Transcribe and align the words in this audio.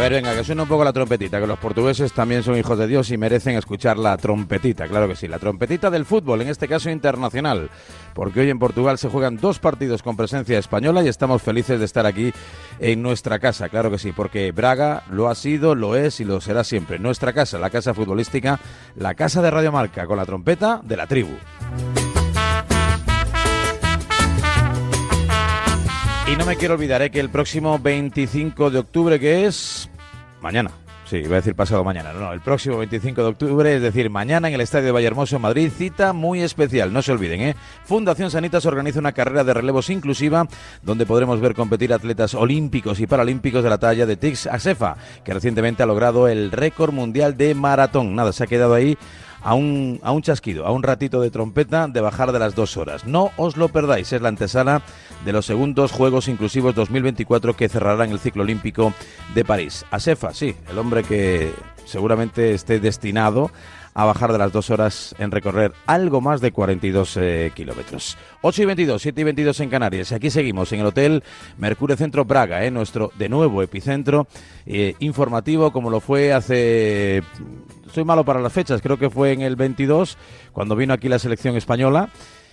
A 0.00 0.04
ver, 0.04 0.12
venga, 0.14 0.34
que 0.34 0.44
suene 0.44 0.62
un 0.62 0.68
poco 0.68 0.82
la 0.82 0.94
trompetita, 0.94 1.38
que 1.38 1.46
los 1.46 1.58
portugueses 1.58 2.14
también 2.14 2.42
son 2.42 2.56
hijos 2.56 2.78
de 2.78 2.86
Dios 2.86 3.10
y 3.10 3.18
merecen 3.18 3.58
escuchar 3.58 3.98
la 3.98 4.16
trompetita, 4.16 4.88
claro 4.88 5.06
que 5.06 5.14
sí, 5.14 5.28
la 5.28 5.38
trompetita 5.38 5.90
del 5.90 6.06
fútbol, 6.06 6.40
en 6.40 6.48
este 6.48 6.66
caso 6.66 6.88
internacional, 6.88 7.68
porque 8.14 8.40
hoy 8.40 8.48
en 8.48 8.58
Portugal 8.58 8.96
se 8.96 9.10
juegan 9.10 9.36
dos 9.36 9.58
partidos 9.58 10.02
con 10.02 10.16
presencia 10.16 10.58
española 10.58 11.02
y 11.02 11.08
estamos 11.08 11.42
felices 11.42 11.78
de 11.78 11.84
estar 11.84 12.06
aquí 12.06 12.32
en 12.78 13.02
nuestra 13.02 13.40
casa, 13.40 13.68
claro 13.68 13.90
que 13.90 13.98
sí, 13.98 14.12
porque 14.12 14.52
Braga 14.52 15.02
lo 15.10 15.28
ha 15.28 15.34
sido, 15.34 15.74
lo 15.74 15.94
es 15.94 16.18
y 16.20 16.24
lo 16.24 16.40
será 16.40 16.64
siempre. 16.64 16.98
Nuestra 16.98 17.34
casa, 17.34 17.58
la 17.58 17.68
casa 17.68 17.92
futbolística, 17.92 18.58
la 18.96 19.12
casa 19.12 19.42
de 19.42 19.50
Radio 19.50 19.70
Marca, 19.70 20.06
con 20.06 20.16
la 20.16 20.24
trompeta 20.24 20.80
de 20.82 20.96
la 20.96 21.06
tribu. 21.06 21.36
Y 26.30 26.36
no 26.36 26.46
me 26.46 26.54
quiero 26.56 26.74
olvidar 26.74 27.02
¿eh? 27.02 27.10
que 27.10 27.18
el 27.18 27.28
próximo 27.28 27.80
25 27.80 28.70
de 28.70 28.78
octubre, 28.78 29.18
que 29.18 29.46
es 29.46 29.89
mañana, 30.40 30.70
sí, 31.04 31.16
iba 31.18 31.34
a 31.34 31.40
decir 31.40 31.54
pasado 31.54 31.84
mañana, 31.84 32.12
no, 32.12 32.20
no, 32.20 32.32
el 32.32 32.40
próximo 32.40 32.78
25 32.78 33.22
de 33.22 33.28
octubre, 33.28 33.76
es 33.76 33.82
decir, 33.82 34.10
mañana 34.10 34.48
en 34.48 34.54
el 34.54 34.60
Estadio 34.60 34.86
de 34.86 34.92
Vallehermoso 34.92 35.36
en 35.36 35.42
Madrid, 35.42 35.70
cita 35.76 36.12
muy 36.12 36.40
especial, 36.40 36.92
no 36.92 37.02
se 37.02 37.12
olviden, 37.12 37.40
¿eh? 37.40 37.56
Fundación 37.84 38.30
Sanitas 38.30 38.66
organiza 38.66 38.98
una 38.98 39.12
carrera 39.12 39.44
de 39.44 39.54
relevos 39.54 39.90
inclusiva 39.90 40.46
donde 40.82 41.06
podremos 41.06 41.40
ver 41.40 41.54
competir 41.54 41.92
atletas 41.92 42.34
olímpicos 42.34 43.00
y 43.00 43.06
paralímpicos 43.06 43.62
de 43.62 43.70
la 43.70 43.78
talla 43.78 44.06
de 44.06 44.16
Tix 44.16 44.46
Asefa, 44.46 44.96
que 45.24 45.34
recientemente 45.34 45.82
ha 45.82 45.86
logrado 45.86 46.28
el 46.28 46.52
récord 46.52 46.92
mundial 46.92 47.36
de 47.36 47.54
maratón. 47.54 48.14
Nada, 48.14 48.32
se 48.32 48.44
ha 48.44 48.46
quedado 48.46 48.74
ahí 48.74 48.96
a 49.42 49.54
un, 49.54 50.00
a 50.02 50.12
un 50.12 50.22
chasquido, 50.22 50.66
a 50.66 50.72
un 50.72 50.82
ratito 50.82 51.20
de 51.20 51.30
trompeta 51.30 51.88
de 51.88 52.00
bajar 52.00 52.32
de 52.32 52.38
las 52.38 52.54
dos 52.54 52.76
horas. 52.76 53.06
No 53.06 53.30
os 53.36 53.56
lo 53.56 53.68
perdáis, 53.68 54.12
es 54.12 54.22
la 54.22 54.28
antesala 54.28 54.82
de 55.24 55.32
los 55.32 55.46
segundos 55.46 55.92
Juegos 55.92 56.28
Inclusivos 56.28 56.74
2024 56.74 57.56
que 57.56 57.68
cerrarán 57.68 58.10
el 58.10 58.18
ciclo 58.18 58.42
olímpico 58.42 58.92
de 59.34 59.44
París. 59.44 59.84
Asefa, 59.90 60.32
sí, 60.34 60.54
el 60.70 60.78
hombre 60.78 61.02
que 61.02 61.52
seguramente 61.84 62.54
esté 62.54 62.80
destinado 62.80 63.50
a 63.94 64.04
bajar 64.04 64.32
de 64.32 64.38
las 64.38 64.52
dos 64.52 64.70
horas 64.70 65.14
en 65.18 65.30
recorrer 65.30 65.72
algo 65.86 66.20
más 66.20 66.40
de 66.40 66.52
42 66.52 67.16
eh, 67.16 67.52
kilómetros. 67.54 68.16
8 68.42 68.62
y 68.62 68.64
22, 68.66 69.02
7 69.02 69.20
y 69.20 69.24
22 69.24 69.60
en 69.60 69.70
Canarias. 69.70 70.12
Aquí 70.12 70.30
seguimos 70.30 70.72
en 70.72 70.80
el 70.80 70.86
Hotel 70.86 71.22
Mercurio 71.58 71.96
Centro 71.96 72.24
Praga, 72.24 72.64
eh, 72.64 72.70
nuestro 72.70 73.12
de 73.18 73.28
nuevo 73.28 73.62
epicentro 73.62 74.26
eh, 74.66 74.94
informativo, 75.00 75.72
como 75.72 75.90
lo 75.90 76.00
fue 76.00 76.32
hace. 76.32 77.22
Soy 77.92 78.04
malo 78.04 78.24
para 78.24 78.40
las 78.40 78.52
fechas, 78.52 78.80
creo 78.80 78.98
que 78.98 79.10
fue 79.10 79.32
en 79.32 79.42
el 79.42 79.56
22, 79.56 80.16
cuando 80.52 80.76
vino 80.76 80.94
aquí 80.94 81.08
la 81.08 81.18
selección 81.18 81.56
española 81.56 82.08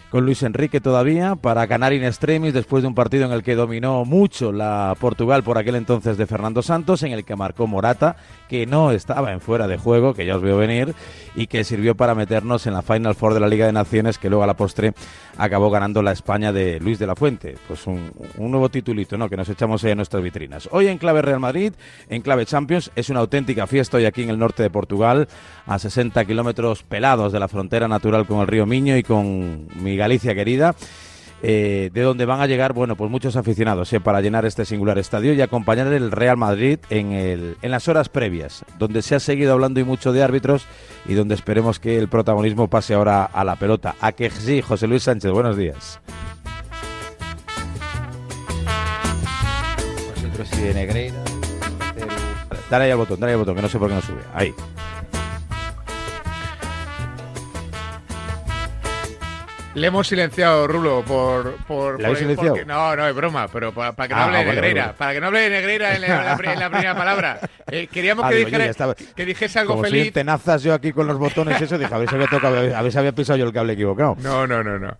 con 0.09 0.25
Luis 0.25 0.43
Enrique 0.43 0.79
todavía 0.79 1.35
para 1.35 1.65
ganar 1.65 1.93
in 1.93 2.03
extremis 2.03 2.53
después 2.53 2.81
de 2.81 2.87
un 2.87 2.95
partido 2.95 3.25
en 3.25 3.31
el 3.31 3.43
que 3.43 3.55
dominó 3.55 4.05
mucho 4.05 4.51
la 4.51 4.95
Portugal 4.99 5.43
por 5.43 5.57
aquel 5.57 5.75
entonces 5.75 6.17
de 6.17 6.25
Fernando 6.25 6.61
Santos, 6.61 7.03
en 7.03 7.11
el 7.11 7.25
que 7.25 7.35
marcó 7.35 7.67
Morata, 7.67 8.15
que 8.47 8.65
no 8.65 8.91
estaba 8.91 9.33
en 9.33 9.41
fuera 9.41 9.67
de 9.67 9.77
juego, 9.77 10.13
que 10.13 10.25
ya 10.25 10.37
os 10.37 10.41
veo 10.41 10.57
venir, 10.57 10.95
y 11.35 11.47
que 11.47 11.63
sirvió 11.63 11.95
para 11.95 12.15
meternos 12.15 12.65
en 12.67 12.73
la 12.73 12.81
Final 12.81 13.15
Four 13.15 13.33
de 13.33 13.39
la 13.41 13.47
Liga 13.47 13.65
de 13.65 13.73
Naciones, 13.73 14.17
que 14.17 14.29
luego 14.29 14.43
a 14.43 14.47
la 14.47 14.55
postre 14.55 14.93
acabó 15.37 15.69
ganando 15.69 16.01
la 16.01 16.11
España 16.13 16.53
de 16.53 16.79
Luis 16.79 16.99
de 16.99 17.07
la 17.07 17.15
Fuente. 17.15 17.55
Pues 17.67 17.85
un, 17.87 18.11
nuevo 18.37 18.69
titulito, 18.69 19.17
¿no? 19.17 19.29
Que 19.29 19.37
nos 19.37 19.49
echamos 19.49 19.83
ahí 19.83 19.91
en 19.91 19.97
nuestras 19.97 20.23
vitrinas. 20.23 20.69
Hoy 20.71 20.87
en 20.87 20.97
clave 20.97 21.21
Real 21.21 21.39
Madrid, 21.39 21.73
en 22.09 22.21
clave 22.21 22.45
Champions, 22.45 22.91
es 22.95 23.09
una 23.09 23.19
auténtica 23.19 23.67
fiesta 23.67 23.97
hoy 23.97 24.05
aquí 24.05 24.23
en 24.23 24.29
el 24.29 24.39
norte 24.39 24.63
de 24.63 24.69
Portugal, 24.69 25.27
a 25.65 25.77
60 25.77 26.23
kilómetros 26.25 26.83
pelados 26.83 27.33
de 27.33 27.39
la 27.39 27.47
frontera 27.49 27.87
natural 27.87 28.25
con 28.25 28.39
el 28.39 28.47
río 28.47 28.65
Miño 28.65 28.95
y 28.97 29.03
con 29.03 29.67
mi 29.81 29.96
Galicia 29.97 30.33
querida. 30.35 30.75
eh, 31.43 31.91
de 31.93 32.01
donde 32.01 32.25
van 32.25 32.41
a 32.41 32.47
llegar, 32.47 32.73
bueno, 32.73 32.95
pues 32.95 33.11
muchos 33.11 33.35
aficionados 33.35 33.93
eh, 33.93 33.99
para 33.99 34.21
llenar 34.21 34.45
este 34.45 34.65
singular 34.65 34.97
estadio 34.97 35.33
y 35.33 35.41
acompañar 35.41 35.87
el 35.93 36.11
Real 36.11 36.37
Madrid 36.37 36.79
en, 36.89 37.11
el, 37.11 37.57
en 37.61 37.71
las 37.71 37.87
horas 37.87 38.09
previas, 38.09 38.65
donde 38.79 39.01
se 39.01 39.15
ha 39.15 39.19
seguido 39.19 39.53
hablando 39.53 39.79
y 39.79 39.83
mucho 39.83 40.13
de 40.13 40.23
árbitros 40.23 40.65
y 41.05 41.13
donde 41.13 41.35
esperemos 41.35 41.79
que 41.79 41.97
el 41.97 42.07
protagonismo 42.07 42.69
pase 42.69 42.95
ahora 42.95 43.23
a 43.25 43.43
la 43.43 43.55
pelota. 43.55 43.95
A 44.01 44.13
que 44.13 44.29
sí, 44.31 44.61
José 44.61 44.87
Luis 44.87 45.03
Sánchez, 45.03 45.31
buenos 45.31 45.55
días. 45.57 45.99
Negreira. 50.73 51.23
Dale 52.69 52.85
ahí 52.85 52.91
al 52.91 52.97
botón, 52.97 53.19
dale 53.19 53.31
ahí 53.31 53.33
al 53.33 53.39
botón, 53.39 53.55
que 53.55 53.61
no 53.61 53.69
sé 53.69 53.79
por 53.79 53.89
qué 53.89 53.95
no 53.95 54.01
sube. 54.01 54.21
Ahí. 54.33 54.53
Le 59.77 59.87
hemos 59.87 60.07
silenciado, 60.07 60.67
Rulo, 60.67 61.03
por... 61.05 61.55
por 61.67 61.99
¿Le 61.99 62.07
habéis 62.07 62.17
por- 62.17 62.17
silenciado? 62.17 62.49
porque- 62.55 62.65
no, 62.65 62.95
no, 62.95 63.07
es 63.07 63.13
broma, 63.15 63.47
pero 63.47 63.71
para, 63.71 63.91
para 63.91 64.07
que 64.07 64.15
no 64.15 64.19
Ah, 64.21 64.23
hable 64.25 64.37
de 64.39 64.45
vale, 64.45 64.55
Negreira. 64.55 64.81
vale. 64.87 64.97
Para 64.97 65.13
que 65.13 65.21
no 65.21 65.27
hable 65.27 65.39
de 65.41 65.49
Negreira 65.51 65.95
en 65.95 66.01
la, 66.01 66.07
en 66.07 66.25
la 66.25 66.35
pri- 66.37 66.49
en 66.49 66.59
la 66.59 66.69
primera 66.69 66.95
palabra. 66.95 67.39
Eh, 67.69 67.87
queríamos 67.87 68.25
Ah, 68.25 68.29
que, 68.29 68.35
digo, 68.37 68.49
yo 68.49 68.57
dijera- 68.57 68.71
estaba- 68.71 68.95
que 68.95 69.25
dijese 69.25 69.59
algo 69.59 69.73
Como 69.73 69.83
feliz. 69.83 70.07
en 70.07 70.13
tenazas 70.13 70.63
yo 70.63 70.73
aquí 70.73 70.91
con 70.93 71.05
los 71.05 71.19
botones, 71.19 71.61
eso, 71.61 71.77
dije, 71.77 71.93
a 71.93 71.97
ver 71.99 72.09
si 72.09 72.15
había 72.15 72.27
tocado, 72.27 72.57
a 72.57 72.81
ver 72.81 72.91
si 72.91 72.97
había 72.97 73.11
pisado 73.11 73.37
yo 73.37 73.45
el 73.45 73.53
cable 73.53 73.73
equivocado. 73.73 74.15
No, 74.19 74.47
no, 74.47 74.63
no, 74.63 74.79
no. 74.79 74.97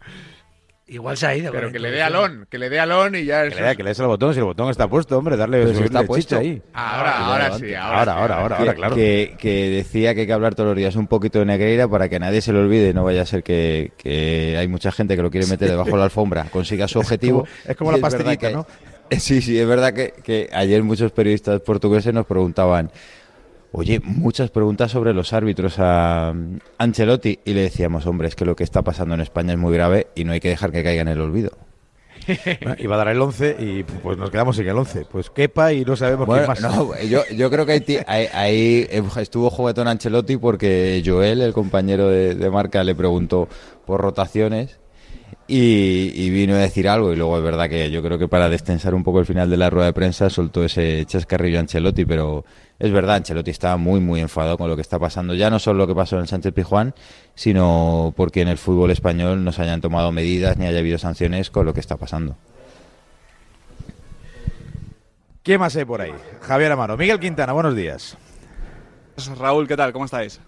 Igual 0.89 1.17
se 1.17 1.27
ha 1.27 1.35
ido. 1.35 1.51
Pero 1.51 1.69
que 1.71 1.79
le 1.79 1.91
dé 1.91 2.01
alón, 2.01 2.47
que 2.49 2.57
le 2.57 2.69
dé 2.69 2.79
alón 2.79 3.15
y 3.15 3.25
ya 3.25 3.43
Que 3.49 3.55
le, 3.61 3.75
que 3.75 3.83
le 3.83 3.89
des 3.89 3.99
al 3.99 4.07
botón, 4.07 4.33
si 4.33 4.39
el 4.39 4.45
botón 4.45 4.69
está 4.69 4.87
puesto, 4.87 5.17
hombre, 5.17 5.35
darle, 5.35 5.75
si 5.75 5.83
está 5.83 6.03
puesto. 6.03 6.35
chicha 6.35 6.37
ahí. 6.41 6.61
Ahora, 6.73 7.11
Ah, 7.17 7.33
ahora 7.33 7.57
sí, 7.59 7.73
ahora, 7.73 7.97
Ahora, 7.97 8.13
sí, 8.13 8.19
ahora, 8.21 8.35
ahora, 8.41 8.55
que, 8.55 8.61
ahora, 8.61 8.73
claro. 8.73 8.95
que, 8.95 9.35
que 9.37 9.69
decía 9.69 10.15
que 10.15 10.21
hay 10.21 10.27
que 10.27 10.33
hablar 10.33 10.55
todos 10.55 10.69
los 10.69 10.77
días 10.77 10.95
un 10.95 11.07
poquito 11.07 11.39
de 11.39 11.45
Negreira 11.45 11.89
para 11.89 12.07
que 12.07 12.19
nadie 12.19 12.41
se 12.41 12.53
lo 12.53 12.59
olvide. 12.61 12.93
No 12.93 13.03
vaya 13.03 13.23
a 13.23 13.25
ser 13.25 13.43
que, 13.43 13.91
que 13.97 14.55
hay 14.57 14.67
mucha 14.69 14.91
gente 14.93 15.17
que 15.17 15.21
lo 15.21 15.29
quiere 15.29 15.45
meter 15.47 15.69
debajo 15.69 15.91
de 15.91 15.97
la 15.97 16.03
alfombra, 16.05 16.45
consiga 16.45 16.87
su 16.87 16.99
objetivo. 16.99 17.39
como- 17.39 17.49
es 17.71 17.75
como 17.75 17.91
la 17.91 17.97
pastillita, 17.97 18.49
¿no? 18.51 18.65
Sí, 19.09 19.41
sí, 19.41 19.57
es 19.57 19.65
verdad 19.67 19.93
que, 19.93 20.13
que 20.23 20.49
ayer 20.51 20.83
muchos 20.83 21.11
periodistas 21.13 21.61
portugueses 21.61 22.13
nos 22.13 22.25
preguntaban, 22.25 22.91
oye, 23.71 23.99
muchas 24.03 24.49
preguntas 24.49 24.91
sobre 24.91 25.13
los 25.13 25.33
árbitros 25.33 25.75
a 25.79 26.33
mm, 26.35 26.57
Ancelotti. 26.77 27.39
Y 27.45 27.53
le 27.53 27.61
decíamos, 27.61 28.05
hombre, 28.05 28.27
es 28.27 28.35
que 28.35 28.45
lo 28.45 28.55
que 28.55 28.63
está 28.63 28.81
pasando 28.81 29.15
en 29.15 29.21
España 29.21 29.53
es 29.53 29.59
muy 29.59 29.73
grave 29.73 30.07
y 30.15 30.23
no 30.23 30.33
hay 30.33 30.39
que 30.39 30.49
dejar 30.49 30.71
que 30.71 30.83
caiga 30.83 31.01
en 31.01 31.07
el 31.09 31.21
olvido. 31.21 31.51
Iba 32.79 32.95
a 32.95 32.97
dar 32.97 33.07
el 33.09 33.21
11 33.21 33.55
y 33.59 33.83
pues 33.83 34.17
nos 34.17 34.29
quedamos 34.31 34.55
sin 34.55 34.67
el 34.67 34.77
11. 34.77 35.05
Pues 35.05 35.29
quepa 35.29 35.71
y 35.71 35.85
no 35.85 35.95
sabemos 35.95 36.25
Bueno, 36.25 36.51
quién 36.51 36.63
más. 36.65 36.75
no, 36.77 36.99
yo, 37.03 37.21
yo 37.33 37.49
creo 37.49 37.65
que 37.65 38.03
ahí, 38.07 38.27
ahí 38.33 38.87
estuvo 39.17 39.49
juguetón 39.49 39.87
Ancelotti 39.87 40.37
porque 40.37 41.01
Joel, 41.05 41.41
el 41.41 41.53
compañero 41.53 42.09
de, 42.09 42.35
de 42.35 42.49
marca, 42.49 42.83
le 42.83 42.95
preguntó 42.95 43.47
por 43.85 44.01
rotaciones 44.01 44.79
y, 45.47 46.11
y 46.15 46.29
vino 46.29 46.55
a 46.55 46.57
decir 46.57 46.89
algo. 46.89 47.13
Y 47.13 47.15
luego 47.15 47.37
es 47.37 47.43
verdad 47.43 47.69
que 47.69 47.89
yo 47.91 48.01
creo 48.03 48.17
que 48.17 48.27
para 48.27 48.49
destensar 48.49 48.93
un 48.93 49.03
poco 49.03 49.19
el 49.19 49.25
final 49.25 49.49
de 49.49 49.57
la 49.57 49.69
rueda 49.69 49.85
de 49.87 49.93
prensa 49.93 50.29
soltó 50.29 50.65
ese 50.65 51.05
chascarrillo 51.05 51.59
Ancelotti, 51.59 52.03
pero 52.03 52.43
es 52.79 52.91
verdad, 52.91 53.15
Ancelotti 53.15 53.49
estaba 53.49 53.77
muy, 53.77 53.99
muy 53.99 54.21
enfadado 54.21 54.57
con 54.57 54.69
lo 54.69 54.75
que 54.75 54.81
está 54.81 54.99
pasando. 54.99 55.33
Ya 55.33 55.49
no 55.49 55.57
solo 55.57 55.79
lo 55.79 55.87
que 55.87 55.95
pasó 55.95 56.15
en 56.15 56.21
el 56.21 56.27
Sánchez 56.27 56.53
Pijuán, 56.53 56.93
sino 57.33 58.13
porque 58.15 58.41
en 58.41 58.49
el 58.49 58.57
fútbol 58.57 58.91
español 58.91 59.43
no 59.43 59.51
se 59.51 59.63
hayan 59.63 59.81
tomado 59.81 60.11
medidas 60.11 60.57
ni 60.57 60.67
haya 60.67 60.79
habido 60.79 60.97
sanciones 60.97 61.49
con 61.49 61.65
lo 61.65 61.73
que 61.73 61.79
está 61.79 61.97
pasando. 61.97 62.35
¿Quién 65.41 65.59
más 65.59 65.75
hay 65.75 65.85
por 65.85 66.01
ahí? 66.01 66.13
Javier 66.41 66.71
Amaro. 66.71 66.97
Miguel 66.97 67.19
Quintana, 67.19 67.53
buenos 67.53 67.75
días. 67.75 68.17
Raúl, 69.39 69.67
¿qué 69.67 69.75
tal? 69.75 69.93
¿Cómo 69.93 70.05
estáis? 70.05 70.39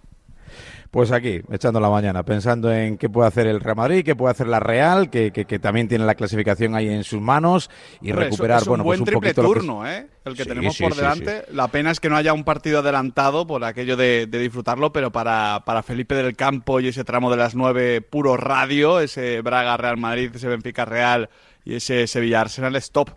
Pues 0.91 1.11
aquí, 1.11 1.41
echando 1.51 1.79
la 1.79 1.89
mañana, 1.91 2.23
pensando 2.23 2.73
en 2.73 2.97
qué 2.97 3.09
puede 3.09 3.27
hacer 3.27 3.45
el 3.45 3.59
Real 3.59 3.75
Madrid, 3.75 4.03
qué 4.03 4.16
puede 4.16 4.31
hacer 4.31 4.47
la 4.47 4.59
Real, 4.59 5.11
que, 5.11 5.29
que- 5.31 5.45
que 5.45 5.59
también 5.59 5.88
tiene 5.88 6.03
la 6.03 6.16
clasificación 6.16 6.73
ahí 6.73 6.89
en 6.89 7.03
sus 7.03 7.22
manos 7.22 7.69
y 8.01 8.09
Hombre, 8.09 8.25
recuperar, 8.25 8.57
es 8.61 8.63
un 8.63 8.69
bueno, 8.69 8.83
pues 8.83 8.97
buen 8.97 8.99
un 9.01 9.05
triple 9.05 9.33
poquito 9.35 9.41
que 9.53 9.59
turno, 9.59 9.88
¿eh? 9.88 10.07
El 10.25 10.35
que 10.35 10.44
Sí, 10.44 10.49
tenemos 10.49 10.75
sí, 10.75 10.83
por 10.83 10.94
sí, 10.94 10.99
delante. 10.99 11.44
La 11.53 11.67
pena 11.67 11.91
es 11.91 11.99
que 11.99 12.09
no 12.09 12.17
haya 12.17 12.33
un 12.33 12.44
partido 12.44 12.79
adelantado 12.79 13.46
por 13.46 13.64
aquello 13.64 13.97
de, 13.97 14.25
de 14.28 14.40
disfrutarlo, 14.40 14.91
pero 14.91 15.11
para, 15.11 15.61
para 15.64 15.84
Felipe 15.84 16.16
del 16.16 16.35
Campo 16.35 16.79
y 16.79 16.87
ese 16.87 17.03
tramo 17.03 17.29
de 17.29 17.37
las 17.37 17.53
nueve 17.53 18.02
puro 18.02 18.35
radio, 18.35 18.99
ese 18.99 19.41
Braga 19.41 19.78
Real 19.78 19.97
Madrid, 19.97 20.31
ese 20.34 20.47
Benfica 20.47 20.85
Real 20.85 21.29
y 21.66 21.75
ese 21.75 22.08
Sevilla 22.08 22.41
Arsenal, 22.41 22.75
stop. 22.78 23.09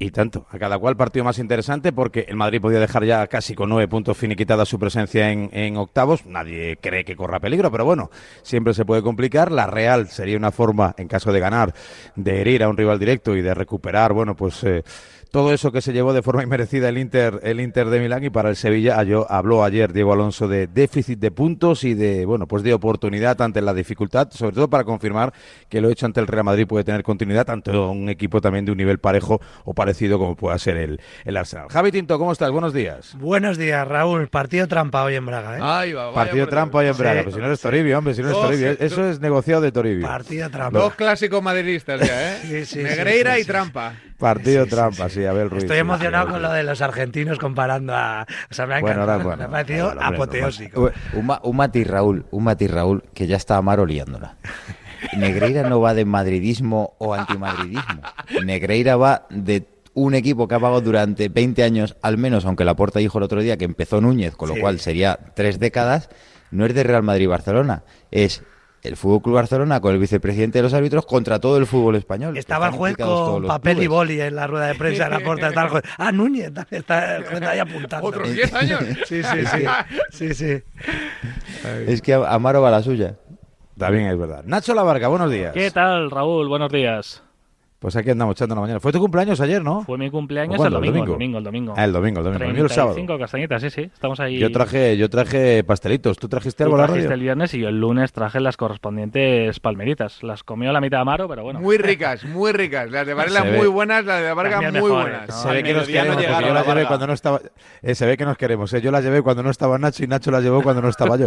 Y 0.00 0.12
tanto, 0.12 0.46
a 0.50 0.58
cada 0.60 0.78
cual 0.78 0.96
partido 0.96 1.24
más 1.24 1.40
interesante 1.40 1.92
porque 1.92 2.24
el 2.28 2.36
Madrid 2.36 2.60
podía 2.60 2.78
dejar 2.78 3.04
ya 3.04 3.26
casi 3.26 3.56
con 3.56 3.68
nueve 3.68 3.88
puntos 3.88 4.16
finiquitada 4.16 4.64
su 4.64 4.78
presencia 4.78 5.32
en, 5.32 5.50
en 5.52 5.76
octavos. 5.76 6.24
Nadie 6.24 6.78
cree 6.80 7.04
que 7.04 7.16
corra 7.16 7.40
peligro, 7.40 7.72
pero 7.72 7.84
bueno, 7.84 8.08
siempre 8.42 8.74
se 8.74 8.84
puede 8.84 9.02
complicar. 9.02 9.50
La 9.50 9.66
Real 9.66 10.06
sería 10.06 10.36
una 10.36 10.52
forma, 10.52 10.94
en 10.98 11.08
caso 11.08 11.32
de 11.32 11.40
ganar, 11.40 11.74
de 12.14 12.40
herir 12.40 12.62
a 12.62 12.68
un 12.68 12.76
rival 12.76 13.00
directo 13.00 13.34
y 13.34 13.42
de 13.42 13.54
recuperar, 13.54 14.12
bueno, 14.12 14.36
pues 14.36 14.62
eh, 14.62 14.84
todo 15.30 15.52
eso 15.52 15.72
que 15.72 15.80
se 15.82 15.92
llevó 15.92 16.12
de 16.12 16.22
forma 16.22 16.42
inmerecida 16.42 16.88
el 16.88 16.98
Inter, 16.98 17.40
el 17.42 17.60
Inter 17.60 17.88
de 17.88 18.00
Milán 18.00 18.24
y 18.24 18.30
para 18.30 18.48
el 18.48 18.56
Sevilla 18.56 19.02
yo, 19.02 19.30
habló 19.30 19.64
ayer 19.64 19.92
Diego 19.92 20.12
Alonso 20.12 20.48
de 20.48 20.66
déficit 20.66 21.18
de 21.18 21.30
puntos 21.30 21.84
y 21.84 21.94
de, 21.94 22.24
bueno, 22.24 22.46
pues 22.46 22.62
de 22.62 22.72
oportunidad 22.74 23.40
ante 23.42 23.60
la 23.60 23.74
dificultad, 23.74 24.30
sobre 24.30 24.54
todo 24.54 24.68
para 24.68 24.84
confirmar 24.84 25.32
que 25.68 25.80
lo 25.80 25.90
hecho 25.90 26.06
ante 26.06 26.20
el 26.20 26.26
Real 26.26 26.44
Madrid 26.44 26.66
puede 26.66 26.84
tener 26.84 27.02
continuidad, 27.02 27.46
tanto 27.46 27.90
un 27.90 28.08
equipo 28.08 28.40
también 28.40 28.64
de 28.64 28.72
un 28.72 28.78
nivel 28.78 28.98
parejo 28.98 29.40
o 29.64 29.74
parecido 29.74 30.18
como 30.18 30.36
pueda 30.36 30.58
ser 30.58 30.76
el, 30.76 31.00
el 31.24 31.36
Arsenal. 31.36 31.68
Javi 31.68 31.92
Tinto, 31.92 32.18
¿cómo 32.18 32.32
estás? 32.32 32.50
Buenos 32.50 32.72
días. 32.72 33.16
Buenos 33.18 33.58
días, 33.58 33.86
Raúl. 33.86 34.28
Partido 34.28 34.66
trampa 34.66 35.04
hoy 35.04 35.14
en 35.14 35.26
Braga, 35.26 35.58
¿eh? 35.58 35.60
Ahí 35.62 35.92
va, 35.92 36.06
vaya 36.06 36.14
Partido 36.14 36.48
trampa 36.48 36.78
hoy 36.78 36.86
en 36.86 36.94
Sí. 36.94 37.02
Braga, 37.02 37.22
pues 37.22 37.34
si 37.34 37.40
no 37.40 37.46
eres 37.46 37.60
Toribio, 37.60 37.98
hombre, 37.98 38.14
si 38.14 38.22
no 38.22 38.28
eres 38.28 38.38
Dos, 38.38 38.46
Toribio, 38.46 38.70
eso 38.78 39.08
es 39.08 39.20
negociado 39.20 39.60
de 39.60 39.72
Toribio. 39.72 40.06
Partido 40.06 40.50
trampa. 40.50 40.78
Dos 40.78 40.94
clásicos 40.94 41.42
madridistas 41.42 42.00
ya, 42.00 42.32
¿eh? 42.32 42.38
Sí, 42.42 42.48
sí, 42.48 42.64
sí, 42.66 42.82
Negreira 42.82 43.34
sí, 43.34 43.40
y 43.40 43.42
sí. 43.44 43.48
Trampa. 43.48 43.94
Partido 44.18 44.64
Sí, 44.64 44.70
trampa, 44.70 45.08
sí. 45.08 45.16
sí, 45.20 45.26
Abel 45.26 45.48
Ruiz. 45.50 45.62
Estoy 45.64 45.78
emocionado 45.78 46.26
sí, 46.26 46.32
con 46.32 46.42
lo 46.42 46.50
de 46.52 46.62
los 46.64 46.80
argentinos 46.82 47.38
comparando 47.38 47.94
a. 47.94 48.26
O 48.50 48.54
sea, 48.54 48.66
me 48.66 48.74
ha 48.74 48.80
Bueno, 48.80 49.02
encantado. 49.02 49.12
ahora, 49.12 49.24
bueno, 49.24 49.38
me 49.38 49.44
ha 49.44 49.50
parecido 49.50 49.86
bueno, 49.86 50.00
apoteósico. 50.02 50.90
Un, 51.14 51.32
un 51.42 51.56
matiz 51.56 51.86
Raúl, 51.86 52.26
un 52.30 52.44
matiz 52.44 52.70
Raúl, 52.70 53.04
que 53.14 53.26
ya 53.26 53.36
está 53.36 53.56
Amaro 53.56 53.86
liándola. 53.86 54.36
Negreira 55.16 55.68
no 55.68 55.80
va 55.80 55.94
de 55.94 56.04
madridismo 56.04 56.94
o 56.98 57.14
antimadridismo. 57.14 58.02
Negreira 58.44 58.96
va 58.96 59.26
de 59.30 59.66
un 59.94 60.14
equipo 60.14 60.46
que 60.48 60.54
ha 60.56 60.60
pagado 60.60 60.80
durante 60.80 61.28
20 61.28 61.62
años, 61.62 61.96
al 62.02 62.18
menos, 62.18 62.44
aunque 62.44 62.64
la 62.64 62.74
porta 62.76 62.98
dijo 62.98 63.18
el 63.18 63.24
otro 63.24 63.40
día 63.40 63.56
que 63.56 63.64
empezó 63.64 64.00
Núñez, 64.00 64.34
con 64.36 64.48
lo 64.48 64.54
Sí. 64.56 64.60
cual 64.60 64.80
sería 64.80 65.18
tres 65.34 65.58
décadas, 65.58 66.08
no 66.50 66.66
es 66.66 66.74
de 66.74 66.82
Real 66.82 67.02
Madrid-Barcelona, 67.02 67.82
es 68.10 68.42
el 68.82 68.96
Fútbol 68.96 69.22
Club 69.22 69.34
Barcelona 69.36 69.80
con 69.80 69.92
el 69.92 69.98
vicepresidente 69.98 70.58
de 70.58 70.62
los 70.62 70.74
árbitros 70.74 71.04
contra 71.06 71.40
todo 71.40 71.56
el 71.56 71.66
fútbol 71.66 71.96
español. 71.96 72.36
Estaba 72.36 72.68
el 72.68 72.72
juez 72.74 72.96
con 72.96 73.46
papel 73.46 73.82
y 73.82 73.86
boli 73.86 74.20
en 74.20 74.36
la 74.36 74.46
rueda 74.46 74.66
de 74.66 74.74
prensa 74.74 75.04
de 75.04 75.10
la 75.10 75.20
puerta. 75.20 75.48
Está 75.48 75.62
el 75.64 75.68
juez. 75.68 75.84
Ah, 75.96 76.12
Núñez, 76.12 76.52
está 76.70 77.16
el 77.16 77.24
juez 77.24 77.42
ahí 77.42 77.58
apuntando. 77.58 78.06
¿Otros 78.06 78.32
10 78.32 78.54
años? 78.54 78.80
Sí, 79.08 79.22
sí, 79.22 79.46
sí. 79.46 79.64
sí, 80.10 80.34
sí. 80.34 80.62
Es 81.86 82.02
que 82.02 82.14
Amaro 82.14 82.62
va 82.62 82.68
a 82.68 82.72
la 82.72 82.82
suya. 82.82 83.16
También 83.76 84.06
es 84.06 84.18
verdad. 84.18 84.42
Nacho 84.44 84.74
Lavarga, 84.74 85.08
buenos 85.08 85.30
días. 85.30 85.52
¿Qué 85.52 85.70
tal, 85.70 86.10
Raúl? 86.10 86.48
Buenos 86.48 86.70
días. 86.70 87.22
Pues 87.80 87.94
aquí 87.94 88.10
andamos 88.10 88.34
echando 88.34 88.56
la 88.56 88.60
mañana. 88.62 88.80
Fue 88.80 88.90
tu 88.90 88.98
cumpleaños 88.98 89.40
ayer, 89.40 89.62
¿no? 89.62 89.82
Fue 89.84 89.96
mi 89.96 90.10
cumpleaños 90.10 90.58
¿O 90.58 90.66
el 90.66 90.72
domingo, 90.72 90.98
el 90.98 91.06
domingo, 91.06 91.38
el 91.38 91.44
domingo. 91.44 91.74
Ah, 91.76 91.84
el 91.84 91.92
domingo, 91.92 92.18
el 92.18 92.24
domingo. 92.24 92.44
El 92.44 92.52
mío 92.54 92.64
el 92.64 92.70
sábado. 92.70 92.94
35 92.94 93.18
castañitas, 93.20 93.62
sí, 93.62 93.70
sí. 93.70 93.82
Estamos 93.82 94.18
ahí. 94.18 94.36
Yo 94.38 94.50
traje, 94.50 94.96
yo 94.96 95.08
traje 95.08 95.62
pastelitos. 95.62 96.18
¿Tú 96.18 96.28
trajiste 96.28 96.64
Tú 96.64 96.70
algo 96.70 96.76
la 96.76 96.86
trajiste 96.86 97.06
radio? 97.08 97.14
el 97.14 97.20
viernes 97.22 97.54
y 97.54 97.60
yo 97.60 97.68
el 97.68 97.78
lunes 97.80 98.12
traje 98.12 98.40
las 98.40 98.56
correspondientes 98.56 99.60
palmeritas. 99.60 100.24
Las 100.24 100.42
comió 100.42 100.72
la 100.72 100.80
mitad 100.80 101.00
Amaro, 101.00 101.28
pero 101.28 101.44
bueno. 101.44 101.60
Muy 101.60 101.78
ricas, 101.78 102.24
muy 102.24 102.50
ricas. 102.50 102.90
Las 102.90 103.06
de 103.06 103.14
Varela 103.14 103.42
Se 103.42 103.50
ve. 103.52 103.58
muy 103.58 103.68
buenas, 103.68 104.04
las 104.04 104.22
de 104.22 104.34
Varga 104.34 104.60
También 104.60 104.72
muy 104.82 104.90
mejores, 104.90 105.12
buenas. 105.12 105.28
¿no? 105.28 105.34
Se 105.42 105.48
ve 105.52 105.62
que 105.62 105.72
nos 105.72 105.82
no 105.82 105.86
queremos, 105.86 106.08
porque 106.16 106.22
llegaron 106.26 106.48
yo 106.48 106.54
la 106.54 106.60
las 106.60 106.66
llevé 106.74 106.86
cuando 106.88 107.06
no 107.06 107.12
estaba... 107.12 107.40
eh, 107.82 107.94
se 107.94 108.06
ve 108.06 108.16
que 108.16 108.24
nos 108.24 108.36
queremos. 108.36 108.72
eh. 108.74 108.80
Yo 108.80 108.90
las 108.90 109.04
llevé 109.04 109.22
cuando 109.22 109.44
no 109.44 109.50
estaba 109.50 109.78
Nacho 109.78 110.02
y 110.02 110.08
Nacho 110.08 110.32
las 110.32 110.42
llevó 110.42 110.62
cuando 110.62 110.82
no 110.82 110.88
estaba 110.88 111.16
yo. 111.16 111.26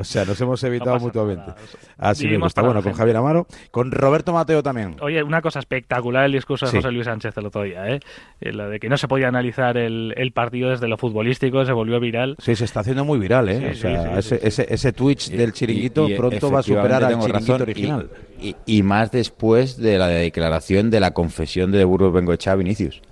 O 0.00 0.04
sea, 0.04 0.24
nos 0.24 0.40
hemos 0.40 0.64
evitado 0.64 0.92
pasa 0.94 1.04
mutuamente. 1.04 1.42
nada. 1.46 1.56
Así 1.98 2.24
me 2.24 2.30
Vivimos 2.30 2.46
gusta. 2.46 2.62
para 2.62 2.72
Bueno, 2.72 2.82
con. 2.82 2.94
Javier 2.94 3.16
Amaro. 3.18 3.46
Con 3.70 3.92
Roberto 3.92 4.32
Mateo 4.32 4.62
también. 4.62 4.96
Oye, 5.02 5.22
una 5.22 5.42
cosa 5.42 5.58
espectacular 5.58 5.89
el 5.90 6.32
discurso 6.32 6.66
de 6.66 6.70
Sí. 6.72 6.76
José 6.78 6.90
Luis 6.92 7.04
Sánchez 7.06 7.36
el 7.36 7.46
otro 7.46 7.62
día, 7.62 7.88
¿eh? 7.88 8.00
Eh, 8.40 8.52
Lo 8.52 8.68
de 8.68 8.78
que 8.78 8.88
no 8.88 8.96
se 8.96 9.08
podía 9.08 9.28
analizar 9.28 9.76
el, 9.76 10.14
el 10.16 10.32
partido 10.32 10.70
desde 10.70 10.88
lo 10.88 10.96
futbolístico, 10.96 11.64
se 11.64 11.72
volvió 11.72 11.98
viral. 12.00 12.36
Sí, 12.38 12.54
se 12.56 12.64
está 12.64 12.80
haciendo 12.80 13.04
muy 13.04 13.18
viral, 13.18 13.48
¿eh? 13.48 13.58
Sí, 13.60 13.66
o 13.66 13.74
sí, 13.74 13.80
sea, 13.80 14.02
sí, 14.12 14.18
ese, 14.18 14.36
sí, 14.38 14.46
ese, 14.46 14.66
ese 14.74 14.92
Twitch 14.92 15.30
del 15.30 15.52
chiringuito 15.52 16.08
Y- 16.08 16.12
y 16.12 16.16
pronto 16.16 16.50
va 16.50 16.60
a 16.60 16.62
superar 16.62 17.04
al 17.04 17.14
chiringuito 17.18 17.32
razón, 17.38 17.62
original. 17.62 18.10
Y, 18.40 18.56
y 18.66 18.82
más 18.82 19.10
después 19.10 19.76
de 19.76 19.98
la 19.98 20.08
declaración 20.08 20.90
de 20.90 21.00
la 21.00 21.12
confesión 21.12 21.72
de 21.72 21.84
Burgos 21.84 22.12
Bengoechea 22.12 22.52
a 22.52 22.56
Vinicius. 22.56 23.02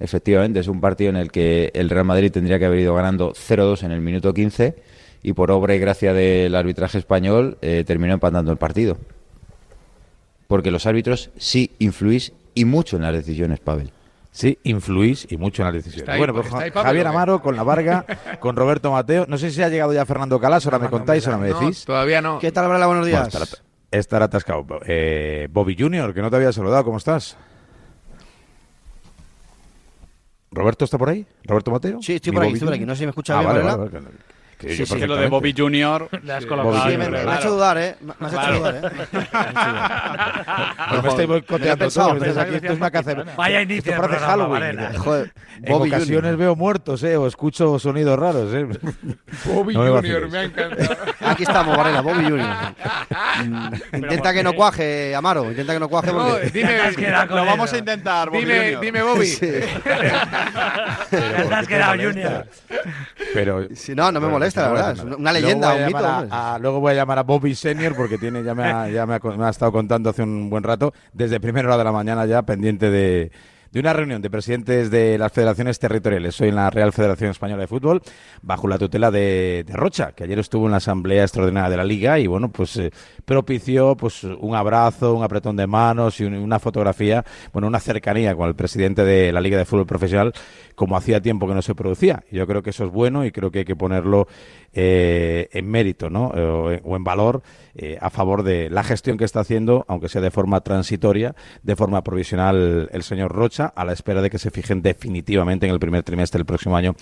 Efectivamente, 0.00 0.60
es 0.60 0.68
un 0.68 0.80
partido 0.80 1.10
en 1.10 1.16
el 1.16 1.30
que 1.30 1.70
el 1.74 1.88
Real 1.88 2.04
Madrid 2.04 2.30
tendría 2.32 2.58
que 2.58 2.64
haber 2.66 2.80
ido 2.80 2.94
ganando 2.94 3.32
0-2 3.32 3.84
en 3.84 3.92
el 3.92 4.00
minuto 4.00 4.34
15 4.34 4.74
y 5.22 5.32
por 5.32 5.50
obra 5.50 5.74
y 5.74 5.78
gracia 5.78 6.12
del 6.12 6.54
arbitraje 6.54 6.98
español 6.98 7.56
eh, 7.62 7.84
terminó 7.86 8.12
empatando 8.14 8.50
el 8.52 8.58
partido. 8.58 8.98
Porque 10.46 10.70
los 10.70 10.86
árbitros 10.86 11.30
sí 11.36 11.74
influís 11.78 12.32
y 12.54 12.64
mucho 12.64 12.96
en 12.96 13.02
las 13.02 13.12
decisiones, 13.12 13.60
Pavel. 13.60 13.90
Sí, 14.30 14.58
influís 14.64 15.26
y 15.30 15.36
mucho 15.36 15.62
en 15.62 15.66
las 15.66 15.74
decisiones. 15.74 16.08
Ahí, 16.08 16.18
bueno, 16.18 16.34
pues 16.34 16.52
ahí, 16.54 16.70
Pablo, 16.70 16.88
Javier 16.88 17.06
¿eh? 17.06 17.08
Amaro 17.08 17.40
con 17.40 17.54
la 17.54 17.62
Varga, 17.62 18.04
con 18.40 18.56
Roberto 18.56 18.90
Mateo. 18.90 19.26
No 19.28 19.38
sé 19.38 19.50
si 19.52 19.62
ha 19.62 19.68
llegado 19.68 19.92
ya 19.92 20.04
Fernando 20.04 20.40
Calas, 20.40 20.64
ahora 20.66 20.78
me 20.80 20.90
contáis, 20.90 21.24
ahora 21.26 21.38
me 21.38 21.48
No, 21.48 21.60
decís. 21.60 21.84
todavía 21.84 22.20
no. 22.20 22.38
¿Qué 22.40 22.50
tal, 22.50 22.66
Varela? 22.66 22.86
Buenos 22.86 23.04
Bueno, 23.08 23.24
días. 23.24 23.34
estará, 23.34 23.62
estará 23.92 24.24
atascado. 24.26 24.66
Eh, 24.86 25.46
Bobby 25.52 25.76
Junior, 25.78 26.12
que 26.12 26.20
no 26.20 26.30
te 26.30 26.36
había 26.36 26.52
saludado, 26.52 26.84
¿cómo 26.84 26.98
estás? 26.98 27.36
¿Roberto 30.50 30.84
está 30.84 30.98
por 30.98 31.08
ahí? 31.08 31.26
¿Roberto 31.44 31.70
Mateo? 31.70 32.00
Sí, 32.02 32.14
estoy 32.14 32.30
¿Mi 32.32 32.36
por 32.36 32.42
aquí, 32.44 32.50
Bobby 32.50 32.56
estoy 32.58 32.66
por 32.66 32.74
aquí. 32.74 32.80
Junior? 32.80 32.88
No 32.88 32.94
sé 32.94 32.98
si 33.00 33.04
me 33.06 33.10
escucha 33.10 33.34
Ah, 33.34 33.40
bien, 33.40 33.48
vale, 33.52 33.62
Varela. 33.62 33.76
vale, 33.84 33.90
vale, 34.06 34.16
Sí, 34.68 34.76
yo 34.76 34.86
sí. 34.86 34.96
Que 34.98 35.06
lo 35.06 35.16
de 35.16 35.28
Bobby 35.28 35.54
Junior. 35.56 36.08
Le 36.22 36.32
has 36.32 36.42
sí. 36.42 36.48
colocado 36.48 36.74
Bobby 36.76 36.90
Sí, 36.92 36.98
me, 36.98 37.04
Junior, 37.06 37.24
me 37.26 37.32
ha 37.32 37.36
hecho 37.36 37.50
dudar, 37.50 37.78
¿eh? 37.78 37.96
Me 38.00 38.06
me 38.18 38.26
has 38.26 38.32
hecho 38.32 38.40
Claro. 38.42 38.58
dudar, 38.58 38.74
¿eh? 38.76 38.80
Pues 40.90 41.02
me 41.02 41.08
estoy 41.08 41.26
boicoteando 41.26 41.84
pensado, 41.84 42.08
todo, 42.14 42.20
que 42.20 42.40
aquí, 42.40 42.54
esto 42.56 42.66
es 42.72 42.76
una. 42.78 42.90
Paquitana. 42.90 43.24
Vaya 43.36 43.60
Esto 43.60 43.72
inicio 43.72 43.92
de 43.92 43.98
parece 43.98 44.18
programa, 44.18 44.44
Halloween. 44.48 44.96
Joder, 44.98 45.32
En 45.62 45.72
Bobby 45.72 45.88
ocasiones 45.90 46.36
veo 46.36 46.56
muertos, 46.56 47.02
¿eh? 47.02 47.16
O 47.16 47.26
escucho 47.26 47.78
sonidos 47.78 48.18
raros, 48.18 48.52
¿eh? 48.54 48.66
Bobby 49.44 49.74
No 49.74 49.82
me 49.84 49.90
Junior, 49.90 50.30
me 50.30 50.38
ha 50.38 50.44
encantado. 50.44 50.96
Aquí 51.20 51.42
estamos, 51.44 51.76
Varela, 51.76 52.00
Bobby 52.00 52.24
Junior. 52.24 52.48
Mm, 53.44 53.96
Intenta 53.96 54.32
que 54.32 54.42
no 54.42 54.52
cuaje, 54.54 55.14
Amaro. 55.14 55.50
Intenta 55.50 55.72
que 55.74 55.80
no 55.80 55.88
cuaje 55.88 56.12
No, 56.12 56.28
porque... 56.28 56.50
dime, 56.50 56.78
Lo 57.28 57.44
vamos 57.44 57.72
a 57.72 57.78
intentar, 57.78 58.28
Bobby 58.30 58.40
dime, 58.44 58.76
dime, 58.80 59.02
Bobby. 59.02 59.26
Sí. 59.26 59.46
Te 61.10 61.54
has 61.54 61.66
quedado, 61.66 61.92
Junior. 62.02 62.46
Pero 63.32 63.66
Sí, 63.74 63.94
no, 63.94 64.04
no 64.12 64.20
me 64.20 64.26
Bueno, 64.26 64.32
la 64.62 64.68
verdad. 64.70 64.92
Es 64.92 65.00
una 65.18 65.32
leyenda, 65.32 65.74
un 65.74 65.86
mito. 65.86 65.98
a- 65.98 66.54
a- 66.54 66.58
luego 66.58 66.80
voy 66.80 66.92
a 66.92 66.94
llamar 66.94 67.18
a 67.18 67.22
Bobby 67.22 67.54
Senior 67.54 67.94
porque 67.96 68.18
tiene 68.18 68.42
ya, 68.42 68.54
me 68.54 68.64
ha, 68.64 68.88
ya 68.88 69.06
me 69.06 69.14
ha, 69.14 69.18
me 69.36 69.44
ha 69.44 69.48
estado 69.50 69.72
contando 69.72 70.10
hace 70.10 70.22
un 70.22 70.50
buen 70.50 70.62
rato, 70.62 70.92
desde 71.12 71.40
primera 71.40 71.68
hora 71.68 71.78
de 71.78 71.84
la 71.84 71.92
mañana 71.92 72.26
ya, 72.26 72.42
pendiente 72.42 72.90
de, 72.90 73.30
de 73.74 73.80
una 73.80 73.92
reunión 73.92 74.22
de 74.22 74.30
presidentes 74.30 74.88
de 74.88 75.18
las 75.18 75.32
federaciones 75.32 75.80
territoriales. 75.80 76.36
Soy 76.36 76.48
en 76.50 76.54
la 76.54 76.70
Real 76.70 76.92
Federación 76.92 77.32
Española 77.32 77.62
de 77.62 77.66
Fútbol, 77.66 78.00
bajo 78.40 78.68
la 78.68 78.78
tutela 78.78 79.10
de, 79.10 79.64
de 79.66 79.72
Rocha, 79.74 80.12
que 80.12 80.22
ayer 80.22 80.38
estuvo 80.38 80.66
en 80.66 80.70
la 80.70 80.76
Asamblea 80.76 81.24
Extraordinaria 81.24 81.68
de 81.70 81.76
la 81.76 81.82
Liga 81.82 82.20
y, 82.20 82.28
bueno, 82.28 82.52
pues 82.52 82.76
eh, 82.76 82.92
propició 83.24 83.96
pues 83.96 84.22
un 84.22 84.54
abrazo, 84.54 85.14
un 85.14 85.24
apretón 85.24 85.56
de 85.56 85.66
manos 85.66 86.20
y 86.20 86.24
un- 86.24 86.34
una 86.34 86.60
fotografía, 86.60 87.24
bueno, 87.52 87.66
una 87.66 87.80
cercanía 87.80 88.36
con 88.36 88.46
el 88.48 88.54
presidente 88.54 89.04
de 89.04 89.32
la 89.32 89.40
Liga 89.40 89.58
de 89.58 89.64
Fútbol 89.64 89.86
Profesional, 89.86 90.32
como 90.76 90.96
hacía 90.96 91.20
tiempo 91.20 91.48
que 91.48 91.54
no 91.54 91.62
se 91.62 91.74
producía. 91.74 92.22
Yo 92.30 92.46
creo 92.46 92.62
que 92.62 92.70
eso 92.70 92.84
es 92.84 92.92
bueno 92.92 93.24
y 93.24 93.32
creo 93.32 93.50
que 93.50 93.60
hay 93.60 93.64
que 93.64 93.74
ponerlo 93.76 94.28
eh, 94.72 95.48
en 95.52 95.68
mérito, 95.68 96.10
¿no? 96.10 96.32
Eh, 96.34 96.80
o, 96.84 96.94
en- 96.96 97.02
valor 97.04 97.42
a 98.00 98.08
favor 98.08 98.44
de 98.44 98.70
la 98.70 98.84
gestión 98.84 99.18
que 99.18 99.24
está 99.24 99.40
haciendo, 99.40 99.84
aunque 99.88 100.08
sea 100.08 100.22
de 100.22 100.30
forma 100.30 100.60
transitoria, 100.60 101.34
de 101.64 101.74
forma 101.74 102.04
provisional 102.04 102.88
el 102.92 103.02
señor 103.02 103.32
Rocha, 103.32 103.63
a 103.66 103.84
la 103.84 103.92
espera 103.92 104.22
de 104.22 104.30
que 104.30 104.38
se 104.38 104.50
fijen 104.50 104.82
definitivamente 104.82 105.66
en 105.66 105.72
el 105.72 105.78
primer 105.80 106.02
trimestre 106.02 106.38
del 106.38 106.46
próximo 106.46 106.76
año 106.76 106.94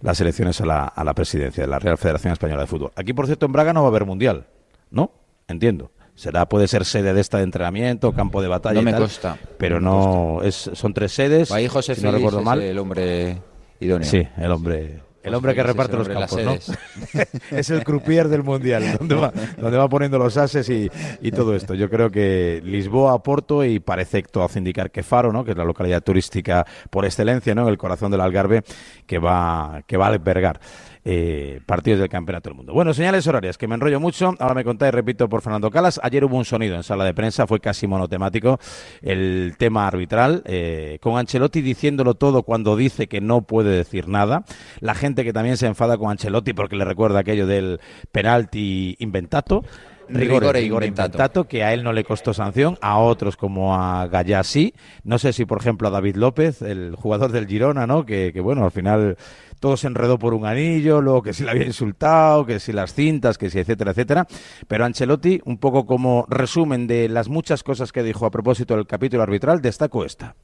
las 0.00 0.20
elecciones 0.20 0.60
a 0.60 0.66
la, 0.66 0.84
a 0.84 1.04
la 1.04 1.14
presidencia 1.14 1.62
de 1.64 1.68
la 1.68 1.78
Real 1.78 1.98
Federación 1.98 2.32
Española 2.32 2.62
de 2.62 2.66
Fútbol. 2.66 2.90
Aquí, 2.96 3.12
por 3.12 3.26
cierto, 3.26 3.46
en 3.46 3.52
Braga 3.52 3.72
no 3.72 3.82
va 3.82 3.88
a 3.88 3.90
haber 3.90 4.04
mundial, 4.06 4.46
¿no? 4.90 5.12
Entiendo. 5.48 5.90
Será, 6.14 6.46
puede 6.48 6.68
ser 6.68 6.84
sede 6.84 7.14
de 7.14 7.20
esta 7.20 7.38
de 7.38 7.44
entrenamiento, 7.44 8.12
campo 8.12 8.42
de 8.42 8.48
batalla. 8.48 8.74
No 8.74 8.82
y 8.82 8.84
me 8.84 8.90
tal, 8.92 9.00
consta. 9.02 9.38
Pero 9.56 9.80
No 9.80 10.40
es, 10.42 10.70
son 10.74 10.92
tres 10.92 11.12
sedes. 11.12 11.50
Ahí 11.50 11.66
José 11.66 11.94
si 11.94 12.02
no 12.02 12.08
Félix 12.08 12.18
recuerdo 12.18 12.38
es 12.40 12.44
mal. 12.44 12.60
el 12.60 12.78
hombre 12.78 13.38
idóneo. 13.80 14.06
Sí, 14.06 14.26
el 14.36 14.52
hombre, 14.52 15.00
el 15.22 15.34
hombre 15.34 15.54
que 15.54 15.62
Félix 15.62 15.70
es 15.70 15.76
reparte 15.76 15.96
los 15.96 16.08
campos, 16.08 16.44
¿no? 16.44 17.56
es 17.56 17.70
el 17.70 17.84
croupier 17.84 18.28
del 18.28 18.42
mundial, 18.42 18.96
donde 18.98 19.14
va, 19.14 19.32
donde 19.58 19.76
va 19.76 19.88
poniendo 19.88 20.18
los 20.18 20.36
ases 20.36 20.68
y, 20.68 20.90
y 21.20 21.30
todo 21.30 21.54
esto. 21.54 21.74
Yo 21.74 21.90
creo 21.90 22.10
que 22.10 22.60
Lisboa, 22.64 23.22
Porto 23.22 23.64
y 23.64 23.80
parece 23.80 24.22
todo 24.22 24.44
hace 24.44 24.58
indicar 24.58 24.90
que 24.90 25.02
Faro, 25.02 25.32
¿no? 25.32 25.44
Que 25.44 25.52
es 25.52 25.56
la 25.56 25.64
localidad 25.64 26.02
turística 26.02 26.66
por 26.90 27.04
excelencia, 27.04 27.54
¿no? 27.54 27.62
En 27.62 27.68
el 27.68 27.78
corazón 27.78 28.10
del 28.10 28.20
Algarve 28.20 28.62
que 29.06 29.18
va 29.18 29.82
que 29.86 29.96
va 29.96 30.06
a 30.06 30.08
albergar. 30.08 30.60
Eh, 31.04 31.60
partidos 31.66 32.00
del 32.00 32.08
Campeonato 32.08 32.50
del 32.50 32.56
Mundo. 32.56 32.72
Bueno, 32.72 32.92
señales 32.92 33.26
horarias, 33.26 33.56
que 33.56 33.66
me 33.66 33.74
enrollo 33.74 34.00
mucho. 34.00 34.34
Ahora 34.38 34.54
me 34.54 34.64
contáis, 34.64 34.92
repito, 34.92 35.28
por 35.28 35.42
Fernando 35.42 35.70
Calas. 35.70 36.00
Ayer 36.02 36.24
hubo 36.24 36.36
un 36.36 36.44
sonido 36.44 36.76
en 36.76 36.82
sala 36.82 37.04
de 37.04 37.14
prensa, 37.14 37.46
fue 37.46 37.60
casi 37.60 37.86
monotemático 37.86 38.58
el 39.02 39.54
tema 39.58 39.86
arbitral, 39.86 40.42
eh, 40.46 40.98
con 41.00 41.18
Ancelotti 41.18 41.62
diciéndolo 41.62 42.14
todo 42.14 42.42
cuando 42.42 42.76
dice 42.76 43.08
que 43.08 43.20
no 43.20 43.42
puede 43.42 43.70
decir 43.76 44.08
nada. 44.08 44.44
La 44.80 44.94
gente 44.94 45.24
que 45.24 45.32
también 45.32 45.56
se 45.56 45.66
enfada 45.66 45.96
con 45.96 46.10
Ancelotti 46.10 46.52
porque 46.52 46.76
le 46.76 46.84
recuerda 46.84 47.20
aquello 47.20 47.46
del 47.46 47.80
penalti 48.12 48.96
inventato. 48.98 49.64
Rigore, 50.12 50.40
Rigore 50.40 50.60
rigore 50.60 50.86
inventato. 50.86 51.06
inventato, 51.06 51.44
que 51.44 51.62
a 51.62 51.72
él 51.72 51.84
no 51.84 51.92
le 51.92 52.02
costó 52.02 52.34
sanción, 52.34 52.76
a 52.80 52.98
otros 52.98 53.36
como 53.36 53.76
a 53.76 54.08
Gallá 54.08 54.42
sí. 54.42 54.74
No 55.04 55.18
sé 55.20 55.32
si, 55.32 55.44
por 55.44 55.60
ejemplo, 55.60 55.86
a 55.86 55.92
David 55.92 56.16
López, 56.16 56.62
el 56.62 56.96
jugador 56.96 57.30
del 57.30 57.46
Girona, 57.46 57.86
¿no? 57.86 58.04
Que, 58.04 58.32
que, 58.32 58.40
bueno, 58.40 58.64
al 58.64 58.72
final 58.72 59.16
todo 59.60 59.76
se 59.76 59.86
enredó 59.86 60.18
por 60.18 60.34
un 60.34 60.46
anillo, 60.46 61.00
luego 61.00 61.22
que 61.22 61.32
si 61.32 61.44
le 61.44 61.50
había 61.50 61.66
insultado, 61.66 62.46
que 62.46 62.58
si 62.58 62.72
las 62.72 62.94
cintas, 62.94 63.38
que 63.38 63.50
si 63.50 63.58
etcétera, 63.58 63.92
etcétera. 63.92 64.26
Pero 64.66 64.84
Ancelotti, 64.84 65.40
un 65.44 65.58
poco 65.58 65.86
como 65.86 66.26
resumen 66.28 66.86
de 66.86 67.08
las 67.08 67.28
muchas 67.28 67.62
cosas 67.62 67.92
que 67.92 68.02
dijo 68.02 68.26
a 68.26 68.30
propósito 68.30 68.74
del 68.74 68.86
capítulo 68.86 69.22
arbitral, 69.22 69.60
destacó 69.60 70.04
esta. 70.04 70.34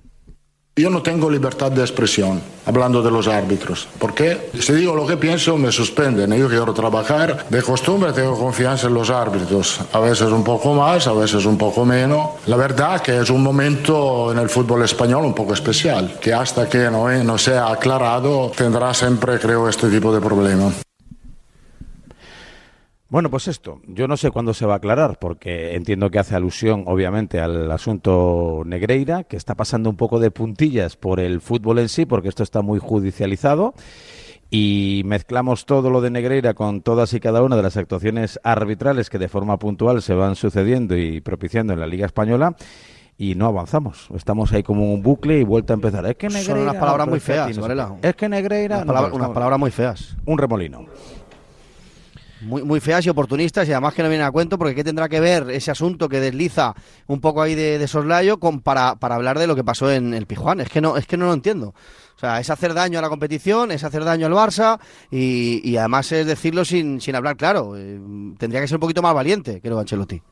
Yo 0.79 0.91
no 0.91 1.01
tengo 1.01 1.31
libertad 1.31 1.73
de 1.73 1.81
expresión 1.81 2.39
hablando 2.67 3.01
de 3.01 3.11
los 3.11 3.29
árbitros, 3.29 3.89
porque 3.99 4.51
si 4.61 4.75
digo 4.75 4.95
lo 4.95 5.07
que 5.07 5.17
pienso 5.17 5.57
me 5.57 5.73
suspenden. 5.73 6.31
Yo 6.35 6.51
quiero 6.51 6.75
trabajar, 6.75 7.49
de 7.49 7.63
costumbre 7.63 8.13
tengo 8.13 8.39
confianza 8.39 8.89
en 8.89 8.93
los 8.93 9.09
árbitros, 9.09 9.81
a 9.91 10.01
veces 10.01 10.29
un 10.29 10.45
poco 10.45 10.75
más, 10.75 11.07
a 11.07 11.15
veces 11.15 11.47
un 11.47 11.57
poco 11.57 11.87
menos. 11.87 12.29
La 12.45 12.59
verdad 12.59 13.01
que 13.01 13.21
es 13.21 13.31
un 13.31 13.43
momento 13.43 14.31
en 14.31 14.39
el 14.39 14.51
fútbol 14.51 14.83
español 14.83 15.25
un 15.25 15.35
poco 15.35 15.55
especial, 15.55 16.19
que 16.21 16.35
hasta 16.35 16.69
que 16.69 16.91
no, 16.91 17.09
no 17.25 17.39
sea 17.39 17.69
aclarado 17.69 18.53
tendrá 18.55 18.93
siempre, 18.93 19.39
creo, 19.39 19.71
este 19.71 19.89
tipo 19.89 20.13
de 20.13 20.21
problemas. 20.21 20.86
Bueno, 23.09 23.31
pues 23.31 23.47
esto, 23.47 23.81
yo 23.87 24.09
no 24.09 24.17
sé 24.17 24.33
cuándo 24.33 24.53
se 24.53 24.67
va 24.67 24.75
a 24.75 24.77
aclarar, 24.79 25.19
porque 25.21 25.77
entiendo 25.77 26.11
que 26.11 26.19
hace 26.19 26.35
alusión, 26.35 26.83
obviamente, 26.87 27.39
al 27.39 27.71
asunto 27.71 28.63
Negreira, 28.67 29.23
que 29.23 29.37
está 29.37 29.55
pasando 29.55 29.89
un 29.89 29.97
poco 29.97 30.19
de 30.19 30.33
puntillas 30.33 30.97
por 30.97 31.21
el 31.21 31.41
fútbol 31.41 31.79
en 31.79 31.89
sí, 31.89 32.05
porque 32.05 32.29
esto 32.29 32.43
está 32.43 32.63
muy 32.63 32.81
judicializado, 32.81 33.75
y 34.51 35.03
mezclamos 35.05 35.67
todo 35.67 35.89
lo 35.89 36.01
de 36.01 36.11
Negreira 36.11 36.55
con 36.55 36.81
todas 36.81 37.15
y 37.15 37.21
cada 37.21 37.45
una 37.45 37.55
de 37.55 37.63
las 37.63 37.77
actuaciones 37.77 38.41
arbitrales 38.43 39.09
que 39.09 39.19
de 39.19 39.29
forma 39.29 39.57
puntual 39.57 40.03
se 40.03 40.15
van 40.15 40.35
sucediendo 40.35 40.97
y 40.97 41.21
propiciando 41.21 41.75
en 41.75 41.79
la 41.79 41.87
Liga 41.87 42.07
Española, 42.07 42.57
y 43.17 43.37
no 43.37 43.47
avanzamos. 43.47 44.09
Estamos 44.17 44.53
ahí 44.53 44.65
como 44.65 44.93
un 44.93 45.03
bucle 45.03 45.39
y 45.39 45.45
vuelta 45.45 45.73
a 45.73 45.77
empezar. 45.77 46.05
Es 46.07 46.17
que 46.17 46.27
Negreira... 46.27 46.55
Son 46.55 46.63
unas 46.63 46.77
palabras 46.77 47.07
muy 47.07 47.21
feas, 47.21 47.57
Varela. 47.57 47.95
Es 48.03 48.17
que 48.17 48.29
Negreira... 48.29 48.83
Unas, 48.83 49.11
no, 49.11 49.15
unas 49.15 49.31
palabras 49.31 49.61
muy 49.61 49.71
feas. 49.71 50.17
Un 50.27 50.37
remolino. 50.37 50.87
Muy, 52.43 52.63
muy 52.63 52.81
feas 52.81 53.07
y 53.07 53.09
oportunistas 53.09 53.67
y 53.67 53.73
además 53.73 53.95
que 53.95 54.03
no 54.03 54.11
vienen 54.11 54.27
a 54.27 54.31
cuento 54.31 54.59
porque 54.59 54.75
¿qué 54.75 54.85
tendrá 54.85 55.09
que 55.09 55.21
ver 55.21 55.49
ese 55.51 55.71
asunto 55.71 56.09
que 56.09 56.21
desliza 56.21 56.75
un 57.07 57.21
poco 57.21 57.41
ahí 57.41 57.55
de, 57.55 57.79
de 57.79 57.89
soslayo 57.89 58.39
con, 58.39 58.61
para, 58.61 58.97
para 58.97 59.15
hablar 59.15 59.39
de 59.39 59.47
lo 59.47 59.57
que 59.57 59.65
pasó 59.65 59.91
en 59.91 60.13
el 60.13 60.27
Pijuán? 60.27 60.61
Es 60.61 60.69
que 60.69 60.83
no, 60.83 60.99
es 60.99 61.07
que 61.07 61.17
no 61.17 61.27
lo 61.27 61.33
entiendo. 61.33 61.75
O 62.17 62.19
sea, 62.19 62.41
es 62.41 62.49
hacer 62.49 62.73
daño 62.73 62.99
a 62.99 63.03
la 63.03 63.11
competición, 63.11 63.71
es 63.71 63.85
hacer 63.85 64.03
daño 64.03 64.27
al 64.27 64.33
Barça 64.33 64.79
y, 65.11 65.61
y 65.69 65.77
además 65.77 66.11
es 66.13 66.27
decirlo 66.27 66.65
sin, 66.65 67.01
sin 67.01 67.15
hablar 67.15 67.37
claro. 67.37 67.77
Eh, 67.77 68.01
tendría 68.39 68.63
que 68.63 68.69
ser 68.69 68.77
un 68.77 68.81
poquito 68.81 69.03
más 69.03 69.15
valiente, 69.15 69.61
creo, 69.61 69.79
Ancelotti. 69.79 70.23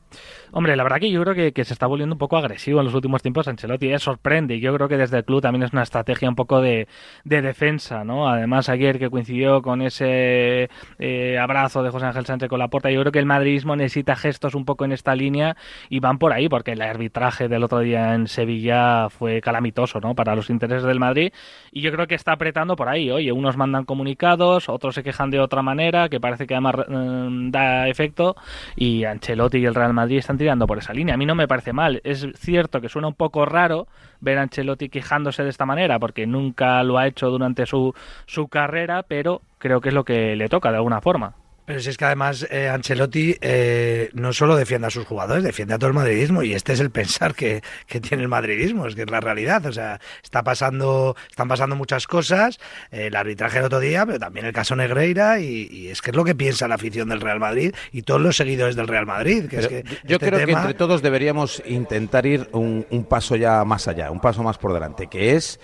Hombre, 0.51 0.75
la 0.75 0.83
verdad 0.83 0.99
que 0.99 1.11
yo 1.11 1.21
creo 1.23 1.51
que, 1.53 1.65
se 1.65 1.73
está 1.73 1.87
volviendo 1.87 2.15
un 2.15 2.19
poco 2.19 2.37
agresivo 2.37 2.79
en 2.79 2.85
los 2.85 2.93
últimos 2.93 3.21
tiempos 3.21 3.47
Ancelotti. 3.47 3.91
eh, 3.91 3.99
sorprende. 3.99 4.59
Yo 4.59 4.73
creo 4.75 4.87
que 4.87 4.97
desde 4.97 5.17
el 5.17 5.25
club 5.25 5.41
también 5.41 5.63
es 5.63 5.73
una 5.73 5.83
estrategia 5.83 6.29
un 6.29 6.35
poco 6.35 6.61
de, 6.61 6.87
de 7.23 7.41
defensa, 7.41 8.03
¿no? 8.03 8.29
Además, 8.29 8.69
ayer 8.69 8.99
que 8.99 9.09
coincidió 9.09 9.61
con 9.61 9.81
ese 9.81 10.69
eh, 10.99 11.37
abrazo 11.39 11.83
de 11.83 11.89
José 11.89 12.05
Ángel 12.05 12.25
Sánchez 12.25 12.49
con 12.49 12.59
la 12.59 12.67
puerta, 12.67 12.91
yo 12.91 13.01
creo 13.01 13.11
que 13.11 13.19
el 13.19 13.25
madridismo 13.25 13.75
necesita 13.75 14.15
gestos 14.15 14.55
un 14.55 14.65
poco 14.65 14.85
en 14.85 14.91
esta 14.91 15.15
línea 15.15 15.55
y 15.89 15.99
van 15.99 16.17
por 16.17 16.33
ahí, 16.33 16.49
porque 16.49 16.73
el 16.73 16.81
arbitraje 16.81 17.47
del 17.47 17.63
otro 17.63 17.79
día 17.79 18.13
en 18.13 18.27
Sevilla 18.27 19.09
fue 19.09 19.41
calamitoso, 19.41 19.99
¿no? 19.99 20.15
Para 20.15 20.35
los 20.35 20.49
intereses 20.49 20.83
del 20.83 20.99
Madrid. 20.99 21.33
Y 21.71 21.81
yo 21.81 21.91
creo 21.91 22.07
que 22.07 22.15
está 22.15 22.33
apretando 22.33 22.75
por 22.75 22.89
ahí. 22.89 23.11
Oye, 23.11 23.31
unos 23.31 23.57
mandan 23.57 23.85
comunicados, 23.85 24.69
otros 24.69 24.95
se 24.95 25.03
quejan 25.03 25.29
de 25.29 25.39
otra 25.39 25.61
manera, 25.61 26.09
que 26.09 26.19
parece 26.19 26.47
que 26.47 26.53
además 26.53 26.75
eh, 26.87 27.27
da 27.51 27.87
efecto. 27.87 28.35
Y 28.75 29.03
Ancelotti 29.03 29.57
y 29.59 29.65
el 29.65 29.75
Real 29.75 29.93
Madrid 29.93 30.17
están 30.17 30.34
tirando 30.37 30.67
por 30.67 30.77
esa 30.77 30.93
línea. 30.93 31.15
A 31.15 31.17
mí 31.17 31.25
no 31.25 31.35
me 31.35 31.47
parece 31.47 31.73
mal. 31.73 32.01
Es 32.03 32.27
cierto 32.35 32.81
que 32.81 32.89
suena 32.89 33.07
un 33.07 33.13
poco 33.13 33.45
raro 33.45 33.87
ver 34.19 34.37
a 34.37 34.43
Ancelotti 34.43 34.89
quejándose 34.89 35.43
de 35.43 35.49
esta 35.49 35.65
manera, 35.65 35.99
porque 35.99 36.27
nunca 36.27 36.83
lo 36.83 36.97
ha 36.97 37.07
hecho 37.07 37.29
durante 37.29 37.65
su, 37.65 37.93
su 38.25 38.47
carrera, 38.47 39.03
pero 39.03 39.41
creo 39.57 39.81
que 39.81 39.89
es 39.89 39.95
lo 39.95 40.03
que 40.03 40.35
le 40.35 40.49
toca 40.49 40.71
de 40.71 40.77
alguna 40.77 41.01
forma. 41.01 41.35
Pero 41.65 41.79
si 41.79 41.89
es 41.89 41.97
que 41.97 42.05
además 42.05 42.45
eh, 42.51 42.69
Ancelotti 42.69 43.37
eh, 43.41 44.09
no 44.13 44.33
solo 44.33 44.55
defiende 44.55 44.87
a 44.87 44.89
sus 44.91 45.05
jugadores, 45.05 45.43
defiende 45.43 45.73
a 45.73 45.79
todo 45.79 45.87
el 45.87 45.95
madridismo 45.95 46.43
y 46.43 46.53
este 46.53 46.73
es 46.73 46.79
el 46.79 46.91
pensar 46.91 47.33
que, 47.33 47.61
que 47.87 47.99
tiene 47.99 48.23
el 48.23 48.29
madridismo, 48.29 48.85
es 48.85 48.95
que 48.95 49.01
es 49.01 49.09
la 49.09 49.19
realidad. 49.19 49.65
O 49.65 49.73
sea, 49.73 49.99
está 50.23 50.43
pasando, 50.43 51.15
están 51.29 51.47
pasando 51.47 51.75
muchas 51.75 52.05
cosas, 52.05 52.59
eh, 52.91 53.07
el 53.07 53.15
arbitraje 53.15 53.59
el 53.59 53.65
otro 53.65 53.79
día, 53.79 54.05
pero 54.05 54.19
también 54.19 54.45
el 54.45 54.53
caso 54.53 54.75
Negreira 54.75 55.39
y, 55.39 55.67
y 55.71 55.87
es 55.87 56.01
que 56.01 56.11
es 56.11 56.15
lo 56.15 56.23
que 56.23 56.35
piensa 56.35 56.67
la 56.67 56.75
afición 56.75 57.09
del 57.09 57.21
Real 57.21 57.39
Madrid 57.39 57.73
y 57.91 58.03
todos 58.03 58.21
los 58.21 58.37
seguidores 58.37 58.75
del 58.75 58.87
Real 58.87 59.05
Madrid. 59.05 59.47
Que 59.49 59.59
es 59.59 59.67
Pero 59.67 59.83
que 59.83 59.89
yo 60.07 60.15
este 60.17 60.29
creo 60.29 60.45
que 60.45 60.51
entre 60.51 60.73
todos 60.75 61.01
deberíamos 61.01 61.63
intentar 61.65 62.25
ir 62.25 62.47
un, 62.51 62.85
un 62.91 63.05
paso 63.05 63.35
ya 63.35 63.63
más 63.65 63.87
allá, 63.87 64.11
un 64.11 64.19
paso 64.19 64.43
más 64.43 64.57
por 64.57 64.73
delante, 64.73 65.07
que 65.07 65.35
es 65.35 65.59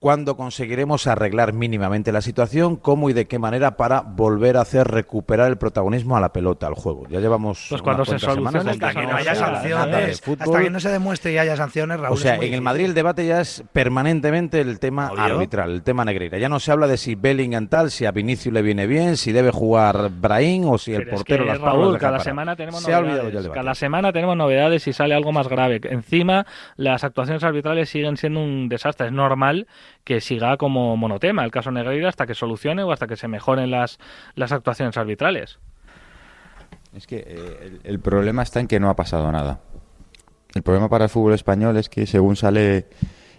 cuándo 0.00 0.36
conseguiremos 0.36 1.06
arreglar 1.06 1.52
mínimamente 1.52 2.12
la 2.12 2.20
situación, 2.20 2.76
cómo 2.76 3.10
y 3.10 3.12
de 3.12 3.26
qué 3.26 3.38
manera 3.38 3.76
para 3.76 4.02
volver 4.02 4.56
a 4.56 4.60
hacer 4.60 4.86
recuperar 4.86 5.48
el 5.48 5.58
protagonismo 5.58 6.16
a 6.16 6.20
la 6.20 6.32
pelota, 6.32 6.66
al 6.66 6.74
juego. 6.74 7.06
Ya 7.08 7.18
llevamos 7.20 7.66
Pues 7.68 7.82
cuando 7.82 8.04
se 8.04 8.18
semanas 8.18 8.66
hasta 8.66 8.94
que 8.94 9.06
no 9.06 9.16
haya 9.16 9.34
sanciones, 9.34 10.22
hasta 10.38 10.60
que 10.62 10.70
no 10.70 10.80
se 10.80 10.90
demuestre 10.90 11.32
y 11.32 11.38
haya 11.38 11.56
sanciones, 11.56 11.98
Raúl. 11.98 12.14
O 12.14 12.16
sea, 12.16 12.36
es 12.36 12.42
en 12.42 12.54
el. 12.54 12.62
Madrid 12.62 12.84
el 12.84 12.94
debate 12.94 13.26
ya 13.26 13.40
es 13.40 13.64
permanentemente 13.72 14.60
el 14.60 14.78
tema 14.78 15.10
Obvio. 15.10 15.22
arbitral, 15.22 15.70
el 15.72 15.82
tema 15.82 16.04
Negreira. 16.04 16.38
Ya 16.38 16.48
no 16.48 16.60
se 16.60 16.70
habla 16.70 16.86
de 16.86 16.96
si 16.96 17.14
Bellingham 17.14 17.68
tal, 17.68 17.90
si 17.90 18.04
a 18.06 18.12
Vinicius 18.12 18.52
le 18.54 18.62
viene 18.62 18.86
bien, 18.86 19.16
si 19.16 19.32
debe 19.32 19.50
jugar 19.50 20.10
Brahim 20.10 20.66
o 20.68 20.78
si 20.78 20.94
el 20.94 21.02
es 21.02 21.08
portero 21.08 21.44
que, 21.44 21.50
las 21.50 21.60
Raúl, 21.60 21.94
deja 21.94 21.98
cada 21.98 22.12
parar. 22.12 22.24
semana 22.24 22.56
tenemos 22.56 22.82
Se 22.82 22.94
ha 22.94 22.98
olvidado 22.98 23.22
novedades. 23.24 23.32
ya 23.32 23.38
el 23.38 23.42
debate. 23.44 23.60
Cada 23.60 23.74
semana 23.74 24.12
tenemos 24.12 24.36
novedades 24.36 24.86
y 24.86 24.92
sale 24.92 25.14
algo 25.14 25.32
más 25.32 25.48
grave. 25.48 25.80
Encima, 25.84 26.46
las 26.76 27.02
actuaciones 27.04 27.42
arbitrales 27.42 27.88
siguen 27.88 28.16
siendo 28.16 28.40
un 28.40 28.68
desastre. 28.68 29.06
Es 29.08 29.12
normal 29.12 29.66
que 30.04 30.20
siga 30.20 30.56
como 30.56 30.96
monotema 30.96 31.44
el 31.44 31.50
caso 31.50 31.70
Negreira 31.70 32.08
hasta 32.08 32.26
que 32.26 32.34
solucione 32.34 32.82
o 32.82 32.92
hasta 32.92 33.06
que 33.06 33.16
se 33.16 33.28
mejoren 33.28 33.70
las, 33.70 33.98
las 34.34 34.52
actuaciones 34.52 34.96
arbitrales. 34.96 35.58
Es 36.94 37.06
que 37.06 37.24
eh, 37.26 37.78
el, 37.84 38.00
problema 38.00 38.42
está 38.42 38.60
en 38.60 38.66
que 38.66 38.80
no 38.80 38.88
ha 38.88 38.96
pasado 38.96 39.30
nada. 39.30 39.60
El 40.54 40.62
problema 40.62 40.88
para 40.88 41.04
el 41.04 41.10
fútbol 41.10 41.34
español 41.34 41.76
es 41.76 41.88
que 41.88 42.06
según 42.06 42.36
sale 42.36 42.86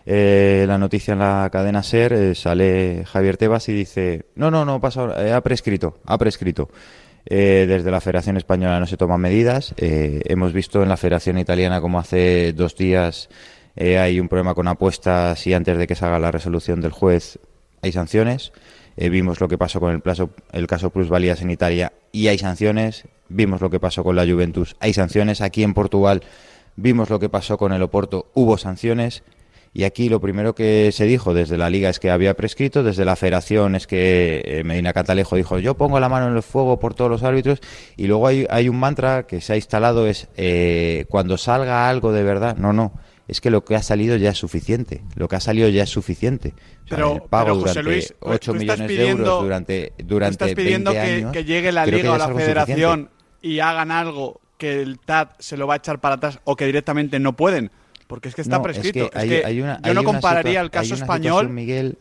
eh, 0.06 0.66
la 0.68 0.78
noticia 0.78 1.14
en 1.14 1.20
la 1.20 1.50
cadena 1.52 1.84
SER, 1.84 2.14
eh, 2.14 2.36
sale 2.36 3.04
Javier 3.06 3.38
Tebas 3.38 3.70
y 3.70 3.74
dice, 3.74 4.26
no, 4.36 4.50
no, 4.50 4.66
no, 4.66 4.80
eh, 5.18 5.34
ha 5.34 5.42
prescrito, 5.42 6.00
ha 6.06 6.18
prescrito. 6.18 6.70
Desde 7.26 7.92
la 7.92 8.02
Federación 8.02 8.38
Española 8.38 8.80
no 8.80 8.88
se 8.88 8.98
toman 8.98 9.22
medidas. 9.22 9.76
Hemos 9.78 10.52
visto 10.52 10.82
en 10.82 10.90
la 10.90 10.98
Federación 10.98 11.38
Italiana 11.38 11.80
como 11.80 12.00
hace 12.00 12.54
dos 12.54 12.76
días 12.76 13.30
eh, 13.76 13.98
hay 13.98 14.20
un 14.20 14.28
problema 14.28 14.54
con 14.54 14.68
apuestas 14.68 15.46
y 15.48 15.54
antes 15.54 15.78
de 15.78 15.88
que 15.88 15.96
salga 15.96 16.20
la 16.20 16.32
resolución 16.32 16.82
del 16.82 16.92
juez 16.92 17.40
hay 17.82 17.92
sanciones. 17.92 18.52
Eh, 18.98 19.10
vimos 19.10 19.40
lo 19.40 19.48
que 19.48 19.58
pasó 19.58 19.80
con 19.80 19.94
el, 19.94 20.02
plazo, 20.02 20.32
el 20.52 20.68
caso 20.68 20.90
Plusvalías 20.90 21.42
en 21.42 21.52
Italia 21.52 21.94
y 22.12 22.28
hay 22.28 22.38
sanciones. 22.38 23.06
Vimos 23.30 23.62
lo 23.62 23.70
que 23.70 23.80
pasó 23.80 24.04
con 24.04 24.16
la 24.16 24.26
Juventus, 24.26 24.76
hay 24.80 24.94
sanciones. 24.94 25.42
Aquí 25.42 25.64
en 25.64 25.74
Portugal 25.74 26.24
vimos 26.76 27.10
lo 27.10 27.20
que 27.20 27.30
pasó 27.30 27.58
con 27.58 27.72
el 27.72 27.82
Oporto, 27.82 28.30
hubo 28.34 28.58
sanciones. 28.58 29.24
Y 29.72 29.84
aquí 29.84 30.10
lo 30.10 30.20
primero 30.20 30.56
que 30.56 30.92
se 30.92 31.06
dijo 31.06 31.36
desde 31.36 31.56
la 31.58 31.70
liga 31.70 31.90
es 31.90 32.00
que 32.00 32.10
había 32.10 32.34
prescrito, 32.34 32.82
desde 32.82 33.06
la 33.06 33.16
federación 33.16 33.76
es 33.76 33.86
que 33.86 34.42
eh, 34.44 34.64
Medina 34.64 34.94
Catalejo 34.94 35.36
dijo 35.36 35.60
yo 35.60 35.76
pongo 35.76 36.00
la 36.00 36.10
mano 36.10 36.28
en 36.28 36.36
el 36.36 36.42
fuego 36.42 36.80
por 36.80 36.96
todos 36.96 37.12
los 37.12 37.22
árbitros 37.22 37.62
y 37.96 38.08
luego 38.08 38.26
hay, 38.26 38.48
hay 38.50 38.68
un 38.68 38.80
mantra 38.80 39.28
que 39.28 39.42
se 39.42 39.54
ha 39.54 39.56
instalado 39.56 40.08
es 40.08 40.28
eh, 40.38 41.06
cuando 41.08 41.38
salga 41.38 41.88
algo 41.88 42.12
de 42.12 42.24
verdad, 42.24 42.58
no, 42.58 42.74
no, 42.74 42.94
es 43.30 43.40
que 43.42 43.50
lo 43.50 43.64
que 43.64 43.76
ha 43.76 43.82
salido 43.84 44.16
ya 44.18 44.32
es 44.32 44.38
suficiente, 44.38 45.02
lo 45.16 45.28
que 45.28 45.36
ha 45.36 45.40
salido 45.40 45.70
ya 45.70 45.84
es 45.84 45.90
suficiente. 45.90 46.54
O 46.86 46.88
sea, 46.88 46.98
Pero- 46.98 47.14
el 47.16 47.22
pago 47.22 47.46
pero, 47.46 47.56
José 47.62 47.70
durante 47.80 47.84
Luis, 47.84 48.14
8 48.20 48.52
tú 48.54 48.58
estás 48.60 48.80
millones 48.80 48.98
de 48.98 49.10
euros 49.10 49.42
durante, 49.44 49.94
durante 50.00 50.32
estás 50.46 50.56
pidiendo 50.56 50.92
20 50.92 51.08
que, 51.08 51.14
años, 51.16 51.32
que 51.32 51.44
llegue 51.46 51.72
la 51.72 51.86
liga 51.86 52.12
o 52.14 52.18
la 52.18 52.34
federación 52.34 53.10
y 53.42 53.60
hagan 53.60 53.92
algo 53.92 54.42
que 54.58 54.82
el 54.82 55.00
TAT 55.00 55.36
se 55.40 55.56
lo 55.56 55.68
va 55.68 55.76
a 55.76 55.78
echar 55.78 56.00
para 56.02 56.16
atrás 56.16 56.40
o 56.44 56.56
que 56.56 56.66
directamente 56.66 57.20
no 57.20 57.36
pueden. 57.36 57.72
Porque 58.08 58.28
es 58.28 58.36
que 58.36 58.42
está 58.42 58.58
No, 58.58 58.68
es 58.68 58.74
prescrito. 58.80 59.06
Es 59.14 59.16
hay- 59.16 59.30
que 59.30 59.46
hay 59.46 59.62
una- 59.62 59.80
yo 59.84 59.94
no 59.94 60.04
compararía 60.04 60.60
el 60.62 60.72
caso 60.72 60.96
español. 60.96 61.50
Miguel, 61.50 61.98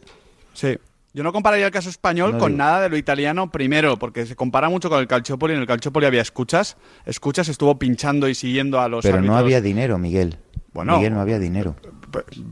Sí. 0.54 0.76
Yo 1.14 1.22
no 1.24 1.32
compararía 1.32 1.66
el 1.66 1.72
caso 1.72 1.88
español 1.88 2.32
No 2.32 2.38
con 2.38 2.52
digo- 2.52 2.58
nada 2.58 2.82
de 2.82 2.88
lo 2.90 2.96
italiano, 2.96 3.50
primero, 3.50 3.98
porque 3.98 4.26
se 4.26 4.36
compara 4.36 4.68
mucho 4.68 4.88
con 4.90 5.00
el 5.00 5.08
Calciopoli. 5.08 5.54
En 5.54 5.60
el 5.60 5.66
Calciopoli 5.66 6.06
había 6.06 6.20
escuchas. 6.22 6.76
Escuchas 7.06 7.48
estuvo 7.48 7.78
pinchando 7.78 8.28
y 8.28 8.34
siguiendo 8.34 8.78
a 8.80 8.88
los 8.88 9.02
pero 9.04 9.20
no 9.22 9.36
había 9.36 9.60
dinero, 9.60 9.98
Miguel. 9.98 10.36
Bueno, 10.78 10.96
Miguel, 10.96 11.12
no 11.14 11.20
había 11.20 11.38
dinero. 11.40 11.74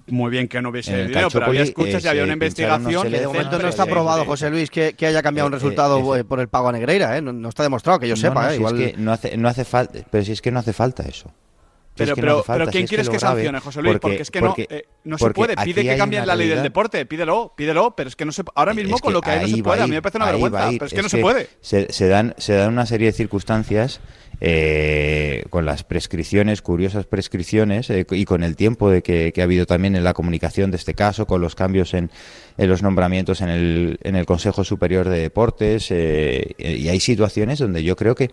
Muy 0.09 0.31
bien 0.33 0.49
que 0.49 0.61
no 0.61 0.71
hubiese 0.71 1.07
dinero, 1.07 1.29
pero 1.33 1.47
había 1.47 1.63
escuchas 1.63 2.03
y 2.03 2.07
eh, 2.07 2.11
había 2.11 2.25
una 2.25 2.33
investigación. 2.33 3.09
De 3.11 3.25
momento 3.27 3.59
no 3.61 3.69
está 3.69 3.87
probado. 3.87 4.25
José 4.25 4.51
Luis, 4.51 4.69
que, 4.69 4.95
que 4.95 5.07
haya 5.07 5.23
cambiado 5.23 5.47
un 5.47 5.55
Eh, 5.55 5.57
eh, 5.57 5.61
resultado 5.61 6.17
eh, 6.17 6.25
por 6.25 6.41
el 6.41 6.49
pago 6.49 6.69
a 6.69 6.73
Negreira. 6.73 7.17
¿eh? 7.17 7.23
No, 7.23 7.33
no 7.33 7.49
está 7.49 7.63
demostrado, 7.63 8.01
que 8.01 8.09
yo 8.09 8.17
sepa. 8.17 8.43
no, 8.43 8.49
¿eh? 8.49 8.51
si 8.51 8.57
Igual... 8.59 8.81
es 8.83 8.93
que 8.93 8.99
no 8.99 9.13
hace, 9.13 9.37
no 9.37 9.49
hace 9.49 9.65
falta, 9.65 10.01
pero 10.11 10.25
si 10.25 10.33
es 10.33 10.43
que 10.43 10.51
no 10.51 10.59
hace 10.59 10.73
falta 10.73 11.05
eso. 11.05 11.29
Si 11.29 12.01
Pero, 12.03 12.11
es 12.11 12.15
que 12.17 12.21
no 12.21 12.27
pero, 12.27 12.39
hace 12.41 12.47
falta, 12.47 12.59
pero 12.59 12.67
si 12.67 12.73
¿quién 12.73 12.85
es 12.85 12.89
quieres 12.91 13.09
que 13.09 13.19
sancione, 13.19 13.61
José 13.61 13.81
Luis? 13.83 13.99
Porque, 13.99 14.21
es 14.21 14.31
que 14.31 14.41
porque- 14.41 14.67
no, 14.69 14.77
eh, 14.77 14.85
no 15.05 15.17
se 15.19 15.31
puede. 15.31 15.57
Pide 15.57 15.83
que 15.83 15.97
cambien 15.97 16.27
la 16.27 16.35
ley 16.37 16.49
del 16.49 16.63
deporte, 16.63 17.07
pídelo, 17.07 17.55
pídelo, 17.57 17.95
pero 17.97 18.09
es 18.09 18.17
que 18.17 18.27
no 18.27 18.33
se 18.33 18.43
ahora 18.55 18.75
mismo 18.75 18.99
con 18.99 19.15
lo 19.15 19.23
que 19.23 19.31
hay 19.31 19.41
no 19.51 19.57
se 19.57 19.63
puede. 19.63 19.81
A 19.81 19.85
ir, 19.85 19.91
mí 19.91 19.95
me 19.97 20.03
parece 20.03 20.19
una 20.19 20.27
vergüenza, 20.27 20.73
ir. 20.73 20.79
pero 20.79 20.87
es 20.89 20.93
que 20.93 21.03
no 21.03 21.09
se 21.09 21.19
puede. 21.19 21.49
Se, 21.63 21.91
se 21.93 22.09
dan, 22.09 22.35
se 22.37 22.55
dan 22.55 22.73
una 22.73 22.85
serie 22.85 23.07
de 23.07 23.13
circunstancias 23.13 24.01
eh, 24.41 25.45
con 25.51 25.65
las 25.65 25.85
prescripciones, 25.85 26.63
curiosas 26.63 27.07
prescripciones, 27.07 27.91
eh, 27.91 28.07
y 28.11 28.25
con 28.25 28.43
el 28.43 28.57
tiempo 28.57 28.91
de 28.91 29.03
que, 29.03 29.33
ha 29.39 29.43
habido 29.43 29.67
también 29.67 29.97
en 29.97 30.05
la 30.05 30.15
comunicación 30.15 30.71
de 30.71 30.77
este 30.77 30.95
caso, 30.95 31.27
con 31.27 31.41
los 31.41 31.55
cambios 31.55 31.95
en, 31.95 32.11
los 32.57 32.83
nombramientos 32.83 33.41
en 33.41 33.49
el, 33.49 33.99
en 34.03 34.17
el 34.17 34.27
Consejo 34.27 34.65
Superior 34.65 35.09
de 35.09 35.21
Deportes, 35.21 35.91
eh, 35.91 36.55
y 36.59 36.89
hay 36.89 37.01
situaciones 37.01 37.59
donde 37.59 37.83
yo 37.83 37.97
creo 37.97 38.15
que 38.15 38.31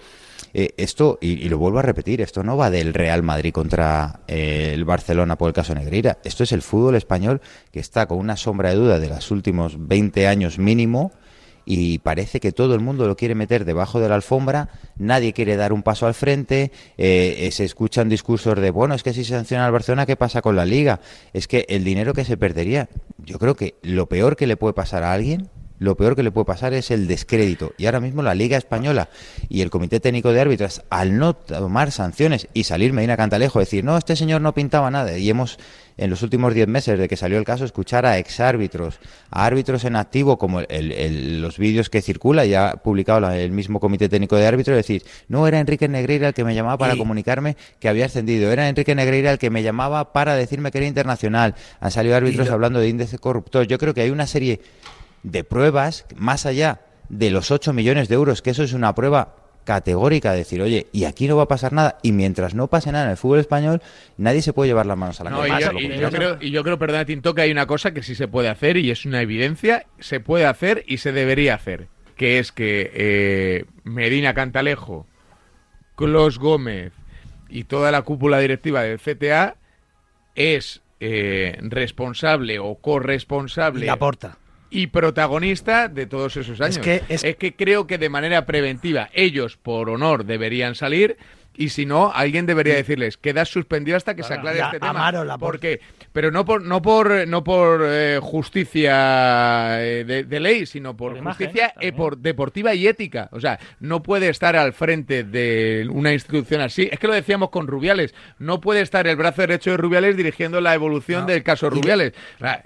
eh, 0.55 0.73
esto, 0.77 1.17
y, 1.19 1.31
y 1.31 1.49
lo 1.49 1.57
vuelvo 1.57 1.79
a 1.79 1.81
repetir, 1.81 2.21
esto 2.21 2.43
no 2.43 2.55
va 2.55 2.69
del 2.69 2.93
Real 2.93 3.23
Madrid 3.23 3.51
contra 3.51 4.19
eh, 4.27 4.71
el 4.73 4.85
Barcelona 4.85 5.35
por 5.35 5.47
el 5.47 5.53
caso 5.53 5.73
Negreira. 5.73 6.19
Esto 6.23 6.43
es 6.43 6.51
el 6.51 6.61
fútbol 6.61 6.95
español 6.95 7.41
que 7.71 7.79
está 7.79 8.05
con 8.05 8.19
una 8.19 8.37
sombra 8.37 8.69
de 8.69 8.75
duda 8.75 8.99
de 8.99 9.09
los 9.09 9.31
últimos 9.31 9.87
20 9.87 10.27
años 10.27 10.59
mínimo 10.59 11.11
y 11.65 11.99
parece 11.99 12.39
que 12.39 12.51
todo 12.51 12.75
el 12.75 12.81
mundo 12.81 13.07
lo 13.07 13.15
quiere 13.15 13.35
meter 13.35 13.65
debajo 13.65 13.99
de 13.99 14.09
la 14.09 14.15
alfombra, 14.15 14.69
nadie 14.97 15.33
quiere 15.33 15.55
dar 15.55 15.73
un 15.73 15.83
paso 15.83 16.07
al 16.07 16.13
frente, 16.13 16.71
eh, 16.97 17.35
eh, 17.39 17.51
se 17.51 17.63
escuchan 17.63 18.09
discursos 18.09 18.59
de, 18.59 18.71
bueno, 18.71 18.95
es 18.95 19.03
que 19.03 19.13
si 19.13 19.23
se 19.23 19.33
sanciona 19.33 19.65
al 19.65 19.71
Barcelona, 19.71 20.05
¿qué 20.05 20.15
pasa 20.15 20.41
con 20.41 20.55
la 20.55 20.65
liga? 20.65 20.99
Es 21.33 21.47
que 21.47 21.65
el 21.69 21.83
dinero 21.83 22.13
que 22.13 22.25
se 22.25 22.37
perdería, 22.37 22.89
yo 23.17 23.39
creo 23.39 23.55
que 23.55 23.75
lo 23.81 24.07
peor 24.07 24.35
que 24.35 24.47
le 24.47 24.57
puede 24.57 24.73
pasar 24.73 25.03
a 25.03 25.13
alguien 25.13 25.49
lo 25.79 25.95
peor 25.95 26.15
que 26.15 26.23
le 26.23 26.31
puede 26.31 26.45
pasar 26.45 26.73
es 26.73 26.91
el 26.91 27.07
descrédito. 27.07 27.73
Y 27.77 27.85
ahora 27.85 27.99
mismo 27.99 28.21
la 28.21 28.35
Liga 28.35 28.57
Española 28.57 29.09
y 29.49 29.61
el 29.61 29.69
Comité 29.69 29.99
Técnico 29.99 30.31
de 30.31 30.41
Árbitros, 30.41 30.81
al 30.89 31.17
no 31.17 31.33
tomar 31.33 31.91
sanciones 31.91 32.47
y 32.53 32.63
salir 32.63 32.93
Medina 32.93 33.17
Cantalejo, 33.17 33.59
decir, 33.59 33.83
no, 33.83 33.97
este 33.97 34.15
señor 34.15 34.41
no 34.41 34.53
pintaba 34.53 34.89
nada, 34.91 35.17
y 35.17 35.29
hemos 35.29 35.59
en 35.95 36.09
los 36.09 36.23
últimos 36.23 36.55
10 36.55 36.67
meses 36.67 36.97
de 36.97 37.07
que 37.07 37.15
salió 37.15 37.37
el 37.37 37.45
caso, 37.45 37.65
escuchar 37.65 38.05
a 38.05 38.17
exárbitros, 38.17 38.99
a 39.29 39.45
árbitros 39.45 39.85
en 39.85 39.95
activo, 39.95 40.39
como 40.39 40.61
los 40.61 41.57
vídeos 41.59 41.89
que 41.91 42.01
circula, 42.01 42.45
ya 42.45 42.69
ha 42.69 42.75
publicado 42.77 43.29
el 43.31 43.51
mismo 43.51 43.79
Comité 43.79 44.09
Técnico 44.09 44.35
de 44.35 44.47
Árbitros, 44.47 44.75
decir, 44.75 45.03
no 45.27 45.47
era 45.47 45.59
Enrique 45.59 45.87
Negreira 45.87 46.29
el 46.29 46.33
que 46.33 46.43
me 46.43 46.55
llamaba 46.55 46.77
para 46.77 46.97
comunicarme 46.97 47.57
que 47.79 47.89
había 47.89 48.05
ascendido, 48.05 48.51
era 48.51 48.67
Enrique 48.69 48.95
Negreira 48.95 49.31
el 49.31 49.37
que 49.37 49.51
me 49.51 49.61
llamaba 49.61 50.13
para 50.13 50.35
decirme 50.35 50.71
que 50.71 50.79
era 50.79 50.87
internacional. 50.87 51.55
Han 51.79 51.91
salido 51.91 52.15
árbitros 52.15 52.49
hablando 52.49 52.79
de 52.79 52.89
índice 52.89 53.19
corruptor. 53.19 53.67
Yo 53.67 53.77
creo 53.77 53.93
que 53.93 54.01
hay 54.01 54.09
una 54.09 54.25
serie 54.25 54.61
de 55.23 55.43
pruebas, 55.43 56.05
más 56.15 56.45
allá 56.45 56.81
de 57.09 57.31
los 57.31 57.51
8 57.51 57.73
millones 57.73 58.09
de 58.09 58.15
euros, 58.15 58.41
que 58.41 58.51
eso 58.51 58.63
es 58.63 58.73
una 58.73 58.93
prueba 58.93 59.35
categórica, 59.63 60.33
decir, 60.33 60.61
oye, 60.61 60.87
y 60.91 61.05
aquí 61.05 61.27
no 61.27 61.37
va 61.37 61.43
a 61.43 61.47
pasar 61.47 61.71
nada, 61.71 61.97
y 62.01 62.11
mientras 62.11 62.53
no 62.53 62.67
pase 62.67 62.91
nada 62.91 63.05
en 63.05 63.11
el 63.11 63.17
fútbol 63.17 63.39
español, 63.39 63.81
nadie 64.17 64.41
se 64.41 64.51
puede 64.51 64.69
llevar 64.69 64.85
las 64.85 64.97
manos 64.97 65.21
a 65.21 65.23
la 65.23 65.29
cabeza. 65.31 65.71
Y, 65.79 65.97
yo, 65.97 66.09
creo, 66.09 66.37
y 66.41 66.51
yo 66.51 66.63
creo, 66.63 66.77
perdona, 66.77 67.05
Tinto, 67.05 67.33
que 67.33 67.43
hay 67.43 67.51
una 67.51 67.65
cosa 67.65 67.93
que 67.93 68.03
sí 68.03 68.15
se 68.15 68.27
puede 68.27 68.49
hacer, 68.49 68.77
y 68.77 68.91
es 68.91 69.05
una 69.05 69.21
evidencia, 69.21 69.85
se 69.99 70.19
puede 70.19 70.45
hacer 70.45 70.83
y 70.85 70.97
se 70.97 71.13
debería 71.13 71.55
hacer, 71.55 71.87
que 72.17 72.39
es 72.39 72.51
que 72.51 72.91
eh, 72.93 73.65
Medina 73.83 74.33
Cantalejo, 74.33 75.07
Clos 75.95 76.39
Gómez 76.39 76.91
y 77.47 77.65
toda 77.65 77.91
la 77.91 78.01
cúpula 78.01 78.39
directiva 78.39 78.81
del 78.81 78.99
CTA 78.99 79.55
es 80.35 80.81
eh, 80.99 81.57
responsable 81.61 82.59
o 82.59 82.75
corresponsable. 82.75 83.85
Y 83.85 83.89
aporta 83.89 84.37
y 84.73 84.87
protagonista 84.87 85.87
de 85.87 86.07
todos 86.07 86.35
esos 86.35 86.59
años. 86.59 86.77
Es 87.07 87.21
que, 87.23 87.35
que 87.35 87.55
creo 87.55 87.85
que 87.85 87.99
de 87.99 88.09
manera 88.09 88.45
preventiva 88.47 89.09
ellos, 89.13 89.55
por 89.55 89.89
honor, 89.89 90.25
deberían 90.25 90.73
salir 90.73 91.17
y 91.55 91.69
si 91.69 91.85
no, 91.85 92.11
alguien 92.11 92.47
debería 92.47 92.73
decirles, 92.73 93.17
quedas 93.17 93.49
suspendido 93.49 93.95
hasta 93.95 94.15
que 94.15 94.23
se 94.23 94.33
aclare 94.33 94.59
este 94.59 94.79
tema. 94.79 95.11
La 95.11 95.37
porque, 95.37 95.81
pero 96.13 96.31
no 96.31 96.45
por 96.45 96.61
no 96.61 96.81
por 96.81 97.27
no 97.27 97.43
por 97.43 97.81
eh, 97.83 98.19
justicia 98.21 99.83
eh, 99.83 100.05
de, 100.05 100.39
ley, 100.39 100.65
sino 100.65 100.95
por, 100.95 101.21
justicia 101.21 101.73
eh, 101.81 101.91
por 101.91 102.17
deportiva 102.17 102.73
y 102.73 102.87
ética. 102.87 103.27
O 103.31 103.39
sea, 103.39 103.59
no 103.79 104.03
puede 104.03 104.29
estar 104.29 104.55
al 104.55 104.73
frente 104.73 105.23
de 105.23 105.87
una 105.91 106.13
institución 106.13 106.61
así. 106.61 106.87
Es 106.91 106.99
que 106.99 107.07
lo 107.07 107.13
decíamos 107.13 107.49
con 107.49 107.67
Rubiales. 107.67 108.13
No 108.37 108.61
puede 108.61 108.81
estar 108.81 109.07
el 109.07 109.15
brazo 109.15 109.41
derecho 109.41 109.71
de 109.71 109.77
Rubiales 109.77 110.15
dirigiendo 110.15 110.61
la 110.61 110.73
evolución 110.75 111.25
del 111.25 111.43
caso 111.43 111.69
Rubiales. 111.69 112.13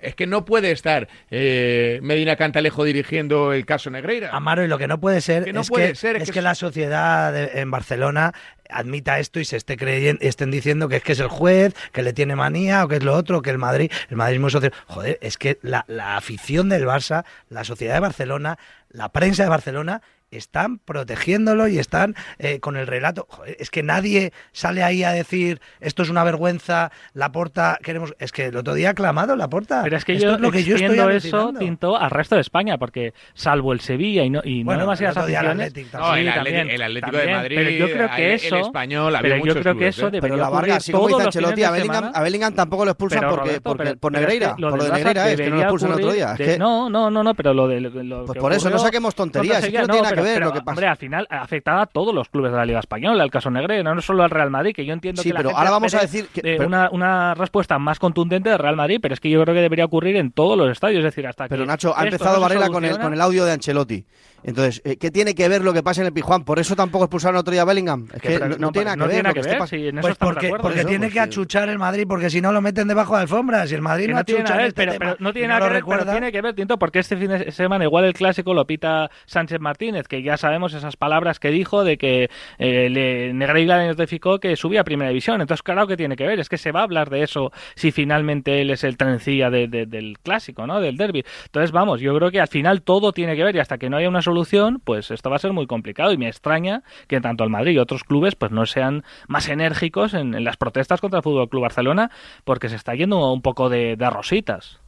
es 0.02 0.16
que 0.16 0.28
no 0.28 0.46
puede 0.46 0.72
estar 0.72 1.08
Medina 1.32 2.36
Cantalejo 2.36 2.84
dirigiendo 2.84 3.54
el 3.54 3.66
caso 3.66 3.90
Negreira. 3.90 4.30
Amaro, 4.34 4.64
y 4.64 4.68
lo 4.68 4.78
que 4.78 4.88
no 4.88 5.00
puede 5.00 5.22
ser 5.22 5.48
es, 5.48 5.70
que, 5.70 5.92
es, 6.18 6.32
que, 6.32 6.42
la 6.42 6.56
sociedad 6.56 7.58
en 7.58 7.72
Barcelona 7.72 8.34
admita 8.70 9.20
esto 9.20 9.40
y 9.40 9.46
se 9.46 9.58
esté 9.58 9.78
creyendo, 9.78 10.22
estén 10.22 10.52
diciendo 10.52 10.90
que 10.90 10.98
es 10.98 11.04
que 11.04 11.14
es 11.14 11.20
el 11.20 11.28
juez, 11.28 11.74
que 11.92 12.02
le 12.04 12.14
tiene 12.14 12.36
manía 12.36 12.84
o 12.84 12.88
que 12.88 12.98
es 12.98 13.04
lo 13.04 13.16
otro, 13.16 13.42
que 13.42 13.50
el 13.50 13.58
Madrid, 13.58 13.92
el 14.10 14.18
madridismo 14.18 14.50
social. 14.50 14.74
Joder, 14.88 15.18
es 15.22 15.38
que 15.38 15.60
la, 15.62 15.86
la 15.88 16.18
afición 16.18 16.70
del 16.70 16.86
Barça, 16.86 17.26
la 17.50 17.64
sociedad 17.64 17.96
de 17.96 18.00
Barcelona, 18.02 18.58
la 18.90 19.10
prensa 19.10 19.44
de 19.44 19.50
Barcelona 19.50 20.02
están 20.32 20.80
protegiéndolo 20.80 21.68
y 21.68 21.80
están 21.80 22.16
eh, 22.40 22.60
con 22.60 22.78
el 22.78 22.88
relato. 22.88 23.28
es 23.60 23.70
que 23.70 23.84
nadie 23.84 24.34
sale 24.52 24.84
ahí 24.84 25.04
a 25.04 25.12
decir 25.12 25.62
esto 25.80 26.04
es 26.04 26.10
una 26.10 26.24
vergüenza, 26.24 26.92
la 27.14 27.32
porta 27.32 27.80
queremos. 27.82 28.14
Es 28.20 28.32
que 28.32 28.46
el 28.46 28.58
otro 28.58 28.74
día 28.74 28.92
ha 28.92 28.94
clamado 28.94 29.36
la 29.36 29.50
porta. 29.50 29.82
Pero 29.84 29.98
es 29.98 30.06
que 30.06 30.18
yo 30.18 30.38
lo 30.38 30.52
que 30.52 30.64
yo 30.64 30.76
estoy 30.76 31.16
eso 31.16 31.54
tinto 31.58 31.98
al 31.98 32.12
resto 32.12 32.36
de 32.36 32.42
España, 32.42 32.78
porque 32.78 33.14
salvo 33.34 33.74
el 33.74 33.80
Sevilla 33.80 34.24
y 34.24 34.30
no, 34.30 34.42
y 34.44 34.64
bueno, 34.64 34.80
no 34.80 34.86
demasiadas 34.86 35.18
aficiones. 35.18 35.74
No, 35.94 36.16
el, 36.16 36.28
el, 36.28 36.82
Atlético 36.82 37.18
de 37.18 37.32
Madrid, 37.32 37.56
pero 37.58 37.70
yo 37.70 37.86
creo 37.92 38.10
que 38.16 38.34
eso, 38.34 38.56
el 38.56 38.62
español, 38.62 39.18
pero 39.22 39.46
yo 39.46 39.54
creo 39.56 39.78
que 39.78 39.88
eso 39.88 40.08
¿eh? 40.08 40.20
Pero 40.22 40.38
la 40.38 40.50
Vargas, 40.50 40.84
si 40.84 40.92
como 40.92 41.08
dice 41.08 41.24
Ancelotti, 41.24 41.64
a 41.64 41.72
Bellingham, 41.72 42.12
a 42.14 42.22
Bellingham 42.22 42.54
tampoco 42.54 42.86
lo 42.86 42.92
expulsan 42.92 43.24
porque, 43.30 43.62
por 43.62 44.12
Negreira, 44.12 44.56
por 44.56 44.78
lo 44.78 44.84
de 44.84 44.92
Negreira 44.92 45.32
es 45.32 45.38
que 45.38 45.50
no 45.50 45.56
lo 45.56 45.62
expulsan 45.62 45.92
el 45.92 45.96
otro 45.96 46.12
día. 46.12 46.36
No, 46.58 46.90
no, 46.90 47.10
no, 47.10 47.24
no, 47.24 47.34
pero 47.34 47.54
lo 47.54 47.68
de 47.68 47.90
Pues 48.26 48.40
por 48.40 48.54
eso 48.54 48.70
no 48.70 48.80
saquemos 48.80 49.16
tonterías, 49.16 49.62
no 49.72 49.88
tiene 49.88 50.08
lo 50.22 50.54
que 50.54 50.62
pasa 50.62 50.92
al 50.92 50.98
final 50.98 51.28
afectaba 51.30 51.84
a 51.84 51.86
todos 51.86 52.14
los 52.14 52.30
clubes 52.30 52.52
de 52.52 52.58
la 52.58 52.66
Liga 52.66 52.80
Española, 52.80 53.24
el 53.24 53.32
caso 53.32 53.50
Negreira, 53.50 53.94
no 53.94 54.02
solo 54.02 54.24
al 54.24 54.30
Real 54.30 54.50
Madrid, 54.50 54.74
que 54.76 54.86
yo 54.86 54.94
entiendo 54.94 55.22
sí, 55.22 55.32
que 55.32 55.36
pero 55.36 55.56
ahora 55.56 55.72
vamos 55.72 55.94
a 55.94 56.02
decir 56.02 56.28
que, 56.28 56.58
una, 56.60 56.90
una, 56.92 57.34
respuesta 57.34 57.80
más 57.80 58.00
contundente 58.00 58.50
del 58.50 58.60
Real 58.60 58.76
Madrid, 58.76 59.00
pero 59.02 59.14
es 59.14 59.20
que 59.20 59.30
yo 59.30 59.42
creo 59.44 59.54
que 59.54 59.62
debería 59.62 59.86
ocurrir 59.86 60.16
en 60.16 60.32
todos 60.32 60.58
los 60.58 60.72
estadios, 60.72 61.00
es 61.00 61.06
decir, 61.06 61.28
hasta 61.28 61.48
Pero 61.48 61.66
Nacho, 61.66 61.98
ha 61.98 62.04
empezado 62.04 62.40
Varela 62.40 62.70
con 62.70 62.86
el, 62.86 62.98
con 63.00 63.14
el 63.14 63.22
audio 63.22 63.46
de 63.46 63.54
Ancelotti. 63.54 64.06
Entonces, 64.44 64.82
eh, 64.86 64.98
¿qué 64.98 65.12
tiene 65.12 65.36
que 65.36 65.50
ver 65.50 65.64
lo 65.64 65.74
que 65.74 65.84
pasa 65.84 66.02
en 66.02 66.08
el 66.08 66.14
Pijuán? 66.14 66.44
¿Por 66.44 66.60
eso 66.60 66.76
tampoco 66.76 67.06
expulsaron 67.06 67.38
otro 67.38 67.52
día 67.52 67.64
a 67.64 67.66
Bellingham? 67.66 68.08
Es 68.14 68.22
que, 68.22 68.40
no, 68.40 68.72
tiene 68.72 68.96
nada 68.96 69.34
que 69.34 69.42
ver. 69.42 69.58
pues 70.02 70.18
porque, 70.18 70.54
porque 70.62 70.86
tiene 70.86 71.10
que 71.10 71.20
achuchar 71.20 71.70
el 71.70 71.80
Madrid, 71.80 72.06
porque 72.08 72.30
si 72.30 72.42
no 72.42 72.52
lo 72.52 72.62
meten 72.62 72.88
debajo 72.88 73.16
de 73.16 73.24
alfombra. 73.24 73.68
Si 73.68 73.76
el 73.76 73.82
Madrid 73.82 74.10
no, 74.10 74.24
tiene 74.24 74.44
nada 74.44 74.66
este 74.66 74.88
pero, 74.88 75.16
no 75.20 75.34
tiene 75.34 75.50
nada 75.50 75.68
que 75.68 75.74
ver, 75.74 75.84
pero 75.86 76.06
tiene 76.06 76.32
que 76.32 76.42
ver, 76.42 76.56
Tinto, 76.56 76.78
porque 76.78 77.00
este 77.00 77.18
fin 77.18 77.30
de 77.30 77.52
semana 77.52 77.86
igual 77.86 78.06
el 78.06 78.14
clásico 78.14 78.54
lo 78.54 78.66
pita 78.66 79.10
Sánchez 79.26 79.60
Martínez, 79.60 80.08
que 80.08 80.22
ya 80.22 80.38
sabemos 80.38 80.74
esas 80.74 80.96
palabras 80.96 81.40
que 81.40 81.50
dijo 81.50 81.84
de 81.84 81.98
que 81.98 82.30
eh, 82.58 82.90
le, 82.90 83.34
Negreira 83.34 83.80
le 83.80 83.88
notificó 83.88 84.40
que 84.40 84.56
subía 84.56 84.82
a 84.82 84.84
Primera 84.84 85.10
División. 85.10 85.42
Entonces, 85.42 85.64
claro 85.64 85.88
que 85.88 85.98
tiene 85.98 86.16
que 86.16 86.26
ver, 86.26 86.40
es 86.40 86.50
que 86.50 86.58
se 86.58 86.72
va 86.72 86.82
a 86.82 86.84
hablar 86.84 87.10
de 87.10 87.24
eso 87.24 87.52
si 87.76 87.92
finalmente 87.92 88.62
él 88.62 88.70
es 88.72 88.84
el 88.84 88.98
trencilla 88.98 89.50
del 89.50 90.18
clásico, 90.22 90.68
¿no? 90.68 90.80
Del 90.80 90.98
derby. 90.98 91.24
Entonces, 91.46 91.72
vamos, 91.72 92.00
yo 92.02 92.16
creo 92.16 92.32
que 92.32 92.40
al 92.40 92.48
final 92.48 92.82
todo 92.82 93.12
tiene 93.12 93.36
que 93.36 93.44
ver 93.44 93.56
y 93.56 93.60
hasta 93.60 93.78
que 93.78 93.90
no 93.90 93.98
haya 93.98 94.10
una 94.10 94.22
solución, 94.28 94.82
pues 94.84 95.10
esto 95.10 95.30
va 95.30 95.38
a 95.38 95.40
ser 95.40 95.54
muy 95.54 95.68
complicado. 95.68 96.12
Y 96.12 96.18
me 96.18 96.28
extraña 96.28 96.84
que 97.08 97.22
tanto 97.22 97.44
el 97.44 97.50
Madrid 97.50 97.72
y 97.72 97.80
otros 97.80 98.04
clubes 98.04 98.36
pues 98.36 98.52
no 98.52 98.66
sean 98.66 99.04
más 99.28 99.48
enérgicos 99.50 100.14
en, 100.14 100.44
las 100.44 100.58
protestas 100.58 101.02
contra 101.02 101.20
el 101.20 101.24
Fútbol 101.24 101.50
Club 101.50 101.64
Barcelona 101.64 102.12
porque 102.44 102.70
se 102.70 102.76
está 102.76 102.94
yendo 102.94 103.32
un 103.32 103.42
poco 103.42 103.70
de, 103.70 103.96
de 103.96 104.10
rositas 104.10 104.80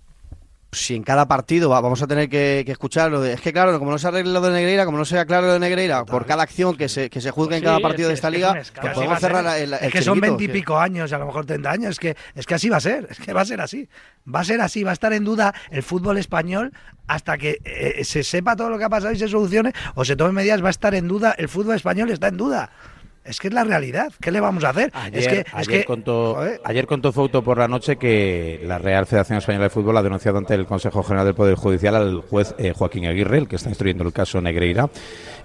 si 0.71 0.95
en 0.95 1.03
cada 1.03 1.27
partido 1.27 1.69
vamos 1.69 2.01
a 2.01 2.07
tener 2.07 2.29
que, 2.29 2.63
escuchar 2.67 3.09
lo 3.09 3.21
de, 3.21 3.33
es 3.33 3.41
que 3.41 3.51
claro, 3.51 3.77
como 3.79 3.91
no 3.91 3.97
se 3.97 4.07
arregle 4.07 4.31
lo 4.31 4.41
de 4.41 4.51
Negreira, 4.51 4.85
como 4.85 4.97
no 4.97 5.05
sea 5.05 5.25
claro 5.25 5.47
lo 5.47 5.53
de 5.53 5.59
Negreira, 5.59 6.05
por 6.05 6.25
cada 6.25 6.43
acción 6.43 6.75
que 6.77 6.87
se, 6.87 7.09
que 7.09 7.21
se 7.21 7.31
juzgue 7.31 7.57
en 7.57 7.63
cada 7.63 7.79
partido 7.79 8.09
de 8.09 8.15
esta 8.15 8.29
liga, 8.29 8.53
pues 8.53 8.93
podemos 8.93 9.19
cerrar 9.19 9.57
el, 9.57 9.73
Es 9.73 9.91
que 9.91 10.01
son 10.01 10.19
veintipico 10.19 10.77
años, 10.77 11.11
a 11.11 11.17
lo 11.17 11.25
mejor 11.25 11.45
treinta 11.45 11.71
años, 11.71 11.91
es 11.91 11.99
que, 11.99 12.15
es 12.35 12.45
que 12.45 12.53
así 12.53 12.69
va 12.69 12.77
a 12.77 12.81
ser, 12.81 13.07
es 13.09 13.19
que 13.19 13.33
va 13.33 13.41
a 13.41 13.45
ser 13.45 13.61
así. 13.61 13.89
Va 14.33 14.41
a 14.41 14.43
ser 14.43 14.61
así, 14.61 14.83
va 14.83 14.91
a 14.91 14.93
estar 14.93 15.11
en 15.11 15.23
duda 15.23 15.55
el 15.71 15.81
fútbol 15.81 16.17
español 16.17 16.71
hasta 17.07 17.37
que 17.39 17.59
eh, 17.63 18.03
se 18.03 18.23
sepa 18.23 18.55
todo 18.55 18.69
lo 18.69 18.77
que 18.77 18.83
ha 18.83 18.89
pasado 18.89 19.11
y 19.11 19.17
se 19.17 19.27
solucione, 19.27 19.73
o 19.95 20.05
se 20.05 20.15
tomen 20.15 20.35
medidas, 20.35 20.63
va 20.63 20.67
a 20.67 20.71
estar 20.71 20.93
en 20.93 21.07
duda, 21.07 21.33
el 21.37 21.49
fútbol 21.49 21.75
español 21.75 22.11
está 22.11 22.27
en 22.27 22.37
duda. 22.37 22.69
Es 23.29 23.39
que 23.39 23.49
es 23.49 23.53
la 23.53 23.63
realidad. 23.63 24.11
¿Qué 24.19 24.31
le 24.31 24.39
vamos 24.39 24.63
a 24.63 24.69
hacer? 24.69 24.89
Ayer, 24.91 25.19
es 25.19 25.27
que, 25.27 25.45
ayer, 25.53 25.85
contó, 25.85 26.39
ayer 26.63 26.87
contó 26.87 27.11
Fouto 27.11 27.43
por 27.43 27.59
la 27.59 27.67
noche 27.67 27.97
que 27.97 28.59
la 28.63 28.79
Real 28.79 29.05
Federación 29.05 29.37
Española 29.37 29.65
de 29.65 29.69
Fútbol 29.69 29.95
ha 29.97 30.01
denunciado 30.01 30.39
ante 30.39 30.55
el 30.55 30.65
Consejo 30.65 31.03
General 31.03 31.27
del 31.27 31.35
Poder 31.35 31.53
Judicial 31.53 31.95
al 31.95 32.21
juez 32.21 32.55
eh, 32.57 32.73
Joaquín 32.75 33.05
Aguirre, 33.05 33.37
el 33.37 33.47
que 33.47 33.57
está 33.57 33.69
instruyendo 33.69 34.03
el 34.03 34.13
caso 34.13 34.41
Negreira, 34.41 34.89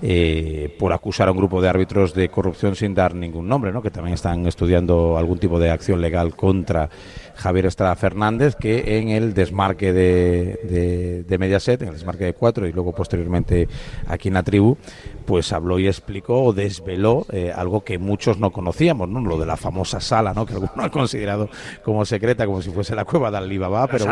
eh, 0.00 0.74
por 0.78 0.94
acusar 0.94 1.28
a 1.28 1.32
un 1.32 1.36
grupo 1.36 1.60
de 1.60 1.68
árbitros 1.68 2.14
de 2.14 2.30
corrupción 2.30 2.74
sin 2.74 2.94
dar 2.94 3.14
ningún 3.14 3.46
nombre, 3.46 3.70
¿no? 3.70 3.82
que 3.82 3.90
también 3.90 4.14
están 4.14 4.46
estudiando 4.46 5.18
algún 5.18 5.38
tipo 5.38 5.60
de 5.60 5.70
acción 5.70 6.00
legal 6.00 6.34
contra 6.34 6.88
Javier 7.36 7.66
Estrada 7.66 7.94
Fernández, 7.96 8.56
que 8.56 8.98
en 8.98 9.08
el 9.08 9.34
desmarque 9.34 9.92
de, 9.92 11.24
de, 11.26 11.38
Mediaset, 11.38 11.82
en 11.82 11.88
el 11.88 11.94
desmarque 11.94 12.24
de 12.24 12.32
cuatro 12.34 12.66
y 12.66 12.72
luego 12.72 12.92
posteriormente 12.92 13.68
aquí 14.06 14.28
en 14.28 14.34
la 14.34 14.42
tribu, 14.42 14.76
pues 15.24 15.52
habló 15.52 15.78
y 15.78 15.86
explicó 15.86 16.42
o 16.42 16.52
desveló 16.52 17.26
eh, 17.30 17.52
algo 17.54 17.82
que 17.82 17.98
muchos 17.98 18.38
no 18.38 18.50
conocíamos, 18.50 19.08
¿no? 19.08 19.20
Lo 19.20 19.38
de 19.38 19.46
la 19.46 19.56
famosa 19.56 20.00
sala, 20.00 20.34
¿no? 20.34 20.46
Que 20.46 20.54
algunos 20.54 20.76
han 20.76 20.90
considerado 20.90 21.48
como 21.82 22.04
secreta, 22.04 22.46
como 22.46 22.62
si 22.62 22.70
fuese 22.70 22.94
la 22.94 23.04
cueva 23.04 23.30
de 23.30 23.38
Alibaba, 23.38 23.86
pero 23.86 24.06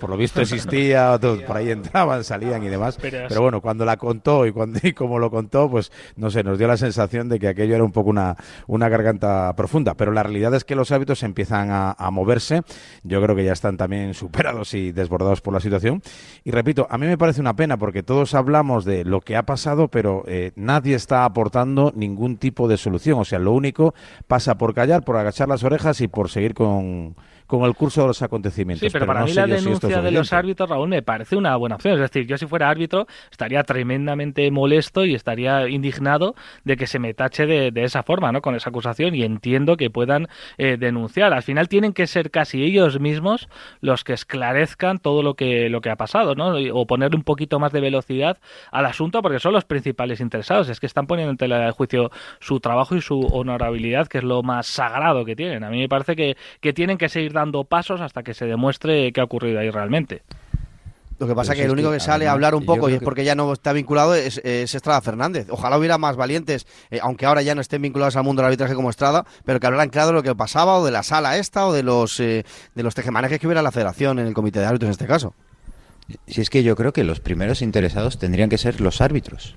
por 0.00 0.10
lo 0.10 0.16
visto 0.16 0.40
existía, 0.40 1.18
por 1.46 1.56
ahí 1.56 1.70
entraban, 1.70 2.24
salían 2.24 2.62
y 2.62 2.68
demás. 2.68 2.98
Pero, 3.00 3.42
bueno, 3.42 3.60
cuando 3.60 3.84
la 3.84 3.96
contó 3.96 4.46
y, 4.46 4.52
cuando, 4.52 4.78
y 4.82 4.92
como 4.92 5.18
lo 5.18 5.30
contó, 5.30 5.70
pues 5.70 5.92
no 6.16 6.30
sé, 6.30 6.42
nos 6.42 6.58
dio 6.58 6.66
la 6.66 6.76
sensación 6.76 7.28
de 7.28 7.38
que 7.38 7.48
aquello 7.48 7.74
era 7.74 7.84
un 7.84 7.92
poco 7.92 8.10
una, 8.10 8.36
una 8.66 8.88
garganta 8.88 9.54
profunda. 9.56 9.94
Pero 9.94 10.12
la 10.12 10.22
realidad 10.22 10.54
es 10.54 10.64
que 10.64 10.74
los 10.74 10.92
hábitos 10.92 11.22
empiezan 11.22 11.70
a, 11.70 11.92
a 11.92 12.10
moverse. 12.10 12.55
Yo 13.02 13.22
creo 13.22 13.36
que 13.36 13.44
ya 13.44 13.52
están 13.52 13.76
también 13.76 14.14
superados 14.14 14.74
y 14.74 14.92
desbordados 14.92 15.40
por 15.40 15.54
la 15.54 15.60
situación. 15.60 16.02
Y 16.44 16.50
repito, 16.50 16.86
a 16.90 16.98
mí 16.98 17.06
me 17.06 17.18
parece 17.18 17.40
una 17.40 17.54
pena 17.54 17.76
porque 17.76 18.02
todos 18.02 18.34
hablamos 18.34 18.84
de 18.84 19.04
lo 19.04 19.20
que 19.20 19.36
ha 19.36 19.44
pasado, 19.44 19.88
pero 19.88 20.24
eh, 20.26 20.52
nadie 20.56 20.94
está 20.94 21.24
aportando 21.24 21.92
ningún 21.94 22.36
tipo 22.36 22.68
de 22.68 22.76
solución. 22.76 23.18
O 23.18 23.24
sea, 23.24 23.38
lo 23.38 23.52
único 23.52 23.94
pasa 24.26 24.56
por 24.56 24.74
callar, 24.74 25.04
por 25.04 25.16
agachar 25.16 25.48
las 25.48 25.64
orejas 25.64 26.00
y 26.00 26.08
por 26.08 26.30
seguir 26.30 26.54
con, 26.54 27.14
con 27.46 27.62
el 27.64 27.74
curso 27.74 28.02
de 28.02 28.08
los 28.08 28.22
acontecimientos. 28.22 28.86
Sí, 28.86 28.92
pero, 28.92 29.06
para 29.06 29.24
mí 29.24 29.32
la 29.32 29.46
denuncia 29.46 30.02
de 30.02 30.10
los 30.10 30.32
árbitros, 30.32 30.68
Raúl, 30.68 30.88
me 30.88 31.02
parece 31.02 31.36
una 31.36 31.56
buena 31.56 31.76
opción. 31.76 31.94
Es 31.94 32.00
decir, 32.00 32.26
yo 32.26 32.36
si 32.36 32.46
fuera 32.46 32.68
árbitro 32.68 33.06
estaría 33.30 33.62
tremendamente 33.62 34.50
molesto 34.50 35.04
y 35.04 35.14
estaría 35.14 35.68
indignado 35.68 36.34
de 36.64 36.76
que 36.76 36.86
se 36.86 36.98
me 36.98 37.14
tache 37.14 37.46
de, 37.46 37.84
esa 37.84 38.02
forma, 38.02 38.32
¿no? 38.32 38.42
Con 38.42 38.54
esa 38.56 38.70
acusación 38.70 39.14
y 39.14 39.22
entiendo 39.22 39.76
que 39.76 39.90
puedan 39.90 40.28
eh, 40.58 40.76
denunciar. 40.78 41.32
Al 41.32 41.42
final 41.42 41.68
tienen 41.68 41.92
que 41.92 42.06
ser 42.06 42.30
casi 42.30 42.45
ellos 42.54 43.00
mismos 43.00 43.48
los 43.80 44.04
que 44.04 44.12
esclarezcan 44.12 44.98
todo 44.98 45.22
lo 45.22 45.34
que, 45.34 45.68
lo 45.68 45.80
que 45.80 45.90
ha 45.90 45.96
pasado, 45.96 46.34
¿no? 46.34 46.54
O 46.72 46.86
ponerle 46.86 47.16
un 47.16 47.24
poquito 47.24 47.58
más 47.58 47.72
de 47.72 47.80
velocidad 47.80 48.38
al 48.70 48.86
asunto 48.86 49.22
porque 49.22 49.38
son 49.38 49.52
los 49.52 49.64
principales 49.64 50.20
interesados. 50.20 50.68
Es 50.68 50.80
que 50.80 50.86
están 50.86 51.06
poniendo 51.06 51.30
en 51.30 51.36
tela 51.36 51.58
de 51.58 51.70
juicio 51.70 52.10
su 52.40 52.60
trabajo 52.60 52.96
y 52.96 53.00
su 53.00 53.20
honorabilidad, 53.20 54.06
que 54.08 54.18
es 54.18 54.24
lo 54.24 54.42
más 54.42 54.66
sagrado 54.66 55.24
que 55.24 55.36
tienen. 55.36 55.64
A 55.64 55.70
mí 55.70 55.78
me 55.78 55.88
parece 55.88 56.16
que, 56.16 56.36
que 56.60 56.72
tienen 56.72 56.98
que 56.98 57.08
seguir 57.08 57.32
dando 57.32 57.64
pasos 57.64 58.00
hasta 58.00 58.22
que 58.22 58.34
se 58.34 58.46
demuestre 58.46 59.12
qué 59.12 59.20
ha 59.20 59.24
ocurrido 59.24 59.60
ahí 59.60 59.70
realmente. 59.70 60.22
Lo 61.18 61.26
que 61.26 61.34
pasa 61.34 61.52
es 61.52 61.58
que 61.58 61.64
el 61.64 61.70
único 61.70 61.90
que, 61.90 62.00
sale 62.00 62.28
a 62.28 62.32
hablar 62.32 62.54
un 62.54 62.66
poco 62.66 62.90
y 62.90 62.94
es 62.94 63.00
porque 63.00 63.24
ya 63.24 63.34
no 63.34 63.50
está 63.52 63.72
vinculado 63.72 64.14
es, 64.14 64.38
Estrada 64.44 65.00
Fernández. 65.00 65.46
Ojalá 65.50 65.78
hubiera 65.78 65.96
más 65.96 66.16
valientes, 66.16 66.66
eh, 66.90 66.98
aunque 67.02 67.24
ahora 67.24 67.40
ya 67.40 67.54
no 67.54 67.62
estén 67.62 67.80
vinculados 67.80 68.16
al 68.16 68.24
mundo 68.24 68.42
del 68.42 68.48
arbitraje 68.48 68.74
como 68.74 68.90
Estrada, 68.90 69.24
pero 69.44 69.58
que 69.58 69.66
hablaran 69.66 69.88
claro 69.88 70.08
de 70.08 70.12
lo 70.12 70.22
que 70.22 70.34
pasaba 70.34 70.76
o 70.78 70.84
de 70.84 70.90
la 70.90 71.02
sala 71.02 71.38
esta 71.38 71.66
o 71.66 71.72
de 71.72 71.82
los 71.82 72.20
eh, 72.20 72.44
de 72.74 72.82
los 72.82 72.94
tejemanejes 72.94 73.40
que 73.40 73.46
hubiera 73.46 73.62
la 73.62 73.72
federación 73.72 74.18
en 74.18 74.26
el 74.26 74.34
comité 74.34 74.60
de 74.60 74.66
árbitros 74.66 74.88
en 74.88 74.92
este 74.92 75.06
caso. 75.06 75.34
Si 76.26 76.42
es 76.42 76.50
que 76.50 76.62
yo 76.62 76.76
creo 76.76 76.92
que 76.92 77.02
los 77.02 77.20
primeros 77.20 77.62
interesados 77.62 78.18
tendrían 78.18 78.50
que 78.50 78.58
ser 78.58 78.80
los 78.80 79.00
árbitros. 79.00 79.56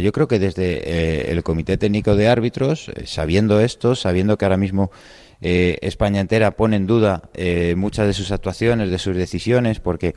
Yo 0.00 0.10
creo 0.10 0.26
que 0.26 0.40
desde 0.40 0.82
eh, 0.84 1.30
el 1.30 1.44
comité 1.44 1.78
técnico 1.78 2.16
de 2.16 2.28
árbitros, 2.28 2.90
sabiendo 3.04 3.60
esto, 3.60 3.94
sabiendo 3.94 4.36
que 4.36 4.44
ahora 4.44 4.56
mismo 4.56 4.90
España 5.40 6.20
entera 6.20 6.50
pone 6.50 6.76
en 6.76 6.86
duda 6.86 7.22
muchas 7.76 8.06
de 8.06 8.14
sus 8.14 8.32
actuaciones, 8.32 8.90
de 8.90 8.98
sus 8.98 9.16
decisiones, 9.16 9.80
porque 9.80 10.14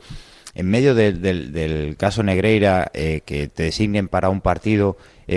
en 0.54 0.66
medio 0.66 0.94
del, 0.94 1.94
caso 1.96 2.22
Negreira, 2.22 2.90
eh, 2.94 3.22
que 3.24 3.48
te 3.48 3.64
designen 3.64 4.08
para 4.08 4.30
un 4.30 4.40
partido 4.40 4.96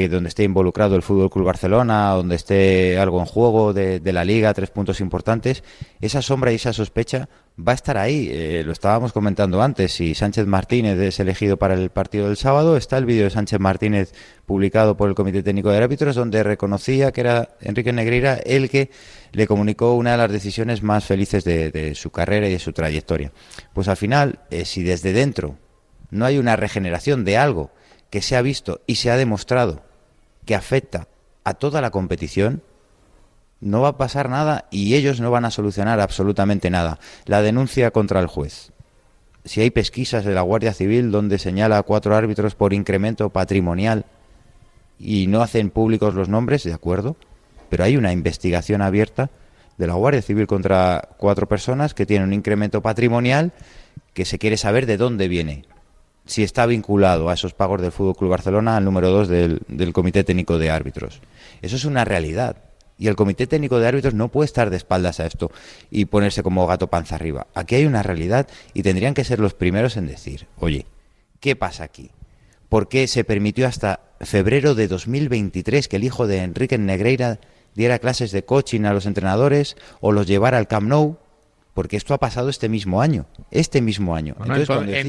donde 0.10 0.28
esté 0.28 0.44
involucrado 0.44 0.96
el 0.96 1.04
Fútbol 1.04 1.30
Club 1.30 1.46
Barcelona, 1.46 2.10
donde 2.14 2.36
esté 2.36 2.98
algo 2.98 3.20
en 3.20 3.28
juego 3.28 3.74
de, 3.74 4.02
la 4.12 4.26
Liga, 4.26 4.52
tres 4.56 4.72
puntos 4.72 5.00
importantes, 5.00 5.64
esa 6.02 6.24
sombra 6.24 6.52
y 6.52 6.56
esa 6.56 6.74
sospecha 6.74 7.30
va 7.60 7.72
a 7.74 7.76
estar 7.76 7.98
ahí. 7.98 8.64
lo 8.64 8.72
estábamos 8.72 9.14
comentando 9.14 9.62
antes. 9.62 9.94
Si 9.94 10.16
Sánchez 10.16 10.48
Martínez 10.48 11.00
es 11.00 11.20
elegido 11.20 11.58
para 11.58 11.76
el 11.76 11.90
partido 11.90 12.28
del 12.28 12.38
sábado, 12.38 12.78
está 12.78 12.98
el 12.98 13.06
vídeo 13.06 13.26
de 13.26 13.30
Sánchez 13.30 13.60
Martínez 13.60 14.14
publicado 14.46 14.98
por 14.98 15.10
el 15.10 15.16
Comité 15.16 15.44
Técnico 15.44 15.70
de 15.70 15.78
Árbitros, 15.78 16.16
donde 16.16 16.44
reconocía 16.44 17.12
que 17.12 17.22
era 17.22 17.50
Enrique 17.62 17.94
Negreira 17.94 18.36
el 18.36 18.70
que 18.70 18.90
le 19.32 19.48
comunicó 19.48 19.94
una 19.94 20.12
de 20.12 20.18
las 20.18 20.32
decisiones 20.32 20.84
más 20.84 21.06
felices 21.06 21.44
de, 21.44 21.94
su 21.96 22.12
carrera 22.12 22.48
y 22.48 22.54
de 22.54 22.60
su 22.60 22.74
trayectoria. 22.74 23.32
Pues 23.74 23.88
al 23.88 23.98
final, 23.98 24.40
eh, 24.50 24.66
si 24.66 24.84
desde 24.84 25.14
dentro 25.14 25.58
no 26.10 26.26
hay 26.26 26.38
una 26.38 26.56
regeneración 26.56 27.26
de 27.26 27.38
algo 27.38 27.72
que 28.10 28.22
se 28.22 28.36
ha 28.36 28.42
visto 28.42 28.82
y 28.86 28.96
se 28.96 29.10
ha 29.10 29.18
demostrado 29.18 29.84
que 30.46 30.56
afecta 30.56 31.08
a 31.44 31.56
toda 31.56 31.82
la 31.82 31.92
competición, 31.92 32.62
no 33.64 33.82
va 33.82 33.90
a 33.90 33.98
pasar 33.98 34.30
nada 34.30 34.66
y 34.72 34.96
ellos 34.96 35.22
no 35.22 35.32
van 35.32 35.46
a 35.46 35.52
solucionar 35.52 36.00
absolutamente 36.00 36.70
nada. 36.70 37.00
La 37.26 37.42
denuncia 37.42 37.92
contra 37.92 38.20
el 38.20 38.28
juez. 38.28 38.72
Si 39.46 39.62
hay 39.62 39.72
pesquisas 39.72 40.26
de 40.26 40.34
la 40.34 40.42
Guardia 40.42 40.74
Civil 40.74 41.12
donde 41.12 41.40
señala 41.40 41.78
a 41.78 41.84
cuatro 41.84 42.16
árbitros 42.16 42.56
por 42.56 42.74
incremento 42.74 43.30
patrimonial 43.30 44.06
y 45.00 45.28
no 45.28 45.42
hacen 45.42 45.70
públicos 45.70 46.14
los 46.14 46.30
nombres, 46.30 46.64
de 46.64 46.74
acuerdo, 46.74 47.16
pero 47.70 47.84
hay 47.84 47.98
una 47.98 48.14
investigación 48.14 48.82
abierta 48.82 49.30
de 49.78 49.88
la 49.88 49.94
Guardia 49.94 50.22
Civil 50.22 50.48
contra 50.48 51.10
cuatro 51.18 51.48
personas 51.48 51.94
que 51.94 52.06
tienen 52.06 52.28
un 52.28 52.34
incremento 52.34 52.82
patrimonial 52.82 53.52
que 54.14 54.26
se 54.26 54.40
quiere 54.40 54.58
saber 54.58 54.86
de 54.86 54.98
dónde 54.98 55.28
viene. 55.28 55.66
Si 56.26 56.44
está 56.44 56.66
vinculado 56.66 57.30
a 57.30 57.34
esos 57.34 57.54
pagos 57.54 57.82
del 57.82 57.92
Fútbol 57.92 58.16
Club 58.16 58.32
Barcelona 58.32 58.78
al 58.78 58.86
número 58.86 59.10
dos 59.10 59.28
del, 59.28 59.62
del 59.68 59.92
Comité 59.92 60.24
Técnico 60.24 60.58
de 60.58 60.70
Árbitros. 60.70 61.20
Eso 61.62 61.76
es 61.76 61.84
una 61.84 62.06
realidad. 62.06 62.56
Y 63.04 63.10
el 63.10 63.18
Comité 63.18 63.48
Técnico 63.48 63.80
de 63.80 63.88
Árbitros 63.90 64.14
no 64.14 64.30
puede 64.30 64.46
estar 64.46 64.70
de 64.70 64.78
espaldas 64.78 65.20
a 65.20 65.26
esto 65.26 65.52
y 65.92 66.06
ponerse 66.06 66.42
como 66.42 66.66
gato 66.66 66.88
panza 66.88 67.16
arriba. 67.16 67.48
Aquí 67.54 67.76
hay 67.76 67.86
una 67.86 68.02
realidad 68.02 68.48
y 68.74 68.82
tendrían 68.82 69.14
que 69.14 69.26
ser 69.26 69.42
los 69.42 69.54
primeros 69.54 69.98
en 69.98 70.08
decir, 70.08 70.48
oye, 70.58 70.86
¿qué 71.42 71.58
pasa 71.58 71.84
aquí? 71.84 72.12
¿Por 72.70 72.88
qué 72.88 73.08
se 73.08 73.26
permitió 73.26 73.68
hasta 73.68 74.00
febrero 74.22 74.74
de 74.74 74.88
2023 74.88 75.90
que 75.90 75.98
el 75.98 76.06
hijo 76.06 76.28
de 76.28 76.44
Enrique 76.44 76.78
Negreira 76.78 77.42
diera 77.76 78.00
clases 78.00 78.32
de 78.32 78.46
coaching 78.46 78.86
a 78.86 78.94
los 78.94 79.06
entrenadores 79.06 79.76
o 80.00 80.14
los 80.14 80.26
llevara 80.26 80.58
al 80.58 80.70
Camp 80.70 80.88
Nou, 80.88 81.18
porque 81.74 81.98
esto 81.98 82.14
ha 82.14 82.20
pasado 82.20 82.50
este 82.50 82.70
mismo 82.70 83.02
año, 83.02 83.26
este 83.50 83.82
mismo 83.82 84.16
año. 84.16 84.36
entonces, 84.46 85.06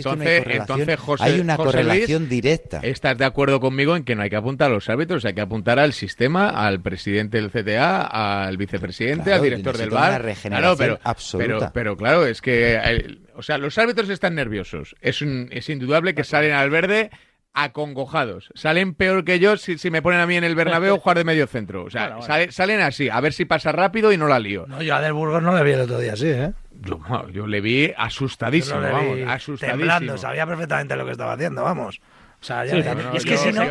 entonces, 0.46 0.98
hay 1.20 1.40
una 1.40 1.56
correlación 1.56 2.28
directa. 2.28 2.80
¿Estás 2.82 3.18
de 3.18 3.24
acuerdo 3.26 3.60
conmigo 3.60 3.96
en 3.96 4.04
que 4.04 4.14
no 4.14 4.22
hay 4.22 4.30
que 4.30 4.36
apuntar 4.36 4.70
a 4.70 4.74
los 4.74 4.88
árbitros, 4.88 5.24
hay 5.24 5.34
que 5.34 5.42
apuntar 5.42 5.78
al 5.78 5.92
sistema, 5.92 6.48
al 6.48 6.80
presidente 6.80 7.40
del 7.40 7.50
CTA, 7.50 8.46
al 8.46 8.56
vicepresidente, 8.56 9.32
al 9.32 9.42
director 9.42 9.76
del 9.76 9.90
bar? 9.90 10.34
Claro, 10.42 10.74
pero, 10.76 10.98
absoluta. 11.02 11.70
Pero, 11.72 11.96
claro, 11.96 12.26
es 12.26 12.40
que, 12.40 12.80
eh, 12.82 13.18
o 13.34 13.42
sea, 13.42 13.58
los 13.58 13.76
árbitros 13.76 14.08
están 14.08 14.34
nerviosos. 14.34 14.96
Es, 15.00 15.20
es 15.22 15.68
indudable 15.68 16.14
que 16.14 16.24
salen 16.24 16.52
al 16.52 16.70
verde 16.70 17.10
acongojados. 17.54 18.50
Salen 18.54 18.94
peor 18.94 19.24
que 19.24 19.38
yo 19.38 19.56
si, 19.56 19.90
me 19.90 20.02
ponen 20.02 20.20
a 20.20 20.26
mí 20.26 20.36
en 20.36 20.44
el 20.44 20.54
Bernabéu 20.54 20.98
jugar 20.98 21.16
de 21.16 21.24
medio 21.24 21.46
centro. 21.46 21.84
O 21.84 21.90
sea, 21.90 22.18
salen 22.50 22.80
así, 22.80 23.08
a 23.08 23.20
ver 23.20 23.32
si 23.32 23.44
pasa 23.44 23.72
rápido 23.72 24.12
y 24.12 24.18
no 24.18 24.26
la 24.26 24.38
lío. 24.38 24.66
No, 24.66 24.82
yo 24.82 24.94
a 24.94 25.00
Del 25.00 25.12
Burgos 25.12 25.42
no 25.42 25.54
le 25.56 25.62
vi 25.62 25.72
el 25.72 25.80
otro 25.80 25.98
día 25.98 26.12
así, 26.12 26.28
¿eh? 26.28 26.52
Yo, 27.32 27.46
le 27.46 27.60
vi 27.60 27.92
asustadísimo, 27.96 28.80
vamos, 28.80 29.18
asustadísimo. 29.26 29.78
Temblando, 29.78 30.18
sabía 30.18 30.46
perfectamente 30.46 30.96
lo 30.96 31.06
que 31.06 31.12
estaba 31.12 31.32
haciendo, 31.32 31.62
vamos. 31.62 32.00
O 32.44 32.46
sea, 32.46 32.62
ya, 32.66 32.76
es 33.14 33.24
que 33.24 33.38
si 33.38 33.50
no, 33.52 33.62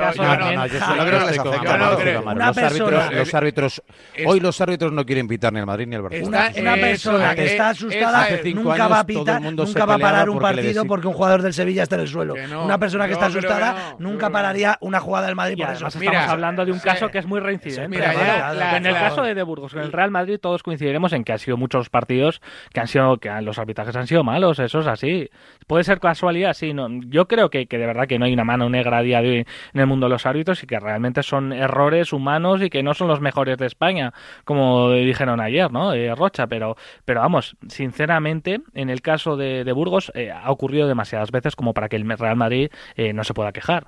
los 3.11 3.33
árbitros, 3.35 3.83
hoy 4.25 4.39
los 4.39 4.59
árbitros 4.61 4.91
no 4.91 5.05
quieren 5.05 5.27
pitar 5.27 5.53
ni 5.53 5.59
al 5.59 5.67
Madrid 5.67 5.85
ni 5.85 5.95
al 5.95 6.01
Barcelona. 6.01 6.51
Una, 6.57 6.75
persona 6.75 7.35
que 7.35 7.45
está 7.45 7.69
asustada 7.69 8.29
nunca 8.55 8.87
va 8.87 9.01
a 9.01 9.05
pitar, 9.05 9.39
nunca 9.39 9.85
va 9.85 9.93
a 9.93 9.99
parar 9.99 10.27
un 10.27 10.39
partido 10.39 10.85
porque 10.85 11.05
un 11.05 11.13
jugador 11.13 11.43
del 11.43 11.53
Sevilla 11.53 11.83
está 11.83 11.97
en 11.97 12.01
el 12.01 12.07
suelo. 12.07 12.33
una 12.33 12.79
persona 12.79 13.05
que 13.05 13.13
está 13.13 13.27
asustada 13.27 13.95
nunca 13.99 14.31
pararía 14.31 14.75
una 14.81 14.99
jugada 14.99 15.27
del 15.27 15.35
Madrid 15.35 15.55
por 15.55 15.69
eso. 15.69 15.85
Estamos 15.87 16.29
hablando 16.29 16.65
de 16.65 16.71
un 16.71 16.79
caso 16.79 17.09
que 17.09 17.19
es 17.19 17.27
muy 17.27 17.41
reincidente. 17.41 17.97
En 17.97 18.85
el 18.87 18.95
caso 18.95 19.21
de 19.21 19.35
De 19.35 19.43
Burgos, 19.43 19.75
en 19.75 19.81
el 19.81 19.91
Real 19.91 20.09
Madrid 20.09 20.39
todos 20.41 20.63
coincidiremos 20.63 21.13
en 21.13 21.23
que 21.23 21.33
han 21.33 21.39
sido 21.39 21.57
muchos 21.57 21.91
partidos 21.91 22.41
que 22.73 22.79
han 22.79 22.87
sido 22.87 23.17
que 23.17 23.29
los 23.43 23.59
arbitrajes 23.59 23.95
han 23.95 24.07
sido 24.07 24.23
malos, 24.23 24.57
eso 24.57 24.79
es 24.79 24.87
así. 24.87 25.29
Puede 25.67 25.83
ser 25.83 25.99
casualidad, 25.99 26.53
sí, 26.53 26.73
no. 26.73 26.87
Yo 27.05 27.27
creo 27.27 27.51
que 27.51 27.67
de 27.69 27.85
verdad 27.85 28.07
que 28.07 28.17
no 28.17 28.25
hay 28.25 28.33
una 28.33 28.43
mano 28.43 28.62
negra 28.69 29.01
día 29.01 29.21
de 29.21 29.29
hoy 29.29 29.45
en 29.73 29.79
el 29.79 29.87
mundo 29.87 30.07
de 30.07 30.11
los 30.11 30.25
árbitros 30.25 30.63
y 30.63 30.67
que 30.67 30.79
realmente 30.79 31.23
son 31.23 31.53
errores 31.53 32.13
humanos 32.13 32.61
y 32.61 32.69
que 32.69 32.83
no 32.83 32.93
son 32.93 33.07
los 33.07 33.21
mejores 33.21 33.57
de 33.57 33.65
España, 33.65 34.13
como 34.45 34.91
dijeron 34.91 35.39
ayer, 35.39 35.71
¿no? 35.71 35.93
Eh, 35.93 36.13
Rocha, 36.15 36.47
pero, 36.47 36.75
pero 37.05 37.21
vamos, 37.21 37.55
sinceramente, 37.67 38.61
en 38.73 38.89
el 38.89 39.01
caso 39.01 39.37
de, 39.37 39.71
Burgos 39.73 40.11
eh, 40.13 40.31
ha 40.31 40.51
ocurrido 40.51 40.87
demasiadas 40.87 41.31
veces 41.31 41.55
como 41.55 41.73
para 41.73 41.89
que 41.89 41.95
el 41.95 42.07
Real 42.17 42.35
Madrid 42.35 42.69
eh, 42.95 43.13
no 43.13 43.23
se 43.23 43.33
pueda 43.33 43.51
quejar. 43.51 43.87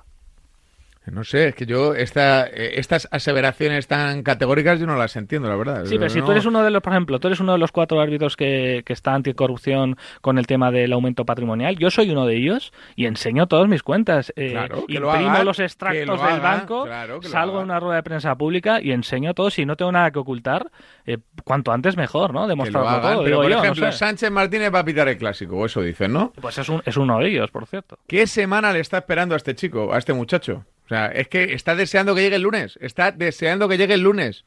No 1.12 1.22
sé, 1.22 1.48
es 1.48 1.54
que 1.54 1.66
yo 1.66 1.94
esta, 1.94 2.46
eh, 2.46 2.78
estas 2.78 3.06
aseveraciones 3.10 3.86
tan 3.86 4.22
categóricas 4.22 4.80
yo 4.80 4.86
no 4.86 4.96
las 4.96 5.16
entiendo, 5.16 5.48
la 5.48 5.56
verdad. 5.56 5.84
Sí, 5.84 5.98
pero 5.98 6.10
si 6.10 6.20
tú 6.20 6.32
eres 6.32 6.46
uno 6.46 6.62
de 6.62 6.70
los, 6.70 6.82
por 6.82 6.92
ejemplo, 6.92 7.20
tú 7.20 7.28
eres 7.28 7.40
uno 7.40 7.52
de 7.52 7.58
los 7.58 7.70
cuatro 7.70 8.00
árbitros 8.00 8.36
que, 8.36 8.82
que 8.84 8.92
está 8.92 9.14
anticorrupción 9.14 9.96
con 10.20 10.38
el 10.38 10.46
tema 10.46 10.70
del 10.70 10.92
aumento 10.92 11.24
patrimonial, 11.24 11.76
yo 11.76 11.90
soy 11.90 12.10
uno 12.10 12.26
de 12.26 12.36
ellos 12.36 12.72
y 12.96 13.06
enseño 13.06 13.46
todas 13.46 13.68
mis 13.68 13.82
cuentas. 13.82 14.32
Eh, 14.36 14.50
claro, 14.50 14.84
imprimo 14.88 15.44
los 15.44 15.60
extractos 15.60 16.20
del 16.22 16.40
banco, 16.40 16.86
salgo 17.22 17.58
en 17.58 17.64
una 17.64 17.78
rueda 17.78 17.96
de 17.96 18.02
prensa 18.02 18.34
pública 18.34 18.80
y 18.80 18.92
enseño 18.92 19.34
todo. 19.34 19.50
Si 19.50 19.64
no 19.64 19.76
tengo 19.76 19.92
nada 19.92 20.10
que 20.10 20.18
ocultar, 20.18 20.70
eh, 21.06 21.18
cuanto 21.44 21.70
antes 21.70 21.96
mejor, 21.96 22.34
¿no? 22.34 22.48
Demostrarlo 22.48 23.00
todo. 23.00 23.22
Pero, 23.22 23.42
por 23.42 23.52
ejemplo, 23.52 23.92
Sánchez 23.92 24.30
Martínez 24.30 24.74
va 24.74 24.80
a 24.80 24.84
pitar 24.84 25.08
el 25.08 25.16
clásico, 25.16 25.56
o 25.56 25.66
eso 25.66 25.80
dicen, 25.80 26.12
¿no? 26.12 26.32
Pues 26.40 26.58
es, 26.58 26.68
un, 26.68 26.82
es 26.84 26.96
uno 26.96 27.20
de 27.20 27.28
ellos, 27.28 27.50
por 27.52 27.66
cierto. 27.66 27.98
¿Qué 28.08 28.26
semana 28.26 28.72
le 28.72 28.80
está 28.80 28.98
esperando 28.98 29.34
a 29.34 29.36
este 29.36 29.54
chico, 29.54 29.94
a 29.94 29.98
este 29.98 30.12
muchacho? 30.12 30.64
O 30.84 30.88
sea, 30.88 31.06
es 31.06 31.28
que 31.28 31.54
está 31.54 31.76
deseando 31.76 32.14
que 32.14 32.22
llegue 32.22 32.36
el 32.36 32.42
lunes. 32.42 32.76
Está 32.80 33.12
deseando 33.12 33.68
que 33.68 33.78
llegue 33.78 33.94
el 33.94 34.02
lunes. 34.02 34.44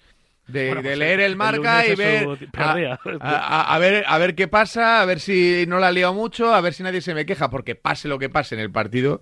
De, 0.47 0.73
pues 0.73 0.97
leer 0.97 1.19
el 1.19 1.35
marca 1.35 1.85
y 1.85 1.93
ver 1.93 2.27
a, 2.49 3.77
ver 3.77 4.03
a 4.07 4.17
ver 4.17 4.33
qué 4.33 4.47
pasa, 4.47 4.99
a 4.99 5.05
ver 5.05 5.19
si 5.19 5.65
no 5.67 5.77
la 5.77 5.89
ha 5.89 5.91
liado 5.91 6.15
mucho, 6.15 6.55
a 6.55 6.61
ver 6.61 6.73
si 6.73 6.81
nadie 6.81 7.01
se 7.01 7.13
me 7.13 7.27
queja, 7.27 7.51
porque 7.51 7.75
pase 7.75 8.07
lo 8.07 8.17
que 8.17 8.29
pase 8.29 8.55
en 8.55 8.61
el 8.61 8.71
partido, 8.71 9.21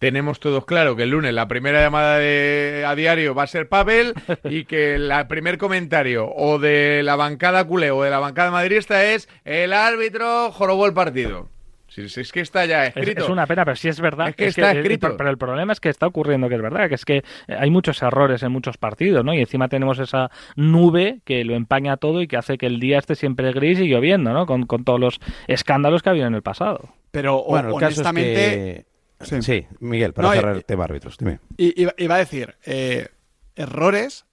tenemos 0.00 0.40
todos 0.40 0.64
claro 0.64 0.96
que 0.96 1.04
el 1.04 1.10
lunes 1.10 1.34
la 1.34 1.46
primera 1.46 1.80
llamada 1.80 2.18
de, 2.18 2.84
a 2.86 2.94
diario 2.94 3.34
va 3.34 3.44
a 3.44 3.46
ser 3.46 3.68
Pavel 3.68 4.14
y 4.44 4.64
que 4.64 4.94
el 4.94 5.12
primer 5.28 5.58
comentario 5.58 6.26
o 6.34 6.58
de 6.58 7.02
la 7.04 7.16
bancada 7.16 7.64
culé 7.66 7.90
o 7.90 8.02
de 8.02 8.10
la 8.10 8.18
bancada 8.18 8.50
madridista 8.50 9.04
es 9.04 9.28
el 9.44 9.74
árbitro 9.74 10.50
jorobó 10.52 10.86
el 10.86 10.94
partido. 10.94 11.48
Si, 11.86 12.02
es 12.02 12.30
que 12.32 12.40
está 12.40 12.64
ya 12.66 12.86
escrito. 12.86 13.24
Es, 13.24 13.28
una 13.28 13.48
pena, 13.48 13.64
pero 13.64 13.74
sí 13.74 13.88
es 13.88 14.00
verdad. 14.00 14.28
Es 14.28 14.36
que 14.36 14.46
está 14.46 14.70
escrito. 14.70 15.16
pero 15.16 15.28
el 15.28 15.36
problema 15.36 15.72
es 15.72 15.80
que 15.80 15.88
está 15.88 16.06
ocurriendo 16.06 16.48
que 16.48 16.54
es 16.54 16.62
verdad, 16.62 16.88
que 16.88 16.94
es 16.94 17.04
que 17.04 17.24
hay 17.48 17.68
muchos 17.68 18.00
errores 18.00 18.44
en 18.44 18.52
muchos 18.52 18.78
partidos, 18.78 19.24
¿no? 19.24 19.34
Y 19.34 19.40
encima 19.40 19.68
tenemos 19.68 19.98
esa 19.98 20.30
nube 20.54 21.18
que 21.24 21.44
lo 21.44 21.56
empaña 21.56 21.96
todo 21.96 22.22
y 22.22 22.28
que 22.28 22.36
hace 22.36 22.58
que 22.58 22.66
el 22.66 22.78
día 22.78 22.98
esté 22.98 23.16
siempre 23.16 23.52
gris 23.52 23.80
y 23.80 23.88
lloviendo, 23.88 24.32
¿no? 24.32 24.46
Con, 24.46 24.66
con 24.66 24.84
todos 24.84 25.00
los 25.00 25.20
escándalos 25.48 26.02
que 26.02 26.10
ha 26.10 26.12
habido 26.12 26.28
en 26.28 26.36
el 26.36 26.42
pasado. 26.42 26.90
Pero 27.10 27.42
bueno, 27.42 27.74
honestamente... 27.74 28.86
Sí. 29.20 29.66
Miguel, 29.80 30.12
para 30.12 30.32
cerrar 30.32 30.56
el 30.56 30.64
tema 30.64 30.84
árbitros, 30.84 31.18
dime. 31.18 31.40
Iba, 31.56 32.14
a 32.14 32.18
decir, 32.18 32.56
eh, 32.64 33.08
errores 33.54 34.24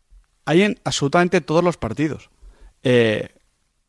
hay 0.45 0.63
en 0.63 0.79
absolutamente 0.83 1.41
todos 1.41 1.63
los 1.63 1.77
partidos. 1.77 2.29
Eh, 2.83 3.29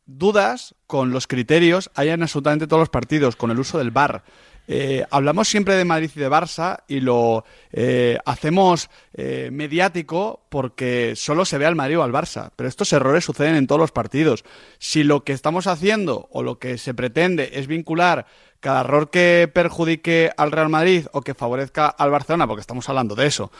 dudas 0.06 0.74
con 0.86 1.10
los 1.10 1.26
criterios 1.26 1.90
hay 1.94 2.08
en 2.08 2.22
absolutamente 2.22 2.66
todos 2.66 2.80
los 2.80 2.88
partidos, 2.88 3.36
con 3.36 3.50
el 3.50 3.58
uso 3.60 3.78
del 3.78 3.90
VAR. 3.90 4.24
Eh, 4.70 5.06
hablamos 5.10 5.48
siempre 5.48 5.76
de 5.76 5.86
Madrid 5.86 6.10
y 6.14 6.20
de 6.20 6.28
Barça 6.28 6.82
y 6.86 7.00
lo 7.00 7.46
eh, 7.72 8.18
hacemos 8.26 8.90
eh, 9.14 9.48
mediático 9.50 10.42
porque 10.50 11.14
solo 11.16 11.46
se 11.46 11.56
ve 11.56 11.64
al 11.64 11.74
Madrid 11.74 11.98
o 11.98 12.02
al 12.02 12.12
Barça, 12.12 12.50
pero 12.54 12.68
estos 12.68 12.92
errores 12.92 13.24
suceden 13.24 13.54
en 13.54 13.66
todos 13.66 13.80
los 13.80 13.92
partidos. 13.92 14.44
Si 14.78 15.04
lo 15.04 15.24
que 15.24 15.32
estamos 15.32 15.66
haciendo 15.66 16.28
o 16.30 16.42
lo 16.42 16.58
que 16.58 16.76
se 16.76 16.92
pretende 16.92 17.52
es 17.54 17.66
vincular 17.66 18.26
cada 18.60 18.80
error 18.80 19.08
que 19.08 19.50
perjudique 19.50 20.30
al 20.36 20.52
Real 20.52 20.68
Madrid 20.68 21.06
o 21.12 21.22
que 21.22 21.32
favorezca 21.32 21.86
al 21.86 22.10
Barcelona, 22.10 22.46
porque 22.46 22.60
estamos 22.60 22.86
hablando 22.90 23.14
de 23.14 23.26
eso, 23.26 23.50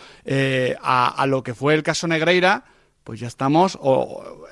a, 0.83 1.09
a, 1.09 1.27
lo 1.27 1.42
que 1.42 1.55
fue 1.55 1.75
el 1.75 1.85
caso 1.85 2.09
Negreira, 2.09 2.64
pues 3.05 3.21
ya 3.21 3.29
estamos 3.29 3.79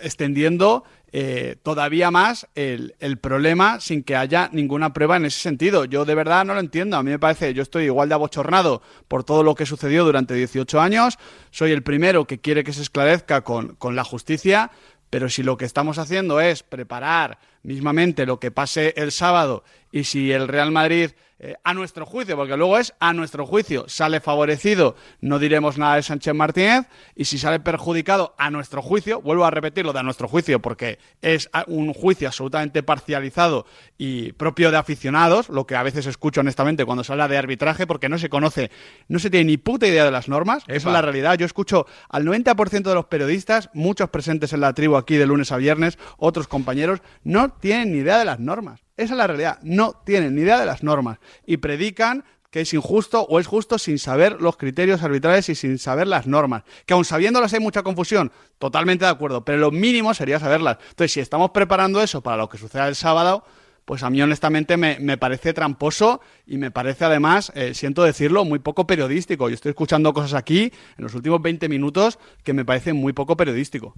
extendiendo 0.00 0.84
eh, 1.12 1.56
todavía 1.62 2.10
más 2.10 2.48
el, 2.54 2.94
problema 3.20 3.80
sin 3.80 4.02
que 4.02 4.16
haya 4.16 4.50
ninguna 4.52 4.92
prueba 4.92 5.16
en 5.16 5.26
ese 5.26 5.40
sentido. 5.40 5.84
Yo 5.84 6.04
de 6.04 6.14
verdad 6.14 6.44
no 6.44 6.54
lo 6.54 6.60
entiendo. 6.60 6.96
A 6.96 7.02
mí 7.02 7.10
me 7.10 7.18
parece, 7.18 7.54
yo 7.54 7.62
estoy 7.62 7.84
igual 7.84 8.08
de 8.08 8.14
abochornado 8.14 8.82
por 9.08 9.24
todo 9.24 9.42
lo 9.42 9.54
que 9.54 9.66
sucedió 9.66 10.04
durante 10.04 10.34
18 10.34 10.80
años. 10.80 11.18
Soy 11.50 11.72
el 11.72 11.82
primero 11.82 12.26
que 12.26 12.38
quiere 12.38 12.64
que 12.64 12.72
se 12.72 12.82
esclarezca 12.82 13.42
con, 13.42 13.76
con 13.76 13.96
la 13.96 14.04
justicia, 14.04 14.70
pero 15.08 15.28
si 15.28 15.42
lo 15.42 15.56
que 15.56 15.64
estamos 15.64 15.98
haciendo 15.98 16.40
es 16.40 16.62
preparar 16.62 17.38
mismamente 17.62 18.26
lo 18.26 18.38
que 18.38 18.50
pase 18.50 18.94
el 18.96 19.12
sábado 19.12 19.64
y 19.92 20.04
si 20.04 20.32
el 20.32 20.48
Real 20.48 20.70
Madrid 20.70 21.12
eh, 21.38 21.54
a 21.64 21.74
nuestro 21.74 22.06
juicio, 22.06 22.34
porque 22.34 22.56
luego 22.56 22.78
es 22.78 22.94
a 22.98 23.12
nuestro 23.12 23.44
juicio, 23.44 23.84
sale 23.88 24.20
favorecido, 24.20 24.96
no 25.20 25.38
diremos 25.38 25.76
nada 25.76 25.96
de 25.96 26.02
Sánchez 26.02 26.34
Martínez, 26.34 26.86
y 27.14 27.26
si 27.26 27.36
sale 27.36 27.60
perjudicado 27.60 28.34
a 28.38 28.50
nuestro 28.50 28.80
juicio, 28.80 29.20
vuelvo 29.20 29.44
a 29.44 29.50
repetirlo 29.50 29.92
de 29.92 30.00
a 30.00 30.02
nuestro 30.02 30.28
juicio, 30.28 30.62
porque 30.62 30.98
es 31.20 31.50
un 31.66 31.92
juicio 31.92 32.28
absolutamente 32.28 32.82
parcializado 32.82 33.66
y 33.98 34.32
propio 34.32 34.70
de 34.70 34.78
aficionados, 34.78 35.50
lo 35.50 35.66
que 35.66 35.76
a 35.76 35.82
veces 35.82 36.06
escucho 36.06 36.40
honestamente 36.40 36.86
cuando 36.86 37.04
se 37.04 37.12
habla 37.12 37.28
de 37.28 37.36
arbitraje, 37.36 37.86
porque 37.86 38.08
no 38.08 38.16
se 38.16 38.30
conoce, 38.30 38.70
no 39.08 39.18
se 39.18 39.28
tiene 39.28 39.44
ni 39.44 39.56
puta 39.58 39.86
idea 39.86 40.06
de 40.06 40.10
las 40.10 40.28
normas, 40.28 40.64
esa 40.68 40.88
es 40.88 40.92
la 40.94 41.02
realidad. 41.02 41.36
Yo 41.36 41.44
escucho 41.44 41.86
al 42.08 42.24
90% 42.24 42.82
de 42.82 42.94
los 42.94 43.06
periodistas, 43.06 43.68
muchos 43.74 44.08
presentes 44.08 44.54
en 44.54 44.60
la 44.60 44.72
tribu 44.72 44.96
aquí 44.96 45.16
de 45.16 45.26
lunes 45.26 45.52
a 45.52 45.58
viernes, 45.58 45.98
otros 46.16 46.48
compañeros, 46.48 47.00
no 47.24 47.50
tienen 47.50 47.92
ni 47.92 47.98
idea 47.98 48.18
de 48.18 48.24
las 48.24 48.40
normas. 48.40 48.85
Esa 48.96 49.14
es 49.14 49.18
la 49.18 49.26
realidad. 49.26 49.58
No 49.62 50.02
tienen 50.04 50.34
ni 50.34 50.42
idea 50.42 50.58
de 50.58 50.66
las 50.66 50.82
normas 50.82 51.18
y 51.46 51.58
predican 51.58 52.24
que 52.50 52.62
es 52.62 52.72
injusto 52.72 53.22
o 53.22 53.38
es 53.38 53.46
justo 53.46 53.78
sin 53.78 53.98
saber 53.98 54.40
los 54.40 54.56
criterios 54.56 55.02
arbitrales 55.02 55.48
y 55.50 55.54
sin 55.54 55.78
saber 55.78 56.06
las 56.06 56.26
normas. 56.26 56.62
Que 56.86 56.94
aun 56.94 57.04
sabiéndolas 57.04 57.52
hay 57.52 57.60
mucha 57.60 57.82
confusión, 57.82 58.32
totalmente 58.58 59.04
de 59.04 59.10
acuerdo, 59.10 59.44
pero 59.44 59.58
lo 59.58 59.70
mínimo 59.70 60.14
sería 60.14 60.38
saberlas. 60.38 60.78
Entonces, 60.80 61.12
si 61.12 61.20
estamos 61.20 61.50
preparando 61.50 62.00
eso 62.00 62.22
para 62.22 62.38
lo 62.38 62.48
que 62.48 62.56
suceda 62.56 62.88
el 62.88 62.94
sábado, 62.94 63.44
pues 63.84 64.02
a 64.02 64.10
mí 64.10 64.22
honestamente 64.22 64.76
me, 64.76 65.18
parece 65.18 65.52
tramposo 65.52 66.20
y 66.46 66.56
me 66.56 66.70
parece 66.70 67.04
además, 67.04 67.52
eh, 67.54 67.74
siento 67.74 68.02
decirlo, 68.02 68.44
muy 68.44 68.58
poco 68.58 68.86
periodístico. 68.86 69.48
Yo 69.48 69.54
estoy 69.54 69.70
escuchando 69.70 70.14
cosas 70.14 70.34
aquí 70.34 70.72
en 70.96 71.04
los 71.04 71.14
últimos 71.14 71.42
20 71.42 71.68
minutos 71.68 72.18
que 72.42 72.52
me 72.52 72.64
parecen 72.64 72.96
muy 72.96 73.12
poco 73.12 73.36
periodístico. 73.36 73.94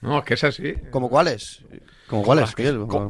No, 0.00 0.18
es 0.18 0.24
que 0.24 0.34
es 0.34 0.44
así. 0.44 0.74
¿Como 0.90 1.10
cuáles? 1.10 1.62
¿Como 2.10 2.24
cuáles? 2.24 2.56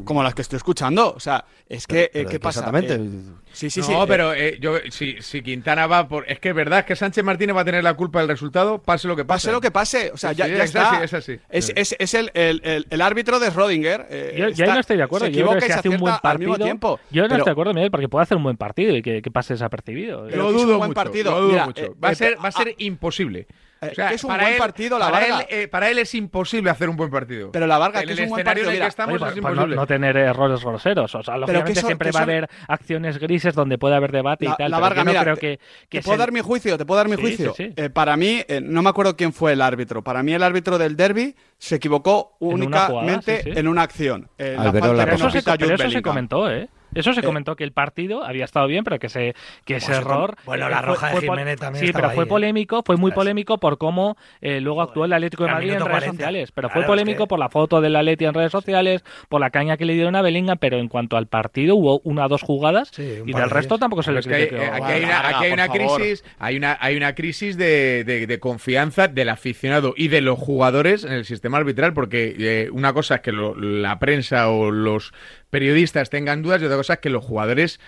Como, 0.05 0.21
las 0.21 0.35
que 0.35 0.43
estoy 0.43 0.57
escuchando. 0.57 1.11
O 1.15 1.19
sea, 1.19 1.43
es 1.67 1.87
que, 1.87 2.11
eh, 2.13 2.27
¿qué 2.29 2.39
pasa? 2.39 2.59
Exactamente. 2.59 2.93
Eh, 2.93 3.33
sí, 3.51 3.71
sí, 3.71 3.81
sí. 3.81 3.91
No, 3.91 4.05
pero 4.05 4.31
eh, 4.35 4.59
yo, 4.61 4.75
si, 4.91 5.19
si, 5.23 5.41
Quintana 5.41 5.87
va 5.87 6.07
por. 6.07 6.29
Es 6.29 6.39
que 6.39 6.49
es 6.49 6.55
verdad 6.55 6.85
que 6.85 6.95
Sánchez 6.95 7.23
Martínez 7.23 7.55
va 7.55 7.61
a 7.61 7.65
tener 7.65 7.83
la 7.83 7.95
culpa 7.95 8.19
del 8.19 8.27
resultado, 8.27 8.77
pase 8.77 9.07
lo 9.07 9.15
que 9.15 9.25
pase. 9.25 9.47
Pase 9.47 9.51
lo 9.53 9.59
que 9.59 9.71
pase. 9.71 10.11
O 10.13 10.17
sea, 10.17 10.33
ya, 10.33 10.47
ya 10.47 10.63
está. 10.63 11.03
es 11.03 11.15
así. 11.15 11.39
Es, 11.49 11.73
es, 11.75 11.95
es 11.97 12.13
el, 12.13 12.29
el, 12.35 12.85
el, 12.87 13.01
árbitro 13.01 13.39
de 13.39 13.49
Rodinger. 13.49 14.07
yo, 14.37 14.49
ya 14.49 14.71
no 14.71 14.79
estoy 14.79 14.97
de 14.97 15.03
acuerdo. 15.03 15.25
yo 15.29 15.47
creo 15.47 15.59
que 15.59 15.65
se 15.65 15.73
hace 15.73 15.89
un 15.89 15.97
buen 15.97 16.15
partido. 16.21 16.57
Tiempo, 16.57 16.99
yo 17.09 17.23
no 17.23 17.35
estoy 17.35 17.45
de 17.45 17.51
acuerdo, 17.51 17.73
Miguel, 17.73 17.89
porque 17.89 18.07
puede 18.07 18.21
hacer 18.21 18.37
un 18.37 18.43
buen 18.43 18.57
partido 18.57 18.95
y 18.95 19.01
que, 19.01 19.23
que 19.23 19.31
pase 19.31 19.55
desapercibido. 19.55 20.29
Lo 20.29 20.51
dudo 20.51 20.77
mucho. 20.77 20.93
Partido. 20.93 21.31
Lo 21.31 21.41
dudo 21.41 21.65
mucho. 21.65 21.95
Va 22.03 22.09
a 22.09 22.15
ser, 22.15 22.37
va 22.37 22.49
a 22.49 22.51
ser 22.51 22.75
imposible. 22.77 23.47
Eh, 23.83 23.93
que 23.95 24.13
es 24.13 24.23
un 24.23 24.37
buen 24.37 24.57
partido 24.59 24.99
la 24.99 25.09
para 25.09 25.25
Él, 25.25 25.45
eh, 25.49 25.67
para 25.67 25.89
él 25.89 25.97
es 25.97 26.13
imposible 26.13 26.69
hacer 26.69 26.87
un 26.87 26.95
buen 26.95 27.09
partido. 27.09 27.51
Pero 27.51 27.65
la 27.65 27.79
Varga, 27.79 28.03
que 28.03 28.13
es 28.13 28.19
un 28.19 28.29
buen 28.29 28.43
partido. 28.43 28.69
En 28.69 28.75
el 28.75 28.81
que 28.81 28.87
estamos 28.87 29.15
es 29.15 29.37
imposible. 29.37 29.75
No, 29.75 29.87
tener 29.87 30.17
errores 30.17 30.63
groseros. 30.63 31.15
O 31.15 31.23
sea, 31.23 31.35
lógicamente 31.37 31.81
siempre 31.81 32.11
va 32.11 32.19
a 32.19 32.23
haber 32.23 32.49
acciones 32.67 33.17
grises 33.17 33.55
donde 33.55 33.79
puede 33.79 33.95
haber 33.95 34.11
debate 34.11 34.45
y 34.45 34.55
tal. 34.55 34.69
La 34.69 34.77
Varga, 34.77 35.03
mira, 35.03 35.23
creo 35.23 35.37
que, 35.37 35.59
te 35.89 36.01
puedo 36.03 36.17
dar 36.19 36.31
mi 36.31 36.41
juicio, 36.41 36.77
te 36.77 36.85
puedo 36.85 36.99
dar 36.99 37.09
mi 37.09 37.15
juicio. 37.15 37.55
Eh, 37.57 37.89
para 37.89 38.15
mí, 38.17 38.43
no 38.61 38.83
me 38.83 38.89
acuerdo 38.89 39.15
quién 39.15 39.33
fue 39.33 39.53
el 39.53 39.61
árbitro. 39.61 40.03
Para 40.03 40.21
mí, 40.21 40.33
el 40.33 40.43
árbitro 40.43 40.77
del 40.77 40.95
derby 40.95 41.35
se 41.57 41.75
equivocó 41.75 42.35
únicamente 42.39 43.59
en 43.59 43.67
una 43.67 43.81
acción. 43.81 44.29
la 44.37 44.71
falta 44.71 45.57
pero 45.57 45.75
eso 45.75 45.89
se 45.89 46.01
comentó, 46.03 46.51
¿eh? 46.51 46.69
Eso 46.93 47.13
se 47.13 47.21
eh, 47.21 47.23
comentó 47.23 47.55
que 47.55 47.63
el 47.63 47.71
partido 47.71 48.23
había 48.23 48.45
estado 48.45 48.67
bien, 48.67 48.83
pero 48.83 48.99
que 48.99 49.07
ese, 49.07 49.35
que 49.65 49.77
ese 49.77 49.93
error. 49.93 50.35
Bueno, 50.45 50.69
la 50.69 50.81
roja 50.81 51.11
de 51.11 51.21
Jiménez 51.21 51.59
también. 51.59 51.85
Sí, 51.85 51.93
pero 51.93 52.11
fue 52.11 52.25
¿eh? 52.25 52.27
polémico, 52.27 52.83
fue 52.85 52.97
muy 52.97 53.11
polémico 53.11 53.57
por 53.57 53.77
cómo 53.77 54.17
eh, 54.41 54.59
luego 54.61 54.81
actuó 54.81 55.05
el 55.05 55.13
Atlético 55.13 55.45
de 55.45 55.51
Madrid 55.51 55.73
en 55.73 55.85
redes 55.85 56.05
sociales. 56.05 56.51
Pero 56.51 56.69
fue 56.69 56.83
polémico 56.83 57.27
por 57.27 57.39
la 57.39 57.49
foto 57.49 57.81
del 57.81 57.95
Atlético 57.95 58.29
en 58.29 58.35
redes 58.35 58.51
sociales, 58.51 59.03
por 59.29 59.41
la 59.41 59.49
caña 59.49 59.77
que 59.77 59.85
le 59.85 59.93
dieron 59.93 60.15
a 60.15 60.21
Bellingham, 60.21 60.57
pero 60.59 60.77
en 60.77 60.87
cuanto 60.87 61.17
al 61.17 61.27
partido 61.27 61.75
hubo 61.75 61.99
una 62.03 62.25
o 62.25 62.29
dos 62.29 62.41
jugadas 62.41 62.91
y 62.97 63.31
del 63.31 63.49
resto 63.49 63.77
tampoco 63.77 64.03
se 64.03 64.11
le 64.11 64.21
criticó. 64.21 64.61
Aquí 64.61 64.91
hay 64.91 65.03
una, 65.03 65.27
aquí 65.27 65.45
hay 65.45 65.51
una 65.53 65.67
crisis, 65.69 66.23
hay 66.39 66.57
una, 66.57 66.77
hay 66.79 66.97
una 66.97 67.15
crisis 67.15 67.57
de, 67.57 68.03
de, 68.03 68.39
confianza 68.39 69.07
del 69.07 69.29
aficionado 69.29 69.93
y 69.95 70.07
de 70.07 70.21
los 70.21 70.39
jugadores 70.39 71.03
en 71.03 71.13
el 71.13 71.25
sistema 71.25 71.57
arbitral, 71.57 71.93
porque 71.93 72.69
una 72.71 72.93
cosa 72.93 73.15
es 73.15 73.21
que 73.21 73.31
la 73.31 73.99
prensa 73.99 74.49
o 74.49 74.71
los 74.71 75.13
periodistas 75.51 76.09
tengan 76.09 76.41
dudas 76.41 76.61
y 76.61 76.65
otra 76.65 76.77
cosa 76.77 76.93
es 76.93 76.99
que 76.99 77.11
los 77.11 77.23
jugadores 77.23 77.79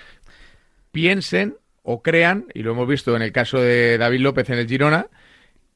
piensen 0.92 1.58
o 1.82 2.02
crean, 2.04 2.46
y 2.54 2.62
lo 2.62 2.72
hemos 2.72 2.88
visto 2.88 3.16
en 3.16 3.24
el 3.24 3.32
caso 3.32 3.60
de 3.60 3.98
David 3.98 4.22
López 4.22 4.50
en 4.52 4.60
el 4.60 4.68
Girona, 4.68 5.08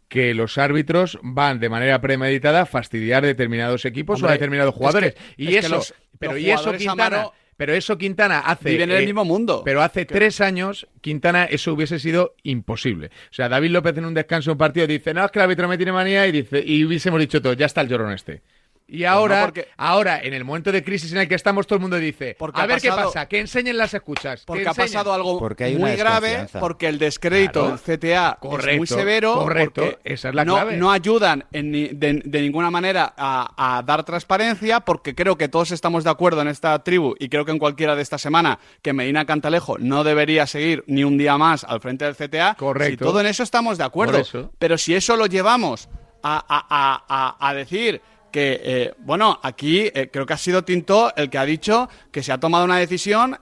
que 0.07 0.33
los 0.33 0.57
árbitros 0.57 1.19
van 1.21 1.59
de 1.59 1.69
manera 1.69 1.99
premeditada 1.99 2.61
a 2.61 2.65
fastidiar 2.65 3.25
determinados 3.25 3.83
equipos 3.85 4.23
o 4.23 4.27
a 4.27 4.31
determinados 4.31 4.73
jugadores. 4.73 5.15
y 5.35 5.55
eso, 5.55 5.81
pero 6.17 6.37
y 6.37 6.49
eso 6.49 6.71
Quintana, 6.73 7.27
pero 7.57 7.73
eso 7.73 7.97
Quintana 7.97 8.39
hace 8.39 8.69
viven 8.69 8.91
en 8.91 8.97
el 8.97 9.03
eh, 9.03 9.05
mismo 9.05 9.25
mundo. 9.25 9.63
Pero 9.65 9.81
hace 9.81 10.05
tres 10.05 10.39
años 10.39 10.87
Quintana 11.01 11.43
eso 11.45 11.73
hubiese 11.73 11.99
sido 11.99 12.35
imposible. 12.43 13.07
O 13.07 13.33
sea, 13.33 13.49
David 13.49 13.71
López 13.71 13.97
en 13.97 14.05
un 14.05 14.13
descanso 14.13 14.51
de 14.51 14.53
un 14.53 14.57
partido 14.59 14.87
dice, 14.87 15.13
"No, 15.13 15.25
es 15.25 15.31
que 15.31 15.39
el 15.39 15.43
árbitro 15.43 15.67
me 15.67 15.75
tiene 15.75 15.91
manía" 15.91 16.25
y 16.27 16.31
dice 16.31 16.63
y 16.65 16.85
hubiésemos 16.85 17.19
dicho 17.19 17.41
todo, 17.41 17.53
ya 17.53 17.65
está 17.65 17.81
el 17.81 17.89
llorón 17.89 18.13
este. 18.13 18.43
Y 18.89 18.99
pues 18.99 19.09
ahora, 19.09 19.51
ahora, 19.75 20.21
en 20.23 20.33
el 20.33 20.45
momento 20.45 20.71
de 20.71 20.81
crisis 20.81 21.11
en 21.11 21.17
el 21.17 21.27
que 21.27 21.35
estamos, 21.35 21.67
todo 21.67 21.75
el 21.75 21.81
mundo 21.81 21.97
dice, 21.97 22.37
a 22.53 22.65
ver 22.65 22.79
qué 22.79 22.87
pasa, 22.87 23.27
que 23.27 23.39
enseñen 23.39 23.77
las 23.77 23.93
escuchas. 23.93 24.43
Porque 24.45 24.65
ha 24.65 24.73
pasado 24.73 25.11
algo 25.11 25.41
muy 25.77 25.95
grave, 25.97 26.47
porque 26.57 26.87
el 26.87 26.97
descrédito 26.97 27.67
del 27.67 27.79
CTA 27.79 28.39
es 28.41 28.77
muy 28.77 28.87
severo, 28.87 29.35
correcto, 29.35 29.83
esa 30.05 30.29
es 30.29 30.35
la 30.35 30.45
no, 30.45 30.55
clave. 30.55 30.77
no 30.77 30.89
ayudan 30.91 31.43
de, 31.51 32.41
ninguna 32.41 32.71
manera 32.71 33.13
a, 33.17 33.83
dar 33.85 34.05
transparencia, 34.05 34.79
porque 34.79 35.13
creo 35.13 35.37
que 35.37 35.49
todos 35.49 35.71
estamos 35.71 36.05
de 36.05 36.09
acuerdo 36.09 36.41
en 36.41 36.47
esta 36.47 36.81
tribu, 36.81 37.13
y 37.19 37.27
creo 37.27 37.43
que 37.43 37.51
en 37.51 37.59
cualquiera 37.59 37.93
de 37.93 38.01
esta 38.01 38.17
semana, 38.17 38.57
que 38.81 38.93
Medina 38.93 39.25
Cantalejo 39.25 39.77
no 39.77 40.05
debería 40.05 40.47
seguir 40.47 40.85
ni 40.87 41.03
un 41.03 41.17
día 41.17 41.37
más 41.37 41.65
al 41.65 41.81
frente 41.81 42.05
del 42.05 42.15
CTA. 42.15 42.55
Correcto. 42.55 43.03
todo 43.03 43.19
en 43.19 43.25
eso 43.25 43.43
estamos 43.43 43.77
de 43.77 43.83
acuerdo. 43.83 44.23
Pero 44.57 44.77
si 44.77 44.95
eso 44.95 45.17
lo 45.17 45.25
llevamos 45.25 45.89
a, 46.23 47.35
a 47.39 47.53
decir 47.53 48.01
que, 48.37 48.61
eh, 48.63 48.93
bueno, 48.99 49.39
aquí 49.41 49.89
eh, 49.91 50.11
creo 50.13 50.27
que 50.27 50.33
ha 50.33 50.37
sido 50.37 50.63
Tinto 50.63 51.11
el 51.15 51.27
que 51.27 51.39
ha 51.39 51.43
dicho 51.43 51.89
que 52.11 52.21
se 52.21 52.31
ha 52.31 52.39
tomado 52.39 52.65
una 52.65 52.77
decisión 52.77 53.35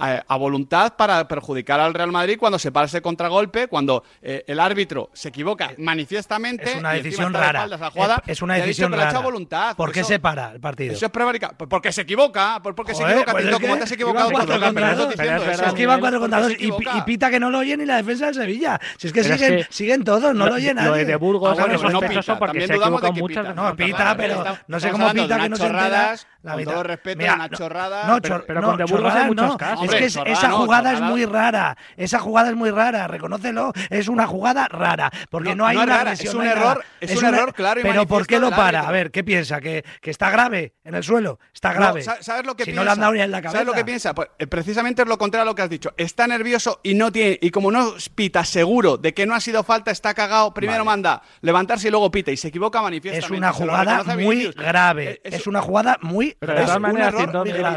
a, 0.00 0.36
voluntad 0.36 0.94
para 0.96 1.28
perjudicar 1.28 1.78
al 1.80 1.94
Real 1.94 2.10
Madrid 2.12 2.36
cuando 2.38 2.58
se 2.58 2.72
para 2.72 2.86
ese 2.86 3.02
contragolpe, 3.02 3.68
cuando 3.68 4.02
eh, 4.22 4.44
el 4.46 4.58
árbitro 4.60 5.10
se 5.12 5.28
equivoca 5.28 5.72
manifiestamente. 5.78 6.70
Es 6.70 6.76
una 6.76 6.96
y 6.96 7.02
decisión 7.02 7.32
de 7.32 7.38
rara. 7.38 7.62
a 7.62 7.66
la 7.66 7.90
jugada, 7.90 8.22
es 8.26 8.42
una 8.42 8.54
ha 8.54 8.56
dicho 8.56 8.66
decisión 8.66 8.90
lo 8.92 8.96
hecho 8.96 9.06
rara. 9.06 9.18
a 9.18 9.22
voluntad. 9.22 9.76
¿Por 9.76 9.92
qué 9.92 10.00
Eso- 10.00 10.08
se 10.08 10.18
para 10.18 10.52
el 10.52 10.60
partido? 10.60 10.94
Eso 10.94 11.06
es 11.06 11.12
prevaricar. 11.12 11.56
Pues 11.56 11.68
Porque 11.68 11.92
se 11.92 12.02
equivoca. 12.02 12.60
Porque 12.62 12.94
se 12.94 13.02
Joder, 13.02 13.16
equivoca. 13.18 13.32
pues 13.32 13.44
es 13.46 13.58
que 13.58 13.66
te 13.66 13.82
has 13.84 13.92
equivocado 13.92 14.30
cuatro 14.30 14.60
contra 14.60 14.94
dos. 14.94 15.14
es 15.14 15.60
Es 15.60 15.72
que 15.74 15.82
iban 15.82 16.00
cuatro 16.00 16.18
Porque 16.18 16.30
contra 16.30 16.40
dos 16.40 16.52
se 16.52 16.64
y, 16.64 16.68
y 16.98 17.00
pita 17.02 17.30
que 17.30 17.38
no 17.40 17.50
lo 17.50 17.58
oye 17.58 17.76
ni 17.76 17.84
la 17.86 17.96
defensa 17.96 18.26
del 18.26 18.34
Sevilla. 18.34 18.80
Si 18.98 19.06
es 19.08 19.12
que 19.12 19.20
es 19.20 19.26
siguen, 19.26 19.56
que 19.58 19.66
siguen 19.70 20.04
todos, 20.04 20.34
no 20.34 20.46
lo, 20.46 20.54
oye 20.54 20.74
Lo 20.74 20.82
nadie. 20.82 21.04
de 21.04 21.16
Burgos 21.16 21.50
Ah, 21.50 21.60
bueno, 21.60 21.74
es 21.74 21.80
pues 21.80 21.92
no 21.92 22.00
sospechoso 22.00 22.32
pita. 22.32 22.38
porque 22.38 22.46
También 22.60 22.66
se 22.68 22.72
ha 22.72 22.76
dudamos 22.76 23.02
de 23.02 23.08
equivocado 23.08 23.36
que 23.36 23.40
muchas. 23.42 23.56
No, 23.56 23.76
pita, 23.76 24.16
pero 24.16 24.44
no 24.66 24.80
sé 24.80 24.90
cómo 24.90 25.06
de 25.08 25.22
pita 25.22 25.40
que 25.40 25.48
no 25.48 25.56
se 25.56 25.66
entera. 25.66 26.14
La 26.42 26.54
con 26.54 26.64
todo 26.64 26.82
respeto, 26.82 27.18
Mira, 27.18 27.34
una 27.34 27.48
no- 27.48 27.56
chorrada. 27.58 28.06
No, 28.06 28.18
Pero- 28.22 28.60
no, 28.60 28.66
con 28.68 28.76
De 28.78 28.84
Burgos 28.84 29.14
hay 29.14 29.26
muchos 29.26 29.46
no. 29.46 29.56
casos. 29.58 29.89
Es 29.94 29.98
que 30.00 30.04
es- 30.06 30.14
chorrada 30.14 30.32
esa 30.38 30.48
no, 30.48 30.56
jugada 30.58 30.92
es 30.92 31.00
muy 31.00 31.24
rara. 31.24 31.76
Esa 31.96 32.18
jugada 32.18 32.50
es 32.50 32.56
muy 32.56 32.70
rara, 32.70 33.06
reconócelo. 33.08 33.72
Es 33.90 34.08
una 34.08 34.26
jugada 34.26 34.68
rara. 34.68 35.10
Porque 35.30 35.50
no, 35.50 35.64
No, 35.64 35.66
hay 35.66 35.76
no 35.76 35.82
es 35.82 35.86
una 35.86 35.96
rara, 35.96 36.10
agresión, 36.12 36.28
es 36.30 36.34
un 36.40 36.46
error- 36.46 36.84
es 37.00 37.16
un 37.16 37.24
error 37.24 37.54
claro 37.54 37.80
y 37.80 37.82
Pero 37.82 38.06
¿por 38.06 38.26
qué 38.26 38.38
lo 38.38 38.50
para? 38.50 38.80
A 38.88 38.92
ver, 38.92 39.10
¿qué 39.10 39.22
piensa? 39.24 39.60
¿Que, 39.60 39.84
que 40.00 40.10
está 40.10 40.30
grave 40.30 40.74
en 40.84 40.94
el 40.94 41.02
suelo? 41.02 41.38
Está 41.52 41.72
grave. 41.72 42.02
sa- 42.02 42.22
¿Sabes 42.22 42.46
lo 42.46 42.56
que 42.56 42.64
si 42.64 42.70
piensa? 42.70 42.80
no 42.80 42.84
le 42.84 42.90
han 42.92 43.00
dado 43.00 43.12
ni 43.12 43.20
en 43.20 43.30
la 43.30 43.38
cabeza. 43.42 43.52
¿Sabes 43.52 43.66
lo 43.66 43.74
que 43.74 43.84
piensa? 43.84 44.14
Pues 44.14 44.28
eh, 44.38 44.46
precisamente 44.46 45.02
es 45.02 45.08
lo 45.08 45.18
contrario 45.18 45.42
a 45.42 45.46
lo 45.46 45.54
que 45.54 45.62
has 45.62 45.70
dicho. 45.70 45.92
Está 45.96 46.26
nervioso 46.26 46.80
y 46.82 46.94
no 46.94 47.12
tiene. 47.12 47.38
Y 47.42 47.50
como 47.50 47.70
no 47.70 47.94
pita 48.14 48.44
seguro 48.44 48.96
de 48.96 49.12
que 49.14 49.26
no 49.26 49.34
ha 49.34 49.40
sido 49.40 49.62
falta, 49.62 49.90
está 49.90 50.14
cagado. 50.14 50.54
Primero 50.54 50.84
manda 50.84 51.22
levantarse 51.42 51.88
y 51.88 51.90
luego 51.90 52.10
pita. 52.10 52.30
Y 52.30 52.36
se 52.36 52.48
equivoca 52.48 52.80
manifiestamente. 52.82 53.26
Es 53.34 53.38
una 53.38 53.52
Se 53.52 53.64
lo 53.64 53.72
jugada 53.72 54.04
muy 54.16 54.36
Vinicius. 54.36 54.54
grave. 54.56 55.20
Eh, 55.24 55.30
Es 55.40 55.46
una 55.46 55.60
jugada 55.62 55.98
muy 56.02 56.36
Pero 56.38 56.54
de 56.54 56.62
grave. 56.62 56.88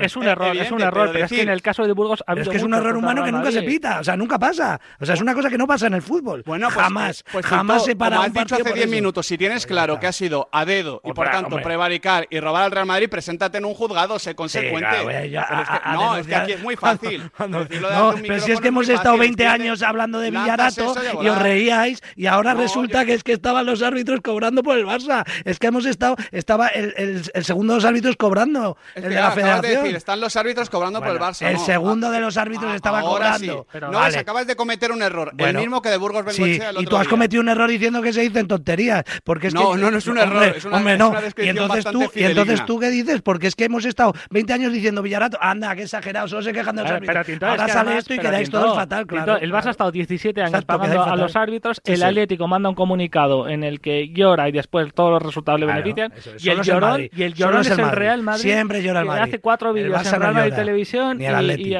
es 0.05 0.15
un 0.15 0.23
error, 0.27 0.55
es 0.57 0.71
un 0.71 0.81
error. 0.81 1.09
pero 1.11 1.25
es 1.25 1.31
que 1.31 1.41
en 1.41 1.49
el 1.49 1.61
caso 1.61 1.85
de 1.85 1.93
Burgos 2.03 2.23
ha 2.27 2.33
Pero 2.33 2.43
es 2.43 2.49
que 2.49 2.57
es 2.57 2.63
un 2.63 2.73
error 2.73 2.95
humano 2.95 3.23
que 3.23 3.31
nunca 3.31 3.51
se 3.51 3.63
pita. 3.63 3.99
O 3.99 4.03
sea, 4.03 4.15
nunca 4.17 4.37
pasa. 4.37 4.79
O 4.99 5.05
sea, 5.05 5.15
es 5.15 5.21
una 5.21 5.33
cosa 5.33 5.49
que 5.49 5.57
no 5.57 5.65
pasa 5.67 5.87
en 5.87 5.93
el 5.95 6.01
fútbol. 6.01 6.43
Bueno, 6.45 6.67
pues, 6.71 6.83
jamás. 6.83 7.19
eh, 7.21 7.23
pues, 7.31 7.45
jamás 7.45 7.85
se 7.85 7.95
para 7.95 8.17
como 8.17 8.27
un 8.29 8.37
has 8.37 8.43
dicho 8.43 8.55
hace 8.55 8.63
por 8.63 8.73
10 8.73 8.85
eso. 8.85 8.91
minutos, 8.95 9.25
si 9.27 9.37
tienes 9.37 9.65
claro 9.65 9.99
que 9.99 10.07
ha 10.07 10.11
sido 10.11 10.49
a 10.51 10.65
dedo 10.65 11.01
y 11.03 11.13
por 11.13 11.29
tanto 11.29 11.47
hombre. 11.47 11.63
prevaricar 11.63 12.27
y 12.29 12.39
robar 12.39 12.63
al 12.63 12.71
Real 12.71 12.85
Madrid, 12.85 13.09
preséntate 13.09 13.57
en 13.57 13.65
un 13.65 13.73
juzgado, 13.73 14.19
sé 14.19 14.35
consecuente. 14.35 14.79
claro, 14.79 15.11
ya- 15.11 15.25
ya- 15.25 15.45
Pero 15.49 15.61
es 15.61 15.67
que- 15.69 15.73
a- 15.75 15.81
a 15.83 15.93
no, 15.93 16.17
es 16.17 16.27
que 16.27 16.35
aquí 16.35 16.51
es 16.53 16.61
muy 16.61 16.75
fácil. 16.75 17.31
No, 17.47 17.65
pero 18.21 18.39
si 18.39 18.51
es 18.51 18.59
que 18.61 18.67
hemos 18.69 18.87
estado 18.89 19.15
fácil, 19.15 19.19
20 19.19 19.43
¿entiendes? 19.43 19.67
años 19.69 19.81
hablando 19.83 20.19
de 20.19 20.31
Villarato 20.31 20.95
y 21.21 21.27
os 21.27 21.37
reíais 21.37 22.01
y 22.15 22.25
ahora 22.27 22.53
resulta 22.53 23.05
que 23.05 23.13
es 23.13 23.23
que 23.23 23.33
estaban 23.33 23.65
los 23.65 23.81
árbitros 23.81 24.21
cobrando 24.21 24.63
por 24.63 24.77
el 24.77 24.85
Barça. 24.85 25.23
Es 25.45 25.59
que 25.59 25.67
hemos 25.67 25.85
estado, 25.85 26.15
estaba 26.31 26.67
el, 26.67 26.93
el- 26.97 27.23
el 27.33 27.45
segundo 27.45 27.73
de 27.73 27.77
los 27.77 27.85
árbitros 27.85 28.15
cobrando, 28.17 28.77
Es 28.95 29.03
el 29.03 29.09
que 29.09 29.15
de 29.15 29.21
la 29.21 29.29
de 29.29 29.35
federación. 29.35 29.83
decir, 29.83 29.95
están 29.95 30.19
los 30.21 30.35
árbitros 30.35 30.69
cobrando 30.69 30.99
por 30.99 31.09
el 31.09 31.19
Barça. 31.19 31.45
el 31.47 31.53
no. 31.53 31.65
segundo 31.65 31.92
Ah, 32.01 32.11
de 32.11 32.19
los 32.19 32.37
árbitros 32.37 32.71
ah, 32.71 32.75
estaba 32.75 33.01
cobrando. 33.01 33.61
sí. 33.63 33.67
Pero 33.71 33.91
no, 33.91 33.99
vale. 33.99 34.17
acabas 34.17 34.47
de 34.47 34.55
cometer 34.55 34.91
un 34.91 35.01
error. 35.01 35.31
Bueno, 35.33 35.59
el 35.59 35.65
mismo 35.65 35.81
que 35.81 35.89
de 35.89 35.97
Burgos 35.97 36.23
Sí, 36.33 36.41
Bengoechea 36.41 36.69
el 36.71 36.81
y 36.81 36.85
tú 36.85 36.95
has 36.97 37.03
día. 37.03 37.09
cometido 37.09 37.41
un 37.41 37.49
error 37.49 37.69
diciendo 37.69 38.01
que 38.01 38.13
se 38.13 38.21
dicen 38.21 38.47
tonterías. 38.47 39.03
Porque 39.23 39.47
es 39.47 39.53
No, 39.53 39.71
que, 39.73 39.77
no, 39.79 39.91
no 39.91 39.97
es 39.97 40.07
un 40.07 40.17
error, 40.17 40.33
Hombre, 40.43 40.53
es 40.57 40.65
una- 40.65 40.77
hombre, 40.77 40.93
es 40.93 40.99
no. 40.99 41.09
una 41.09 41.19
y 41.37 41.47
entonces 41.49 41.85
tú, 41.85 42.11
y 42.15 42.23
entonces 42.23 42.65
tú 42.65 42.79
qué 42.79 42.89
dices, 42.89 43.21
porque 43.21 43.47
es 43.47 43.55
que 43.55 43.65
hemos 43.65 43.85
estado 43.85 44.13
20 44.29 44.53
años 44.53 44.71
diciendo 44.73 45.01
Villarato, 45.01 45.37
anda, 45.41 45.75
qué 45.75 45.83
exagerado, 45.83 46.27
solo 46.27 46.41
se 46.41 46.53
quejan 46.53 46.75
de 46.75 46.81
los 46.83 46.91
árbitros. 46.91 47.13
pero, 47.13 47.25
Tinto, 47.25 47.45
Ahora 47.47 47.63
es 47.63 47.65
que 47.67 47.71
sale 47.73 47.81
además- 47.89 47.99
esto 48.03 48.13
y 48.13 48.17
pero, 48.17 48.29
quedáis 48.29 48.49
Tinto, 48.49 48.61
todos 48.61 48.75
fatal, 48.77 48.99
Tinto, 49.07 49.23
claro. 49.25 49.37
el 49.41 49.51
Barça 49.53 49.65
ha 49.67 49.71
estado 49.71 49.91
17 49.91 50.41
años 50.41 50.49
Exacto, 50.53 50.67
pagando 50.77 51.03
a 51.03 51.15
los 51.15 51.35
árbitros. 51.35 51.77
Sí, 51.83 51.91
el 51.93 51.97
sí. 51.99 52.03
Atlético 52.03 52.47
manda 52.47 52.69
un 52.69 52.75
comunicado 52.75 53.47
en 53.49 53.63
el 53.63 53.79
que 53.81 54.09
llora 54.09 54.49
y 54.49 54.51
después 54.51 54.93
todos 54.93 55.11
los 55.11 55.21
resultados 55.21 55.59
le 55.59 55.65
benefician. 55.65 56.11
es. 56.15 56.43
y, 56.45 56.49
el 56.49 56.59
es 56.59 56.67
llorón, 56.67 56.89
Madrid. 56.91 57.11
y 57.15 57.23
el 57.23 57.33
Solo 57.35 57.45
llorón 57.51 57.61
es 57.61 57.71
es 57.71 57.79
el. 57.79 57.91
Real 57.91 58.23
Madrid. 58.23 58.41
Siempre 58.41 58.81
llora 58.83 58.99
el 59.01 59.05
que 59.05 59.09
Madrid. 59.09 59.23
hace 59.23 59.39
cuatro 59.39 59.73
vídeos 59.73 60.05
en 60.13 60.19
Real 60.21 60.33
Madrid. 60.33 60.53
Televisión 60.53 61.21
y. 61.21 61.25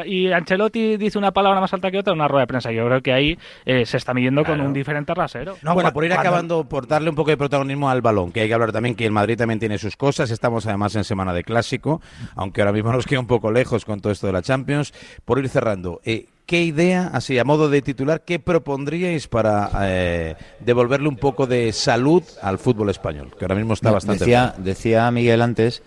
y- 0.06 0.28
y 0.28 0.32
Ancelotti 0.34 0.98
dice 0.98 1.18
una 1.18 1.32
palabra 1.32 1.60
más 1.62 1.74
alta 1.74 1.92
que 1.92 2.00
otra 2.00 2.14
en 2.14 2.20
una 2.20 2.28
rueda 2.28 2.42
de 2.42 2.48
prensa. 2.48 2.72
Yo 2.72 2.86
creo 2.88 3.02
que 3.02 3.14
ahí 3.14 3.38
eh, 3.66 3.86
se 3.86 3.98
está 3.98 4.14
midiendo 4.14 4.44
con 4.44 4.56
Claro. 4.56 4.68
un 4.68 4.74
diferente 4.74 5.14
rasero. 5.14 5.58
No, 5.62 5.74
bueno, 5.74 5.92
por 5.94 6.04
ir 6.04 6.12
cuando- 6.12 6.22
acabando, 6.30 6.64
por 6.64 6.88
darle 6.88 7.10
un 7.10 7.16
poco 7.16 7.30
de 7.32 7.38
protagonismo 7.38 7.90
al 7.90 8.02
balón, 8.02 8.32
que 8.32 8.42
hay 8.42 8.48
que 8.48 8.54
hablar 8.54 8.72
también 8.72 8.96
que 8.96 9.06
el 9.06 9.12
Madrid 9.12 9.38
también 9.38 9.60
tiene 9.60 9.78
sus 9.78 9.96
cosas. 9.96 10.32
Estamos 10.32 10.66
además 10.66 10.96
en 10.96 11.04
semana 11.04 11.34
de 11.34 11.44
clásico, 11.44 12.02
aunque 12.36 12.62
ahora 12.62 12.74
mismo 12.74 12.92
nos 12.94 13.06
queda 13.06 13.20
un 13.20 13.28
poco 13.28 13.52
lejos 13.52 13.86
con 13.86 14.00
todo 14.02 14.12
esto 14.12 14.28
de 14.28 14.34
la 14.34 14.42
Champions. 14.42 14.94
Por 15.26 15.40
ir 15.40 15.50
cerrando, 15.50 16.02
eh, 16.04 16.28
¿qué 16.46 16.62
idea, 16.64 17.10
así 17.14 17.38
a 17.40 17.44
modo 17.44 17.70
de 17.70 17.82
titular, 17.82 18.22
qué 18.26 18.40
propondríais 18.40 19.28
para 19.28 19.70
eh, 19.84 20.36
devolverle 20.60 21.08
un 21.08 21.16
poco 21.18 21.48
de 21.48 21.72
salud 21.74 22.24
al 22.42 22.58
fútbol 22.58 22.90
español? 22.90 23.32
Que 23.38 23.46
ahora 23.46 23.56
mismo 23.56 23.74
está 23.74 23.92
bastante. 23.92 24.20
decía, 24.26 24.54
decía 24.58 25.10
Miguel 25.12 25.42
antes 25.42 25.82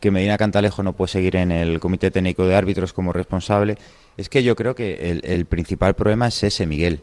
que 0.00 0.10
Medina 0.10 0.38
Cantalejo 0.38 0.82
no 0.82 0.92
puede 0.92 1.12
seguir 1.12 1.36
en 1.36 1.50
el 1.50 1.80
Comité 1.80 2.10
Técnico 2.10 2.46
de 2.46 2.54
Árbitros 2.54 2.92
como 2.92 3.12
responsable. 3.12 3.76
Es 4.16 4.28
que 4.28 4.42
yo 4.42 4.56
creo 4.56 4.74
que 4.74 5.20
el, 5.22 5.46
principal 5.46 5.94
problema 5.94 6.28
es 6.28 6.42
ese, 6.42 6.66
Miguel, 6.66 7.00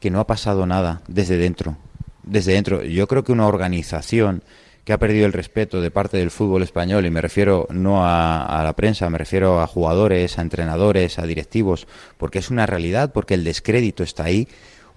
que 0.00 0.10
no 0.10 0.20
ha 0.20 0.26
pasado 0.26 0.66
nada 0.66 1.02
desde 1.08 1.36
dentro. 1.36 1.76
Desde 2.22 2.52
dentro. 2.52 2.82
Yo 2.82 3.06
creo 3.06 3.24
que 3.24 3.32
una 3.32 3.46
organización 3.46 4.42
que 4.84 4.92
ha 4.94 4.98
perdido 4.98 5.26
el 5.26 5.34
respeto 5.34 5.82
de 5.82 5.90
parte 5.90 6.16
del 6.16 6.30
fútbol 6.30 6.62
español, 6.62 7.04
y 7.04 7.10
me 7.10 7.20
refiero 7.20 7.66
no 7.70 8.06
a, 8.06 8.44
a 8.44 8.64
la 8.64 8.72
prensa, 8.72 9.10
me 9.10 9.18
refiero 9.18 9.60
a 9.60 9.66
jugadores, 9.66 10.38
a 10.38 10.42
entrenadores, 10.42 11.18
a 11.18 11.26
directivos, 11.26 11.86
porque 12.16 12.38
es 12.38 12.50
una 12.50 12.64
realidad, 12.64 13.12
porque 13.12 13.34
el 13.34 13.44
descrédito 13.44 14.02
está 14.02 14.24
ahí, 14.24 14.48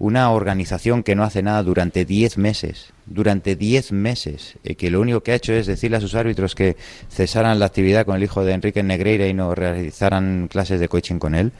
una 0.02 0.32
organización 0.32 1.04
que 1.04 1.14
no 1.14 1.22
hace 1.22 1.44
nada 1.44 1.62
durante 1.62 2.04
10 2.04 2.36
meses, 2.36 2.92
durante 3.06 3.54
10 3.54 3.92
meses, 3.92 4.56
eh, 4.64 4.74
que 4.74 4.90
lo 4.90 5.00
único 5.00 5.22
que 5.22 5.30
ha 5.30 5.36
hecho 5.36 5.52
es 5.52 5.68
decirle 5.68 5.98
a 5.98 6.00
sus 6.00 6.16
árbitros 6.16 6.56
que 6.56 6.76
cesaran 7.08 7.60
la 7.60 7.66
actividad 7.66 8.04
con 8.04 8.16
el 8.16 8.24
hijo 8.24 8.44
de 8.44 8.52
Enrique 8.52 8.82
Negreira 8.82 9.28
y 9.28 9.32
no 9.32 9.54
realizaran 9.54 10.48
clases 10.50 10.80
de 10.80 10.88
coaching 10.88 11.20
con 11.20 11.36
él, 11.36 11.52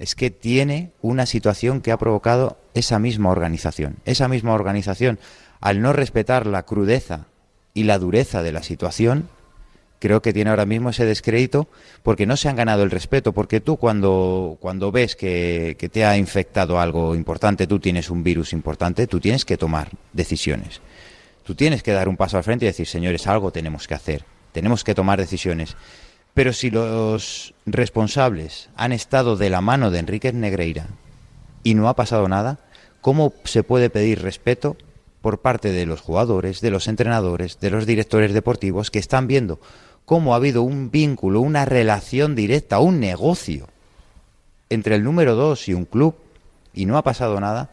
es 0.00 0.16
que 0.16 0.32
tiene 0.32 0.90
una 1.02 1.24
situación 1.24 1.82
que 1.82 1.92
ha 1.92 1.98
provocado 1.98 2.58
esa 2.74 2.98
misma 2.98 3.30
organización. 3.30 3.98
Esa 4.06 4.26
misma 4.26 4.52
organización, 4.52 5.20
al 5.60 5.82
no 5.82 5.92
respetar 5.92 6.48
la 6.48 6.64
crudeza 6.64 7.26
y 7.74 7.84
la 7.84 8.00
dureza 8.00 8.42
de 8.42 8.50
la 8.50 8.64
situación, 8.64 9.28
creo 10.00 10.22
que 10.22 10.32
tiene 10.32 10.50
ahora 10.50 10.66
mismo 10.66 10.90
ese 10.90 11.04
descrédito 11.04 11.68
porque 12.02 12.26
no 12.26 12.36
se 12.36 12.48
han 12.48 12.56
ganado 12.56 12.82
el 12.82 12.90
respeto. 12.90 13.32
Porque 13.32 13.60
tú 13.60 13.76
cuando, 13.76 14.56
cuando 14.58 14.90
ves 14.90 15.14
que, 15.14 15.76
que 15.78 15.88
te 15.88 16.04
ha 16.04 16.16
infectado 16.16 16.80
algo 16.80 17.14
importante, 17.14 17.68
tú 17.68 17.78
tienes 17.78 18.10
un 18.10 18.24
virus 18.24 18.52
importante, 18.52 19.06
tú 19.06 19.20
tienes 19.20 19.44
que 19.44 19.56
tomar 19.56 19.90
decisiones. 20.12 20.80
Tú 21.44 21.54
tienes 21.54 21.82
que 21.82 21.92
dar 21.92 22.08
un 22.08 22.16
paso 22.16 22.36
al 22.36 22.44
frente 22.44 22.64
y 22.64 22.68
decir, 22.68 22.86
señores, 22.86 23.26
algo 23.26 23.52
tenemos 23.52 23.86
que 23.86 23.94
hacer. 23.94 24.24
Tenemos 24.52 24.82
que 24.82 24.94
tomar 24.94 25.20
decisiones. 25.20 25.76
Pero 26.34 26.52
si 26.52 26.70
los 26.70 27.54
responsables 27.66 28.70
han 28.76 28.92
estado 28.92 29.36
de 29.36 29.50
la 29.50 29.60
mano 29.60 29.90
de 29.90 29.98
Enrique 29.98 30.32
Negreira 30.32 30.86
y 31.62 31.74
no 31.74 31.88
ha 31.88 31.96
pasado 31.96 32.28
nada, 32.28 32.60
¿cómo 33.00 33.34
se 33.44 33.62
puede 33.62 33.90
pedir 33.90 34.22
respeto 34.22 34.76
por 35.20 35.40
parte 35.40 35.70
de 35.72 35.86
los 35.86 36.00
jugadores, 36.00 36.60
de 36.60 36.70
los 36.70 36.88
entrenadores, 36.88 37.60
de 37.60 37.70
los 37.70 37.84
directores 37.84 38.32
deportivos 38.32 38.90
que 38.90 38.98
están 38.98 39.26
viendo 39.26 39.60
cómo 40.04 40.32
ha 40.32 40.36
habido 40.36 40.62
un 40.62 40.90
vínculo, 40.90 41.40
una 41.40 41.64
relación 41.64 42.34
directa, 42.34 42.80
un 42.80 43.00
negocio 43.00 43.68
entre 44.68 44.94
el 44.96 45.04
número 45.04 45.34
dos 45.34 45.68
y 45.68 45.74
un 45.74 45.84
club 45.84 46.14
y 46.72 46.86
no 46.86 46.96
ha 46.96 47.02
pasado 47.02 47.40
nada? 47.40 47.70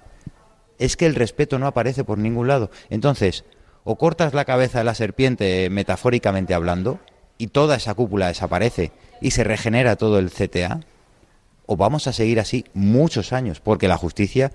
Es 0.80 0.96
que 0.98 1.06
el 1.06 1.16
respeto 1.16 1.60
no 1.60 1.68
aparece 1.68 2.04
por 2.04 2.18
ningún 2.18 2.48
lado. 2.48 2.70
Entonces, 2.90 3.46
o 3.84 3.98
cortas 3.98 4.34
la 4.34 4.46
cabeza 4.46 4.80
de 4.80 4.84
la 4.84 4.96
serpiente 4.96 5.70
metafóricamente 5.70 6.54
hablando, 6.54 7.00
y 7.38 7.48
toda 7.48 7.76
esa 7.76 7.94
cúpula 7.94 8.28
desaparece 8.28 8.92
y 9.22 9.32
se 9.32 9.44
regenera 9.44 9.96
todo 9.96 10.20
el 10.20 10.32
CTA, 10.32 10.82
o 11.66 11.78
vamos 11.78 12.08
a 12.08 12.14
seguir 12.14 12.40
así 12.40 12.66
muchos 12.74 13.34
años, 13.34 13.60
porque 13.60 13.88
la 13.88 13.98
justicia 13.98 14.52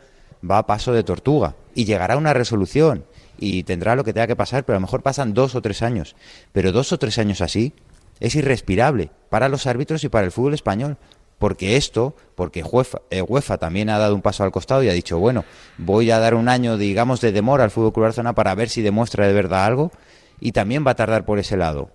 va 0.49 0.59
a 0.59 0.67
paso 0.67 0.93
de 0.93 1.05
tortuga 1.05 1.55
y 1.75 1.85
llegará 1.85 2.17
una 2.17 2.33
resolución 2.33 3.05
y 3.45 3.65
tendrá 3.65 3.97
lo 3.97 4.05
que 4.05 4.13
tenga 4.13 4.29
que 4.29 4.37
pasar, 4.37 4.65
pero 4.65 4.77
a 4.77 4.81
lo 4.81 4.87
mejor 4.87 5.03
pasan 5.03 5.35
dos 5.35 5.55
o 5.57 5.61
tres 5.63 5.83
años. 5.83 6.15
Pero 6.53 6.71
dos 6.71 6.93
o 6.93 6.99
tres 6.99 7.19
años 7.19 7.41
así 7.41 7.75
es 8.21 8.37
irrespirable 8.37 9.11
para 9.31 9.49
los 9.49 9.67
árbitros 9.67 10.05
y 10.05 10.09
para 10.09 10.25
el 10.25 10.31
fútbol 10.33 10.55
español. 10.55 10.97
Porque 11.39 11.77
esto, 11.77 12.15
porque 12.37 12.63
UEFA, 12.63 13.01
eh, 13.11 13.21
UEFA 13.21 13.59
también 13.59 13.91
ha 13.91 13.99
dado 13.99 14.15
un 14.15 14.23
paso 14.23 14.45
al 14.45 14.53
costado 14.53 14.85
y 14.85 14.89
ha 14.89 14.93
dicho, 14.93 15.19
bueno, 15.19 15.45
voy 15.77 16.09
a 16.13 16.21
dar 16.21 16.35
un 16.37 16.49
año, 16.49 16.77
digamos, 16.79 17.21
de 17.21 17.33
demora 17.33 17.65
al 17.65 17.73
Fútbol 17.73 17.93
Club 17.93 18.05
Barcelona 18.05 18.33
para 18.35 18.55
ver 18.55 18.69
si 18.69 18.81
demuestra 18.81 19.27
de 19.27 19.33
verdad 19.33 19.65
algo 19.65 19.91
y 20.39 20.53
también 20.53 20.87
va 20.87 20.93
a 20.93 20.95
tardar 20.95 21.25
por 21.25 21.41
ese 21.41 21.57
lado. 21.57 21.91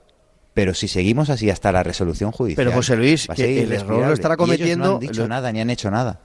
Pero 0.54 0.74
si 0.74 0.88
seguimos 0.90 1.30
así 1.30 1.50
hasta 1.50 1.72
la 1.72 1.84
resolución 1.84 2.32
judicial. 2.34 2.66
Pero, 2.66 2.76
José 2.76 2.98
Luis, 2.98 3.28
que 3.36 3.62
el 3.64 3.72
error 3.72 4.08
lo 4.08 4.14
estará 4.14 4.34
Y 4.34 4.36
ellos 4.36 4.48
cometiendo- 4.58 4.88
no 4.88 4.94
han 4.96 5.00
dicho 5.00 5.22
lo- 5.22 5.28
nada 5.30 5.52
ni 5.54 5.62
han 5.62 5.70
hecho 5.70 5.92
nada. 5.92 6.20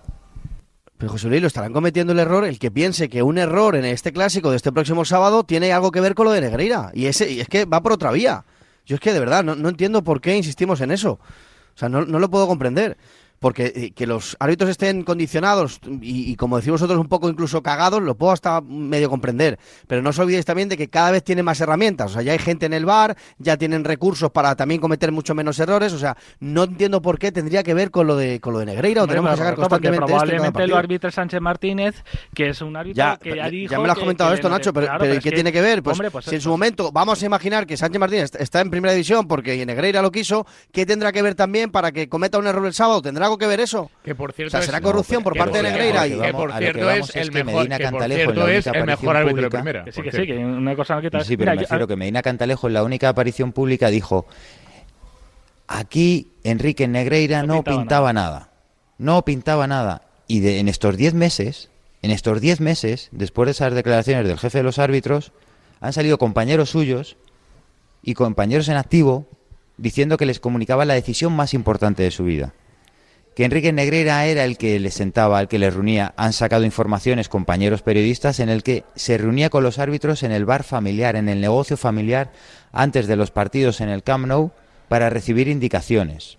Pero 1.02 1.40
lo 1.40 1.46
estarán 1.48 1.72
cometiendo 1.72 2.12
el 2.12 2.20
error 2.20 2.44
el 2.44 2.60
que 2.60 2.70
piense 2.70 3.08
que 3.08 3.24
un 3.24 3.36
error 3.36 3.74
en 3.74 3.84
este 3.84 4.12
clásico 4.12 4.50
de 4.50 4.56
este 4.56 4.70
próximo 4.70 5.04
sábado 5.04 5.42
tiene 5.42 5.72
algo 5.72 5.90
que 5.90 6.00
ver 6.00 6.14
con 6.14 6.26
lo 6.26 6.30
de 6.30 6.40
Negreira. 6.40 6.92
Y, 6.94 7.06
ese, 7.06 7.28
y 7.28 7.40
es 7.40 7.48
que 7.48 7.64
va 7.64 7.82
por 7.82 7.90
otra 7.90 8.12
vía. 8.12 8.44
Yo 8.86 8.94
es 8.94 9.00
que 9.00 9.12
de 9.12 9.18
verdad 9.18 9.42
no, 9.42 9.56
no 9.56 9.68
entiendo 9.68 10.04
por 10.04 10.20
qué 10.20 10.36
insistimos 10.36 10.80
en 10.80 10.92
eso. 10.92 11.18
O 11.74 11.78
sea, 11.78 11.88
no, 11.88 12.04
no 12.04 12.20
lo 12.20 12.30
puedo 12.30 12.46
comprender. 12.46 12.98
Porque 13.42 13.72
eh, 13.74 13.90
que 13.90 14.06
los 14.06 14.36
árbitros 14.38 14.70
estén 14.70 15.02
condicionados 15.02 15.80
y, 16.00 16.36
como 16.36 16.56
decimos 16.56 16.80
nosotros, 16.80 17.00
un 17.00 17.08
poco 17.08 17.28
incluso 17.28 17.62
cagados, 17.62 18.00
lo 18.00 18.14
puedo 18.14 18.32
hasta 18.32 18.60
medio 18.62 19.10
comprender. 19.10 19.58
Pero 19.88 20.00
no 20.00 20.10
os 20.10 20.18
olvidéis 20.18 20.44
también 20.44 20.68
de 20.68 20.76
que 20.76 20.88
cada 20.88 21.10
vez 21.10 21.24
tienen 21.24 21.44
más 21.44 21.60
herramientas. 21.60 22.12
O 22.12 22.14
sea, 22.14 22.22
ya 22.22 22.32
hay 22.32 22.38
gente 22.38 22.66
en 22.66 22.72
el 22.72 22.86
bar, 22.86 23.16
ya 23.38 23.56
tienen 23.56 23.84
recursos 23.84 24.30
para 24.30 24.54
también 24.54 24.80
cometer 24.80 25.10
mucho 25.10 25.34
menos 25.34 25.58
errores. 25.58 25.92
O 25.92 25.98
sea, 25.98 26.16
no 26.38 26.62
entiendo 26.62 27.02
por 27.02 27.18
qué 27.18 27.32
tendría 27.32 27.64
que 27.64 27.74
ver 27.74 27.90
con 27.90 28.06
lo 28.06 28.16
de, 28.16 28.40
con 28.40 28.52
lo 28.52 28.60
de 28.60 28.66
Negreira 28.66 29.02
o 29.02 29.06
tenemos 29.08 29.32
que 29.32 29.36
sacar 29.36 29.56
constantemente 29.56 30.06
probablemente 30.06 30.66
lo 30.68 30.76
arbitra 30.76 31.10
Sánchez 31.10 31.40
Martínez, 31.40 32.04
que 32.32 32.50
es 32.50 32.62
un 32.62 32.76
árbitro 32.76 33.18
que 33.20 33.36
ya 33.36 33.50
dijo. 33.50 33.72
Ya 33.72 33.80
me 33.80 33.86
lo 33.86 33.92
has 33.92 33.98
comentado 33.98 34.32
esto, 34.32 34.48
Nacho, 34.48 34.72
pero, 34.72 34.88
¿qué 35.20 35.32
tiene 35.32 35.50
que 35.50 35.60
ver? 35.60 35.82
Pues, 35.82 35.98
pues 36.12 36.26
si 36.26 36.36
en 36.36 36.40
su 36.40 36.48
momento 36.48 36.92
vamos 36.92 37.20
a 37.20 37.26
imaginar 37.26 37.66
que 37.66 37.76
Sánchez 37.76 37.98
Martínez 37.98 38.30
está 38.38 38.60
en 38.60 38.70
primera 38.70 38.92
división 38.92 39.26
porque 39.26 39.66
Negreira 39.66 40.00
lo 40.00 40.12
quiso, 40.12 40.46
¿qué 40.70 40.86
tendrá 40.86 41.10
que 41.10 41.22
ver 41.22 41.34
también 41.34 41.72
para 41.72 41.90
que 41.90 42.08
cometa 42.08 42.38
un 42.38 42.46
error 42.46 42.66
el 42.66 42.72
sábado? 42.72 43.02
¿Tendrá 43.02 43.31
algo 43.32 43.38
que 43.38 43.46
ver 43.46 43.60
eso? 43.60 43.90
Que 44.04 44.14
por 44.14 44.32
cierto. 44.32 44.60
será 44.60 44.80
corrupción 44.80 45.22
por 45.22 45.36
parte 45.36 45.58
de 45.58 45.64
Negreira. 45.64 46.08
Que 46.08 46.32
por 46.32 46.52
cierto 46.52 46.90
es 46.90 47.16
el 47.16 47.32
mejor, 47.32 47.66
es 48.50 48.66
el 48.66 48.84
mejor 48.84 49.16
árbitro 49.16 49.42
de 49.42 49.50
primera. 49.50 49.84
sí, 49.90 50.02
que 50.02 50.12
sí, 50.12 50.26
que 50.26 50.36
una 50.36 50.76
cosa 50.76 51.00
que 51.00 51.10
Sí, 51.24 51.36
pero 51.36 51.52
me 51.52 51.60
refiero 51.60 51.86
que 51.86 51.96
Medina 51.96 52.22
Cantalejo 52.22 52.66
en 52.66 52.74
la 52.74 52.82
única 52.82 53.08
aparición 53.08 53.52
pública 53.52 53.88
dijo 53.88 54.26
aquí 55.66 56.32
Enrique 56.44 56.86
Negreira 56.88 57.42
no, 57.42 57.62
pintaba, 57.62 58.12
nada. 58.12 58.50
No 58.98 59.24
pintaba 59.24 59.66
nada. 59.66 60.02
Y 60.26 60.40
de, 60.40 60.58
en 60.58 60.68
estos 60.68 60.96
10 60.96 61.14
meses, 61.14 61.70
en 62.02 62.10
estos 62.10 62.40
10 62.40 62.60
meses, 62.60 63.08
después 63.12 63.46
de 63.46 63.52
esas 63.52 63.74
declaraciones 63.74 64.26
del 64.26 64.38
jefe 64.38 64.58
de 64.58 64.64
los 64.64 64.78
árbitros, 64.78 65.32
han 65.80 65.92
salido 65.92 66.18
compañeros 66.18 66.70
suyos 66.70 67.16
y 68.02 68.14
compañeros 68.14 68.68
en 68.68 68.76
activo 68.76 69.26
diciendo 69.76 70.16
que 70.16 70.26
les 70.26 70.40
comunicaba 70.40 70.84
la 70.84 70.94
decisión 70.94 71.32
más 71.32 71.54
importante 71.54 72.02
de 72.02 72.10
su 72.10 72.24
vida. 72.24 72.52
Que 73.34 73.44
Enrique 73.44 73.72
Negreira 73.72 74.26
era 74.26 74.44
el 74.44 74.58
que 74.58 74.78
les 74.78 74.94
sentaba, 74.94 75.40
el 75.40 75.48
que 75.48 75.58
les 75.58 75.72
reunía. 75.72 76.12
Han 76.16 76.34
sacado 76.34 76.64
informaciones 76.64 77.30
compañeros 77.30 77.82
periodistas 77.82 78.40
en 78.40 78.50
el 78.50 78.62
que 78.62 78.84
se 78.94 79.16
reunía 79.16 79.48
con 79.48 79.62
los 79.62 79.78
árbitros 79.78 80.22
en 80.22 80.32
el 80.32 80.44
bar 80.44 80.64
familiar, 80.64 81.16
en 81.16 81.28
el 81.28 81.40
negocio 81.40 81.76
familiar, 81.76 82.30
antes 82.72 83.06
de 83.06 83.16
los 83.16 83.30
partidos 83.30 83.80
en 83.80 83.88
el 83.88 84.02
Camp 84.02 84.26
Nou, 84.26 84.52
para 84.88 85.08
recibir 85.08 85.48
indicaciones. 85.48 86.36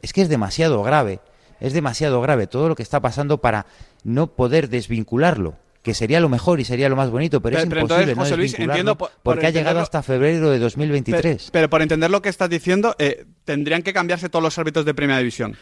Es 0.00 0.12
que 0.12 0.22
es 0.22 0.28
demasiado 0.28 0.82
grave, 0.84 1.18
es 1.58 1.72
demasiado 1.72 2.20
grave 2.20 2.46
todo 2.46 2.68
lo 2.68 2.76
que 2.76 2.84
está 2.84 3.00
pasando 3.00 3.38
para 3.38 3.66
no 4.04 4.28
poder 4.28 4.68
desvincularlo 4.68 5.56
que 5.86 5.94
sería 5.94 6.18
lo 6.18 6.28
mejor 6.28 6.58
y 6.58 6.64
sería 6.64 6.88
lo 6.88 6.96
más 6.96 7.10
bonito, 7.10 7.40
pero, 7.40 7.58
es 7.58 7.64
imposible 7.64 8.16
no 8.16 8.36
Luis, 8.36 8.58
entiendo 8.58 8.98
porque 9.22 9.46
ha 9.46 9.50
llegado 9.50 9.78
hasta 9.78 10.02
febrero 10.02 10.50
de 10.50 10.58
2023. 10.58 11.50
Pero, 11.52 11.70
por 11.70 11.80
entender 11.80 12.10
lo 12.10 12.22
que 12.22 12.28
estás 12.28 12.50
diciendo, 12.50 12.96
eh, 12.98 13.24
tendrían 13.44 13.82
que 13.82 13.92
cambiarse 13.92 14.28
todos 14.28 14.42
los 14.42 14.58
árbitros 14.58 14.84
de 14.84 14.94
Primera 14.94 15.20
División. 15.20 15.56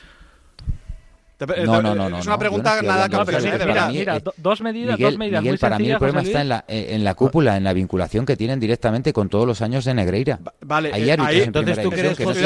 No, 1.64 1.82
no, 1.82 1.95
no, 2.09 2.18
Es 2.18 2.26
una 2.26 2.38
pregunta 2.38 2.80
nada 2.82 3.09
que 3.09 3.16
mira, 3.40 3.88
mira, 3.88 4.22
dos 4.36 4.61
medidas, 4.61 4.99
dos 4.99 5.18
medidas 5.18 5.42
muy 5.42 5.59
para 5.59 5.78
mí 5.78 5.90
el 5.90 5.99
problema 5.99 6.22
está 6.22 6.40
en 6.40 6.49
la, 6.49 6.64
eh, 6.68 6.88
en 6.90 7.05
la 7.05 7.14
cúpula, 7.14 7.57
en 7.57 7.64
la 7.64 7.72
vinculación 7.72 8.26
que 8.26 8.36
tienen 8.36 8.61
directamente 8.61 9.12
con 9.12 9.28
todos 9.28 9.47
los 9.47 9.62
años 9.62 9.84
de 9.84 9.95
Negreira. 9.95 10.38
Vale, 10.61 10.90
eh, 10.90 11.16
ahí, 11.18 11.42
entonces 11.42 11.80
tú 11.82 11.90
crees, 11.90 12.16
que 12.16 12.24
José, 12.24 12.45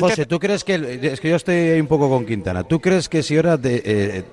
José, 0.00 0.26
tú 0.26 0.38
crees 0.38 0.64
que 0.64 1.00
es 1.02 1.20
que 1.20 1.30
yo 1.30 1.36
estoy 1.36 1.80
un 1.80 1.86
poco 1.86 2.08
con 2.08 2.26
Quintana. 2.26 2.64
¿Tú 2.64 2.80
crees 2.80 3.08
que 3.08 3.22
si 3.22 3.36
ahora 3.36 3.56
de, 3.56 3.82
eh, 3.84 4.24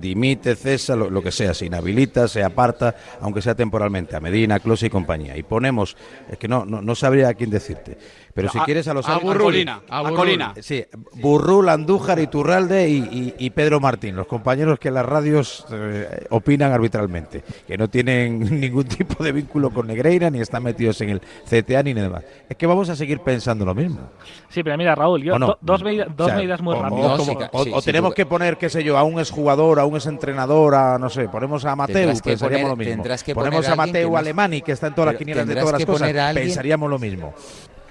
dimite, 0.00 0.56
cesa, 0.56 0.96
lo, 0.96 1.22
que 1.22 1.32
sea, 1.32 1.54
se 1.54 1.66
inhabilita, 1.66 2.28
se 2.28 2.42
aparta, 2.42 2.94
aunque 3.20 3.42
sea 3.42 3.54
temporalmente, 3.54 4.16
a 4.16 4.20
Medina, 4.20 4.58
Close 4.60 4.86
y 4.86 4.90
compañía, 4.90 5.36
y 5.36 5.42
ponemos, 5.42 5.96
es 6.30 6.38
que 6.38 6.48
no, 6.48 6.64
no, 6.64 6.82
no 6.82 6.94
sabría 6.94 7.28
a 7.28 7.34
quién 7.34 7.50
decirte 7.50 7.98
pero 8.34 8.48
si 8.48 8.58
quieres 8.60 8.88
a 8.88 8.94
los 8.94 9.08
a 9.08 9.18
Burrulina, 9.18 9.82
a, 9.88 10.02
Colina. 10.10 10.54
Sí, 10.60 10.84
Burrul, 11.14 11.68
Andújar, 11.68 12.18
Iturralde 12.18 12.88
y, 12.88 13.34
y, 13.38 13.50
Pedro 13.50 13.78
Martín, 13.78 14.16
los 14.16 14.26
compañeros 14.26 14.80
que 14.80 14.90
las 14.90 15.06
radios 15.06 15.64
eh, 15.70 16.26
opinan 16.30 16.72
arbitralmente, 16.72 17.44
que 17.64 17.78
no 17.78 17.88
tienen 17.88 18.40
ningún 18.60 18.84
tipo 18.84 19.22
de 19.22 19.30
vínculo 19.30 19.70
con 19.70 19.86
Negreira, 19.86 20.30
ni 20.30 20.40
están 20.40 20.64
metidos 20.64 21.00
en 21.00 21.10
el 21.10 21.20
CTA 21.20 21.84
ni 21.84 21.94
nada 21.94 22.08
más. 22.08 22.24
Es 22.48 22.56
que 22.56 22.66
vamos 22.66 22.88
a 22.88 22.96
seguir 22.96 23.20
pensando 23.20 23.64
lo 23.64 23.72
mismo. 23.72 24.00
Sí, 24.48 24.64
pero 24.64 24.76
mira, 24.76 24.96
Raúl, 24.96 25.22
yo 25.22 25.38
dos, 25.60 25.84
medidas 25.84 26.60
muy 26.60 26.74
rápidas. 26.74 27.20
O, 27.52 27.82
tenemos 27.82 28.14
que 28.14 28.26
poner, 28.26 28.56
qué 28.56 28.68
sé 28.68 28.82
yo, 28.82 28.98
a 28.98 29.04
un 29.04 29.20
exjugador, 29.20 29.78
a 29.78 29.84
un 29.84 29.94
exentrenador, 29.94 30.74
a 30.74 30.98
no 30.98 31.08
sé, 31.08 31.28
ponemos 31.28 31.64
a 31.64 31.76
Mateo, 31.76 32.12
pensaríamos 32.22 32.70
lo 32.70 32.76
mismo. 32.76 33.04
ponemos 33.32 33.68
a 33.68 33.76
Mateo 33.76 34.16
Alemani, 34.16 34.60
que 34.60 34.72
está 34.72 34.88
en 34.88 34.94
todas 34.96 35.12
las 35.12 35.18
quinielas 35.18 35.46
de 35.46 35.54
todas 35.54 35.72
las 35.72 35.86
cosas, 35.86 36.12
pensaríamos 36.34 36.90
lo 36.90 36.98
mismo 36.98 37.32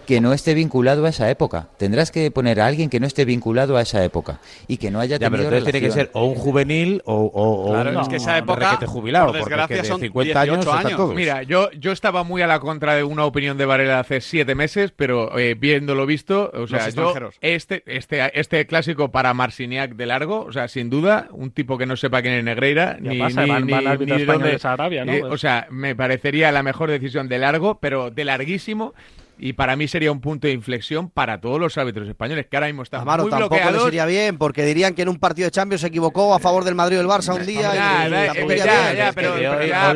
que 0.05 0.21
no 0.21 0.33
esté 0.33 0.53
vinculado 0.53 1.05
a 1.05 1.09
esa 1.09 1.29
época. 1.29 1.69
Tendrás 1.77 2.11
que 2.11 2.31
poner 2.31 2.59
a 2.61 2.67
alguien 2.67 2.89
que 2.89 2.99
no 2.99 3.07
esté 3.07 3.25
vinculado 3.25 3.77
a 3.77 3.81
esa 3.81 4.03
época 4.03 4.39
y 4.67 4.77
que 4.77 4.91
no 4.91 4.99
haya 4.99 5.17
ya, 5.17 5.29
pero 5.29 5.43
entonces 5.43 5.63
tiene 5.63 5.81
que 5.81 5.91
ser 5.91 6.09
o 6.13 6.25
un 6.25 6.35
juvenil 6.35 7.01
o, 7.05 7.31
o, 7.33 7.71
claro, 7.71 8.01
es 8.01 8.07
que 8.07 8.15
esa 8.17 8.37
época, 8.37 8.79
jubilado, 8.85 9.27
por 9.27 9.35
desgracia, 9.35 9.83
son 9.83 9.99
50 10.01 10.41
años, 10.41 10.67
años. 10.67 11.15
Mira, 11.15 11.43
yo, 11.43 11.71
yo 11.71 11.91
estaba 11.91 12.23
muy 12.23 12.41
a 12.41 12.47
la 12.47 12.59
contra 12.59 12.95
de 12.95 13.03
una 13.03 13.25
opinión 13.25 13.57
de 13.57 13.65
Varela 13.65 13.99
hace 13.99 14.21
siete 14.21 14.55
meses, 14.55 14.91
pero 14.95 15.37
eh, 15.37 15.55
viéndolo 15.55 16.05
visto, 16.05 16.51
o 16.53 16.67
sea, 16.67 16.89
yo, 16.89 17.13
este, 17.41 17.83
este, 17.85 18.39
este 18.39 18.65
clásico 18.65 19.11
para 19.11 19.33
Marciniak 19.33 19.95
de 19.95 20.05
largo, 20.05 20.45
o 20.45 20.51
sea, 20.51 20.67
sin 20.67 20.89
duda, 20.89 21.27
un 21.31 21.51
tipo 21.51 21.77
que 21.77 21.85
no 21.85 21.95
sepa 21.95 22.21
quién 22.21 22.33
es 22.35 22.43
Negreira, 22.43 22.97
ni, 22.99 23.17
pasa, 23.19 23.45
ni, 23.45 23.61
ni, 23.61 24.05
ni 24.05 24.25
de 24.25 24.59
Arabia, 24.63 25.05
¿no? 25.05 25.13
Eh, 25.13 25.23
o 25.23 25.37
sea, 25.37 25.67
me 25.69 25.95
parecería 25.95 26.51
la 26.51 26.63
mejor 26.63 26.89
decisión 26.89 27.27
de 27.27 27.39
largo, 27.39 27.79
pero 27.79 28.11
de 28.11 28.25
larguísimo 28.25 28.93
y 29.37 29.53
para 29.53 29.75
mí 29.75 29.87
sería 29.87 30.11
un 30.11 30.21
punto 30.21 30.47
de 30.47 30.53
inflexión 30.53 31.09
para 31.09 31.39
todos 31.41 31.59
los 31.59 31.77
árbitros 31.77 32.07
españoles 32.07 32.47
que 32.49 32.57
ahora 32.57 32.67
mismo 32.67 32.83
están 32.83 33.01
Amaro, 33.01 33.23
muy 33.23 33.31
tampoco 33.31 33.71
le 33.71 33.79
sería 33.79 34.05
bien 34.05 34.37
porque 34.37 34.65
dirían 34.65 34.93
que 34.93 35.01
en 35.01 35.09
un 35.09 35.17
partido 35.17 35.47
de 35.47 35.51
Champions 35.51 35.81
se 35.81 35.87
equivocó 35.87 36.33
a 36.33 36.39
favor 36.39 36.63
del 36.63 36.75
Madrid 36.75 36.97
o 36.97 36.99
del 36.99 37.09
Barça 37.09 37.35
un 37.35 37.45
día 37.45 37.73
ya, 37.73 39.11
pero, 39.13 39.35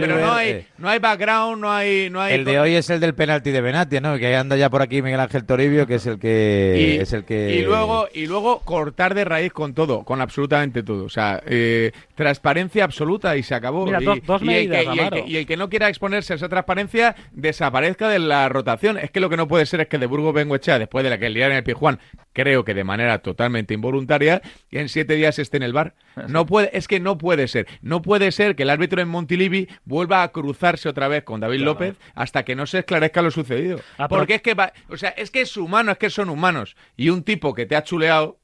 no 0.07 0.33
hay 0.33 0.65
no 0.77 0.89
hay 0.89 0.99
background 0.99 1.61
no 1.61 1.71
hay 1.71 2.09
no 2.09 2.21
hay 2.21 2.35
el 2.35 2.45
de 2.45 2.59
hoy 2.59 2.75
es 2.75 2.89
el 2.89 2.99
del 2.99 3.13
penalti 3.13 3.51
de 3.51 3.61
Benatia 3.61 4.01
no 4.01 4.17
que 4.17 4.35
anda 4.35 4.55
ya 4.55 4.69
por 4.69 4.81
aquí 4.81 5.01
Miguel 5.01 5.19
Ángel 5.19 5.45
Toribio 5.45 5.87
que 5.87 5.95
es 5.95 6.05
el 6.05 6.19
que 6.19 6.95
y, 6.97 7.01
es 7.01 7.13
el 7.13 7.23
que 7.23 7.55
y 7.55 7.61
luego 7.63 8.07
y 8.13 8.25
luego 8.25 8.59
cortar 8.59 9.13
de 9.13 9.25
raíz 9.25 9.53
con 9.53 9.73
todo 9.73 10.03
con 10.03 10.21
absolutamente 10.21 10.83
todo. 10.83 11.05
O 11.05 11.09
sea 11.09 11.41
eh, 11.45 11.91
transparencia 12.15 12.83
absoluta 12.83 13.35
y 13.37 13.43
se 13.43 13.55
acabó. 13.55 13.85
Mira, 13.85 13.99
y, 14.01 14.19
dos 14.21 14.41
medidas, 14.41 14.83
y, 14.83 14.99
el 14.99 15.09
que, 15.09 15.23
y, 15.27 15.37
el 15.37 15.45
que, 15.45 15.57
no 15.57 15.69
quiera 15.69 15.89
exponerse 15.89 16.33
a 16.33 16.35
esa 16.35 16.49
transparencia 16.49 17.15
desaparezca 17.31 18.09
de 18.09 18.19
la 18.19 18.49
rotación. 18.49 18.97
Es 18.97 19.11
que 19.11 19.19
lo 19.19 19.26
lo 19.27 19.29
que 19.29 19.37
no 19.37 19.47
puede 19.49 19.65
ser 19.65 19.81
es 19.81 19.87
que 19.87 19.97
de 19.97 20.05
Burgos 20.05 20.33
Bengoechea, 20.33 20.79
después 20.79 21.03
de 21.03 21.09
la 21.09 21.17
que 21.17 21.29
liaron 21.29 21.51
en 21.51 21.57
el 21.57 21.63
Pijuán, 21.65 21.99
creo 22.31 22.63
que 22.63 22.73
de 22.73 22.85
manera 22.85 23.19
totalmente 23.19 23.73
involuntaria, 23.73 24.41
en 24.71 24.87
siete 24.87 25.15
días 25.15 25.37
esté 25.37 25.57
en 25.57 25.63
el 25.63 25.73
bar. 25.73 25.95
No 26.29 26.45
puede, 26.45 26.69
es 26.71 26.87
que 26.87 27.01
no 27.01 27.17
puede 27.17 27.49
ser. 27.49 27.67
No 27.81 28.01
puede 28.01 28.31
ser 28.31 28.55
que 28.55 28.63
el 28.63 28.69
árbitro 28.69 29.01
en 29.01 29.09
Montilivi 29.09 29.67
vuelva 29.83 30.23
a 30.23 30.31
cruzarse 30.31 30.87
otra 30.87 31.09
vez 31.09 31.23
con 31.23 31.41
David 31.41 31.59
López 31.59 31.97
hasta 32.15 32.45
que 32.45 32.55
no 32.55 32.65
se 32.65 32.79
esclarezca 32.79 33.21
lo 33.21 33.31
sucedido. 33.31 33.81
Ah, 33.97 34.07
Porque 34.07 34.35
es 34.35 34.41
que, 34.41 34.55
o 34.87 34.95
sea, 34.95 35.09
es 35.09 35.29
que 35.29 35.41
es 35.41 35.57
humano, 35.57 35.91
es 35.91 35.97
que 35.97 36.09
son 36.09 36.29
humanos. 36.29 36.77
Y 36.95 37.09
un 37.09 37.23
tipo 37.23 37.53
que 37.53 37.65
te 37.65 37.75
ha 37.75 37.83
chuleado, 37.83 38.39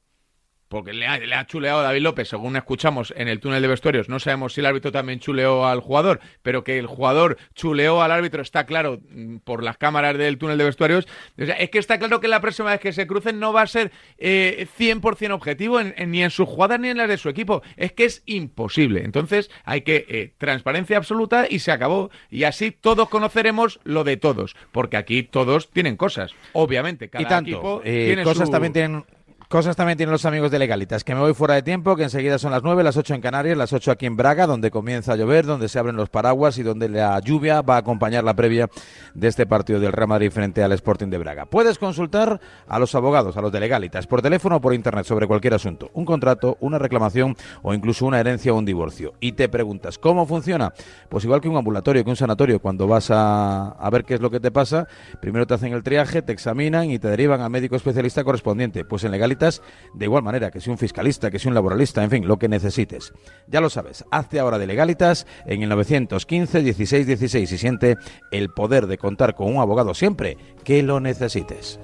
porque 0.74 0.92
le 0.92 1.06
ha, 1.06 1.46
chuleado 1.46 1.78
a 1.78 1.82
David 1.84 2.02
López, 2.02 2.26
según 2.26 2.56
escuchamos 2.56 3.14
en 3.16 3.28
el 3.28 3.38
túnel 3.38 3.62
de 3.62 3.68
vestuarios. 3.68 4.08
No 4.08 4.18
sabemos 4.18 4.54
si 4.54 4.60
el 4.60 4.66
árbitro 4.66 4.90
también 4.90 5.20
chuleó 5.20 5.68
al 5.68 5.78
jugador, 5.78 6.18
pero 6.42 6.64
que 6.64 6.80
el 6.80 6.88
jugador 6.88 7.38
chuleó 7.54 8.02
al 8.02 8.10
árbitro 8.10 8.42
está 8.42 8.66
claro 8.66 8.98
mm, 9.08 9.36
por 9.44 9.62
las 9.62 9.78
cámaras 9.78 10.18
del 10.18 10.36
túnel 10.36 10.58
de 10.58 10.64
vestuarios. 10.64 11.06
es 11.36 11.70
que 11.70 11.78
está 11.78 12.00
claro 12.00 12.18
que 12.18 12.26
la 12.26 12.40
próxima 12.40 12.72
vez 12.72 12.80
que 12.80 12.92
se 12.92 13.06
crucen 13.06 13.38
no 13.38 13.52
va 13.52 13.62
a 13.62 13.68
ser 13.68 13.92
eh, 14.18 14.66
100% 14.76 15.30
objetivo 15.30 15.80
ni 15.80 16.24
en 16.24 16.30
su 16.30 16.44
jugada 16.44 16.76
ni 16.76 16.88
en 16.88 16.96
las 16.96 17.08
de 17.08 17.18
su 17.18 17.28
equipo. 17.28 17.62
Es 17.76 17.92
que 17.92 18.06
es 18.06 18.24
imposible. 18.26 19.04
Entonces 19.04 19.52
hay 19.64 19.82
que 19.82 20.04
eh, 20.08 20.34
transparencia 20.38 20.96
absoluta 20.96 21.46
y 21.48 21.60
se 21.60 21.70
acabó. 21.70 22.10
Y 22.30 22.42
así 22.42 22.72
todos 22.72 23.08
conoceremos 23.08 23.78
lo 23.84 24.02
de 24.02 24.16
todos, 24.16 24.56
porque 24.72 24.96
aquí 24.96 25.22
todos 25.22 25.70
tienen 25.70 25.96
cosas. 25.96 26.32
Obviamente, 26.52 27.10
cada 27.10 27.22
y 27.22 27.28
tanto, 27.28 27.50
equipo 27.50 27.82
eh, 27.84 28.06
tiene 28.06 28.24
cosas 28.24 28.50
también 28.50 28.72
tienen 28.72 29.04
Cosas 29.48 29.76
también 29.76 29.98
tienen 29.98 30.10
los 30.10 30.24
amigos 30.24 30.50
de 30.50 30.58
Legalitas, 30.58 31.04
que 31.04 31.14
me 31.14 31.20
voy 31.20 31.34
fuera 31.34 31.54
de 31.54 31.62
tiempo, 31.62 31.94
que 31.96 32.04
enseguida 32.04 32.38
son 32.38 32.50
las 32.50 32.62
9, 32.62 32.82
las 32.82 32.96
8 32.96 33.14
en 33.14 33.20
Canarias, 33.20 33.56
las 33.56 33.72
8 33.74 33.92
aquí 33.92 34.06
en 34.06 34.16
Braga, 34.16 34.46
donde 34.46 34.70
comienza 34.70 35.12
a 35.12 35.16
llover, 35.16 35.44
donde 35.44 35.68
se 35.68 35.78
abren 35.78 35.96
los 35.96 36.08
paraguas 36.08 36.56
y 36.56 36.62
donde 36.62 36.88
la 36.88 37.20
lluvia 37.20 37.60
va 37.60 37.76
a 37.76 37.78
acompañar 37.78 38.24
la 38.24 38.34
previa 38.34 38.70
de 39.12 39.28
este 39.28 39.46
partido 39.46 39.80
del 39.80 39.92
Real 39.92 40.08
Madrid 40.08 40.30
frente 40.30 40.62
al 40.62 40.72
Sporting 40.72 41.08
de 41.08 41.18
Braga. 41.18 41.44
Puedes 41.44 41.78
consultar 41.78 42.40
a 42.66 42.78
los 42.78 42.94
abogados, 42.94 43.36
a 43.36 43.42
los 43.42 43.52
de 43.52 43.60
Legalitas, 43.60 44.06
por 44.06 44.22
teléfono 44.22 44.56
o 44.56 44.60
por 44.62 44.72
internet 44.72 45.04
sobre 45.04 45.26
cualquier 45.26 45.54
asunto, 45.54 45.90
un 45.92 46.06
contrato, 46.06 46.56
una 46.60 46.78
reclamación 46.78 47.36
o 47.62 47.74
incluso 47.74 48.06
una 48.06 48.20
herencia 48.20 48.52
o 48.52 48.56
un 48.56 48.64
divorcio. 48.64 49.12
Y 49.20 49.32
te 49.32 49.50
preguntas, 49.50 49.98
¿cómo 49.98 50.26
funciona? 50.26 50.72
Pues 51.10 51.22
igual 51.24 51.42
que 51.42 51.48
un 51.48 51.56
ambulatorio, 51.56 52.02
que 52.02 52.10
un 52.10 52.16
sanatorio, 52.16 52.60
cuando 52.60 52.86
vas 52.86 53.10
a, 53.10 53.68
a 53.68 53.90
ver 53.90 54.04
qué 54.04 54.14
es 54.14 54.20
lo 54.20 54.30
que 54.30 54.40
te 54.40 54.50
pasa, 54.50 54.88
primero 55.20 55.46
te 55.46 55.54
hacen 55.54 55.74
el 55.74 55.82
triaje, 55.82 56.22
te 56.22 56.32
examinan 56.32 56.90
y 56.90 56.98
te 56.98 57.08
derivan 57.08 57.42
al 57.42 57.50
médico 57.50 57.76
especialista 57.76 58.24
correspondiente. 58.24 58.84
Pues 58.84 59.04
en 59.04 59.10
Legalitas 59.10 59.33
de 59.36 60.04
igual 60.04 60.22
manera 60.22 60.50
que 60.50 60.60
si 60.60 60.70
un 60.70 60.78
fiscalista, 60.78 61.30
que 61.30 61.38
si 61.38 61.48
un 61.48 61.54
laboralista, 61.54 62.02
en 62.02 62.10
fin, 62.10 62.26
lo 62.26 62.38
que 62.38 62.48
necesites. 62.48 63.12
Ya 63.46 63.60
lo 63.60 63.70
sabes, 63.70 64.04
hazte 64.10 64.38
ahora 64.38 64.58
de 64.58 64.66
legalitas 64.66 65.26
en 65.46 65.62
el 65.62 65.68
915 65.68 66.62
16 66.62 67.06
16 67.06 67.52
y 67.52 67.58
siente 67.58 67.96
el 68.30 68.50
poder 68.50 68.86
de 68.86 68.98
contar 68.98 69.34
con 69.34 69.54
un 69.54 69.60
abogado 69.60 69.94
siempre 69.94 70.36
que 70.64 70.82
lo 70.82 71.00
necesites. 71.00 71.78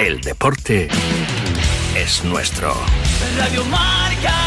El 0.00 0.20
deporte 0.20 0.88
es 1.96 2.24
nuestro. 2.24 2.72
Radio 3.38 3.64
Marca. 3.64 4.45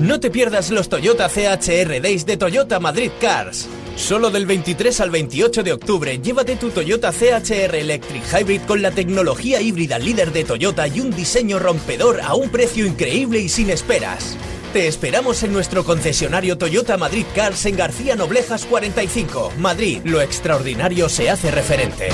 No 0.00 0.18
te 0.18 0.30
pierdas 0.30 0.70
los 0.70 0.88
Toyota 0.88 1.28
CHR 1.28 2.00
Days 2.00 2.24
de 2.24 2.38
Toyota 2.38 2.80
Madrid 2.80 3.10
Cars. 3.20 3.68
Solo 3.96 4.30
del 4.30 4.46
23 4.46 4.98
al 5.02 5.10
28 5.10 5.62
de 5.62 5.74
octubre, 5.74 6.18
llévate 6.18 6.56
tu 6.56 6.70
Toyota 6.70 7.12
CHR 7.12 7.74
Electric 7.74 8.22
Hybrid 8.32 8.62
con 8.62 8.80
la 8.80 8.92
tecnología 8.92 9.60
híbrida 9.60 9.98
líder 9.98 10.32
de 10.32 10.44
Toyota 10.44 10.88
y 10.88 11.00
un 11.00 11.10
diseño 11.10 11.58
rompedor 11.58 12.22
a 12.22 12.32
un 12.32 12.48
precio 12.48 12.86
increíble 12.86 13.40
y 13.40 13.50
sin 13.50 13.68
esperas. 13.68 14.38
Te 14.72 14.88
esperamos 14.88 15.42
en 15.42 15.52
nuestro 15.52 15.84
concesionario 15.84 16.56
Toyota 16.56 16.96
Madrid 16.96 17.26
Cars 17.34 17.66
en 17.66 17.76
García 17.76 18.16
Noblejas 18.16 18.64
45, 18.64 19.52
Madrid. 19.58 20.00
Lo 20.04 20.22
extraordinario 20.22 21.10
se 21.10 21.28
hace 21.28 21.50
referente. 21.50 22.08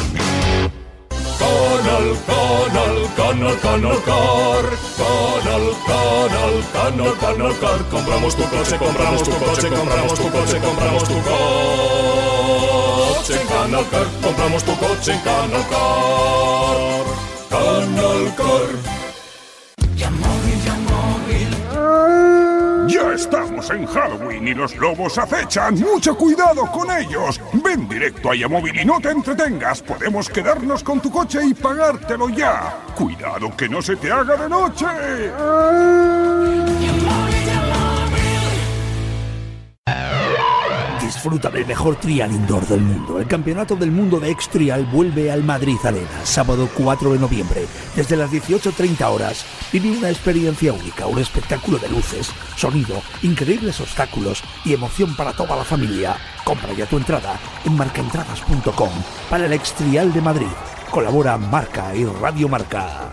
Canal, 1.47 2.07
canal, 2.27 2.97
canal, 3.17 3.55
canal 3.61 3.99
car. 4.03 4.67
Canal, 4.99 5.65
canal, 5.87 6.55
canal, 6.73 7.13
canal 7.21 7.53
car. 7.61 7.81
Compramos 7.91 8.35
tu 8.35 8.45
coche, 8.51 8.77
compramos 8.79 9.23
tu 9.23 9.31
coche, 9.31 9.69
compramos 9.69 10.19
tu 10.19 10.31
coche, 10.31 10.59
compramos 10.61 11.05
tu 11.05 11.15
coche 11.23 11.87
en 13.35 13.47
Canal 13.47 13.85
Car. 13.91 14.07
Compramos 14.23 14.65
tu 14.65 14.77
coche 14.77 15.13
en 15.13 15.21
Canal 15.21 15.65
Car. 15.71 17.05
Canal 17.51 18.35
Car. 18.37 19.06
Ya 22.87 23.13
estamos 23.13 23.69
en 23.71 23.87
Halloween 23.87 24.49
y 24.49 24.55
los 24.55 24.77
lobos 24.77 25.19
acechan. 25.19 25.79
¡Mucho 25.81 26.17
cuidado 26.17 26.71
con 26.71 26.91
ellos! 26.91 27.41
Ven 27.65 27.89
directo 27.89 28.31
a 28.31 28.37
Yamóvil 28.37 28.81
y 28.81 28.85
no 28.85 29.01
te 29.01 29.11
entretengas. 29.11 29.83
Podemos 29.83 30.29
quedarnos 30.29 30.83
con 30.85 31.01
tu 31.01 31.11
coche 31.11 31.41
y 31.45 31.55
pagártelo 31.55 32.29
ya. 32.29 32.79
Cuidado 32.95 33.55
que 33.57 33.69
no 33.69 33.83
se 33.83 33.97
te 33.97 34.13
haga 34.13 34.37
de 34.37 34.49
noche. 34.49 34.87
Disfruta 41.07 41.51
del 41.51 41.65
mejor 41.65 41.95
trial 42.01 42.33
indoor 42.33 42.67
del 42.67 42.81
mundo. 42.81 43.21
El 43.21 43.29
Campeonato 43.29 43.77
del 43.77 43.93
Mundo 43.93 44.19
de 44.19 44.29
X-Trial 44.31 44.87
vuelve 44.87 45.31
al 45.31 45.45
Madrid 45.45 45.77
Arena, 45.85 46.25
sábado 46.25 46.69
4 46.75 47.13
de 47.13 47.19
noviembre, 47.21 47.65
desde 47.95 48.17
las 48.17 48.33
18.30 48.33 49.05
horas. 49.09 49.47
Vive 49.73 49.97
una 49.97 50.11
experiencia 50.11 50.73
única, 50.73 51.07
un 51.07 51.21
espectáculo 51.21 51.79
de 51.79 51.91
luces, 51.91 52.33
sonido, 52.57 53.01
increíbles 53.23 53.81
obstáculos 53.81 54.43
y 54.65 54.75
emoción 54.75 55.15
para 55.15 55.33
toda 55.33 55.55
la 55.55 55.63
familia. 55.63 56.17
Compra 56.43 56.73
ya 56.73 56.87
tu 56.87 56.97
entrada 56.97 57.39
en 57.65 57.77
marcaentradas.com 57.77 58.91
para 59.31 59.47
el 59.47 59.53
X-Trial 59.53 60.13
de 60.13 60.21
Madrid. 60.21 60.55
Colabora 60.91 61.39
Marca 61.39 61.95
y 61.95 62.05
Radio 62.05 62.49
Marca. 62.49 63.13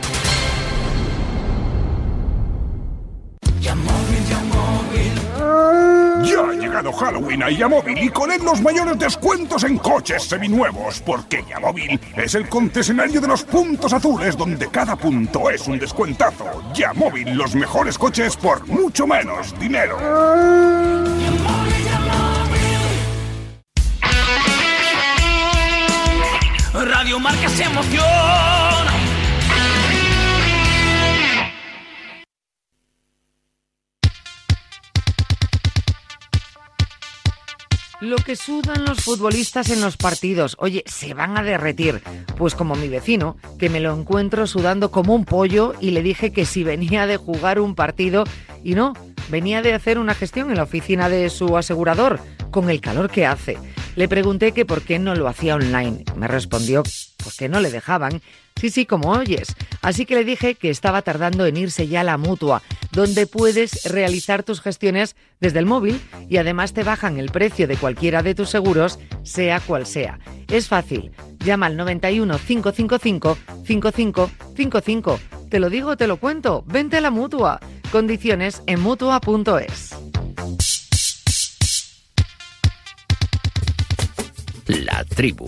Llegado 6.74 6.91
Halloween 6.93 7.43
a 7.43 7.51
Yamóvil 7.51 8.03
y 8.03 8.09
con 8.09 8.32
él 8.32 8.43
los 8.43 8.59
mayores 8.59 8.97
descuentos 8.97 9.63
en 9.63 9.78
coches 9.78 10.24
seminuevos, 10.24 11.03
porque 11.05 11.45
Yamóvil 11.47 11.99
es 12.15 12.34
el 12.34 12.49
concesionario 12.49 13.21
de 13.21 13.28
los 13.28 13.43
puntos 13.43 13.93
azules 13.93 14.36
donde 14.36 14.67
cada 14.69 14.95
punto 14.95 15.51
es 15.51 15.67
un 15.67 15.78
descuentazo. 15.78 16.45
Yamóvil, 16.74 17.36
los 17.36 17.53
mejores 17.53 17.95
coches 17.95 18.36
por 18.36 18.67
mucho 18.67 19.05
menos 19.05 19.53
dinero. 19.59 19.99
Radio 26.74 27.19
Marca 27.19 27.49
se 27.49 27.65
emociona. 27.65 28.82
Lo 38.03 38.17
que 38.17 38.35
sudan 38.35 38.83
los 38.83 39.01
futbolistas 39.01 39.69
en 39.69 39.79
los 39.79 39.95
partidos. 39.95 40.57
Oye, 40.59 40.83
se 40.85 41.13
van 41.13 41.37
a 41.37 41.41
derretir. 41.41 42.01
Pues 42.35 42.53
como 42.53 42.75
mi 42.75 42.89
vecino, 42.89 43.37
que 43.57 43.69
me 43.69 43.79
lo 43.79 43.97
encuentro 43.97 44.45
sudando 44.45 44.91
como 44.91 45.15
un 45.15 45.23
pollo 45.23 45.73
y 45.79 45.91
le 45.91 46.03
dije 46.03 46.33
que 46.33 46.45
si 46.45 46.65
venía 46.65 47.07
de 47.07 47.15
jugar 47.15 47.61
un 47.61 47.75
partido 47.75 48.25
y 48.61 48.75
no, 48.75 48.91
venía 49.29 49.61
de 49.61 49.73
hacer 49.73 49.99
una 49.99 50.15
gestión 50.15 50.49
en 50.49 50.57
la 50.57 50.63
oficina 50.63 51.07
de 51.07 51.29
su 51.29 51.55
asegurador, 51.55 52.19
con 52.51 52.69
el 52.69 52.81
calor 52.81 53.09
que 53.09 53.25
hace. 53.25 53.57
Le 53.95 54.09
pregunté 54.09 54.51
que 54.51 54.65
por 54.65 54.81
qué 54.81 54.99
no 54.99 55.15
lo 55.15 55.29
hacía 55.29 55.55
online. 55.55 56.03
Me 56.17 56.27
respondió 56.27 56.83
pues 57.24 57.38
que 57.38 57.49
no 57.49 57.59
le 57.59 57.71
dejaban. 57.71 58.21
Sí, 58.59 58.69
sí, 58.69 58.86
como 58.86 59.11
oyes. 59.11 59.55
Así 59.82 60.05
que 60.05 60.15
le 60.15 60.24
dije 60.24 60.55
que 60.55 60.69
estaba 60.69 61.01
tardando 61.01 61.45
en 61.45 61.57
irse 61.57 61.88
ya 61.88 62.01
a 62.01 62.03
la 62.03 62.17
mutua, 62.17 62.61
donde 62.91 63.26
puedes 63.28 63.86
realizar 63.91 64.43
tus 64.43 64.61
gestiones 64.61 65.15
desde 65.39 65.59
el 65.59 65.65
móvil 65.65 65.99
y 66.30 66.38
además 66.38 66.74
te 66.74 66.84
bajan 66.84 67.17
el 67.17 67.32
precio 67.32 67.67
de 67.67 67.78
cualquiera 67.78 68.21
de 68.24 68.36
tus 68.36 68.49
seguros, 68.49 68.99
sea 69.24 69.59
cual 69.59 69.86
sea. 69.86 70.19
Es 70.49 70.67
fácil. 70.67 71.11
Llama 71.39 71.65
al 71.65 71.78
91 71.78 72.38
555 72.38 73.38
5555. 73.65 75.19
Te 75.49 75.59
lo 75.59 75.69
digo, 75.69 75.97
te 75.97 76.07
lo 76.07 76.17
cuento. 76.17 76.63
Vente 76.67 76.97
a 76.97 77.01
la 77.01 77.11
mutua. 77.11 77.59
Condiciones 77.91 78.63
en 78.65 78.80
mutua.es. 78.80 79.95
La 84.67 85.03
tribu. 85.03 85.45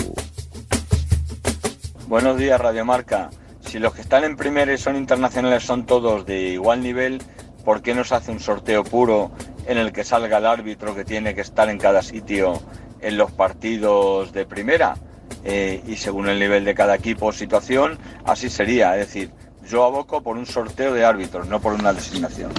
Buenos 2.07 2.37
días, 2.37 2.61
Radio 2.61 2.85
Marca. 2.85 3.31
Si 3.61 3.79
los 3.79 3.95
que 3.95 4.01
están 4.01 4.23
en 4.23 4.37
primera 4.37 4.71
y 4.71 4.77
son 4.77 4.95
internacionales 4.95 5.63
son 5.63 5.87
todos 5.87 6.23
de 6.27 6.49
igual 6.49 6.83
nivel, 6.83 7.19
¿por 7.63 7.81
qué 7.81 7.95
no 7.95 8.03
se 8.03 8.13
hace 8.13 8.31
un 8.31 8.39
sorteo 8.39 8.83
puro 8.83 9.31
en 9.65 9.79
el 9.79 9.91
que 9.91 10.03
salga 10.03 10.37
el 10.37 10.45
árbitro 10.45 10.95
que 10.95 11.03
tiene 11.03 11.33
que 11.33 11.41
estar 11.41 11.67
en 11.67 11.79
cada 11.79 12.03
sitio 12.03 12.61
en 13.01 13.17
los 13.17 13.31
partidos 13.31 14.31
de 14.33 14.45
primera? 14.45 14.95
Eh, 15.43 15.81
y 15.87 15.95
según 15.95 16.29
el 16.29 16.39
nivel 16.39 16.63
de 16.63 16.75
cada 16.75 16.93
equipo 16.93 17.27
o 17.27 17.31
situación, 17.31 17.97
así 18.23 18.51
sería. 18.51 18.95
Es 18.99 19.07
decir, 19.07 19.31
yo 19.67 19.83
aboco 19.83 20.21
por 20.21 20.37
un 20.37 20.45
sorteo 20.45 20.93
de 20.93 21.03
árbitros, 21.03 21.47
no 21.47 21.59
por 21.59 21.73
una 21.73 21.91
designación. 21.91 22.51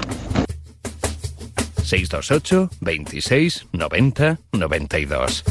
628 1.85 2.69
26 2.81 3.67
90 3.73 4.39
92. 4.51 5.45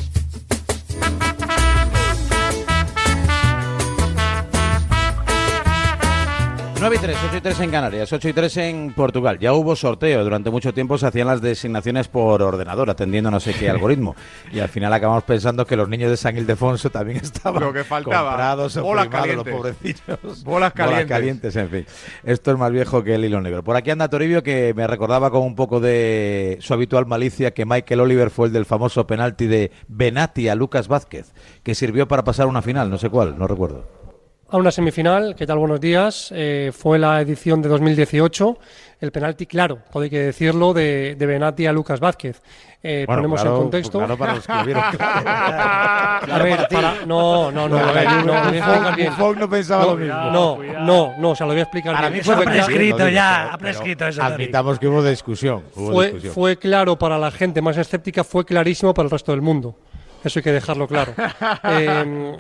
9 6.88 6.98
y 6.98 7.00
3, 7.00 7.18
8 7.30 7.38
y 7.38 7.42
3 7.42 7.60
en 7.62 7.72
Canarias, 7.72 8.14
8 8.14 8.30
y 8.30 8.34
3 8.34 8.58
en 8.58 8.94
Portugal. 8.94 9.40
Ya 9.40 9.54
hubo 9.54 9.76
sorteo. 9.76 10.24
Durante 10.24 10.52
mucho 10.52 10.72
tiempo 10.72 11.00
se 11.00 11.08
hacían 11.08 11.26
las 11.26 11.42
designaciones 11.42 12.08
por 12.08 12.44
ordenador, 12.44 12.92
atendiendo 12.92 13.32
no 13.32 13.40
sé 13.40 13.56
qué 13.56 13.72
algoritmo. 13.72 14.16
Y 14.54 14.60
al 14.60 14.70
final 14.70 14.94
acabamos 14.94 15.24
pensando 15.24 15.66
que 15.66 15.76
los 15.76 15.90
niños 15.90 16.12
de 16.12 16.18
San 16.18 16.38
Ildefonso 16.38 16.92
también 16.92 17.18
estaban 17.24 17.60
Lo 17.64 17.74
que 17.74 17.84
faltaba. 17.84 18.30
comprados 18.34 18.78
o 18.78 18.84
Bolas 18.84 19.08
primados, 19.08 19.28
los 19.36 19.44
calientes. 19.46 19.56
pobrecillos. 19.56 20.44
Bolas 20.44 20.74
calientes. 20.74 21.08
calientes, 21.10 21.56
en 21.56 21.70
fin. 21.70 21.86
Esto 22.24 22.52
es 22.52 22.58
más 22.60 22.72
viejo 22.72 23.04
que 23.04 23.16
el 23.16 23.26
hilo 23.26 23.42
negro. 23.42 23.64
Por 23.64 23.76
aquí 23.76 23.90
anda 23.90 24.08
Toribio, 24.08 24.44
que 24.44 24.76
me 24.76 24.86
recordaba 24.86 25.32
con 25.32 25.42
un 25.42 25.56
poco 25.56 25.80
de 25.80 26.60
su 26.62 26.72
habitual 26.76 27.08
malicia 27.08 27.50
que 27.50 27.66
Michael 27.66 28.02
Oliver 28.02 28.30
fue 28.30 28.46
el 28.46 28.54
del 28.54 28.66
famoso 28.66 29.08
penalti 29.08 29.48
de 29.48 29.72
Benati 29.88 30.50
a 30.50 30.54
Lucas 30.54 30.88
Vázquez, 30.88 31.34
que 31.64 31.74
sirvió 31.74 32.08
para 32.08 32.24
pasar 32.24 32.46
una 32.46 32.62
final, 32.62 32.92
no 32.92 33.00
sé 33.00 33.10
cuál, 33.10 33.40
no 33.40 33.48
recuerdo. 33.48 34.05
A 34.48 34.58
una 34.58 34.70
semifinal, 34.70 35.36
¿qué 35.36 35.48
tal? 35.48 35.58
Buenos 35.58 35.82
días. 35.82 36.32
Eh, 36.34 36.72
fue 36.72 37.00
la 37.00 37.20
edición 37.20 37.64
de 37.64 37.70
2018. 37.70 38.58
El 39.02 39.12
penalti, 39.12 39.48
claro, 39.48 39.80
hay 39.96 40.10
que 40.10 40.20
decirlo, 40.20 40.72
de, 40.72 41.16
de 41.18 41.26
Benati 41.26 41.66
a 41.66 41.74
Lucas 41.74 42.00
Vázquez. 42.00 42.42
Eh, 42.84 43.06
Bueno, 43.08 43.24
ponemos 43.24 43.42
claro, 43.42 43.56
en 43.56 43.62
contexto. 43.64 43.98
claro 43.98 44.18
para 44.18 44.36
los 44.36 44.46
que 44.46 44.54
vieron, 44.64 44.84
claro. 44.96 45.24
A 46.36 46.40
ver, 46.44 46.68
para- 46.70 47.06
no, 47.08 47.52
no, 47.52 47.68
no, 47.68 47.78
Claro, 47.92 48.22
no. 48.24 49.10
Buffon 49.10 49.40
no 49.40 49.50
pensaba 49.50 49.84
no, 49.84 49.90
lo 49.92 49.98
mismo. 49.98 50.16
No, 50.32 50.58
no, 50.86 51.14
no, 51.18 51.30
o 51.32 51.36
sea, 51.36 51.48
lo 51.48 51.54
voy 51.54 51.60
a 51.60 51.64
explicar 51.64 51.96
Para 51.96 52.10
bien. 52.10 52.20
mí 52.20 52.24
fue 52.24 52.46
prescrito 52.46 52.98
claro. 52.98 53.12
ya, 53.12 53.52
ha 53.54 53.58
prescrito 53.58 54.08
eso. 54.08 54.22
Admitamos 54.22 54.78
que 54.78 54.88
hubo 54.88 55.04
discusión. 55.04 55.64
hubo 55.76 55.92
Fue, 55.92 56.06
discusión. 56.06 56.34
fue 56.36 56.58
claro 56.58 56.96
para 56.98 57.18
la 57.18 57.32
gente 57.32 57.62
más 57.64 57.76
escéptica, 57.78 58.24
fue 58.24 58.46
clarísimo 58.46 58.94
para 58.94 59.06
el 59.08 59.12
resto 59.12 59.32
del 59.32 59.42
mundo. 59.42 59.76
Eso 60.26 60.40
hay 60.40 60.44
que 60.44 60.52
dejarlo 60.52 60.88
claro. 60.88 61.14
Eh, 61.70 62.36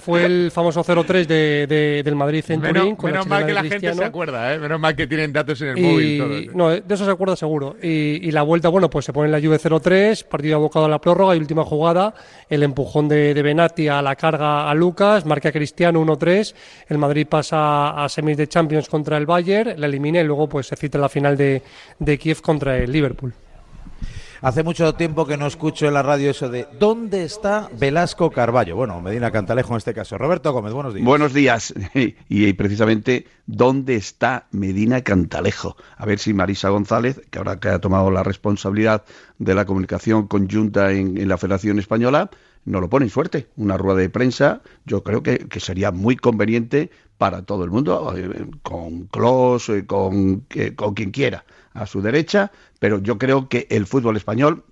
fue 0.00 0.24
el 0.26 0.50
famoso 0.50 0.84
0-3 0.84 1.26
de, 1.26 1.66
de- 1.66 2.02
del 2.04 2.14
Madrid 2.14 2.44
en 2.48 2.60
Menos, 2.60 2.82
Turín. 2.82 2.96
Con 2.96 3.10
menos 3.10 3.26
mal 3.26 3.46
que 3.46 3.52
la 3.52 3.60
gente 3.62 3.76
Cristiano. 3.76 3.96
se 3.96 4.04
acuerda, 4.04 4.54
¿eh? 4.54 4.58
Menos 4.58 4.78
mal 4.78 4.94
que 4.94 5.06
tienen 5.06 5.32
datos 5.32 5.60
en 5.62 5.68
el 5.68 5.78
Y- 5.78 5.82
móvil. 5.82 6.18
todos. 6.18 6.54
no, 6.54 6.68
de 6.86 6.94
eso 6.94 7.04
se 7.04 7.10
acuerda 7.10 7.34
seguro. 7.36 7.76
Y, 7.82 8.28
y 8.28 8.30
la 8.30 8.42
vuelta, 8.42 8.68
bueno, 8.68 8.90
pues 8.90 9.04
se 9.06 9.12
pone 9.12 9.26
en 9.26 9.32
la 9.32 9.40
Juve 9.40 9.58
0-3, 9.58 10.24
partido 10.24 10.56
abocado 10.56 10.84
a 10.84 10.88
la 10.88 11.00
prórroga 11.00 11.34
y 11.34 11.38
última 11.38 11.64
jugada, 11.64 12.14
el 12.50 12.62
empujón 12.62 13.08
de, 13.08 13.32
de 13.34 13.42
Benati 13.42 13.88
a 13.88 14.02
la 14.02 14.16
carga 14.16 14.70
a 14.70 14.74
Lucas, 14.74 15.24
marca 15.24 15.50
Cristiano 15.50 16.04
1-3, 16.04 16.54
el 16.88 16.98
Madrid 16.98 17.26
pasa 17.28 18.04
a 18.04 18.08
semis 18.08 18.36
de 18.36 18.46
Champions 18.48 18.88
contra 18.88 19.16
el 19.16 19.26
Bayern, 19.26 19.80
la 19.80 19.86
elimina 19.86 20.20
y 20.20 20.24
luego 20.24 20.48
pues 20.48 20.66
se 20.66 20.76
cita 20.76 20.98
la 20.98 21.08
final 21.08 21.36
de, 21.36 21.62
de 21.98 22.18
Kiev 22.18 22.42
contra 22.42 22.76
el 22.76 22.92
Liverpool. 22.92 23.32
Hace 24.44 24.62
mucho 24.62 24.92
tiempo 24.94 25.24
que 25.26 25.38
no 25.38 25.46
escucho 25.46 25.86
en 25.86 25.94
la 25.94 26.02
radio 26.02 26.30
eso 26.30 26.50
de 26.50 26.68
¿dónde 26.78 27.24
está 27.24 27.70
Velasco 27.80 28.30
Carballo? 28.30 28.76
Bueno, 28.76 29.00
Medina 29.00 29.30
Cantalejo 29.30 29.72
en 29.72 29.78
este 29.78 29.94
caso. 29.94 30.18
Roberto 30.18 30.52
Gómez, 30.52 30.74
buenos 30.74 30.92
días. 30.92 31.06
Buenos 31.06 31.32
días. 31.32 31.72
Y, 32.28 32.52
precisamente, 32.52 33.26
¿dónde 33.46 33.94
está 33.94 34.46
Medina 34.50 35.00
Cantalejo? 35.00 35.78
A 35.96 36.04
ver 36.04 36.18
si 36.18 36.34
Marisa 36.34 36.68
González, 36.68 37.22
que 37.30 37.38
ahora 37.38 37.58
que 37.58 37.68
ha 37.68 37.78
tomado 37.78 38.10
la 38.10 38.22
responsabilidad 38.22 39.04
de 39.38 39.54
la 39.54 39.64
comunicación 39.64 40.26
conjunta 40.26 40.92
en, 40.92 41.26
la 41.26 41.38
Federación 41.38 41.78
Española, 41.78 42.28
no 42.66 42.82
lo 42.82 42.90
pone 42.90 43.06
en 43.06 43.10
suerte. 43.10 43.46
Una 43.56 43.78
rueda 43.78 44.00
de 44.00 44.10
prensa, 44.10 44.60
yo 44.84 45.02
creo 45.02 45.22
que, 45.22 45.48
sería 45.58 45.90
muy 45.90 46.16
conveniente 46.16 46.90
para 47.18 47.42
todo 47.42 47.64
el 47.64 47.70
mundo, 47.70 48.14
eh, 48.16 48.46
con 48.62 49.06
Clos, 49.06 49.68
eh, 49.68 49.86
con, 49.86 50.46
con 50.76 50.94
quien 50.94 51.10
quiera, 51.10 51.44
a 51.72 51.86
su 51.86 52.00
derecha, 52.00 52.52
pero 52.78 52.98
yo 52.98 53.18
creo 53.18 53.48
que 53.48 53.66
el 53.70 53.86
fútbol 53.86 54.16
español, 54.16 54.64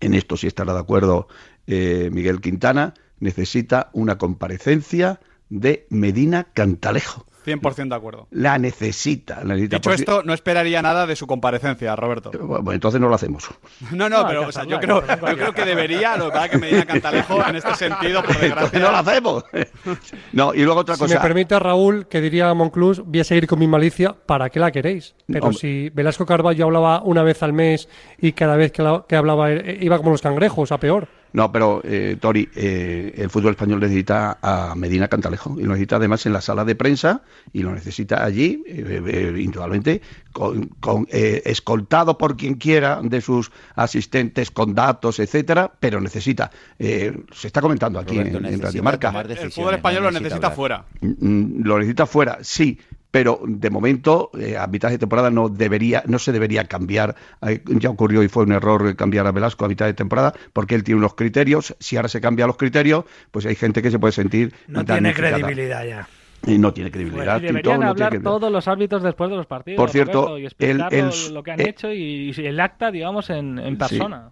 en 0.00 0.14
esto 0.14 0.36
sí 0.36 0.46
estará 0.46 0.72
de 0.72 0.80
acuerdo 0.80 1.28
eh, 1.66 2.10
Miguel 2.12 2.40
Quintana, 2.40 2.94
necesita 3.20 3.90
una 3.92 4.18
comparecencia 4.18 5.20
de 5.50 5.86
Medina 5.90 6.44
Cantalejo. 6.54 7.26
100% 7.44 7.88
de 7.88 7.94
acuerdo. 7.94 8.28
La 8.30 8.58
necesita. 8.58 9.36
La 9.44 9.54
necesita 9.54 9.76
Dicho 9.76 9.92
esto, 9.92 10.22
no 10.22 10.34
esperaría 10.34 10.82
nada 10.82 11.06
de 11.06 11.16
su 11.16 11.26
comparecencia, 11.26 11.94
Roberto. 11.96 12.30
Bueno, 12.32 12.72
entonces 12.72 13.00
no 13.00 13.08
lo 13.08 13.14
hacemos. 13.14 13.48
No, 13.92 14.08
no, 14.08 14.26
pero 14.26 14.48
o 14.48 14.52
sea, 14.52 14.64
yo, 14.64 14.78
creo, 14.78 15.02
yo 15.06 15.36
creo 15.36 15.52
que 15.52 15.64
debería, 15.64 16.16
lo 16.16 16.26
que 16.26 16.32
pasa 16.32 16.48
que 16.48 16.58
Medina 16.58 16.86
Cantalejo 16.86 17.44
en 17.46 17.56
este 17.56 17.74
sentido, 17.74 18.22
por 18.22 18.38
desgracia. 18.38 18.78
no 18.78 18.90
lo 18.90 18.96
hacemos. 18.96 19.44
No, 20.32 20.54
y 20.54 20.62
luego 20.62 20.80
otra 20.80 20.96
cosa. 20.96 21.08
Si 21.08 21.14
me 21.14 21.20
permite, 21.20 21.58
Raúl, 21.58 22.06
que 22.06 22.20
diría 22.20 22.52
Monclús, 22.54 23.02
voy 23.04 23.20
a 23.20 23.24
seguir 23.24 23.46
con 23.46 23.58
mi 23.58 23.66
malicia, 23.66 24.14
¿para 24.14 24.48
qué 24.50 24.60
la 24.60 24.70
queréis? 24.70 25.14
Pero 25.26 25.52
si 25.52 25.90
Velasco 25.90 26.26
Carballo 26.26 26.66
hablaba 26.66 27.02
una 27.02 27.22
vez 27.22 27.42
al 27.42 27.52
mes 27.52 27.88
y 28.18 28.32
cada 28.32 28.56
vez 28.56 28.72
que, 28.72 29.02
que 29.08 29.16
hablaba 29.16 29.50
eh, 29.52 29.78
iba 29.80 29.98
como 29.98 30.10
los 30.10 30.22
cangrejos, 30.22 30.72
a 30.72 30.78
peor. 30.78 31.08
No, 31.32 31.52
pero 31.52 31.80
eh, 31.84 32.16
Tori, 32.20 32.48
eh, 32.54 33.14
el 33.16 33.30
fútbol 33.30 33.52
español 33.52 33.80
necesita 33.80 34.38
a 34.42 34.74
Medina 34.74 35.08
Cantalejo 35.08 35.56
y 35.58 35.62
lo 35.62 35.70
necesita 35.70 35.96
además 35.96 36.26
en 36.26 36.32
la 36.32 36.40
sala 36.40 36.64
de 36.64 36.74
prensa 36.74 37.22
y 37.52 37.62
lo 37.62 37.72
necesita 37.72 38.24
allí, 38.24 38.62
eh, 38.66 39.34
indudablemente, 39.38 40.02
con, 40.32 40.70
escoltado 41.10 42.18
por 42.18 42.36
quien 42.36 42.54
quiera 42.54 43.00
de 43.02 43.20
sus 43.20 43.50
asistentes 43.74 44.50
con 44.50 44.74
datos, 44.74 45.18
etcétera, 45.18 45.72
pero 45.78 46.00
necesita, 46.00 46.50
se 46.78 47.46
está 47.46 47.60
comentando 47.60 47.98
aquí 47.98 48.18
en, 48.18 48.60
Radio 48.60 48.82
Marca. 48.82 49.12
El 49.20 49.52
fútbol 49.52 49.74
español 49.74 50.04
lo 50.04 50.10
necesita 50.12 50.50
fuera. 50.50 50.84
Mm, 51.00 51.08
mm, 51.08 51.62
lo 51.64 51.78
necesita 51.78 52.06
fuera, 52.06 52.38
sí, 52.42 52.78
pero 53.10 53.40
de 53.44 53.70
momento 53.70 54.30
eh, 54.38 54.56
a 54.56 54.66
mitad 54.66 54.90
de 54.90 54.98
temporada 54.98 55.30
no 55.30 55.48
debería 55.48 56.02
no 56.06 56.18
se 56.18 56.32
debería 56.32 56.64
cambiar 56.64 57.16
ya 57.64 57.90
ocurrió 57.90 58.22
y 58.22 58.28
fue 58.28 58.44
un 58.44 58.52
error 58.52 58.94
cambiar 58.96 59.26
a 59.26 59.32
Velasco 59.32 59.64
a 59.64 59.68
mitad 59.68 59.86
de 59.86 59.94
temporada 59.94 60.34
porque 60.52 60.74
él 60.74 60.84
tiene 60.84 60.98
unos 60.98 61.14
criterios 61.14 61.74
si 61.80 61.96
ahora 61.96 62.08
se 62.08 62.20
cambian 62.20 62.48
los 62.48 62.56
criterios 62.56 63.04
pues 63.30 63.46
hay 63.46 63.54
gente 63.54 63.82
que 63.82 63.90
se 63.90 63.98
puede 63.98 64.12
sentir 64.12 64.54
no 64.68 64.84
tiene 64.84 65.12
credibilidad 65.14 65.84
ya 65.84 66.08
y 66.46 66.58
no 66.58 66.72
tiene 66.72 66.90
credibilidad. 66.90 67.40
y 67.40 67.46
deberían 67.46 67.82
hablar 67.82 68.20
todos 68.22 68.50
los 68.50 68.66
árbitros 68.66 69.02
después 69.02 69.30
de 69.30 69.36
los 69.36 69.46
partidos. 69.46 69.76
Por 69.76 69.90
cierto, 69.90 70.38
y 70.38 70.46
explicar 70.46 70.92
lo 71.30 71.42
que 71.42 71.50
han 71.50 71.60
hecho 71.60 71.92
y, 71.92 72.30
el 72.36 72.60
acta, 72.60 72.90
digamos, 72.90 73.30
en, 73.30 73.76
persona. 73.76 74.30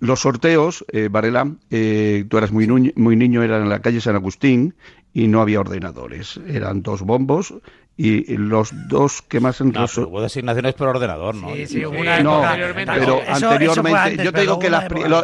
los 0.00 0.20
sorteos, 0.20 0.84
eh, 0.92 1.08
Varela, 1.10 1.50
eh, 1.70 2.24
tú 2.28 2.38
eras 2.38 2.52
muy, 2.52 2.66
muy 2.66 3.16
niño, 3.16 3.42
eran 3.42 3.62
en 3.62 3.68
la 3.68 3.80
calle 3.80 4.00
San 4.00 4.16
Agustín 4.16 4.74
y 5.16 5.28
no 5.28 5.40
había 5.40 5.60
ordenadores. 5.60 6.38
Eran 6.46 6.82
dos 6.82 7.00
bombos 7.00 7.54
y 7.96 8.36
los 8.36 8.70
dos 8.86 9.22
que 9.22 9.40
más 9.40 9.62
en 9.62 9.72
no, 9.72 9.86
hubo 9.86 10.20
designaciones 10.20 10.74
por 10.74 10.88
ordenador, 10.88 11.34
¿no? 11.34 11.54
Sí, 11.54 11.66
sí, 11.66 11.84
una 11.86 12.20
no, 12.20 12.42
pero 12.84 13.22
anteriormente, 13.26 14.22
yo 14.22 14.30
te 14.30 14.42
digo 14.42 14.58
que 14.58 14.70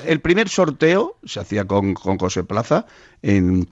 el 0.06 0.20
primer 0.20 0.48
sorteo 0.48 1.18
se 1.24 1.40
hacía 1.40 1.66
con, 1.66 1.92
con 1.92 2.16
José 2.16 2.42
Plaza 2.42 2.86
en 3.20 3.68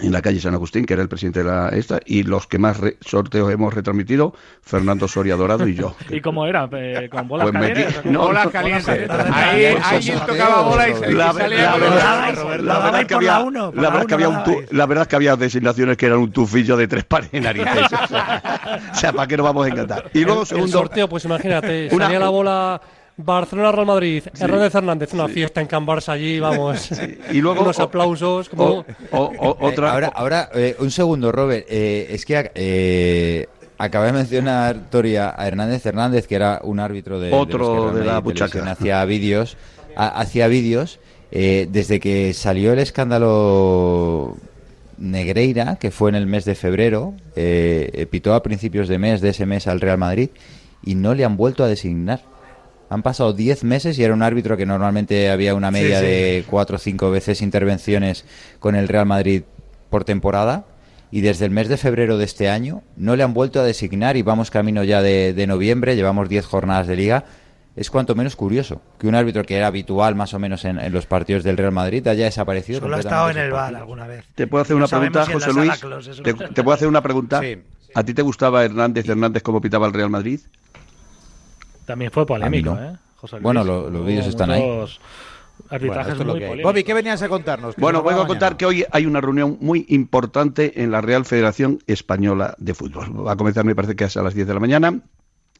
en 0.00 0.12
la 0.12 0.22
calle 0.22 0.40
San 0.40 0.54
Agustín, 0.54 0.84
que 0.84 0.94
era 0.94 1.02
el 1.02 1.08
presidente 1.08 1.42
de 1.42 1.50
la 1.50 1.68
esta, 1.70 2.00
y 2.04 2.22
los 2.22 2.46
que 2.46 2.58
más 2.58 2.80
sorteos 3.00 3.52
hemos 3.52 3.74
retransmitido, 3.74 4.34
Fernando 4.62 5.08
Soria 5.08 5.36
Dorado 5.36 5.66
y 5.66 5.74
yo. 5.74 5.94
¿Y 6.10 6.20
cómo 6.20 6.46
era? 6.46 6.68
Eh, 6.72 7.08
¿Con 7.10 7.28
bolas 7.28 7.50
pues 7.50 7.60
calientes? 7.60 8.04
no, 8.04 8.26
bolas 8.26 8.48
calientes. 8.48 9.10
Ahí 9.10 9.76
alguien 9.82 10.18
tocaba 10.26 10.62
bola 10.62 10.88
y 10.88 10.94
se 10.94 11.12
la, 11.12 11.32
salía 11.32 11.62
la, 11.62 11.76
verdad, 11.76 12.60
la, 12.60 12.78
verdad 12.78 13.06
que 13.06 13.14
había, 13.14 13.38
la 13.40 13.90
verdad 13.90 14.06
que 14.06 14.14
había 14.14 14.28
un 14.28 14.38
la 14.70 14.86
verdad 14.86 15.06
que 15.06 15.16
había 15.16 15.36
designaciones 15.36 15.96
que 15.96 16.06
eran 16.06 16.18
un 16.18 16.32
tufillo 16.32 16.76
de 16.76 16.88
tres 16.88 17.04
pares 17.08 17.30
en 17.32 17.44
narices. 17.44 17.92
o 18.92 18.94
sea, 18.94 19.12
¿para 19.12 19.26
qué 19.26 19.36
nos 19.36 19.44
vamos 19.44 19.66
a 19.66 19.68
encantar? 19.68 20.10
Y 20.14 20.24
luego, 20.24 20.44
segundo... 20.44 20.66
El 20.66 20.72
sorteo, 20.72 21.08
pues 21.08 21.24
imagínate, 21.24 21.90
salía 21.90 22.18
la 22.18 22.28
bola 22.28 22.80
Barcelona 23.20 23.72
Real 23.72 23.86
Madrid, 23.86 24.22
Hernández 24.38 24.74
Hernández, 24.76 25.12
una 25.12 25.26
fiesta 25.26 25.60
en 25.60 25.66
Can 25.66 25.84
Barça 25.84 26.10
allí, 26.10 26.38
vamos. 26.38 26.88
Y 27.32 27.40
luego 27.40 27.62
unos 27.62 27.80
aplausos. 27.80 28.48
Como... 28.48 28.84
otra... 29.10 29.90
ahora, 29.90 30.12
ahora 30.14 30.50
eh, 30.54 30.76
un 30.78 30.92
segundo, 30.92 31.32
Robert. 31.32 31.66
Eh, 31.68 32.06
es 32.10 32.24
que 32.24 32.52
eh, 32.54 33.48
acabé 33.76 34.06
de 34.06 34.12
mencionar, 34.12 34.88
Toria, 34.88 35.34
a 35.36 35.48
Hernández 35.48 35.84
Hernández, 35.84 36.28
que 36.28 36.36
era 36.36 36.60
un 36.62 36.78
árbitro 36.78 37.18
de, 37.18 37.32
Otro 37.32 37.92
de, 37.92 38.04
la 38.04 38.20
buchaca. 38.20 38.70
Hacía 38.70 39.04
vídeos. 39.04 39.56
Hacía 39.96 40.46
vídeos. 40.46 41.00
desde 41.32 41.98
que 41.98 42.32
salió 42.34 42.72
el 42.72 42.78
escándalo 42.78 44.36
Negreira, 44.96 45.74
que 45.74 45.90
fue 45.90 46.10
en 46.10 46.14
el 46.14 46.28
mes 46.28 46.44
de 46.44 46.54
febrero, 46.54 47.14
pitó 48.10 48.34
a 48.34 48.44
principios 48.44 48.86
de 48.86 48.98
mes 48.98 49.20
de 49.20 49.30
ese 49.30 49.44
mes 49.44 49.66
al 49.66 49.80
Real 49.80 49.98
Madrid 49.98 50.30
y 50.84 50.94
no 50.94 51.14
le 51.14 51.24
han 51.24 51.36
vuelto 51.36 51.64
a 51.64 51.66
designar. 51.66 52.37
Han 52.90 53.02
pasado 53.02 53.32
10 53.32 53.64
meses 53.64 53.98
y 53.98 54.04
era 54.04 54.14
un 54.14 54.22
árbitro 54.22 54.56
que 54.56 54.64
normalmente 54.64 55.30
había 55.30 55.54
una 55.54 55.70
media 55.70 56.00
de 56.00 56.44
4 56.48 56.76
o 56.76 56.78
5 56.78 57.10
veces 57.10 57.42
intervenciones 57.42 58.24
con 58.60 58.74
el 58.74 58.88
Real 58.88 59.06
Madrid 59.06 59.42
por 59.90 60.04
temporada. 60.04 60.64
Y 61.10 61.22
desde 61.22 61.46
el 61.46 61.50
mes 61.50 61.68
de 61.68 61.78
febrero 61.78 62.18
de 62.18 62.24
este 62.24 62.50
año 62.50 62.82
no 62.96 63.16
le 63.16 63.22
han 63.22 63.32
vuelto 63.32 63.60
a 63.60 63.64
designar 63.64 64.16
y 64.16 64.22
vamos 64.22 64.50
camino 64.50 64.84
ya 64.84 65.00
de, 65.00 65.46
noviembre, 65.46 65.96
llevamos 65.96 66.28
10 66.28 66.46
jornadas 66.46 66.86
de 66.86 66.96
liga. 66.96 67.24
Es 67.76 67.90
cuanto 67.90 68.14
menos 68.14 68.36
curioso 68.36 68.82
que 68.98 69.06
un 69.06 69.14
árbitro 69.14 69.44
que 69.44 69.56
era 69.56 69.68
habitual 69.68 70.16
más 70.16 70.34
o 70.34 70.38
menos 70.38 70.64
en, 70.64 70.92
los 70.92 71.06
partidos 71.06 71.44
del 71.44 71.56
Real 71.56 71.72
Madrid 71.72 72.06
haya 72.08 72.24
desaparecido. 72.24 72.80
Solo 72.80 72.96
ha 72.96 73.00
estado 73.00 73.30
en 73.30 73.38
el 73.38 73.50
bar 73.52 73.74
alguna 73.74 74.06
vez. 74.06 74.24
¿Te 74.34 74.46
puedo 74.46 74.62
hacer 74.62 74.76
una 74.76 74.88
pregunta, 74.88 75.26
José 75.26 75.52
Luis? 75.52 75.80
¿Te, 76.22 76.34
¿Te, 76.34 76.62
puedo 76.62 76.74
hacer 76.74 76.88
una 76.88 77.02
pregunta? 77.02 77.40
¿A 77.94 78.04
ti 78.04 78.14
te 78.14 78.22
gustaba 78.22 78.64
Hernández 78.64 79.08
Hernández 79.08 79.42
cómo 79.42 79.60
pitaba 79.60 79.86
el 79.86 79.92
Real 79.92 80.10
Madrid? 80.10 80.40
También 81.88 82.10
fue 82.10 82.26
polémico, 82.26 82.76
¿eh? 82.78 82.98
Bueno, 83.40 83.64
los 83.64 84.04
vídeos 84.04 84.26
están 84.26 84.50
ahí. 84.50 84.62
Arbitrajes 85.70 86.18
muy 86.18 86.26
polémicos. 86.26 86.62
Bobby, 86.62 86.84
¿qué 86.84 86.92
venías 86.92 87.22
a 87.22 87.30
contarnos? 87.30 87.76
Bueno, 87.76 88.02
vengo 88.02 88.20
a 88.20 88.26
contar 88.26 88.58
que 88.58 88.66
hoy 88.66 88.84
hay 88.90 89.06
una 89.06 89.22
reunión 89.22 89.56
muy 89.62 89.86
importante 89.88 90.82
en 90.82 90.90
la 90.90 91.00
Real 91.00 91.24
Federación 91.24 91.78
Española 91.86 92.54
de 92.58 92.74
Fútbol. 92.74 93.26
Va 93.26 93.32
a 93.32 93.36
comenzar, 93.36 93.64
me 93.64 93.74
parece 93.74 93.96
que 93.96 94.04
es 94.04 94.18
a 94.18 94.22
las 94.22 94.34
10 94.34 94.46
de 94.46 94.52
la 94.54 94.60
mañana. 94.60 95.00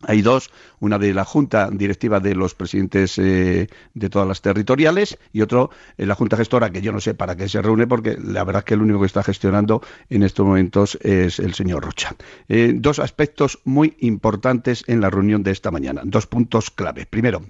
Hay 0.03 0.23
dos, 0.23 0.51
una 0.81 0.99
de 0.99 1.13
la 1.13 1.25
Junta 1.25 1.71
Directiva 1.71 2.21
de 2.21 2.35
los 2.35 2.55
presidentes 2.55 3.19
eh, 3.19 3.69
de 3.95 4.11
todas 4.11 4.29
las 4.29 4.41
territoriales 4.41 5.19
y 5.33 5.41
otro 5.41 5.71
en 5.97 6.09
la 6.09 6.15
Junta 6.15 6.37
Gestora, 6.37 6.71
que 6.71 6.81
yo 6.81 6.93
no 6.93 7.01
sé 7.01 7.15
para 7.15 7.37
qué 7.37 7.49
se 7.49 7.61
reúne, 7.61 7.87
porque 7.87 8.17
la 8.23 8.45
verdad 8.45 8.61
es 8.61 8.65
que 8.65 8.75
el 8.75 8.83
único 8.83 9.01
que 9.01 9.07
está 9.07 9.23
gestionando 9.23 9.83
en 10.09 10.23
estos 10.23 10.47
momentos 10.47 10.99
es 11.03 11.41
el 11.41 11.55
señor 11.55 11.85
Rocha. 11.85 12.15
Eh, 12.49 12.73
dos 12.77 13.01
aspectos 13.01 13.59
muy 13.65 13.97
importantes 14.01 14.85
en 14.87 15.01
la 15.01 15.11
reunión 15.11 15.43
de 15.43 15.51
esta 15.51 15.71
mañana, 15.71 16.03
dos 16.05 16.27
puntos 16.27 16.71
clave. 16.71 17.07
Primero, 17.07 17.43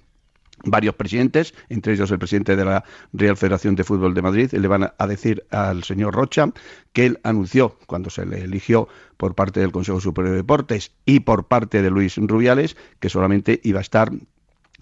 varios 0.65 0.95
presidentes, 0.95 1.55
entre 1.69 1.93
ellos 1.93 2.11
el 2.11 2.19
presidente 2.19 2.57
de 2.57 2.65
la 2.65 2.85
Real 3.13 3.37
Federación 3.37 3.75
de 3.75 3.85
Fútbol 3.85 4.15
de 4.15 4.23
Madrid, 4.23 4.53
le 4.53 4.69
van 4.69 4.93
a 4.97 5.07
decir 5.07 5.45
al 5.51 5.85
señor 5.85 6.15
Rocha 6.15 6.51
que 6.93 7.07
él 7.07 7.21
anunció 7.23 7.77
cuando 7.87 8.11
se 8.11 8.27
le 8.27 8.43
eligió 8.43 8.89
por 9.17 9.35
parte 9.35 9.61
del 9.61 9.73
Consejo 9.73 10.01
Superior 10.01 10.33
de 10.33 10.39
Deportes 10.39 10.93
y 11.05 11.21
por 11.21 11.47
parte 11.47 11.83
de 11.83 11.91
Luis 11.91 12.17
Rubiales 12.17 12.77
que 13.01 13.09
solamente 13.09 13.61
iba 13.63 13.79
a 13.79 13.83
estar 13.83 14.11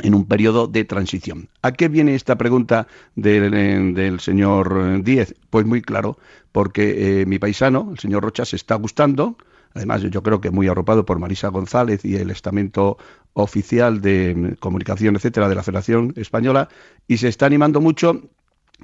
en 0.03 0.15
un 0.15 0.27
periodo 0.27 0.67
de 0.67 0.85
transición. 0.85 1.49
¿A 1.63 1.73
qué 1.73 1.89
viene 1.89 2.15
esta 2.15 2.37
pregunta 2.37 2.87
del, 3.15 4.21
señor 4.21 5.03
Díez? 5.03 5.35
Pues 5.51 5.65
muy 5.65 5.83
claro, 5.83 6.19
porque 6.53 7.23
eh, 7.23 7.27
mi 7.27 7.39
paisano, 7.39 7.89
el 7.93 7.99
señor 7.99 8.23
Rocha, 8.23 8.45
se 8.45 8.57
está 8.57 8.75
gustando, 8.75 9.39
además 9.75 10.03
yo 10.03 10.23
creo 10.23 10.41
que 10.41 10.51
muy 10.51 10.69
arropado 10.69 11.07
por 11.07 11.19
Marisa 11.19 11.49
González 11.49 12.05
y 12.05 12.17
el 12.17 12.31
estamento 12.31 12.99
oficial 13.39 14.01
de 14.01 14.57
comunicación, 14.61 15.15
etcétera, 15.15 15.49
de 15.49 15.55
la 15.55 15.63
Federación 15.63 16.15
Española, 16.17 16.71
y 17.07 17.19
se 17.19 17.29
está 17.29 17.45
animando 17.45 17.83
mucho, 17.83 18.31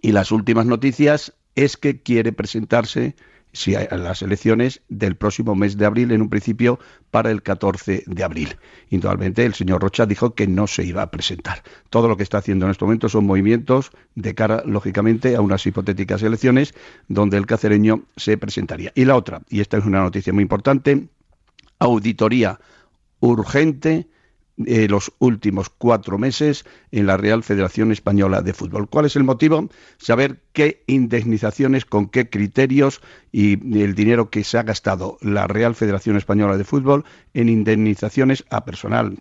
y 0.03 0.13
las 0.13 0.31
últimas 0.31 0.67
noticias 0.67 1.33
es 1.55 1.79
que 1.79 2.03
quiere 2.03 2.33
presentarse 2.33 3.17
si 3.55 3.75
a 3.75 3.87
las 3.97 4.21
elecciones 4.21 4.83
del 4.91 5.17
próximo 5.17 5.55
mes 5.55 5.79
de 5.79 5.87
abril, 5.87 6.13
en 6.13 6.21
un 6.21 6.29
principio 6.29 6.79
para 7.11 7.31
el 7.31 7.43
14 7.43 8.05
de 8.07 8.25
abril. 8.25 8.57
Indudablemente 8.91 9.45
el 9.45 9.55
señor 9.55 9.81
Rocha 9.81 10.05
dijo 10.05 10.35
que 10.35 10.47
no 10.47 10.67
se 10.67 10.85
iba 10.85 11.01
a 11.03 11.11
presentar. 11.11 11.63
Todo 11.89 12.09
lo 12.09 12.17
que 12.19 12.23
está 12.23 12.39
haciendo 12.39 12.67
en 12.67 12.73
este 12.73 12.85
momento 12.85 13.09
son 13.09 13.27
movimientos 13.27 13.91
de 14.15 14.35
cara, 14.35 14.63
lógicamente, 14.67 15.35
a 15.35 15.41
unas 15.41 15.67
hipotéticas 15.67 16.23
elecciones 16.23 16.75
donde 17.09 17.39
el 17.39 17.47
cacereño 17.47 18.05
se 18.17 18.37
presentaría. 18.37 18.93
Y 18.95 19.07
la 19.07 19.17
otra, 19.17 19.43
y 19.49 19.61
esta 19.61 19.79
es 19.79 19.85
una 19.85 20.01
noticia 20.01 20.33
muy 20.33 20.43
importante, 20.43 21.09
auditoría 21.79 22.59
urgente 23.21 24.09
eh, 24.67 24.89
los 24.89 25.13
últimos 25.19 25.71
cuatro 25.71 26.19
meses 26.19 26.65
en 26.91 27.07
la 27.07 27.17
Real 27.17 27.43
Federación 27.43 27.93
Española 27.93 28.43
de 28.43 28.53
Fútbol. 28.53 28.89
¿Cuál 28.89 29.07
es 29.07 29.17
el 29.17 29.25
motivo? 29.25 29.69
Saber 29.99 30.41
qué 30.53 30.83
indemnizaciones, 30.87 31.85
con 31.85 32.09
qué 32.09 32.29
criterios 32.29 33.01
y 33.31 33.53
el 33.81 33.95
dinero 33.95 34.31
que 34.31 34.45
se 34.45 34.59
ha 34.59 34.63
gastado 34.63 35.19
la 35.21 35.47
Real 35.47 35.75
Federación 35.75 36.17
Española 36.17 36.57
de 36.57 36.65
Fútbol 36.65 37.05
en 37.35 37.49
indemnizaciones 37.49 38.45
a 38.51 38.65
personal 38.65 39.19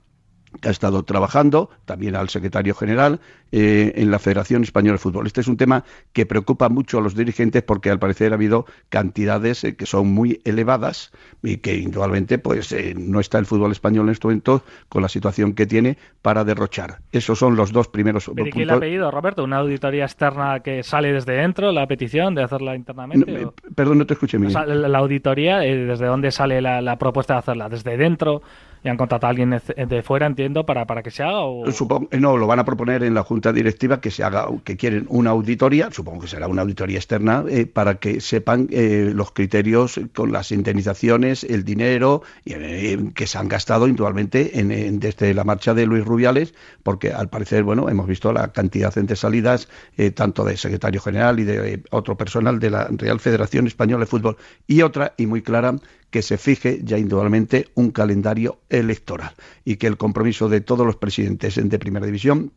que 0.59 0.67
ha 0.67 0.71
estado 0.71 1.03
trabajando, 1.03 1.69
también 1.85 2.15
al 2.15 2.29
secretario 2.29 2.75
general, 2.75 3.19
eh, 3.53 3.93
en 3.95 4.11
la 4.11 4.19
Federación 4.19 4.63
Española 4.63 4.93
de 4.93 4.97
Fútbol. 4.99 5.25
Este 5.27 5.41
es 5.41 5.47
un 5.47 5.57
tema 5.57 5.83
que 6.13 6.25
preocupa 6.25 6.67
mucho 6.69 6.97
a 6.97 7.01
los 7.01 7.15
dirigentes 7.15 7.63
porque 7.63 7.89
al 7.89 7.99
parecer 7.99 8.31
ha 8.31 8.35
habido 8.35 8.65
cantidades 8.89 9.63
eh, 9.63 9.75
que 9.75 9.85
son 9.85 10.07
muy 10.07 10.41
elevadas 10.45 11.11
y 11.41 11.57
que 11.57 11.75
indudablemente 11.77 12.37
pues 12.37 12.71
eh, 12.73 12.93
no 12.97 13.19
está 13.19 13.39
el 13.39 13.45
fútbol 13.45 13.71
español 13.71 14.07
en 14.07 14.11
este 14.11 14.27
momento 14.27 14.63
con 14.89 15.01
la 15.01 15.09
situación 15.09 15.53
que 15.53 15.65
tiene 15.65 15.97
para 16.21 16.43
derrochar. 16.43 16.99
Esos 17.11 17.39
son 17.39 17.55
los 17.55 17.71
dos 17.71 17.87
primeros 17.87 18.25
¿Pero 18.25 18.35
puntos. 18.35 18.53
quién 18.53 18.67
le 18.67 18.73
ha 18.73 18.79
pedido, 18.79 19.09
Roberto? 19.11 19.43
¿Una 19.43 19.57
auditoría 19.57 20.03
externa 20.05 20.59
que 20.61 20.83
sale 20.83 21.11
desde 21.13 21.33
dentro, 21.33 21.71
la 21.71 21.87
petición 21.87 22.35
de 22.35 22.43
hacerla 22.43 22.75
internamente? 22.75 23.31
No, 23.31 23.47
o- 23.49 23.53
Perdón, 23.75 23.97
no 23.99 24.05
te 24.05 24.13
escuché, 24.13 24.37
O 24.37 24.39
Miguel. 24.41 24.53
sea, 24.53 24.65
la, 24.65 24.87
la 24.87 24.97
auditoría, 24.99 25.65
eh, 25.65 25.75
¿desde 25.85 26.05
dónde 26.05 26.31
sale 26.31 26.61
la, 26.61 26.81
la 26.81 26.97
propuesta 26.97 27.33
de 27.35 27.39
hacerla? 27.39 27.69
¿Desde 27.69 27.97
dentro? 27.97 28.41
¿Y 28.83 28.89
han 28.89 28.97
contratado 28.97 29.27
a 29.27 29.29
alguien 29.29 29.51
de- 29.51 30.01
fuera, 30.01 30.25
entiendo, 30.25 30.65
para, 30.65 30.87
para 30.87 31.03
que 31.03 31.11
se 31.11 31.21
haga? 31.21 31.41
O... 31.41 31.71
Supongo, 31.71 32.07
eh, 32.11 32.19
no, 32.19 32.35
lo 32.37 32.47
van 32.47 32.57
a 32.57 32.65
proponer 32.65 33.03
en 33.03 33.13
la 33.13 33.21
Junta 33.23 33.53
Directiva 33.53 34.01
que 34.01 34.09
se 34.09 34.23
haga, 34.23 34.47
que 34.63 34.75
quieren 34.75 35.05
una 35.09 35.29
auditoría, 35.29 35.89
supongo 35.91 36.21
que 36.21 36.27
será 36.27 36.47
una 36.47 36.63
auditoría 36.63 36.97
externa, 36.97 37.43
eh, 37.47 37.67
para 37.67 37.95
que 37.95 38.21
sepan 38.21 38.67
eh, 38.71 39.11
los 39.13 39.31
criterios 39.33 39.99
con 40.15 40.31
las 40.31 40.51
indemnizaciones, 40.51 41.43
el 41.43 41.63
dinero 41.63 42.23
que 42.43 43.27
se 43.27 43.37
han 43.37 43.47
gastado 43.47 43.87
indudablemente 43.87 44.59
en, 44.59 44.99
desde 44.99 45.33
la 45.35 45.43
marcha 45.43 45.73
de 45.75 45.85
Luis 45.85 46.03
Rubiales, 46.03 46.55
porque 46.81 47.11
al 47.13 47.29
parecer, 47.29 47.63
bueno, 47.63 47.87
hemos 47.87 48.07
visto 48.07 48.33
la 48.33 48.51
cantidad 48.51 48.93
de 48.93 49.15
salidas, 49.15 49.67
tanto 50.15 50.43
de 50.43 50.57
secretario 50.57 51.01
general 51.01 51.39
y 51.39 51.43
de 51.43 51.83
otro 51.91 52.17
personal 52.17 52.59
de 52.59 52.69
la 52.71 52.87
Real 52.89 53.19
Federación 53.19 53.67
Española 53.67 54.01
de 54.01 54.07
Fútbol, 54.07 54.37
y 54.67 54.81
otra, 54.81 55.13
y 55.17 55.27
muy 55.27 55.41
clara, 55.41 55.75
que 56.11 56.21
se 56.21 56.37
fije 56.37 56.81
ya 56.83 56.97
indudablemente 56.97 57.69
un 57.73 57.91
calendario 57.91 58.59
electoral 58.69 59.33
y 59.65 59.77
que 59.77 59.87
el 59.87 59.97
compromiso 59.97 60.49
de 60.49 60.61
todos 60.61 60.85
los 60.85 60.97
presidentes 60.97 61.55
de 61.55 61.79
primera 61.79 62.05
división 62.05 62.51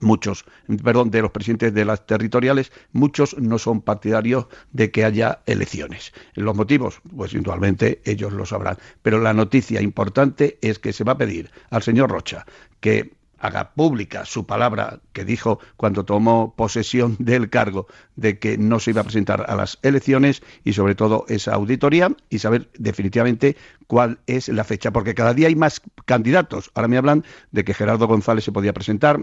muchos, 0.00 0.44
perdón, 0.82 1.10
de 1.10 1.22
los 1.22 1.30
presidentes 1.30 1.74
de 1.74 1.84
las 1.84 2.06
territoriales, 2.06 2.72
muchos 2.92 3.36
no 3.38 3.58
son 3.58 3.82
partidarios 3.82 4.46
de 4.72 4.90
que 4.90 5.04
haya 5.04 5.42
elecciones. 5.46 6.12
Los 6.34 6.56
motivos, 6.56 7.00
pues 7.14 7.34
indudablemente 7.34 8.00
ellos 8.04 8.32
lo 8.32 8.46
sabrán. 8.46 8.78
Pero 9.02 9.20
la 9.20 9.34
noticia 9.34 9.82
importante 9.82 10.58
es 10.62 10.78
que 10.78 10.92
se 10.92 11.04
va 11.04 11.12
a 11.12 11.18
pedir 11.18 11.50
al 11.70 11.82
señor 11.82 12.10
Rocha 12.10 12.46
que 12.80 13.12
haga 13.42 13.72
pública 13.74 14.24
su 14.24 14.46
palabra 14.46 15.00
que 15.12 15.24
dijo 15.24 15.58
cuando 15.76 16.04
tomó 16.04 16.54
posesión 16.56 17.16
del 17.18 17.50
cargo 17.50 17.86
de 18.16 18.38
que 18.38 18.56
no 18.56 18.78
se 18.78 18.92
iba 18.92 19.02
a 19.02 19.04
presentar 19.04 19.44
a 19.48 19.56
las 19.56 19.78
elecciones 19.82 20.42
y 20.64 20.72
sobre 20.72 20.94
todo 20.94 21.26
esa 21.28 21.54
auditoría 21.54 22.10
y 22.30 22.38
saber 22.38 22.70
definitivamente 22.78 23.56
cuál 23.88 24.20
es 24.26 24.48
la 24.48 24.64
fecha, 24.64 24.92
porque 24.92 25.14
cada 25.14 25.34
día 25.34 25.48
hay 25.48 25.56
más 25.56 25.82
candidatos. 26.06 26.70
Ahora 26.74 26.88
me 26.88 26.96
hablan 26.96 27.24
de 27.50 27.64
que 27.64 27.74
Gerardo 27.74 28.06
González 28.06 28.44
se 28.44 28.52
podía 28.52 28.72
presentar, 28.72 29.20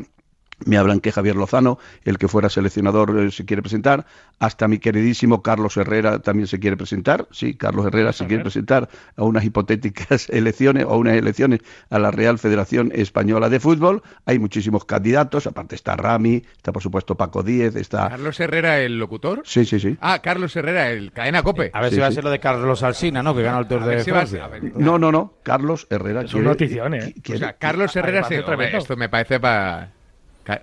me 0.66 0.78
hablan 0.78 1.00
que 1.00 1.12
Javier 1.12 1.36
Lozano, 1.36 1.80
el 2.04 2.18
que 2.18 2.28
fuera 2.28 2.50
seleccionador, 2.50 3.18
eh, 3.20 3.32
se 3.32 3.46
quiere 3.46 3.62
presentar. 3.62 4.06
Hasta 4.40 4.68
mi 4.68 4.80
queridísimo 4.80 5.42
Carlos 5.42 5.76
Herrera 5.78 6.20
también 6.20 6.48
se 6.48 6.60
quiere 6.60 6.78
presentar. 6.78 7.28
Sí, 7.32 7.56
Carlos 7.56 7.86
Herrera 7.86 8.14
se 8.14 8.26
quiere 8.28 8.44
presentar 8.44 8.90
a 9.18 9.24
unas 9.24 9.44
hipotéticas 9.44 10.30
elecciones 10.30 10.86
o 10.86 10.92
a 10.92 10.98
unas 10.98 11.16
elecciones 11.16 11.60
a 11.90 12.00
la 12.00 12.12
Real 12.12 12.40
Federación 12.40 12.92
Española 12.96 13.50
de 13.50 13.60
Fútbol. 13.60 14.02
Hay 14.26 14.40
muchísimos 14.40 14.86
candidatos. 14.86 15.48
Aparte 15.48 15.76
está 15.76 15.96
Rami, 15.96 16.44
está 16.56 16.72
por 16.72 16.82
supuesto 16.82 17.16
Paco 17.16 17.44
Díez, 17.44 17.76
está. 17.76 18.10
¿Carlos 18.10 18.40
Herrera 18.40 18.80
el 18.80 18.98
locutor? 18.98 19.42
Sí, 19.46 19.66
sí, 19.66 19.80
sí. 19.80 19.98
Ah, 20.02 20.20
Carlos 20.22 20.56
Herrera, 20.56 20.90
el 20.92 21.12
cadena 21.12 21.44
Cope. 21.44 21.72
A 21.74 21.82
ver 21.82 21.90
Sí, 21.90 21.96
si 21.96 22.02
va 22.02 22.08
a 22.08 22.12
ser 22.12 22.24
lo 22.24 22.30
de 22.30 22.40
Carlos 22.40 22.84
Alsina, 22.84 23.22
¿no? 23.24 23.36
Que 23.36 23.42
gana 23.44 23.60
el 23.60 23.68
Tour 23.68 23.82
A 23.84 23.86
ver 23.86 23.98
de 24.00 24.04
si 24.04 24.12
va 24.12 24.18
a 24.18 24.26
Francia. 24.28 24.38
ser- 24.40 24.46
a 24.46 24.48
ver. 24.48 24.78
No, 24.82 24.98
no, 24.98 25.12
no. 25.12 25.34
Carlos 25.44 25.88
Herrera. 25.90 26.22
Es 26.22 26.34
un 26.34 26.40
quiere- 26.42 26.48
notición, 26.50 26.94
¿eh? 26.94 27.14
O 27.18 27.22
quiere- 27.22 27.40
sea, 27.40 27.54
Carlos 27.54 27.96
Herrera 27.96 28.22
hombre, 28.24 28.44
tremendo. 28.44 28.78
esto 28.78 28.96
me 28.96 29.10
parece 29.10 29.40
para. 29.40 29.92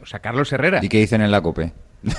O 0.02 0.06
sea, 0.06 0.20
Carlos 0.20 0.52
Herrera. 0.52 0.80
¿Y 0.82 0.88
qué 0.88 0.98
dicen 0.98 1.20
en 1.22 1.30
la 1.30 1.40
COPE? 1.40 1.72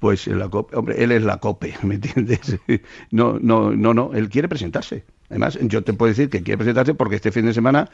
Pues 0.00 0.26
la 0.26 0.50
COPE, 0.50 0.76
hombre, 0.76 1.02
él 1.02 1.12
es 1.12 1.22
la 1.22 1.38
COPE, 1.38 1.74
¿me 1.82 1.94
entiendes? 1.94 2.58
No, 3.10 3.38
no, 3.40 3.70
no, 3.70 3.94
no, 3.94 4.10
él 4.12 4.28
quiere 4.28 4.48
presentarse. 4.48 5.04
Además, 5.30 5.58
yo 5.62 5.82
te 5.82 5.94
puedo 5.94 6.10
decir 6.10 6.28
que 6.28 6.42
quiere 6.42 6.58
presentarse 6.58 6.92
porque 6.92 7.16
este 7.16 7.32
fin 7.32 7.46
de 7.46 7.54
semana 7.54 7.88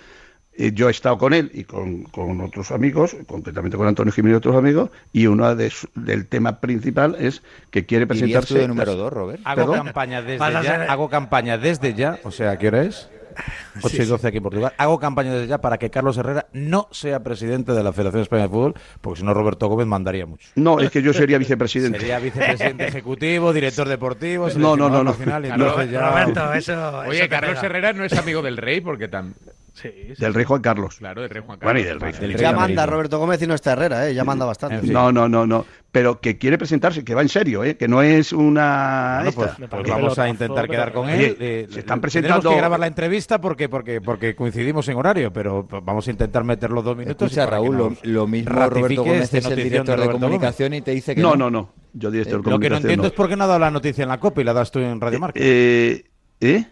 eh, 0.55 0.72
yo 0.74 0.89
he 0.89 0.91
estado 0.91 1.18
con 1.18 1.33
él 1.35 1.53
y 1.55 1.62
con, 1.62 2.03
con 2.05 2.41
otros 2.41 2.72
amigos, 2.72 3.16
concretamente 3.28 3.76
con 3.76 3.87
Antonio 3.87 4.12
Jiménez 4.12 4.35
y 4.35 4.39
otros 4.39 4.57
amigos, 4.57 4.91
y 5.12 5.26
uno 5.28 5.55
de 5.55 5.70
su- 5.70 5.89
del 5.95 6.26
tema 6.26 6.59
principal 6.61 7.14
es 7.20 7.43
que 7.70 7.87
quiere 7.87 8.07
¿Irías 8.07 8.18
presentarse. 8.18 8.59
de 8.59 8.66
número 8.66 8.97
dos, 8.97 9.12
Robert? 9.12 9.41
Hago 9.45 9.70
campaña 9.72 10.20
desde 10.22 10.39
ya. 10.64 10.87
Hago 10.89 11.09
campaña 11.11 11.59
desde 11.59 11.95
ya. 11.95 12.18
O 12.24 12.33
sea, 12.33 12.59
¿qué 12.59 12.66
hora 12.68 12.83
es? 12.83 13.09
8 13.82 14.03
y 14.03 14.05
12 14.07 14.28
aquí 14.28 14.36
en 14.38 14.43
Portugal. 14.43 14.72
Hago 14.78 14.99
campaña 14.99 15.32
desde 15.32 15.47
ya 15.47 15.59
para 15.59 15.78
que 15.78 15.91
Carlos 15.91 16.16
Herrera 16.18 16.47
no 16.53 16.88
sea 16.91 17.20
presidente 17.22 17.72
de 17.72 17.82
la 17.82 17.93
Federación 17.93 18.22
Española 18.22 18.49
de 18.49 18.53
Fútbol, 18.55 18.74
porque 19.01 19.20
si 19.20 19.24
no 19.26 19.34
Roberto 19.34 19.68
Gómez 19.68 19.86
mandaría 19.86 20.26
mucho. 20.26 20.49
No, 20.57 20.80
es 20.80 20.91
que 20.91 21.03
yo 21.03 21.12
sería 21.12 21.38
vicepresidente. 21.38 21.99
Sería 22.01 22.18
vicepresidente 22.18 22.86
ejecutivo, 22.88 23.53
director 23.53 23.88
deportivo, 23.88 24.49
No, 24.57 24.76
no, 24.76 24.88
no, 24.88 24.99
no. 24.99 25.05
nacional, 25.05 25.45
y 25.47 25.49
No, 25.51 25.82
ya- 25.84 26.11
Roberto, 26.11 26.53
eso. 26.55 26.99
Oye, 27.01 27.20
eso 27.20 27.28
Carlos 27.28 27.51
pega. 27.57 27.66
Herrera 27.66 27.93
no 27.93 28.05
es 28.05 28.12
amigo 28.14 28.43
del 28.43 28.57
rey 28.57 28.80
porque 28.80 29.09
tan. 29.09 29.34
Sí, 29.75 29.89
sí. 30.09 30.14
Del 30.18 30.35
rey 30.35 30.45
Juan 30.45 30.61
Carlos. 30.61 30.97
Claro, 30.99 31.21
del 31.23 31.31
rey 31.31 31.43
Juan 31.45 31.59
Bueno, 31.59 31.68
Carlos. 31.79 31.83
y 31.83 31.87
del 31.89 32.01
rey. 32.01 32.12
Del 32.12 32.33
rey 32.35 32.43
Ya 32.43 32.53
manda 32.53 32.87
Roberto 32.87 33.18
Gómez 33.18 33.41
y 33.43 33.47
no 33.47 33.55
está 33.55 33.73
Herrera, 33.73 34.09
¿eh? 34.09 34.14
ya 34.14 34.25
manda 34.25 34.45
bastante. 34.45 34.77
En 34.77 34.83
fin. 34.83 34.93
No, 34.93 35.11
no, 35.12 35.29
no, 35.29 35.47
no. 35.47 35.64
Pero 35.93 36.21
que 36.21 36.39
quiere 36.39 36.57
presentarse, 36.59 37.05
que 37.05 37.14
va 37.14 37.23
en 37.23 37.29
serio, 37.29 37.64
¿eh? 37.64 37.77
que 37.77 37.89
no 37.89 38.01
es 38.03 38.33
una. 38.33 39.23
Bueno, 39.25 39.33
pues, 39.33 39.68
pues 39.71 39.89
vamos 39.91 40.18
a 40.18 40.29
intentar 40.29 40.62
pero- 40.62 40.73
quedar 40.73 40.93
con 40.93 41.07
Oye, 41.09 41.27
él. 41.27 41.37
Eh, 41.41 41.66
se 41.71 41.81
están 41.81 41.99
le- 41.99 42.03
presentando- 42.03 42.39
Tenemos 42.41 42.55
que 42.55 42.61
grabar 42.61 42.81
la 42.81 42.87
entrevista 42.87 43.41
porque, 43.41 43.68
porque, 43.68 44.01
porque 44.01 44.35
coincidimos 44.37 44.89
en 44.89 44.97
horario, 44.97 45.33
pero 45.33 45.66
vamos 45.83 46.07
a 46.07 46.11
intentar 46.11 46.45
meter 46.45 46.71
los 46.71 46.85
dos 46.85 46.97
minutos. 46.97 47.27
Escucha, 47.31 47.47
Raúl, 47.47 47.77
lo, 47.77 47.97
lo 48.03 48.27
mismo 48.27 48.51
Roberto 48.53 49.03
Gómez 49.05 49.35
es 49.35 49.45
el 49.47 49.57
director 49.57 49.99
de, 49.99 50.07
Gómez. 50.07 50.21
comunicación 50.21 50.75
y 50.75 50.81
te 50.83 50.93
dice 50.93 51.14
que 51.14 51.21
no, 51.21 51.31
no. 51.37 51.51
no, 51.51 51.62
no. 51.62 51.73
Yo 51.93 52.11
director 52.11 52.35
de 52.35 52.39
Lo 52.39 52.43
que 52.43 52.51
no 52.51 52.57
comunicación. 52.77 52.83
entiendo 52.91 53.07
es 53.09 53.12
por 53.12 53.29
qué 53.29 53.37
no 53.37 53.45
ha 53.45 53.47
dado 53.49 53.59
la 53.59 53.71
noticia 53.73 54.03
en 54.05 54.09
la 54.11 54.21
COPE 54.21 54.43
y 54.43 54.45
la 54.45 54.53
das 54.53 54.71
tú 54.71 54.79
en 54.79 55.01
Radio 55.01 55.18
Marca. 55.18 55.41
Eh, 55.43 56.05
¿Eh? 56.41 56.64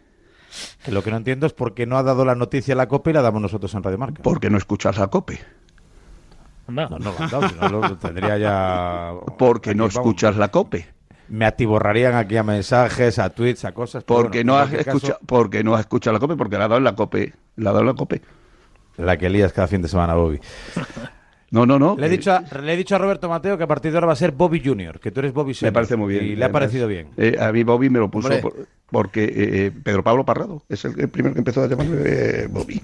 Que 0.85 0.93
lo 0.93 1.03
que 1.03 1.11
no 1.11 1.17
entiendo 1.17 1.47
es 1.47 1.53
por 1.53 1.75
qué 1.75 1.87
no 1.87 1.99
ha 1.99 2.03
dado 2.03 2.25
la 2.25 2.35
noticia 2.35 2.73
en 2.73 2.79
la 2.79 2.89
COPE 2.89 3.11
y 3.11 3.15
la 3.15 3.23
damos 3.23 3.43
nosotros 3.43 3.73
en 3.75 3.83
Radio 3.83 3.99
Marca. 3.99 4.23
Porque 4.23 4.51
no 4.51 4.59
escuchas 4.59 4.99
la 4.99 5.09
COPE. 5.09 5.39
No, 6.69 6.89
no 6.89 6.99
lo 6.99 7.15
han 7.19 7.31
dado, 7.31 7.49
si 7.49 7.55
no 7.55 7.69
lo 7.69 7.97
tendría 7.99 8.37
ya... 8.39 9.13
Porque 9.39 9.75
no 9.75 9.85
Aquí, 9.85 9.95
vamos, 9.97 10.09
escuchas 10.09 10.37
la 10.37 10.49
COPE. 10.49 10.87
Me 11.29 11.45
atiborrarían 11.45 12.15
aquí 12.15 12.37
a 12.37 12.43
mensajes, 12.43 13.19
a 13.19 13.31
tweets, 13.31 13.65
a 13.65 13.73
cosas. 13.73 14.05
Porque 14.05 14.39
bueno, 14.39 14.55
no 14.55 14.59
has 14.59 14.71
caso, 14.71 14.81
escuchado, 14.91 15.19
porque 15.27 15.63
no 15.65 15.75
has 15.75 15.81
escuchado 15.81 16.15
la 16.15 16.21
COPE, 16.21 16.37
porque 16.37 16.59
la 16.59 16.65
ha 16.65 16.69
dado 16.69 16.79
en 16.79 16.85
la 16.85 16.95
COPE. 16.95 17.35
La 17.57 17.71
ha 17.71 17.73
dado 17.73 17.83
en 17.83 17.87
la 17.89 17.95
COPE. 17.95 18.23
La 18.97 19.17
que 19.17 19.29
lías 19.31 19.53
cada 19.53 19.69
fin 19.69 19.83
de 19.83 19.89
semana, 19.89 20.15
Bobby. 20.15 20.41
No, 21.51 21.65
no, 21.65 21.79
no. 21.79 21.97
Le 21.97 22.05
he, 22.05 22.07
eh, 22.09 22.11
dicho 22.11 22.31
a, 22.33 22.41
le 22.61 22.73
he 22.75 22.77
dicho 22.77 22.95
a 22.95 22.99
Roberto 22.99 23.29
Mateo 23.29 23.57
que 23.57 23.65
a 23.65 23.67
partir 23.67 23.91
de 23.91 23.97
ahora 23.97 24.09
va 24.09 24.13
a 24.13 24.17
ser 24.17 24.33
Bobby 24.33 24.61
Junior, 24.65 25.01
que 25.01 25.11
tú 25.11 25.21
eres 25.21 25.33
Bobby 25.33 25.49
Me 25.51 25.55
Senior. 25.55 25.73
parece 25.73 25.97
muy 25.97 26.13
bien. 26.13 26.25
Y 26.27 26.37
le 26.37 26.45
ha 26.45 26.49
Me 26.49 26.53
parecido 26.53 26.87
bien. 26.87 27.09
Eh, 27.17 27.37
a 27.41 27.51
mí 27.53 27.63
Bobby 27.63 27.89
me 27.89 27.99
lo 27.99 28.11
puso 28.11 28.29
por- 28.41 28.67
porque 28.91 29.33
eh, 29.35 29.73
Pedro 29.83 30.03
Pablo 30.05 30.25
Parrado 30.25 30.63
es 30.69 30.85
el, 30.85 30.99
el 31.01 31.09
primero 31.09 31.35
que 31.35 31.39
empezó 31.41 31.63
a 31.63 31.67
llamarme 31.69 31.97
eh, 32.05 32.49
Bobby. 32.51 32.81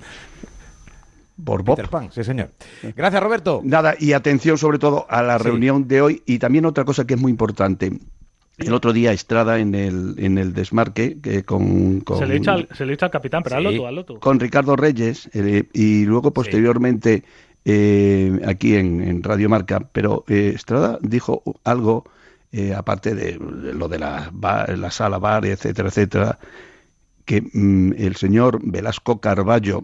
Por 1.44 1.62
Bob. 1.64 1.76
Peter 1.76 1.90
Pan, 1.90 2.10
sí 2.12 2.22
señor. 2.22 2.50
Gracias, 2.96 3.22
Roberto. 3.22 3.60
Nada, 3.64 3.94
y 3.98 4.12
atención 4.12 4.56
sobre 4.56 4.78
todo 4.78 5.04
a 5.10 5.22
la 5.22 5.36
Sí. 5.38 5.44
reunión 5.44 5.88
de 5.88 6.00
hoy 6.00 6.22
y 6.26 6.38
también 6.38 6.64
otra 6.64 6.84
cosa 6.84 7.06
que 7.06 7.14
es 7.14 7.20
muy 7.20 7.30
importante. 7.30 7.92
El 8.56 8.72
otro 8.72 8.92
día 8.92 9.12
Estrada 9.12 9.58
en 9.58 9.74
el, 9.74 10.14
en 10.18 10.38
el 10.38 10.54
desmarque 10.54 11.18
que 11.20 11.42
con, 11.42 12.00
con, 12.02 12.18
Se 12.18 12.26
le 12.26 12.36
echa 12.36 12.52
al, 12.52 12.68
se 12.72 12.86
le 12.86 12.94
echa 12.94 13.06
al 13.06 13.10
capitán, 13.12 13.42
pero 13.42 13.56
hazlo 13.56 13.70
Sí. 13.70 13.76
tú, 13.78 13.86
hazlo 13.86 14.04
tú. 14.04 14.20
con 14.20 14.38
Ricardo 14.38 14.76
Reyes 14.76 15.28
eh, 15.34 15.64
y 15.72 16.04
luego 16.04 16.32
posteriormente 16.32 17.24
eh, 17.64 18.40
aquí 18.46 18.76
en, 18.76 19.00
en 19.02 19.22
Radio 19.22 19.48
Marca, 19.48 19.80
pero 19.92 20.24
eh, 20.28 20.52
Estrada 20.54 20.98
dijo 21.02 21.42
algo, 21.64 22.04
eh, 22.52 22.74
aparte 22.74 23.14
de, 23.14 23.34
lo 23.38 23.88
de 23.88 23.98
la, 23.98 24.28
ba- 24.32 24.66
la 24.66 24.90
sala 24.90 25.18
bar, 25.18 25.46
etcétera, 25.46 25.88
etcétera, 25.88 26.38
que 27.24 27.42
mm, 27.52 27.94
el 27.98 28.16
señor 28.16 28.60
Velasco 28.62 29.20
Carballo 29.20 29.82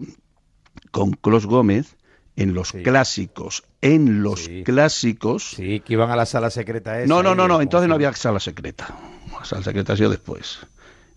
con 0.91 1.11
Clos 1.11 1.45
Gómez 1.45 1.95
en 2.35 2.53
los 2.53 2.69
Sí. 2.69 2.81
clásicos, 2.83 3.63
en 3.81 4.23
los 4.23 4.45
Sí. 4.45 4.63
clásicos, 4.63 5.49
Sí, 5.55 5.81
que 5.81 5.93
iban 5.93 6.09
a 6.11 6.15
la 6.15 6.25
sala 6.25 6.49
secreta 6.49 6.99
esa. 7.01 7.07
no, 7.13 7.21
no, 7.21 7.35
no, 7.35 7.47
no, 7.47 7.61
entonces 7.61 7.89
no 7.89 7.95
había 7.95 8.13
sala 8.13 8.39
secreta. 8.39 8.95
La 9.37 9.43
sala 9.45 9.63
secreta 9.63 9.93
ha 9.93 9.97
sido 9.97 10.09
después. 10.11 10.59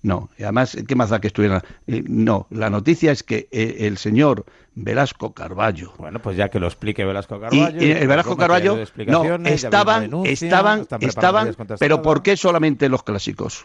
No, 0.05 0.29
y 0.39 0.43
además, 0.43 0.77
¿qué 0.87 0.95
más 0.95 1.09
da 1.09 1.19
que 1.19 1.29
estuviera? 1.29 1.65
Eh, 1.87 2.05
no, 2.07 2.47
la 2.51 2.69
noticia 2.69 3.11
es 3.11 3.23
que 3.23 3.49
eh, 3.51 3.79
el 3.81 3.97
señor 3.97 4.45
Velasco 4.75 5.33
Carballo 5.33 5.95
Bueno, 5.97 6.21
pues 6.21 6.37
ya 6.37 6.51
que 6.51 6.61
lo 6.61 6.67
explique 6.67 7.05
Velasco 7.07 7.41
Carballo. 7.41 7.83
y 7.83 7.91
el 7.91 8.07
Velasco 8.07 8.37
Carballo 8.37 8.77
no 9.39 9.49
estaban, 9.49 10.03
denuncia, 10.03 10.33
estaban, 10.47 10.87
estaban, 11.01 11.57
pero. 11.79 12.03
¿por 12.03 12.23
qué 12.23 12.37
solamente 12.37 12.89
los 12.91 13.03
clásicos? 13.03 13.65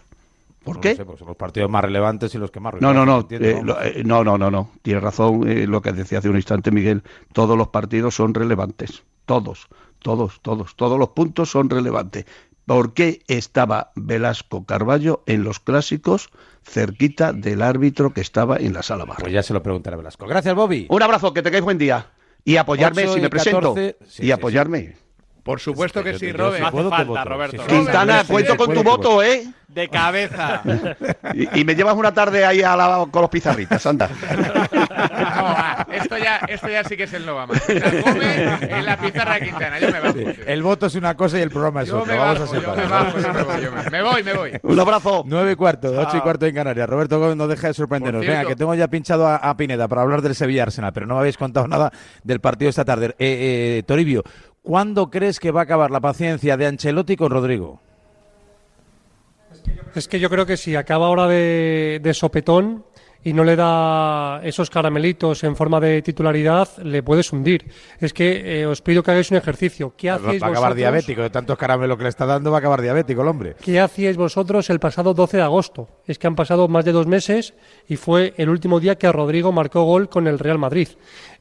¿Por 0.64 0.76
No 0.76 0.82
qué? 0.82 0.92
lo 0.92 0.96
sé, 0.96 1.06
pues 1.06 1.20
son 1.20 1.28
los 1.28 1.36
partidos 1.38 1.70
más 1.70 1.84
relevantes 1.84 2.34
y 2.36 2.38
los 2.38 2.52
que 2.52 2.62
más 2.62 2.74
No, 2.80 2.94
no, 2.94 3.06
no, 3.06 3.28
eh, 3.30 3.62
lo- 3.62 3.82
eh, 3.82 4.04
no, 4.06 4.24
no, 4.24 4.38
no, 4.38 4.50
no. 4.50 4.72
Tiene 4.82 5.02
razón 5.02 5.46
eh, 5.46 5.68
lo 5.68 5.82
que 5.82 5.92
decía 5.92 6.20
hace 6.20 6.30
un 6.30 6.38
instante 6.38 6.72
Miguel. 6.72 7.04
Todos 7.34 7.58
los 7.58 7.68
partidos 7.70 8.16
son 8.16 8.34
relevantes. 8.34 9.04
Todos, 9.26 9.68
todos, 10.00 10.40
todos. 10.42 10.76
Todos 10.76 10.98
los 11.00 11.10
puntos 11.10 11.50
son 11.50 11.70
relevantes. 11.70 12.26
¿Por 12.70 12.94
qué 12.94 13.24
estaba 13.28 13.90
Velasco 13.96 14.64
Carballo 14.64 15.24
en 15.26 15.44
los 15.44 15.60
clásicos 15.60 16.30
cerquita 16.64 17.34
del 17.34 17.64
árbitro 17.64 18.14
que 18.14 18.22
estaba 18.22 18.58
en 18.58 18.74
la 18.74 18.84
sala 18.84 19.06
bar? 19.06 19.18
Pues 19.22 19.34
ya 19.34 19.42
se 19.42 19.54
lo 19.54 19.64
preguntaré 19.64 19.96
a 19.96 19.98
Velasco. 19.98 20.28
Gracias, 20.28 20.54
Bobby. 20.54 20.86
Un 20.88 21.02
abrazo, 21.02 21.34
que 21.34 21.42
tengáis 21.42 21.64
buen 21.64 21.80
día. 21.80 22.06
Y 22.46 22.58
apoyarme 22.58 23.08
si 23.08 23.20
me 23.22 23.30
presento. 23.32 23.74
14, 23.74 23.98
sí, 24.08 24.22
y 24.22 24.26
sí, 24.28 24.32
apoyarme. 24.32 24.96
Por 25.42 25.60
supuesto 25.60 26.04
que 26.04 26.20
sí, 26.20 26.32
Robert. 26.32 26.70
puedo, 26.70 26.92
te 26.92 27.04
voto. 27.06 27.24
Roberto. 27.26 27.58
Sí, 27.58 27.64
sí. 27.68 27.76
Quintana, 27.76 28.20
Sí, 28.22 28.28
sí, 28.28 28.34
cuento 28.34 28.56
con 28.58 28.74
tu 28.76 28.84
voto, 28.84 29.24
¿eh? 29.24 29.48
De 29.68 29.90
cabeza. 29.90 30.62
Y, 31.34 31.62
y 31.62 31.66
me 31.66 31.74
llevas 31.74 31.96
una 31.96 32.14
tarde 32.14 32.46
ahí 32.46 32.62
a 32.62 32.76
la- 32.76 33.08
con 33.10 33.22
los 33.24 33.32
pizarritas, 33.32 33.84
anda. 33.88 34.10
Esto, 36.02 36.18
ya, 36.18 36.38
esto 36.48 36.70
ya 36.70 36.84
sí 36.84 36.96
que 36.98 37.04
es 37.04 37.14
el 37.14 37.26
no 37.26 37.36
va 37.36 37.48
más. 37.48 37.62
O 37.62 37.66
sea, 37.66 38.02
come 38.02 38.44
en 38.80 38.86
la 38.86 38.98
pizarra 38.98 39.36
de 39.36 39.42
Quintana. 39.42 39.80
Yo 39.80 39.92
me 39.92 40.00
bajo. 40.00 40.16
El 40.46 40.64
voto 40.64 40.86
es 40.88 40.96
una 40.96 41.16
cosa 41.16 41.38
y 41.40 41.42
el 41.42 41.50
programa 41.50 41.82
es 41.84 41.90
Yo 41.90 42.00
otra. 42.02 42.14
me 42.14 42.20
Vamos 42.20 42.40
bajo, 42.40 42.44
a 42.44 42.48
yo 42.48 42.54
me 42.54 42.60
separar. 42.62 42.90
bajo, 42.90 43.20
yo 43.20 43.34
me 43.34 43.44
voy, 43.44 43.62
yo 43.64 43.72
me- 43.72 43.90
me 43.90 44.02
voy, 44.04 44.24
me 44.24 44.34
voy. 44.34 44.52
Un 44.64 44.80
abrazo. 44.80 45.24
Nueve 45.26 45.52
y 45.52 45.56
cuarto, 45.56 45.92
ocho 45.98 46.18
y 46.18 46.22
cuarto 46.22 46.46
en 46.46 46.56
Canarias. 46.56 46.90
Roberto 46.90 47.20
Gómez 47.20 47.36
no 47.38 47.48
deja 47.48 47.68
de 47.68 47.74
sorprendernos. 47.74 48.26
Venga, 48.26 48.46
que 48.46 48.56
tengo 48.56 48.74
ya 48.76 48.88
pinchado 48.88 49.28
a, 49.28 49.36
a 49.38 49.56
Pineda 49.58 49.88
para 49.88 50.02
hablar 50.02 50.22
del 50.22 50.36
Sevilla 50.36 50.64
Arsenal, 50.64 50.94
pero 50.94 51.06
no 51.06 51.16
me 51.16 51.20
habéis 51.22 51.38
contado 51.38 51.68
nada 51.68 51.92
del 52.24 52.40
partido 52.40 52.70
esta 52.70 52.86
tarde. 52.86 53.08
Eh, 53.08 53.78
eh, 53.80 53.84
Toribio, 53.86 54.24
¿cuándo 54.62 55.10
crees 55.10 55.40
que 55.40 55.52
va 55.52 55.62
a 55.62 55.64
acabar 55.64 55.92
la 55.92 56.00
paciencia 56.00 56.58
de 56.58 56.68
Ancelotti 56.68 57.16
con 57.16 57.32
Rodrigo? 57.32 57.82
Es 59.96 60.08
que 60.08 60.20
yo 60.20 60.30
creo 60.30 60.46
que 60.46 60.58
si 60.58 60.76
acaba 60.76 61.08
ahora 61.08 61.28
de, 61.28 62.00
de 62.02 62.14
sopetón 62.14 62.86
y 63.24 63.34
no 63.34 63.44
le 63.44 63.56
da 63.56 64.40
esos 64.44 64.70
caramelitos 64.70 65.44
en 65.44 65.56
forma 65.56 65.80
de 65.80 66.02
titularidad, 66.02 66.70
le 66.84 67.04
puedes 67.04 67.32
hundir. 67.34 67.70
Es 68.00 68.14
que 68.14 68.62
eh, 68.62 68.66
os 68.66 68.82
pido 68.82 69.04
que 69.04 69.12
hagáis 69.12 69.30
un 69.32 69.38
ejercicio. 69.38 69.94
¿Qué 69.98 70.10
Va, 70.10 70.16
hacéis 70.16 70.42
va 70.42 70.48
a 70.48 70.50
acabar 70.52 70.70
vosotros? 70.70 70.78
diabético, 70.78 71.22
de 71.22 71.30
tantos 71.30 71.58
caramelos 71.58 71.98
que 71.98 72.04
le 72.04 72.10
está 72.10 72.26
dando, 72.26 72.50
va 72.52 72.58
a 72.58 72.60
acabar 72.60 72.82
diabético 72.82 73.22
el 73.22 73.28
hombre. 73.28 73.56
¿Qué 73.62 73.80
hacíais 73.80 74.16
vosotros 74.16 74.70
el 74.70 74.80
pasado 74.80 75.14
12 75.14 75.38
de 75.38 75.44
agosto? 75.44 75.90
Es 76.06 76.18
que 76.18 76.28
han 76.28 76.36
pasado 76.36 76.68
más 76.70 76.86
de 76.86 76.92
dos 76.94 77.08
meses 77.08 77.54
y 77.88 77.98
fue 77.98 78.34
el 78.38 78.50
último 78.50 78.80
día 78.80 78.98
que 78.98 79.12
Rodrigo 79.12 79.52
marcó 79.52 79.84
gol 79.84 80.08
con 80.08 80.28
el 80.28 80.40
Real 80.40 80.58
Madrid. 80.58 80.88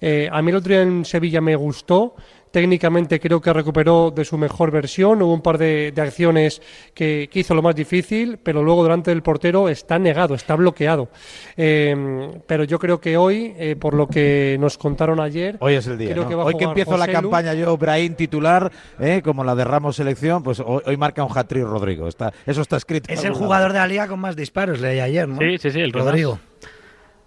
Eh, 0.00 0.28
a 0.32 0.42
mí 0.42 0.50
el 0.50 0.56
otro 0.56 0.70
día 0.72 0.82
en 0.82 1.04
Sevilla 1.04 1.40
me 1.40 1.54
gustó. 1.56 2.14
Técnicamente 2.50 3.20
creo 3.20 3.40
que 3.40 3.52
recuperó 3.52 4.10
de 4.10 4.24
su 4.24 4.38
mejor 4.38 4.70
versión. 4.70 5.22
Hubo 5.22 5.32
un 5.32 5.42
par 5.42 5.58
de, 5.58 5.92
de 5.92 6.02
acciones 6.02 6.62
que, 6.94 7.28
que 7.30 7.40
hizo 7.40 7.54
lo 7.54 7.62
más 7.62 7.74
difícil, 7.74 8.38
pero 8.42 8.62
luego 8.62 8.82
delante 8.82 9.10
del 9.10 9.22
portero 9.22 9.68
está 9.68 9.98
negado, 9.98 10.34
está 10.34 10.54
bloqueado. 10.56 11.08
Eh, 11.56 12.30
pero 12.46 12.64
yo 12.64 12.78
creo 12.78 13.00
que 13.00 13.16
hoy, 13.16 13.54
eh, 13.58 13.76
por 13.76 13.94
lo 13.94 14.06
que 14.06 14.56
nos 14.60 14.78
contaron 14.78 15.20
ayer, 15.20 15.56
Hoy 15.60 15.74
es 15.74 15.86
el 15.86 15.98
día. 15.98 16.10
creo 16.10 16.24
¿no? 16.24 16.28
que 16.28 16.34
Hoy 16.34 16.54
que 16.56 16.64
empiezo 16.64 16.96
la 16.96 17.08
campaña 17.08 17.54
yo, 17.54 17.76
Brahim 17.76 18.14
titular, 18.14 18.70
eh, 18.98 19.20
como 19.22 19.44
la 19.44 19.54
de 19.54 19.64
Ramos 19.64 19.96
selección, 19.96 20.42
pues 20.42 20.60
hoy, 20.60 20.82
hoy 20.84 20.96
marca 20.96 21.24
un 21.24 21.36
hat-trick 21.36 21.64
Rodrigo. 21.64 22.08
Está, 22.08 22.32
eso 22.46 22.62
está 22.62 22.76
escrito. 22.76 23.12
Es 23.12 23.24
el 23.24 23.32
jugador 23.32 23.68
lado. 23.68 23.74
de 23.74 23.78
la 23.80 23.86
liga 23.86 24.08
con 24.08 24.20
más 24.20 24.36
disparos, 24.36 24.80
leí 24.80 25.00
ayer, 25.00 25.28
¿no? 25.28 25.38
Sí, 25.38 25.58
sí, 25.58 25.70
sí, 25.70 25.80
el 25.80 25.92
Rodrigo. 25.92 26.38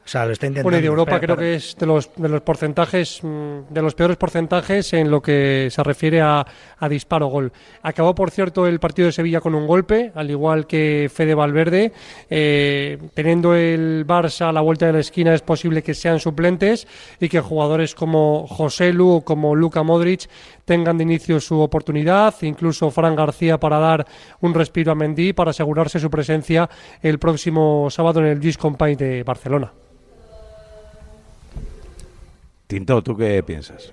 O 0.04 0.08
sea, 0.12 0.26
lo 0.26 0.32
está 0.34 0.48
intentando. 0.48 0.66
Bueno, 0.66 0.80
y 0.80 0.82
de 0.82 0.88
Europa 0.88 1.20
Pero- 1.20 1.36
creo 1.36 1.38
que 1.38 1.56
es 1.56 1.76
de 1.78 1.86
los, 1.86 2.10
de 2.16 2.28
los 2.28 2.42
porcentajes, 2.42 3.20
mm, 3.24 3.60
de 3.70 3.82
los 3.82 3.94
peores 3.94 4.18
porcentajes 4.18 4.94
en 4.94 5.12
lo 5.12 5.22
que 5.22 5.68
se 5.72 5.84
refiere 5.84 6.22
a, 6.22 6.46
a 6.80 6.90
disparo-gol. 6.90 7.52
Acabó, 7.84 8.16
por 8.16 8.32
cierto, 8.32 8.66
el 8.66 8.80
partido 8.80 9.06
de 9.06 9.12
Sevilla 9.12 9.40
con 9.42 9.54
un 9.54 9.68
golpe, 9.68 10.12
al 10.16 10.30
igual 10.32 10.66
que 10.66 11.10
Fede 11.14 11.36
Valverde. 11.36 11.94
Eh, 12.30 12.98
teniendo 13.14 13.54
el 13.56 14.06
Barça 14.08 14.50
a 14.50 14.52
la 14.52 14.62
vuelta 14.62 14.88
de 14.88 14.94
la 14.94 15.00
esquina, 15.00 15.34
es 15.36 15.42
posible 15.42 15.84
que 15.84 15.94
sean 15.94 16.20
suplentes 16.20 16.88
y 17.20 17.30
que 17.30 17.40
jugadores 17.40 17.94
como 17.94 18.48
José 18.48 18.94
Lu 18.94 19.10
o 19.18 19.22
como 19.22 19.56
Luka 19.56 19.84
Modric 19.84 20.28
tengan 20.66 20.98
de 20.98 21.04
inicio 21.04 21.40
su 21.40 21.60
oportunidad, 21.60 22.34
incluso 22.42 22.92
Fran 22.92 23.16
García 23.16 23.60
para 23.60 23.80
dar 23.80 24.06
un 24.42 24.54
respiro 24.54 24.92
a 24.92 24.96
Mendy 24.96 25.34
para 25.34 25.52
asegurarse 25.52 26.00
su 26.00 26.10
presencia 26.10 26.70
el 27.02 27.20
próximo 27.20 27.90
sábado 27.90 28.20
en 28.20 28.28
el 28.28 28.42
Gis 28.42 28.58
Company 28.58 28.96
de 28.96 29.24
Barcelona. 29.24 29.72
Tinto, 32.68 33.02
¿tú 33.04 33.18
qué 33.18 33.44
piensas? 33.44 33.92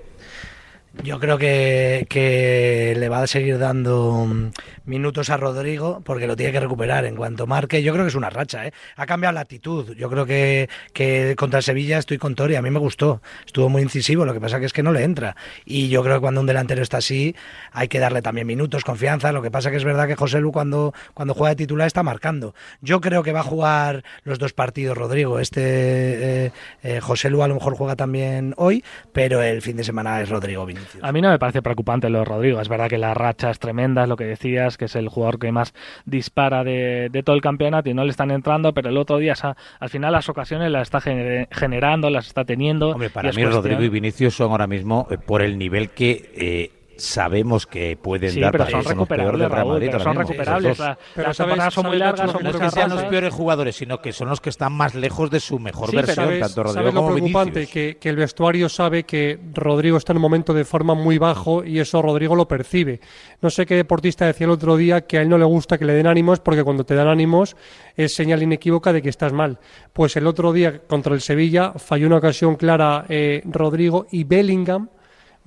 Yo 1.04 1.20
creo 1.20 1.38
que, 1.38 2.06
que 2.10 2.94
le 2.98 3.08
va 3.08 3.22
a 3.22 3.26
seguir 3.26 3.58
dando 3.58 4.26
mm, 4.26 4.50
minutos 4.84 5.30
a 5.30 5.36
Rodrigo 5.36 6.02
porque 6.04 6.26
lo 6.26 6.36
tiene 6.36 6.52
que 6.52 6.60
recuperar 6.60 7.04
en 7.04 7.14
cuanto 7.14 7.46
marque. 7.46 7.82
Yo 7.82 7.92
creo 7.92 8.04
que 8.04 8.08
es 8.08 8.14
una 8.16 8.30
racha, 8.30 8.66
¿eh? 8.66 8.72
Ha 8.96 9.06
cambiado 9.06 9.32
la 9.32 9.40
actitud. 9.40 9.94
Yo 9.94 10.10
creo 10.10 10.26
que, 10.26 10.68
que 10.92 11.34
contra 11.36 11.62
Sevilla 11.62 11.98
estoy 11.98 12.18
con 12.18 12.34
Tori. 12.34 12.56
A 12.56 12.62
mí 12.62 12.70
me 12.70 12.80
gustó. 12.80 13.22
Estuvo 13.46 13.68
muy 13.68 13.82
incisivo. 13.82 14.24
Lo 14.24 14.34
que 14.34 14.40
pasa 14.40 14.58
que 14.58 14.66
es 14.66 14.72
que 14.72 14.82
no 14.82 14.92
le 14.92 15.04
entra. 15.04 15.36
Y 15.64 15.88
yo 15.88 16.02
creo 16.02 16.16
que 16.16 16.20
cuando 16.20 16.40
un 16.40 16.46
delantero 16.46 16.82
está 16.82 16.98
así 16.98 17.36
hay 17.72 17.88
que 17.88 18.00
darle 18.00 18.20
también 18.20 18.46
minutos, 18.46 18.84
confianza. 18.84 19.30
Lo 19.30 19.40
que 19.40 19.52
pasa 19.52 19.70
que 19.70 19.76
es 19.76 19.84
verdad 19.84 20.08
que 20.08 20.16
José 20.16 20.40
Lu 20.40 20.50
cuando, 20.50 20.94
cuando 21.14 21.32
juega 21.32 21.50
de 21.50 21.56
titular 21.56 21.86
está 21.86 22.02
marcando. 22.02 22.54
Yo 22.80 23.00
creo 23.00 23.22
que 23.22 23.32
va 23.32 23.40
a 23.40 23.44
jugar 23.44 24.04
los 24.24 24.38
dos 24.38 24.52
partidos 24.52 24.98
Rodrigo. 24.98 25.38
Este 25.38 26.46
eh, 26.46 26.52
eh, 26.82 27.00
José 27.00 27.30
Lu 27.30 27.42
a 27.42 27.48
lo 27.48 27.54
mejor 27.54 27.76
juega 27.76 27.94
también 27.94 28.54
hoy, 28.56 28.84
pero 29.12 29.42
el 29.42 29.62
fin 29.62 29.76
de 29.76 29.84
semana 29.84 30.20
es 30.20 30.28
Rodrigo 30.28 30.66
Vinicius. 30.66 30.87
A 31.02 31.12
mí 31.12 31.20
no 31.20 31.30
me 31.30 31.38
parece 31.38 31.62
preocupante 31.62 32.08
lo 32.10 32.20
de 32.20 32.24
Rodrigo. 32.24 32.60
Es 32.60 32.68
verdad 32.68 32.88
que 32.88 32.98
la 32.98 33.14
racha 33.14 33.50
es 33.50 33.58
tremenda, 33.58 34.02
es 34.02 34.08
lo 34.08 34.16
que 34.16 34.24
decías, 34.24 34.76
que 34.76 34.86
es 34.86 34.96
el 34.96 35.08
jugador 35.08 35.38
que 35.38 35.52
más 35.52 35.74
dispara 36.04 36.64
de, 36.64 37.08
de 37.10 37.22
todo 37.22 37.36
el 37.36 37.42
campeonato 37.42 37.88
y 37.90 37.94
no 37.94 38.04
le 38.04 38.10
están 38.10 38.30
entrando, 38.30 38.72
pero 38.74 38.88
el 38.88 38.96
otro 38.96 39.18
día, 39.18 39.32
esa- 39.32 39.56
al 39.80 39.88
final, 39.88 40.12
las 40.12 40.28
ocasiones 40.28 40.70
las 40.70 40.82
está 40.82 41.00
gener- 41.00 41.48
generando, 41.50 42.10
las 42.10 42.26
está 42.26 42.44
teniendo. 42.44 42.90
Hombre, 42.90 43.10
para 43.10 43.28
mí 43.28 43.34
cuestión- 43.42 43.52
Rodrigo 43.52 43.82
y 43.82 43.88
Vinicius 43.88 44.34
son 44.34 44.50
ahora 44.50 44.66
mismo, 44.66 45.06
eh, 45.10 45.18
por 45.18 45.42
el 45.42 45.58
nivel 45.58 45.90
que 45.90 46.30
eh, 46.34 46.70
sabemos 46.98 47.66
que 47.66 47.96
pueden 47.96 48.30
Sí, 48.32 48.40
dar 48.40 48.52
pero 48.52 48.64
para 48.64 48.82
son 48.82 48.84
recuperables, 48.92 49.48
Raúl, 49.48 49.72
Madrid 49.74 49.86
pero 49.90 50.00
son 50.00 50.10
mismo, 50.10 50.20
recuperables. 50.22 50.78
La- 50.78 50.98
Pero 51.14 51.28
las 51.28 51.36
¿sabes- 51.36 51.48
temporadas 51.50 51.74
son 51.74 51.86
muy 51.86 51.96
largas, 51.98 52.30
son 52.30 52.42
No 52.42 52.48
es 52.50 52.54
muchas 52.56 52.74
que 52.74 52.80
sean 52.80 52.90
los 52.90 53.04
peores 53.04 53.32
jugadores, 53.34 53.76
sino 53.76 54.00
que 54.02 54.12
son 54.12 54.28
los 54.28 54.40
que 54.40 54.50
están 54.50 54.72
más 54.72 54.94
lejos 54.94 55.30
de 55.30 55.40
su 55.40 55.58
mejor 55.58 55.90
Sí, 55.90 55.96
versión, 55.96 56.16
¿sabes- 56.16 56.40
tanto 56.40 56.62
Rodrigo 56.64 56.74
¿sabes 56.80 56.94
lo 56.94 57.00
como 57.00 57.14
preocupante? 57.14 57.66
Que, 57.66 57.96
que 57.98 58.08
el 58.08 58.16
vestuario 58.16 58.68
sabe 58.68 59.04
que 59.04 59.38
Rodrigo 59.54 59.96
está 59.96 60.12
en 60.12 60.16
un 60.18 60.22
momento 60.22 60.52
de 60.52 60.64
forma 60.64 60.94
muy 60.94 61.18
bajo 61.18 61.64
y 61.64 61.78
eso 61.78 62.02
Rodrigo 62.02 62.34
lo 62.34 62.48
percibe. 62.48 63.00
No 63.40 63.48
sé 63.50 63.64
qué 63.64 63.76
deportista 63.76 64.26
decía 64.26 64.46
el 64.46 64.50
otro 64.50 64.76
día 64.76 65.02
que 65.06 65.18
a 65.18 65.22
él 65.22 65.28
no 65.28 65.38
le 65.38 65.44
gusta 65.44 65.78
que 65.78 65.84
le 65.84 65.92
den 65.94 66.06
ánimos 66.08 66.40
porque 66.40 66.64
cuando 66.64 66.84
te 66.84 66.94
dan 66.94 67.08
ánimos 67.08 67.56
es 67.96 68.14
señal 68.14 68.42
inequívoca 68.42 68.92
de 68.92 69.02
que 69.02 69.08
estás 69.08 69.32
mal. 69.32 69.58
Pues 69.92 70.16
el 70.16 70.26
otro 70.26 70.52
día 70.52 70.80
contra 70.86 71.14
el 71.14 71.20
Sevilla 71.20 71.72
falló 71.76 72.06
una 72.08 72.16
ocasión 72.16 72.56
clara 72.56 73.04
eh, 73.08 73.42
Rodrigo 73.44 74.06
y 74.10 74.24
Bellingham. 74.24 74.88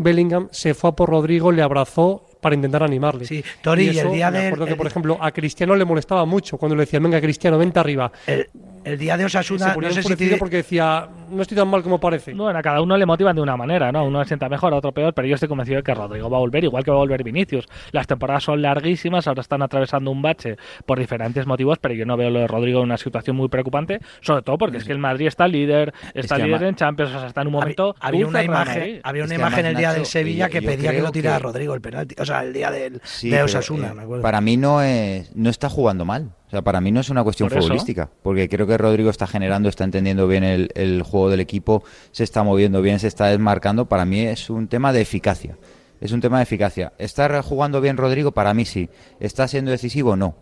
Bellingham 0.03 0.47
se 0.51 0.73
fue 0.73 0.89
a 0.89 0.93
por 0.93 1.09
Rodrigo, 1.09 1.51
le 1.51 1.61
abrazó 1.61 2.25
para 2.41 2.55
intentar 2.55 2.81
animarle. 2.83 3.25
Sí, 3.25 3.43
Tori, 3.61 3.85
y 3.85 3.89
el 3.89 3.97
eso, 3.97 4.09
día 4.11 4.31
me 4.31 4.37
del- 4.39 4.47
acuerdo 4.47 4.65
que, 4.65 4.71
el 4.71 4.77
por 4.77 4.87
di- 4.87 4.91
ejemplo, 4.91 5.17
a 5.21 5.31
Cristiano 5.31 5.75
le 5.75 5.85
molestaba 5.85 6.25
mucho 6.25 6.57
cuando 6.57 6.75
le 6.75 6.81
decían, 6.83 7.03
venga, 7.03 7.21
Cristiano, 7.21 7.57
vente 7.57 7.79
arriba. 7.79 8.11
El, 8.25 8.49
el 8.83 8.97
día 8.97 9.15
de 9.17 9.25
Osasuna, 9.25 9.67
se 9.69 9.73
ponía 9.73 9.89
no 9.89 9.95
sé 9.95 10.03
si 10.03 10.15
te- 10.15 10.37
porque 10.37 10.57
decía, 10.57 11.07
no 11.29 11.41
estoy 11.41 11.55
tan 11.57 11.67
mal 11.67 11.83
como 11.83 11.99
parece. 11.99 12.33
Bueno, 12.33 12.57
a 12.57 12.61
cada 12.61 12.81
uno 12.81 12.97
le 12.97 13.05
motivan 13.05 13.35
de 13.35 13.41
una 13.41 13.55
manera, 13.55 13.91
¿no? 13.91 14.05
Uno 14.05 14.21
se 14.23 14.29
sienta 14.29 14.49
mejor, 14.49 14.73
a 14.73 14.77
otro 14.77 14.91
peor, 14.91 15.13
pero 15.13 15.27
yo 15.27 15.35
estoy 15.35 15.47
convencido 15.49 15.77
de 15.77 15.83
que 15.83 15.93
Rodrigo 15.93 16.29
va 16.29 16.37
a 16.37 16.39
volver, 16.39 16.63
igual 16.63 16.83
que 16.83 16.91
va 16.91 16.97
a 16.97 16.99
volver 16.99 17.23
Vinicius. 17.23 17.67
Las 17.91 18.07
temporadas 18.07 18.43
son 18.43 18.61
larguísimas, 18.61 19.27
ahora 19.27 19.41
están 19.41 19.61
atravesando 19.61 20.09
un 20.11 20.21
bache 20.21 20.57
por 20.85 20.99
diferentes 20.99 21.45
motivos, 21.45 21.77
pero 21.79 21.93
yo 21.93 22.05
no 22.05 22.17
veo 22.17 22.29
lo 22.29 22.39
de 22.39 22.47
Rodrigo 22.47 22.79
en 22.79 22.85
una 22.85 22.97
situación 22.97 23.35
muy 23.35 23.49
preocupante, 23.49 23.99
sobre 24.21 24.41
todo 24.41 24.57
porque 24.57 24.77
es 24.77 24.83
que 24.83 24.91
el 24.91 24.99
Madrid 24.99 25.27
está 25.27 25.47
líder, 25.47 25.93
está 26.13 26.37
que 26.37 26.43
líder 26.43 26.55
ama- 26.57 26.67
en 26.67 26.75
Champions, 26.75 27.11
o 27.15 27.19
sea, 27.19 27.27
está 27.27 27.41
en 27.41 27.47
un 27.47 27.53
momento 27.53 27.95
había 27.99 28.25
una 28.27 28.43
imagen, 28.43 28.99
había 29.03 29.23
una 29.23 29.33
Es 29.35 29.39
imagen 29.39 29.65
el 29.67 29.75
día 29.75 29.87
Nacho, 29.89 29.97
del 29.99 30.05
Sevilla 30.07 30.47
yo- 30.47 30.51
que 30.51 30.61
yo 30.61 30.69
pedía 30.71 30.91
que 30.91 31.01
lo 31.01 31.11
tirara 31.11 31.37
que- 31.37 31.43
Rodrigo 31.43 31.73
el 31.75 31.81
penalti. 31.81 32.15
O 32.19 32.25
sea, 32.25 32.43
el 32.43 32.51
día 32.53 32.71
del, 32.71 32.99
Sí, 33.03 33.29
de 33.29 33.35
pero, 33.35 33.45
Osasuna, 33.45 33.89
eh, 33.89 33.93
me 33.93 34.01
acuerdo. 34.03 34.23
Para 34.23 34.41
mí 34.41 34.57
no 34.57 34.81
es, 34.81 35.35
no 35.35 35.49
está 35.49 35.69
jugando 35.69 36.03
mal. 36.05 36.31
O 36.51 36.53
sea, 36.53 36.61
para 36.61 36.81
mí 36.81 36.91
no 36.91 36.99
es 36.99 37.09
una 37.09 37.23
cuestión 37.23 37.47
Por 37.47 37.61
futbolística, 37.61 38.09
porque 38.21 38.49
creo 38.49 38.67
que 38.67 38.77
Rodrigo 38.77 39.09
está 39.09 39.25
generando, 39.25 39.69
está 39.69 39.85
entendiendo 39.85 40.27
bien 40.27 40.43
el, 40.43 40.69
el 40.75 41.01
juego 41.01 41.29
del 41.29 41.39
equipo, 41.39 41.81
se 42.11 42.25
está 42.25 42.43
moviendo 42.43 42.81
bien, 42.81 42.99
se 42.99 43.07
está 43.07 43.27
desmarcando. 43.27 43.85
Para 43.85 44.03
mí 44.03 44.19
es 44.19 44.49
un 44.49 44.67
tema 44.67 44.91
de 44.91 44.99
eficacia. 44.99 45.55
Es 46.01 46.11
un 46.11 46.19
tema 46.19 46.39
de 46.39 46.43
eficacia. 46.43 46.91
¿Está 46.97 47.41
jugando 47.41 47.79
bien 47.79 47.95
Rodrigo? 47.95 48.33
Para 48.33 48.53
mí 48.53 48.65
sí. 48.65 48.89
¿Está 49.21 49.47
siendo 49.47 49.71
decisivo? 49.71 50.17
No. 50.17 50.35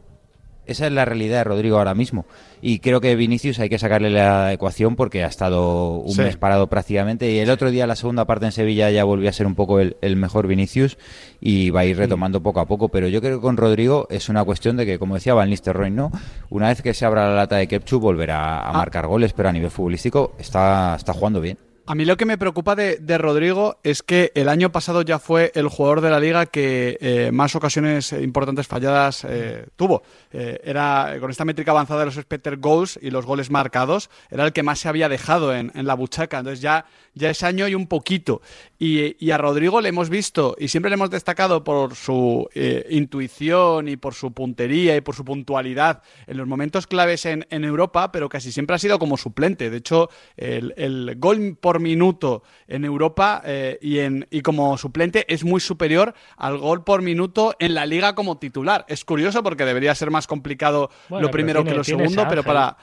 Esa 0.70 0.86
es 0.88 0.92
la 0.92 1.04
realidad 1.06 1.40
de 1.40 1.44
Rodrigo 1.46 1.78
ahora 1.78 1.96
mismo. 1.96 2.26
Y 2.62 2.80
creo 2.80 3.02
que 3.02 3.16
Vinicius 3.16 3.60
hay 3.60 3.70
que 3.70 3.80
sacarle 3.80 4.10
la 4.10 4.54
ecuación 4.54 4.96
porque 4.96 5.24
ha 5.24 5.28
estado 5.28 5.98
un 5.98 6.14
Sí. 6.14 6.22
mes 6.22 6.38
parado 6.38 6.68
prácticamente. 6.68 7.32
Y 7.32 7.40
el 7.40 7.50
otro 7.50 7.72
día, 7.72 7.88
la 7.88 7.96
segunda 7.96 8.26
parte 8.26 8.46
en 8.46 8.52
Sevilla, 8.52 8.90
ya 8.92 9.04
volvió 9.04 9.30
a 9.30 9.34
ser 9.34 9.48
un 9.48 9.56
poco 9.56 9.80
el, 9.80 9.98
el 10.02 10.16
mejor 10.16 10.48
Vinicius 10.48 10.98
y 11.42 11.70
va 11.72 11.82
a 11.82 11.86
ir 11.86 11.98
retomando 11.98 12.42
poco 12.44 12.60
a 12.60 12.66
poco. 12.68 12.90
Pero 12.90 13.08
yo 13.08 13.20
creo 13.22 13.38
que 13.38 13.42
con 13.42 13.58
Rodrigo 13.58 14.08
es 14.10 14.30
una 14.30 14.44
cuestión 14.44 14.78
de 14.78 14.86
que, 14.86 15.00
como 15.00 15.16
decía 15.16 15.34
Van 15.34 15.50
Nistelrooy, 15.50 15.92
¿no? 15.92 16.12
Una 16.50 16.68
vez 16.68 16.82
que 16.82 16.94
se 16.94 17.06
abra 17.06 17.28
la 17.30 17.36
lata 17.36 17.56
de 17.56 17.68
Kepchu, 17.68 18.00
volverá 18.00 18.68
a 18.68 18.74
marcar 18.74 19.08
goles, 19.08 19.34
pero 19.34 19.50
a 19.50 19.52
nivel 19.52 19.72
futbolístico 19.72 20.34
está, 20.38 20.96
está 20.96 21.14
jugando 21.14 21.42
bien. 21.42 21.58
A 21.90 21.96
mí 21.96 22.06
lo 22.06 22.18
que 22.18 22.26
me 22.26 22.38
preocupa 22.38 22.76
de, 22.76 22.98
de 22.98 23.18
Rodrigo 23.18 23.80
es 23.82 24.04
que 24.04 24.32
el 24.36 24.48
año 24.48 24.72
pasado 24.72 25.02
ya 25.02 25.18
fue 25.18 25.52
el 25.56 25.68
jugador 25.70 26.02
de 26.02 26.12
la 26.12 26.20
liga 26.20 26.46
que 26.46 27.00
eh, 27.02 27.32
más 27.34 27.56
ocasiones 27.56 28.14
importantes 28.14 28.68
falladas 28.68 29.26
eh, 29.28 29.66
tuvo. 29.76 30.04
Eh, 30.32 30.62
era 30.64 31.18
con 31.20 31.32
esta 31.32 31.46
métrica 31.46 31.72
avanzada 31.72 32.02
de 32.02 32.06
los 32.06 32.18
expected 32.18 32.60
goals 32.60 33.00
y 33.02 33.10
los 33.10 33.26
goles 33.26 33.50
marcados, 33.50 34.12
era 34.30 34.46
el 34.46 34.54
que 34.54 34.62
más 34.62 34.78
se 34.78 34.88
había 34.88 35.10
dejado 35.10 35.52
en, 35.52 35.72
la 35.74 35.96
buchaca. 35.96 36.38
Entonces 36.38 36.62
ya, 36.62 36.86
ya 37.16 37.32
ese 37.32 37.48
año 37.48 37.68
y 37.68 37.74
un 37.74 37.88
poquito. 37.88 38.44
Y, 38.82 39.18
y 39.24 39.32
a 39.32 39.38
Rodrigo 39.38 39.82
le 39.82 39.90
hemos 39.90 40.10
visto 40.10 40.56
y 40.58 40.70
siempre 40.70 40.90
le 40.90 40.94
hemos 40.94 41.10
destacado 41.10 41.66
por 41.66 41.96
su 41.96 42.48
eh, 42.56 42.86
intuición 42.92 43.90
y 43.90 43.98
por 43.98 44.14
su 44.14 44.32
puntería 44.32 44.96
y 44.96 45.02
por 45.02 45.16
su 45.16 45.26
puntualidad 45.26 46.02
en 46.28 46.38
los 46.38 46.48
momentos 46.48 46.88
claves 46.88 47.26
en, 47.26 47.46
en 47.50 47.66
Europa, 47.66 48.10
pero 48.14 48.30
casi 48.30 48.54
siempre 48.54 48.78
ha 48.78 48.80
sido 48.80 48.98
como 48.98 49.18
suplente. 49.18 49.70
De 49.70 49.76
hecho, 49.78 50.10
el, 50.38 50.74
el 50.78 51.16
gol 51.18 51.58
por 51.60 51.82
minuto 51.82 52.44
en 52.70 52.86
Europa 52.86 53.42
eh, 53.46 53.78
y, 53.82 54.00
en, 54.00 54.26
y 54.32 54.40
como 54.42 54.78
suplente 54.78 55.26
es 55.28 55.44
muy 55.44 55.60
superior 55.60 56.14
al 56.38 56.58
gol 56.58 56.86
por 56.86 57.02
minuto 57.02 57.56
en 57.60 57.74
la 57.74 57.86
liga 57.86 58.16
como 58.16 58.38
titular. 58.38 58.86
Es 58.88 59.04
curioso 59.04 59.44
porque 59.44 59.66
debería 59.66 59.94
ser 59.94 60.10
más 60.10 60.26
complicado 60.26 60.90
Bueno, 61.10 61.24
lo 61.28 61.32
primero 61.32 61.60
tiene- 61.64 61.72
que 61.72 61.78
lo 61.80 61.84
segundo, 61.84 62.26
pero 62.30 62.44
para... 62.46 62.78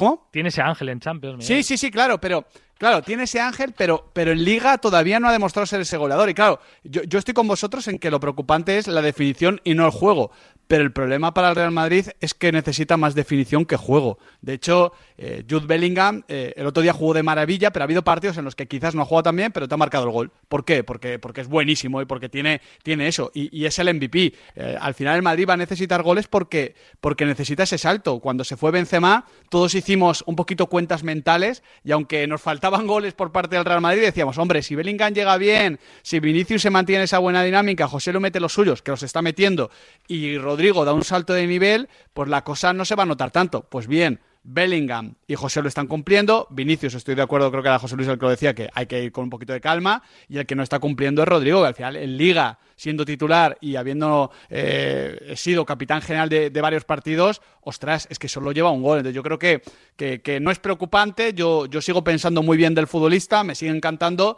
¿Cómo? 0.00 0.28
Tiene 0.30 0.48
ese 0.48 0.62
ángel 0.62 0.88
en 0.88 0.98
Champions. 0.98 1.36
Miguel. 1.36 1.62
Sí, 1.62 1.62
sí, 1.62 1.76
sí, 1.76 1.90
claro, 1.90 2.18
pero 2.18 2.46
claro, 2.78 3.02
tiene 3.02 3.24
ese 3.24 3.38
ángel, 3.38 3.74
pero, 3.76 4.10
pero 4.14 4.32
en 4.32 4.42
Liga 4.42 4.78
todavía 4.78 5.20
no 5.20 5.28
ha 5.28 5.32
demostrado 5.32 5.66
ser 5.66 5.82
ese 5.82 5.98
goleador. 5.98 6.30
Y 6.30 6.34
claro, 6.34 6.58
yo, 6.84 7.02
yo 7.02 7.18
estoy 7.18 7.34
con 7.34 7.46
vosotros 7.46 7.86
en 7.86 7.98
que 7.98 8.10
lo 8.10 8.18
preocupante 8.18 8.78
es 8.78 8.88
la 8.88 9.02
definición 9.02 9.60
y 9.62 9.74
no 9.74 9.84
el 9.84 9.90
juego. 9.90 10.30
Pero 10.70 10.84
el 10.84 10.92
problema 10.92 11.34
para 11.34 11.48
el 11.48 11.56
Real 11.56 11.72
Madrid 11.72 12.06
es 12.20 12.32
que 12.32 12.52
necesita 12.52 12.96
más 12.96 13.16
definición 13.16 13.64
que 13.64 13.74
juego. 13.74 14.20
De 14.40 14.52
hecho, 14.52 14.92
eh, 15.18 15.42
Jude 15.50 15.66
Bellingham 15.66 16.22
eh, 16.28 16.54
el 16.56 16.64
otro 16.64 16.80
día 16.80 16.92
jugó 16.92 17.12
de 17.12 17.24
maravilla, 17.24 17.72
pero 17.72 17.82
ha 17.82 17.86
habido 17.86 18.04
partidos 18.04 18.38
en 18.38 18.44
los 18.44 18.54
que 18.54 18.68
quizás 18.68 18.94
no 18.94 19.02
ha 19.02 19.04
jugado 19.04 19.24
tan 19.24 19.34
bien, 19.34 19.50
pero 19.50 19.66
te 19.66 19.74
ha 19.74 19.76
marcado 19.76 20.04
el 20.04 20.12
gol. 20.12 20.30
¿Por 20.46 20.64
qué? 20.64 20.84
Porque, 20.84 21.18
porque 21.18 21.40
es 21.40 21.48
buenísimo 21.48 22.00
y 22.00 22.04
porque 22.04 22.28
tiene, 22.28 22.60
tiene 22.84 23.08
eso. 23.08 23.32
Y, 23.34 23.64
es 23.64 23.80
el 23.80 23.92
MVP. 23.92 24.32
Eh, 24.54 24.78
al 24.80 24.94
final 24.94 25.16
el 25.16 25.22
Madrid 25.22 25.44
va 25.48 25.54
a 25.54 25.56
necesitar 25.56 26.04
goles 26.04 26.28
porque, 26.28 26.76
porque 27.00 27.26
necesita 27.26 27.64
ese 27.64 27.76
salto. 27.76 28.20
Cuando 28.20 28.44
se 28.44 28.56
fue 28.56 28.70
Benzema, 28.70 29.26
todos 29.48 29.74
hicimos 29.74 30.22
un 30.28 30.36
poquito 30.36 30.68
cuentas 30.68 31.02
mentales 31.02 31.64
y 31.82 31.90
aunque 31.90 32.28
nos 32.28 32.42
faltaban 32.42 32.86
goles 32.86 33.14
por 33.14 33.32
parte 33.32 33.56
del 33.56 33.64
Real 33.64 33.80
Madrid, 33.80 34.02
decíamos, 34.02 34.38
hombre, 34.38 34.62
si 34.62 34.76
Bellingham 34.76 35.14
llega 35.14 35.36
bien, 35.36 35.80
si 36.02 36.20
Vinicius 36.20 36.62
se 36.62 36.70
mantiene 36.70 37.02
esa 37.02 37.18
buena 37.18 37.42
dinámica, 37.42 37.88
José 37.88 38.12
lo 38.12 38.20
mete 38.20 38.38
los 38.38 38.52
suyos, 38.52 38.82
que 38.82 38.92
los 38.92 39.02
está 39.02 39.20
metiendo, 39.20 39.72
y 40.06 40.38
Rodrigo 40.60 40.84
da 40.84 40.92
un 40.92 41.04
salto 41.04 41.32
de 41.32 41.46
nivel, 41.46 41.88
pues 42.12 42.28
la 42.28 42.44
cosa 42.44 42.74
no 42.74 42.84
se 42.84 42.94
va 42.94 43.04
a 43.04 43.06
notar 43.06 43.30
tanto. 43.30 43.62
Pues 43.62 43.86
bien, 43.86 44.20
Bellingham 44.42 45.14
y 45.26 45.34
José 45.34 45.62
lo 45.62 45.68
están 45.68 45.86
cumpliendo. 45.86 46.46
Vinicius, 46.50 46.92
estoy 46.92 47.14
de 47.14 47.22
acuerdo, 47.22 47.50
creo 47.50 47.62
que 47.62 47.70
era 47.70 47.78
José 47.78 47.96
Luis 47.96 48.06
el 48.08 48.18
que 48.18 48.26
lo 48.26 48.30
decía, 48.30 48.54
que 48.54 48.68
hay 48.74 48.84
que 48.84 49.02
ir 49.04 49.10
con 49.10 49.24
un 49.24 49.30
poquito 49.30 49.54
de 49.54 49.60
calma. 49.62 50.02
Y 50.28 50.36
el 50.36 50.44
que 50.44 50.54
no 50.54 50.62
está 50.62 50.78
cumpliendo 50.78 51.22
es 51.22 51.28
Rodrigo, 51.28 51.62
que 51.62 51.68
al 51.68 51.74
final 51.74 51.96
en 51.96 52.18
Liga, 52.18 52.58
siendo 52.76 53.06
titular 53.06 53.56
y 53.62 53.76
habiendo 53.76 54.30
eh, 54.50 55.32
sido 55.34 55.64
capitán 55.64 56.02
general 56.02 56.28
de, 56.28 56.50
varios 56.60 56.84
partidos, 56.84 57.40
ostras, 57.62 58.06
es 58.10 58.18
que 58.18 58.28
solo 58.28 58.52
lleva 58.52 58.70
un 58.70 58.82
gol. 58.82 58.98
Entonces 58.98 59.16
yo 59.16 59.22
creo 59.22 59.38
que, 59.38 59.62
que, 59.96 60.20
que 60.20 60.40
no 60.40 60.50
es 60.50 60.58
preocupante. 60.58 61.32
Yo, 61.32 61.64
yo 61.64 61.80
sigo 61.80 62.04
pensando 62.04 62.42
muy 62.42 62.58
bien 62.58 62.74
del 62.74 62.86
futbolista, 62.86 63.44
me 63.44 63.54
sigue 63.54 63.72
encantando. 63.72 64.36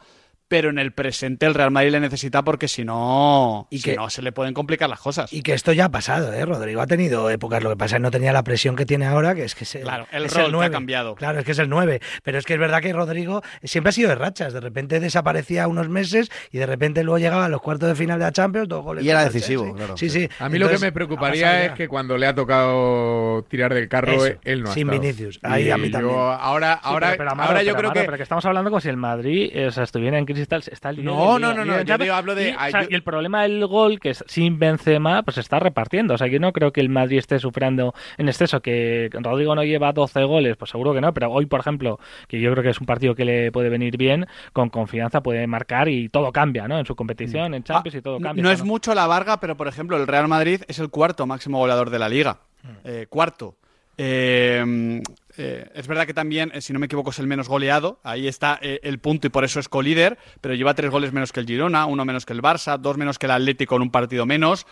Pero 0.52 0.68
en 0.68 0.78
el 0.78 0.92
presente 0.92 1.46
el 1.46 1.54
Real 1.54 1.70
Madrid 1.70 1.92
le 1.92 2.00
necesita 2.00 2.42
porque 2.42 2.68
si 2.68 2.84
no, 2.84 3.66
Y 3.70 3.78
si 3.78 3.84
que- 3.90 3.96
no 3.96 4.10
se 4.10 4.20
le 4.20 4.32
pueden 4.32 4.52
complicar 4.52 4.86
las 4.90 5.00
cosas. 5.00 5.32
Y 5.32 5.40
que 5.42 5.54
esto 5.54 5.72
ya 5.72 5.86
ha 5.86 5.88
pasado, 5.90 6.30
¿eh? 6.34 6.44
Rodrigo 6.44 6.82
ha 6.82 6.86
tenido 6.86 7.30
épocas, 7.30 7.62
lo 7.62 7.70
que 7.70 7.76
pasa 7.76 7.96
es 7.96 8.00
que 8.00 8.02
no 8.02 8.10
tenía 8.10 8.34
la 8.34 8.44
presión 8.44 8.76
que 8.76 8.84
tiene 8.84 9.06
ahora, 9.06 9.34
que 9.34 9.44
es 9.44 9.54
que 9.54 9.64
es 9.64 9.74
el, 9.76 9.82
Claro, 9.84 10.06
el 10.12 10.26
es 10.26 10.34
rol 10.34 10.42
que 10.42 10.48
ha 10.48 10.52
9. 10.52 10.70
cambiado. 10.72 11.14
Claro, 11.14 11.38
es 11.38 11.46
que 11.46 11.52
es 11.52 11.58
el 11.58 11.70
9. 11.70 12.00
Pero 12.22 12.36
es 12.38 12.44
que 12.44 12.52
es 12.52 12.60
verdad 12.60 12.82
que 12.82 12.92
Rodrigo 12.92 13.40
siempre 13.62 13.88
ha 13.88 13.92
sido 13.92 14.10
de 14.10 14.14
rachas. 14.16 14.52
De 14.52 14.60
repente 14.60 15.00
desaparecía 15.00 15.66
unos 15.68 15.88
meses 15.88 16.30
y 16.50 16.58
de 16.58 16.66
repente 16.66 17.02
luego 17.02 17.16
llegaba 17.16 17.46
a 17.46 17.48
los 17.48 17.62
cuartos 17.62 17.88
de 17.88 17.94
final 17.94 18.18
de 18.18 18.26
la 18.26 18.32
Champions, 18.32 18.68
dos 18.68 18.84
goles. 18.84 19.04
Y 19.04 19.08
era 19.08 19.24
decisivo, 19.24 19.62
Chelsea. 19.64 19.76
claro. 19.78 19.96
Sí, 19.96 20.10
sí. 20.10 20.28
A 20.38 20.50
mí 20.50 20.58
lo 20.58 20.68
que 20.68 20.76
me 20.76 20.92
preocuparía 20.92 21.64
es 21.64 21.72
que 21.72 21.88
cuando 21.88 22.18
le 22.18 22.26
ha 22.26 22.34
tocado 22.34 23.42
tirar 23.48 23.72
del 23.72 23.88
carro, 23.88 24.12
Eso, 24.26 24.36
él 24.44 24.62
no 24.62 24.70
ha 24.70 24.74
sin 24.74 24.88
estado. 24.88 25.00
Vinicius. 25.00 25.38
Ahí 25.42 25.64
Y 25.68 25.70
a 25.70 25.78
mí 25.78 25.86
yo 25.88 25.92
también. 25.98 26.14
ahora, 26.18 26.74
Sí, 26.74 26.80
ahora, 26.84 27.06
pero, 27.08 27.18
pero, 27.18 27.30
Amaro, 27.30 27.48
ahora 27.48 27.62
yo 27.62 27.66
pero, 27.68 27.78
creo 27.78 27.90
Amaro, 27.90 28.00
que 28.02 28.04
pero 28.06 28.16
que 28.18 28.22
estamos 28.22 28.44
hablando 28.44 28.70
como 28.70 28.80
si 28.80 28.88
el 28.90 28.96
Madrid 28.98 29.66
o 29.66 29.70
sea, 29.70 29.84
estuviera 29.84 30.18
en 30.18 30.26
crisis 30.26 30.41
está 30.42 30.90
el 30.90 31.04
No, 31.04 31.38
no, 31.38 31.52
no, 31.54 31.64
no, 31.64 31.82
yo 31.82 31.98
digo, 31.98 32.14
hablo 32.14 32.34
de- 32.34 32.50
y, 32.50 32.54
o 32.54 32.70
sea, 32.70 32.82
yo- 32.82 32.88
y 32.90 32.94
el 32.94 33.02
problema 33.02 33.42
del 33.42 33.66
gol 33.66 33.98
que 34.00 34.10
es 34.10 34.24
sin 34.26 34.58
Benzema 34.58 35.22
pues 35.22 35.34
se 35.36 35.40
está 35.40 35.58
repartiendo, 35.58 36.14
o 36.14 36.18
sea, 36.18 36.26
yo 36.26 36.38
no 36.40 36.52
creo 36.52 36.72
que 36.72 36.80
el 36.80 36.88
Madrid 36.88 37.18
esté 37.18 37.38
sufriendo 37.38 37.94
en 38.18 38.28
exceso 38.28 38.60
que 38.60 39.08
Rodrigo 39.12 39.54
no 39.54 39.64
lleva 39.64 39.92
12 39.92 40.24
goles, 40.24 40.56
pues 40.56 40.70
seguro 40.70 40.92
que 40.94 41.00
no, 41.00 41.12
pero 41.14 41.30
hoy 41.30 41.46
por 41.46 41.60
ejemplo, 41.60 41.98
que 42.28 42.40
yo 42.40 42.50
creo 42.52 42.62
que 42.62 42.70
es 42.70 42.80
un 42.80 42.86
partido 42.86 43.14
que 43.14 43.24
le 43.24 43.52
puede 43.52 43.68
venir 43.68 43.96
bien, 43.96 44.26
con 44.52 44.68
confianza 44.70 45.22
puede 45.22 45.46
marcar 45.46 45.88
y 45.88 46.08
todo 46.08 46.32
cambia, 46.32 46.68
¿no? 46.68 46.78
En 46.78 46.86
su 46.86 46.94
competición, 46.96 47.54
en 47.54 47.62
Champions 47.64 47.96
y 47.96 48.02
todo 48.02 48.20
cambia. 48.20 48.42
No 48.42 48.50
es 48.50 48.62
mucho 48.64 48.94
la 48.94 49.06
Varga, 49.06 49.38
pero 49.40 49.56
por 49.56 49.68
ejemplo, 49.68 49.96
el 49.96 50.06
Real 50.06 50.28
Madrid 50.28 50.62
es 50.68 50.78
el 50.78 50.90
cuarto 50.90 51.26
máximo 51.26 51.58
goleador 51.58 51.90
de 51.90 51.98
la 51.98 52.08
liga. 52.08 52.38
Eh, 52.84 53.06
cuarto. 53.08 53.56
Eh, 53.98 55.00
eh, 55.36 55.70
es 55.74 55.86
verdad 55.86 56.06
que 56.06 56.14
también, 56.14 56.50
eh, 56.54 56.60
si 56.60 56.72
no 56.72 56.78
me 56.78 56.86
equivoco, 56.86 57.10
es 57.10 57.18
el 57.18 57.26
menos 57.26 57.48
goleado. 57.48 58.00
Ahí 58.02 58.28
está 58.28 58.58
eh, 58.60 58.80
el 58.82 58.98
punto 58.98 59.26
y 59.26 59.30
por 59.30 59.44
eso 59.44 59.60
es 59.60 59.68
colíder. 59.68 60.18
Pero 60.40 60.54
lleva 60.54 60.74
tres 60.74 60.90
goles 60.90 61.12
menos 61.12 61.32
que 61.32 61.40
el 61.40 61.46
Girona, 61.46 61.86
uno 61.86 62.04
menos 62.04 62.26
que 62.26 62.32
el 62.32 62.42
Barça, 62.42 62.78
dos 62.78 62.96
menos 62.96 63.18
que 63.18 63.26
el 63.26 63.32
Atlético 63.32 63.76
en 63.76 63.82
un 63.82 63.90
partido 63.90 64.26
menos. 64.26 64.66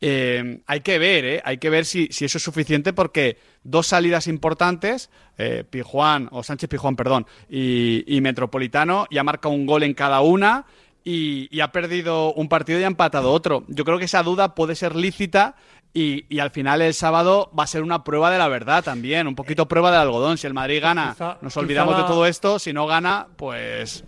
Hay 0.00 0.80
que 0.82 0.98
ver. 0.98 1.42
Hay 1.44 1.58
que 1.58 1.70
ver 1.70 1.84
si, 1.84 2.08
eso 2.10 2.38
es 2.38 2.42
suficiente 2.42 2.92
porque 2.92 3.38
dos 3.64 3.88
salidas 3.88 4.28
importantes, 4.28 5.10
Pijuán, 5.70 6.28
o 6.30 6.44
Sánchez 6.44 6.70
Pijuán, 6.70 6.94
perdón, 6.94 7.26
y, 7.48 8.04
y 8.06 8.20
Metropolitano, 8.20 9.08
ya 9.10 9.24
marca 9.24 9.48
un 9.48 9.66
gol 9.66 9.82
en 9.82 9.94
cada 9.94 10.20
una 10.20 10.66
y, 11.02 11.48
y 11.50 11.60
ha 11.60 11.72
perdido 11.72 12.32
un 12.34 12.48
partido 12.48 12.78
y 12.78 12.84
ha 12.84 12.86
empatado 12.86 13.32
otro. 13.32 13.64
Yo 13.66 13.84
creo 13.84 13.98
que 13.98 14.04
esa 14.04 14.22
duda 14.22 14.54
puede 14.54 14.76
ser 14.76 14.94
lícita 14.94 15.56
y, 15.94 16.26
y 16.28 16.38
al 16.40 16.50
final 16.50 16.82
el 16.82 16.94
sábado 16.94 17.50
va 17.58 17.64
a 17.64 17.66
ser 17.66 17.82
una 17.82 18.04
prueba 18.04 18.30
de 18.30 18.38
la 18.38 18.48
verdad 18.48 18.84
también, 18.84 19.26
un 19.26 19.34
poquito 19.34 19.66
prueba 19.66 19.90
del 19.90 20.00
algodón. 20.00 20.38
Si 20.38 20.46
el 20.46 20.54
Madrid 20.54 20.80
gana, 20.82 21.14
Quizá- 21.16 21.38
nos 21.40 21.56
olvidamos 21.56 21.94
la- 21.94 22.02
de 22.02 22.06
todo 22.08 22.26
esto, 22.26 22.58
si 22.58 22.72
no 22.72 22.86
gana, 22.86 23.26
pues 23.36 24.04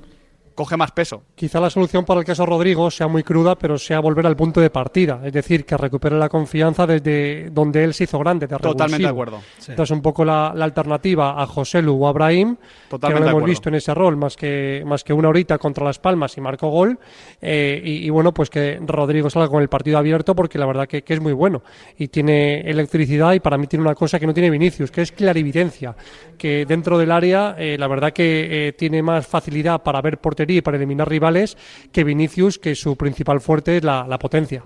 coge 0.55 0.77
más 0.77 0.93
peso. 0.93 1.23
Quizá 1.35 1.61
la 1.61 1.71
solución 1.71 2.05
para 2.05 2.21
el 2.21 2.27
caso 2.27 2.45
Rodrigo 2.47 2.91
sea 2.91 3.09
muy 3.09 3.23
cruda, 3.23 3.57
pero 3.57 3.79
sea 3.79 4.01
volver 4.01 4.27
al 4.27 4.37
punto 4.37 4.61
de 4.61 4.71
partida. 4.71 5.21
Es 5.25 5.33
decir, 5.33 5.65
que 5.65 5.77
recupere 5.77 6.19
la 6.19 6.29
confianza 6.29 6.87
desde 6.87 7.51
donde 7.51 7.85
él 7.85 7.95
se 7.95 8.05
hizo 8.05 8.19
grande. 8.19 8.47
De 8.47 8.57
Totalmente 8.57 9.05
de 9.05 9.09
acuerdo. 9.09 9.37
Entonces, 9.37 9.69
Entonces, 9.71 9.95
un 9.95 10.03
poco 10.03 10.25
la, 10.25 10.53
la 10.55 10.65
alternativa 10.65 11.41
a 11.41 11.47
José 11.47 11.83
Lu 11.83 12.05
o 12.05 12.09
a 12.09 12.13
Brahim, 12.13 12.57
que 12.57 12.63
no 12.63 12.89
Totalmente 12.89 13.31
lo 13.31 13.37
hemos 13.39 13.49
visto 13.49 13.69
en 13.69 13.75
ese 13.77 13.95
rol 13.95 14.17
más 14.17 14.37
que, 14.37 14.83
más 14.87 15.05
que 15.05 15.13
una 15.13 15.29
horita 15.29 15.59
contra 15.59 15.85
Las 15.85 15.99
Palmas 15.99 16.37
y 16.37 16.41
marcó 16.41 16.69
gol. 16.69 16.99
Eh, 17.41 17.81
y, 17.85 18.07
y 18.07 18.11
bueno, 18.11 18.33
pues 18.33 18.51
que 18.51 18.79
Rodrigo 18.85 19.31
salga 19.31 19.49
con 19.49 19.63
el 19.63 19.69
partido 19.69 19.99
abierto 19.99 20.35
porque 20.35 20.59
la 20.59 20.67
verdad 20.67 20.87
que, 20.87 21.03
que 21.03 21.15
es 21.15 21.21
muy 21.21 21.33
bueno. 21.33 21.63
Y 21.97 22.09
tiene 22.09 22.61
electricidad 22.61 23.33
y 23.33 23.41
para 23.41 23.59
mí 23.59 23.67
tiene 23.67 23.85
una 23.85 23.95
cosa 23.95 24.19
que 24.19 24.27
no 24.27 24.35
tiene 24.35 24.51
Vinicius, 24.51 24.91
que 24.91 25.03
es 25.03 25.13
clarividencia. 25.13 25.95
Que 26.37 26.65
dentro 26.67 26.99
del 26.99 27.11
área, 27.11 27.55
eh, 27.59 27.77
la 27.79 27.87
verdad 27.87 28.13
que 28.13 28.69
eh, 28.69 28.73
tiene 28.73 29.03
más 29.03 29.27
facilidad 29.27 29.83
para 29.83 30.01
ver 30.01 30.19
portería 30.41 30.59
y 30.59 30.63
para 30.63 30.77
eliminar 30.79 31.09
rivales 31.09 31.57
que 31.93 32.05
Vinicius, 32.05 32.59
que 32.59 32.75
su 32.75 32.97
principal 32.97 33.41
fuerte 33.41 33.77
es 33.77 33.85
la, 33.85 34.07
la 34.09 34.19
potencia. 34.19 34.63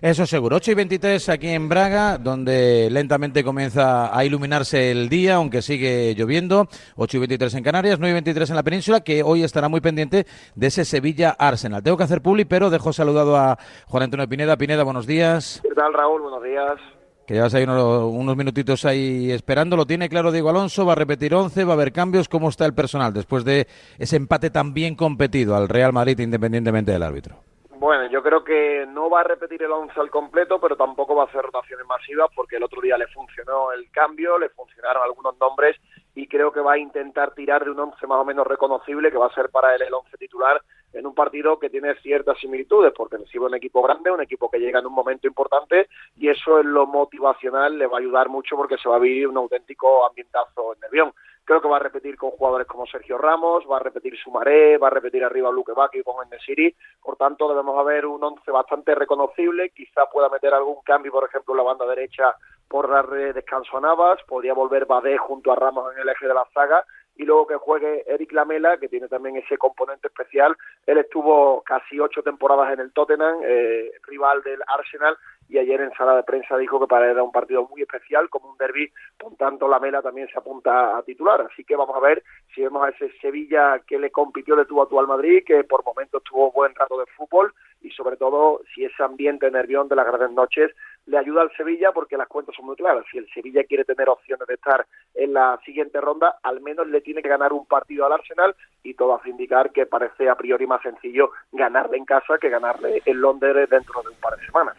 Eso 0.00 0.26
seguro. 0.26 0.56
8 0.56 0.72
y 0.72 0.74
23 0.74 1.28
aquí 1.28 1.48
en 1.48 1.68
Braga, 1.68 2.18
donde 2.18 2.88
lentamente 2.90 3.44
comienza 3.44 4.16
a 4.16 4.24
iluminarse 4.24 4.90
el 4.90 5.08
día, 5.08 5.36
aunque 5.36 5.62
sigue 5.62 6.14
lloviendo. 6.16 6.68
8 6.96 7.16
y 7.16 7.20
23 7.20 7.54
en 7.54 7.62
Canarias, 7.62 7.98
9 8.00 8.10
y 8.10 8.14
23 8.14 8.50
en 8.50 8.56
la 8.56 8.62
península, 8.62 9.00
que 9.00 9.22
hoy 9.22 9.44
estará 9.44 9.68
muy 9.68 9.80
pendiente 9.80 10.26
de 10.54 10.66
ese 10.66 10.84
Sevilla-Arsenal. 10.84 11.82
Tengo 11.82 11.96
que 11.96 12.04
hacer 12.04 12.20
publi, 12.20 12.44
pero 12.44 12.70
dejo 12.70 12.92
saludado 12.92 13.36
a 13.36 13.58
Juan 13.86 14.02
Antonio 14.02 14.28
Pineda. 14.28 14.56
Pineda, 14.56 14.82
buenos 14.82 15.06
días. 15.06 15.60
¿Qué 15.62 15.74
tal, 15.74 15.92
Raúl? 15.92 16.22
Buenos 16.22 16.42
días. 16.42 17.03
Que 17.26 17.34
llevas 17.34 17.54
ahí 17.54 17.64
unos, 17.64 18.36
minutitos 18.36 18.84
ahí 18.84 19.30
esperando. 19.32 19.76
Lo 19.76 19.86
tiene 19.86 20.08
claro 20.08 20.30
Diego 20.30 20.50
Alonso. 20.50 20.84
Va 20.84 20.92
a 20.92 20.96
repetir 20.96 21.34
11, 21.34 21.64
va 21.64 21.72
a 21.72 21.74
haber 21.74 21.92
cambios. 21.92 22.28
¿Cómo 22.28 22.50
está 22.50 22.66
el 22.66 22.74
personal 22.74 23.12
después 23.12 23.44
de 23.44 23.66
ese 23.98 24.16
empate 24.16 24.50
tan 24.50 24.74
bien 24.74 24.94
competido 24.94 25.56
al 25.56 25.68
Real 25.68 25.92
Madrid, 25.92 26.18
independientemente 26.18 26.92
del 26.92 27.02
árbitro? 27.02 27.36
Bueno, 27.78 28.10
yo 28.10 28.22
creo 28.22 28.44
que 28.44 28.86
no 28.88 29.10
va 29.10 29.20
a 29.20 29.24
repetir 29.24 29.62
el 29.62 29.72
11 29.72 29.98
al 30.00 30.10
completo, 30.10 30.60
pero 30.60 30.76
tampoco 30.76 31.14
va 31.14 31.24
a 31.24 31.26
hacer 31.26 31.42
rotaciones 31.42 31.86
masivas 31.86 32.30
porque 32.34 32.56
el 32.56 32.62
otro 32.62 32.80
día 32.80 32.96
le 32.96 33.06
funcionó 33.08 33.72
el 33.72 33.90
cambio, 33.90 34.38
le 34.38 34.48
funcionaron 34.50 35.02
algunos 35.02 35.38
nombres 35.38 35.76
y 36.14 36.26
creo 36.26 36.52
que 36.52 36.60
va 36.60 36.74
a 36.74 36.78
intentar 36.78 37.34
tirar 37.34 37.64
de 37.64 37.70
un 37.70 37.80
11 37.80 38.06
más 38.06 38.18
o 38.18 38.24
menos 38.24 38.46
reconocible 38.46 39.10
que 39.10 39.18
va 39.18 39.26
a 39.26 39.34
ser 39.34 39.50
para 39.50 39.74
él 39.74 39.82
el 39.82 39.94
11 39.94 40.16
titular 40.16 40.62
en 40.92 41.06
un 41.06 41.14
partido 41.14 41.58
que 41.58 41.70
tiene 41.70 41.94
ciertas 41.96 42.38
similitudes 42.38 42.92
porque 42.96 43.16
recibe 43.16 43.46
un 43.46 43.54
equipo 43.54 43.82
grande, 43.82 44.10
un 44.10 44.22
equipo 44.22 44.48
que 44.48 44.58
llega 44.58 44.78
en 44.78 44.86
un 44.86 44.92
momento 44.92 45.26
importante 45.26 45.88
y 46.16 46.28
eso 46.28 46.60
en 46.60 46.72
lo 46.72 46.86
motivacional 46.86 47.76
le 47.76 47.86
va 47.86 47.98
a 47.98 48.00
ayudar 48.00 48.28
mucho 48.28 48.56
porque 48.56 48.78
se 48.78 48.88
va 48.88 48.96
a 48.96 49.00
vivir 49.00 49.26
un 49.28 49.36
auténtico 49.36 50.06
ambientazo 50.06 50.74
en 50.74 50.80
Nervión. 50.80 51.12
Creo 51.44 51.60
que 51.60 51.68
va 51.68 51.76
a 51.76 51.80
repetir 51.80 52.16
con 52.16 52.30
jugadores 52.30 52.66
como 52.66 52.86
Sergio 52.86 53.18
Ramos, 53.18 53.64
va 53.70 53.76
a 53.76 53.80
repetir 53.80 54.16
Sumaré, 54.16 54.78
va 54.78 54.86
a 54.86 54.90
repetir 54.90 55.22
arriba 55.22 55.50
Luque 55.50 55.72
Bacchi 55.72 56.02
con 56.02 56.26
Enesiri. 56.26 56.74
Por 57.02 57.16
tanto, 57.16 57.48
debemos 57.48 57.78
haber 57.78 58.06
un 58.06 58.24
once 58.24 58.50
bastante 58.50 58.94
reconocible. 58.94 59.68
Quizá 59.70 60.06
pueda 60.06 60.30
meter 60.30 60.54
algún 60.54 60.80
cambio, 60.82 61.12
por 61.12 61.24
ejemplo, 61.24 61.52
en 61.52 61.58
la 61.58 61.64
banda 61.64 61.84
derecha 61.84 62.34
por 62.74 62.90
darle 62.90 63.32
descanso 63.32 63.76
a 63.76 63.80
Navas. 63.80 64.18
Podría 64.26 64.52
volver 64.52 64.84
Badé 64.84 65.16
junto 65.16 65.52
a 65.52 65.54
Ramos 65.54 65.94
en 65.94 66.02
el 66.02 66.08
eje 66.08 66.26
de 66.26 66.34
la 66.34 66.44
zaga. 66.52 66.84
y 67.16 67.22
luego 67.22 67.46
que 67.46 67.54
juegue 67.54 68.02
Eric 68.08 68.32
Lamela, 68.32 68.76
que 68.78 68.88
tiene 68.88 69.06
también 69.06 69.36
ese 69.36 69.56
componente 69.56 70.08
especial. 70.08 70.56
Él 70.84 70.98
estuvo 70.98 71.62
casi 71.62 72.00
ocho 72.00 72.24
temporadas 72.24 72.72
en 72.72 72.80
el 72.80 72.92
Tottenham, 72.92 73.38
eh, 73.44 73.92
rival 74.08 74.42
del 74.42 74.60
Arsenal, 74.66 75.16
y 75.48 75.58
ayer 75.58 75.80
en 75.80 75.92
sala 75.92 76.16
de 76.16 76.24
prensa 76.24 76.56
dijo 76.56 76.80
que 76.80 76.88
para 76.88 77.04
él 77.04 77.12
era 77.12 77.22
un 77.22 77.30
partido 77.30 77.68
muy 77.68 77.82
especial, 77.82 78.28
como 78.28 78.50
un 78.50 78.56
derby, 78.56 78.90
por 79.16 79.36
tanto 79.36 79.68
la 79.68 79.78
Mela 79.78 80.02
también 80.02 80.26
se 80.26 80.36
apunta 80.36 80.96
a 80.96 81.02
titular. 81.04 81.42
Así 81.42 81.62
que 81.62 81.76
vamos 81.76 81.94
a 81.94 82.00
ver 82.00 82.24
si 82.52 82.62
vemos 82.62 82.84
a 82.84 82.88
ese 82.88 83.12
Sevilla 83.20 83.78
que 83.86 84.00
le 84.00 84.10
compitió 84.10 84.56
de 84.56 84.64
tuvo 84.64 84.82
a 84.82 84.88
tú 84.88 84.98
al 84.98 85.06
Madrid, 85.06 85.44
que 85.46 85.62
por 85.62 85.84
momentos 85.84 86.24
tuvo 86.24 86.50
buen 86.50 86.74
rato 86.74 86.98
de 86.98 87.06
fútbol 87.06 87.54
y 87.80 87.90
sobre 87.90 88.16
todo 88.16 88.62
si 88.74 88.84
ese 88.84 89.02
ambiente 89.04 89.48
nervión 89.50 89.86
de 89.88 89.94
las 89.94 90.06
grandes 90.06 90.32
noches 90.32 90.72
le 91.06 91.18
ayuda 91.18 91.42
al 91.42 91.52
Sevilla 91.56 91.92
porque 91.92 92.16
las 92.16 92.28
cuentas 92.28 92.54
son 92.56 92.66
muy 92.66 92.76
claras. 92.76 93.04
Si 93.10 93.18
el 93.18 93.28
Sevilla 93.32 93.64
quiere 93.64 93.84
tener 93.84 94.08
opciones 94.08 94.46
de 94.48 94.54
estar 94.54 94.86
en 95.14 95.32
la 95.32 95.58
siguiente 95.64 96.00
ronda, 96.00 96.38
al 96.42 96.60
menos 96.60 96.86
le 96.86 97.00
tiene 97.00 97.22
que 97.22 97.28
ganar 97.28 97.52
un 97.52 97.66
partido 97.66 98.06
al 98.06 98.12
Arsenal 98.12 98.54
y 98.82 98.94
todo 98.94 99.14
hace 99.14 99.30
indicar 99.30 99.72
que 99.72 99.86
parece 99.86 100.28
a 100.28 100.36
priori 100.36 100.66
más 100.66 100.82
sencillo 100.82 101.30
ganarle 101.52 101.98
en 101.98 102.04
casa 102.04 102.38
que 102.38 102.48
ganarle 102.48 103.02
en 103.04 103.20
Londres 103.20 103.68
dentro 103.68 104.02
de 104.02 104.10
un 104.10 104.20
par 104.20 104.36
de 104.36 104.46
semanas. 104.46 104.76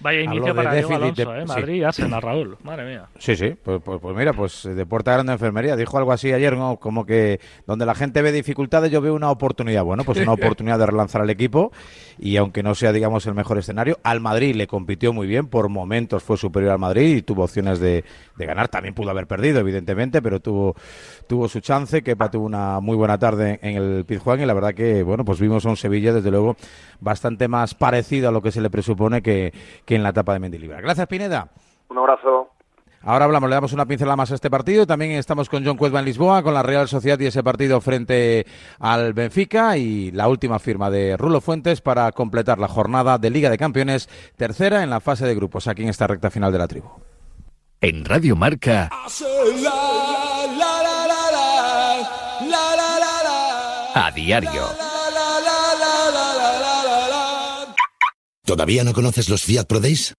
Vaya 0.00 0.20
inicio 0.20 0.54
para 0.54 0.74
Diego 0.74 0.94
Alonso, 0.94 1.34
¿eh? 1.34 1.44
Madrid, 1.44 1.82
Arsenal, 1.82 2.22
Raúl. 2.22 2.56
Madre 2.62 2.88
mía. 2.88 3.06
Sí, 3.18 3.36
sí. 3.36 3.54
Pues, 3.62 3.80
pues, 3.84 4.00
pues, 4.00 4.16
mira, 4.16 4.32
pues 4.32 4.62
de 4.62 4.86
puerta 4.86 5.12
grande 5.12 5.32
enfermería. 5.32 5.76
Dijo 5.76 5.98
algo 5.98 6.12
así 6.12 6.32
ayer, 6.32 6.56
¿no? 6.56 6.76
Como 6.76 7.04
que 7.04 7.40
donde 7.66 7.86
la 7.86 7.94
gente 7.94 8.22
ve 8.22 8.32
dificultades, 8.32 8.90
yo 8.90 9.00
veo 9.00 9.14
una 9.14 9.30
oportunidad. 9.30 9.84
Bueno, 9.84 10.04
pues 10.04 10.18
una 10.18 10.32
oportunidad 10.34 10.78
de 10.78 10.86
relanzar 10.86 11.22
al 11.22 11.30
equipo. 11.30 11.72
Y 12.18 12.36
aunque 12.36 12.62
no 12.62 12.74
sea, 12.74 12.92
digamos, 12.92 13.26
el 13.26 13.34
mejor 13.34 13.58
escenario, 13.58 13.98
al 14.02 14.20
Madrid 14.20 14.54
le 14.54 14.66
compitió 14.66 15.12
muy 15.12 15.26
bien. 15.26 15.46
Por 15.48 15.68
momentos 15.68 16.22
fue 16.22 16.36
superior 16.36 16.72
al 16.72 16.78
Madrid 16.78 17.16
y 17.16 17.22
tuvo 17.22 17.44
opciones 17.44 17.80
de, 17.80 18.04
de 18.36 18.46
ganar. 18.46 18.68
También 18.68 18.94
pudo 18.94 19.10
haber 19.10 19.26
perdido, 19.26 19.60
evidentemente, 19.60 20.22
pero 20.22 20.40
tuvo, 20.40 20.74
tuvo 21.26 21.48
su 21.48 21.60
chance. 21.60 22.02
Kepa 22.02 22.30
tuvo 22.30 22.46
una 22.46 22.80
muy 22.80 22.96
buena 22.96 23.18
tarde 23.18 23.58
en 23.62 23.76
el 23.76 24.04
Pizjuán. 24.04 24.40
Y 24.40 24.46
la 24.46 24.54
verdad 24.54 24.74
que, 24.74 25.02
bueno, 25.02 25.24
pues 25.24 25.40
vimos 25.40 25.66
a 25.66 25.70
un 25.70 25.76
Sevilla, 25.76 26.12
desde 26.12 26.30
luego, 26.30 26.56
bastante 27.00 27.48
más 27.48 27.74
parecido 27.74 28.28
a 28.28 28.32
lo 28.32 28.42
que 28.42 28.50
se 28.50 28.60
le 28.60 28.70
presupone 28.70 29.22
que, 29.22 29.52
que 29.88 29.94
en 29.94 30.02
la 30.02 30.10
etapa 30.10 30.34
de 30.34 30.38
Mendilibar. 30.38 30.82
Gracias, 30.82 31.06
Pineda. 31.06 31.48
Un 31.88 31.96
abrazo. 31.96 32.50
Ahora 33.00 33.24
hablamos, 33.24 33.48
le 33.48 33.54
damos 33.54 33.72
una 33.72 33.86
pincelada 33.86 34.16
más 34.16 34.30
a 34.30 34.34
este 34.34 34.50
partido. 34.50 34.86
También 34.86 35.12
estamos 35.12 35.48
con 35.48 35.64
John 35.64 35.78
Cuezba 35.78 36.00
en 36.00 36.04
Lisboa, 36.04 36.42
con 36.42 36.52
la 36.52 36.62
Real 36.62 36.88
Sociedad 36.88 37.18
y 37.18 37.24
ese 37.24 37.42
partido 37.42 37.80
frente 37.80 38.44
al 38.80 39.14
Benfica 39.14 39.78
y 39.78 40.10
la 40.10 40.28
última 40.28 40.58
firma 40.58 40.90
de 40.90 41.16
Rulo 41.16 41.40
Fuentes 41.40 41.80
para 41.80 42.12
completar 42.12 42.58
la 42.58 42.68
jornada 42.68 43.16
de 43.16 43.30
Liga 43.30 43.48
de 43.48 43.56
Campeones, 43.56 44.10
tercera 44.36 44.82
en 44.82 44.90
la 44.90 45.00
fase 45.00 45.24
de 45.24 45.34
grupos, 45.34 45.68
aquí 45.68 45.84
en 45.84 45.88
esta 45.88 46.06
recta 46.06 46.28
final 46.28 46.52
de 46.52 46.58
la 46.58 46.68
tribu. 46.68 46.90
En 47.80 48.04
Radio 48.04 48.36
Marca. 48.36 48.90
A 53.94 54.10
diario. 54.10 54.87
¿Todavía 58.48 58.82
no 58.82 58.94
conoces 58.94 59.28
los 59.28 59.42
Fiat 59.42 59.66
Pro 59.66 59.78
Days? 59.78 60.14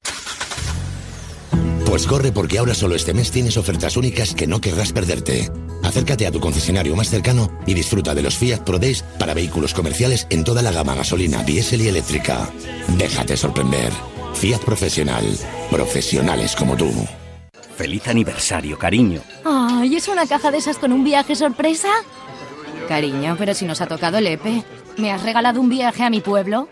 Pues 1.84 2.05
corre 2.05 2.32
porque 2.32 2.59
ahora 2.59 2.75
solo 2.75 2.93
este 2.93 3.15
mes 3.15 3.32
tienes 3.32 3.57
ofertas 3.57 3.97
únicas 3.97 4.36
que 4.36 4.45
no 4.45 4.61
querrás 4.61 4.93
perderte. 4.93 5.51
Acércate 5.82 6.27
a 6.27 6.32
tu 6.32 6.39
concesionario 6.39 6.95
más 6.95 7.09
cercano 7.09 7.51
y 7.65 7.73
disfruta 7.73 8.13
de 8.13 8.21
los 8.21 8.38
Fiat 8.38 8.59
Pro 8.59 8.77
Days 8.77 9.01
para 9.17 9.34
vehículos 9.34 9.73
comerciales 9.73 10.27
en 10.30 10.43
toda 10.43 10.61
la 10.61 10.71
gama 10.71 10.93
gasolina, 10.93 11.41
diésel 11.41 11.82
y 11.82 11.88
eléctrica. 11.88 12.51
Déjate 12.99 13.36
sorprender. 13.36 13.91
Fiat 14.36 14.59
Profesional. 14.59 15.25
Profesionales 15.71 16.55
como 16.55 16.77
tú. 16.77 16.91
Feliz 17.75 18.07
aniversario, 18.07 18.77
cariño. 18.77 19.21
Ay, 19.43 19.95
¿es 19.95 20.07
una 20.07 20.27
caja 20.27 20.51
de 20.51 20.59
esas 20.59 20.77
con 20.77 20.91
un 20.91 21.03
viaje 21.03 21.36
sorpresa? 21.36 21.89
Cariño, 22.88 23.38
pero 23.39 23.55
si 23.55 23.65
nos 23.65 23.82
ha 23.82 23.88
tocado 23.88 24.19
el 24.19 24.27
EPE. 24.27 24.63
¿Me 24.97 25.11
has 25.11 25.23
regalado 25.23 25.59
un 25.59 25.69
viaje 25.69 26.03
a 26.03 26.11
mi 26.11 26.21
pueblo? 26.21 26.69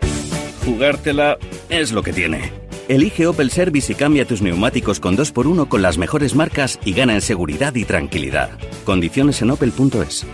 Jugártela 0.68 1.38
es 1.70 1.92
lo 1.92 2.02
que 2.02 2.12
tiene. 2.12 2.52
Elige 2.88 3.26
Opel 3.26 3.50
Service 3.50 3.90
y 3.90 3.94
cambia 3.94 4.26
tus 4.26 4.42
neumáticos 4.42 5.00
con 5.00 5.16
2x1 5.16 5.66
con 5.66 5.80
las 5.80 5.96
mejores 5.96 6.34
marcas 6.34 6.78
y 6.84 6.92
gana 6.92 7.14
en 7.14 7.22
seguridad 7.22 7.74
y 7.74 7.86
tranquilidad. 7.86 8.50
Condiciones 8.84 9.40
en 9.40 9.50
opel.es. 9.50 10.26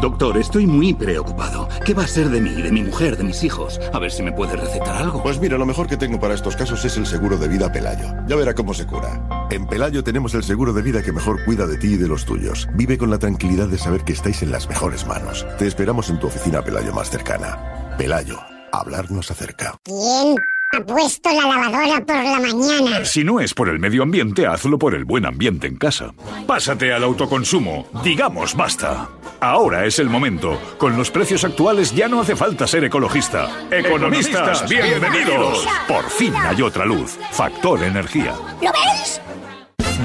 Doctor, 0.00 0.38
estoy 0.38 0.66
muy 0.66 0.94
preocupado. 0.94 1.68
¿Qué 1.84 1.92
va 1.92 2.04
a 2.04 2.08
ser 2.08 2.30
de 2.30 2.40
mí, 2.40 2.54
de 2.54 2.72
mi 2.72 2.84
mujer, 2.84 3.18
de 3.18 3.24
mis 3.24 3.44
hijos? 3.44 3.78
A 3.92 3.98
ver 3.98 4.10
si 4.10 4.22
me 4.22 4.32
puede 4.32 4.56
recetar 4.56 4.96
algo. 4.96 5.22
Pues 5.22 5.38
mira, 5.40 5.58
lo 5.58 5.66
mejor 5.66 5.88
que 5.88 5.98
tengo 5.98 6.18
para 6.18 6.32
estos 6.32 6.56
casos 6.56 6.82
es 6.86 6.96
el 6.96 7.04
seguro 7.04 7.36
de 7.36 7.48
vida 7.48 7.70
Pelayo. 7.70 8.14
Ya 8.26 8.36
verá 8.36 8.54
cómo 8.54 8.72
se 8.72 8.86
cura. 8.86 9.46
En 9.50 9.66
Pelayo 9.66 10.02
tenemos 10.02 10.32
el 10.34 10.42
seguro 10.42 10.72
de 10.72 10.80
vida 10.80 11.02
que 11.02 11.12
mejor 11.12 11.44
cuida 11.44 11.66
de 11.66 11.76
ti 11.76 11.88
y 11.88 11.96
de 11.96 12.08
los 12.08 12.24
tuyos. 12.24 12.66
Vive 12.72 12.96
con 12.96 13.10
la 13.10 13.18
tranquilidad 13.18 13.68
de 13.68 13.76
saber 13.76 14.04
que 14.04 14.14
estáis 14.14 14.42
en 14.42 14.52
las 14.52 14.70
mejores 14.70 15.06
manos. 15.06 15.46
Te 15.58 15.66
esperamos 15.66 16.08
en 16.08 16.18
tu 16.18 16.28
oficina 16.28 16.62
Pelayo 16.62 16.94
más 16.94 17.10
cercana. 17.10 17.94
Pelayo, 17.98 18.38
hablarnos 18.80 19.30
acerca. 19.30 19.74
¿Quién 19.84 20.36
ha 20.72 20.80
puesto 20.84 21.30
la 21.30 21.48
lavadora 21.48 22.04
por 22.04 22.16
la 22.16 22.40
mañana? 22.40 23.04
Si 23.04 23.24
no 23.24 23.40
es 23.40 23.54
por 23.54 23.68
el 23.68 23.78
medio 23.78 24.02
ambiente, 24.02 24.46
hazlo 24.46 24.78
por 24.78 24.94
el 24.94 25.04
buen 25.04 25.26
ambiente 25.26 25.66
en 25.66 25.76
casa. 25.76 26.12
Pásate 26.46 26.92
al 26.92 27.04
autoconsumo. 27.04 27.86
Digamos 28.02 28.54
basta. 28.54 29.08
Ahora 29.40 29.84
es 29.84 29.98
el 29.98 30.08
momento. 30.08 30.58
Con 30.78 30.96
los 30.96 31.10
precios 31.10 31.44
actuales 31.44 31.94
ya 31.94 32.08
no 32.08 32.20
hace 32.20 32.36
falta 32.36 32.66
ser 32.66 32.84
ecologista. 32.84 33.48
Economistas, 33.70 34.68
bienvenidos. 34.68 35.66
Por 35.86 36.08
fin 36.10 36.34
hay 36.34 36.62
otra 36.62 36.86
luz. 36.86 37.18
Factor 37.32 37.82
energía. 37.82 38.34
¿Lo 38.62 38.70
veis? 38.72 39.20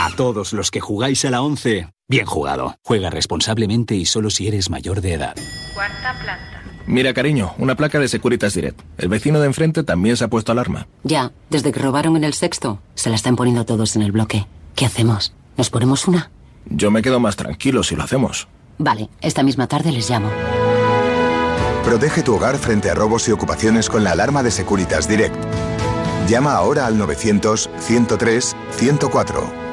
A 0.00 0.10
todos 0.14 0.52
los 0.52 0.70
que 0.70 0.78
jugáis 0.78 1.24
a 1.24 1.30
la 1.30 1.42
11, 1.42 1.88
bien 2.06 2.24
jugado. 2.24 2.76
Juega 2.84 3.10
responsablemente 3.10 3.96
y 3.96 4.06
solo 4.06 4.30
si 4.30 4.46
eres 4.46 4.70
mayor 4.70 5.00
de 5.00 5.14
edad. 5.14 5.34
Cuarta 5.74 6.14
planta. 6.22 6.62
Mira, 6.86 7.12
cariño, 7.12 7.52
una 7.58 7.74
placa 7.74 7.98
de 7.98 8.06
Securitas 8.06 8.54
Direct. 8.54 8.80
El 8.96 9.08
vecino 9.08 9.40
de 9.40 9.46
enfrente 9.46 9.82
también 9.82 10.16
se 10.16 10.22
ha 10.22 10.28
puesto 10.28 10.52
alarma. 10.52 10.86
Ya, 11.02 11.32
desde 11.50 11.72
que 11.72 11.80
robaron 11.80 12.14
en 12.14 12.22
el 12.22 12.34
sexto, 12.34 12.80
se 12.94 13.10
la 13.10 13.16
están 13.16 13.34
poniendo 13.34 13.66
todos 13.66 13.96
en 13.96 14.02
el 14.02 14.12
bloque. 14.12 14.46
¿Qué 14.76 14.86
hacemos? 14.86 15.32
¿Nos 15.56 15.68
ponemos 15.68 16.06
una? 16.06 16.30
Yo 16.66 16.92
me 16.92 17.02
quedo 17.02 17.18
más 17.18 17.34
tranquilo 17.34 17.82
si 17.82 17.96
lo 17.96 18.04
hacemos. 18.04 18.46
Vale, 18.78 19.08
esta 19.20 19.42
misma 19.42 19.66
tarde 19.66 19.90
les 19.90 20.08
llamo. 20.08 20.30
Protege 21.82 22.22
tu 22.22 22.36
hogar 22.36 22.56
frente 22.58 22.88
a 22.88 22.94
robos 22.94 23.28
y 23.28 23.32
ocupaciones 23.32 23.90
con 23.90 24.04
la 24.04 24.12
alarma 24.12 24.44
de 24.44 24.52
Securitas 24.52 25.08
Direct. 25.08 25.34
Llama 26.28 26.52
ahora 26.52 26.86
al 26.86 26.96
900-103-104. 27.00 29.67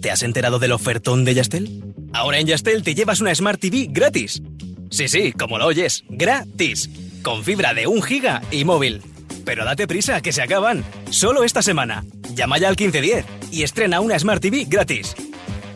¿Te 0.00 0.10
has 0.10 0.22
enterado 0.22 0.58
del 0.58 0.72
ofertón 0.72 1.24
de 1.24 1.34
Yastel? 1.34 1.84
Ahora 2.14 2.38
en 2.38 2.46
Yastel 2.46 2.82
te 2.82 2.94
llevas 2.94 3.20
una 3.20 3.34
Smart 3.34 3.60
TV 3.60 3.86
gratis. 3.90 4.42
Sí, 4.90 5.08
sí, 5.08 5.32
como 5.32 5.58
lo 5.58 5.66
oyes, 5.66 6.04
gratis. 6.08 6.88
Con 7.22 7.44
fibra 7.44 7.74
de 7.74 7.86
1 7.86 8.00
giga 8.02 8.40
y 8.50 8.64
móvil. 8.64 9.02
Pero 9.44 9.64
date 9.64 9.86
prisa, 9.86 10.22
que 10.22 10.32
se 10.32 10.42
acaban. 10.42 10.84
Solo 11.10 11.44
esta 11.44 11.60
semana. 11.60 12.04
Llama 12.34 12.58
ya 12.58 12.68
al 12.68 12.76
1510 12.76 13.26
y 13.52 13.62
estrena 13.62 14.00
una 14.00 14.18
Smart 14.18 14.40
TV 14.40 14.64
gratis. 14.66 15.14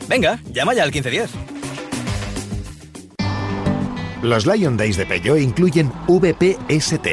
Venga, 0.09 0.41
llama 0.53 0.73
ya 0.75 0.85
al 0.85 0.91
1510. 0.91 1.31
Los 4.23 4.47
Lion 4.47 4.79
Days 4.79 4.97
de 4.97 5.05
Peugeot 5.05 5.39
incluyen 5.39 5.93
VPST. 6.09 7.07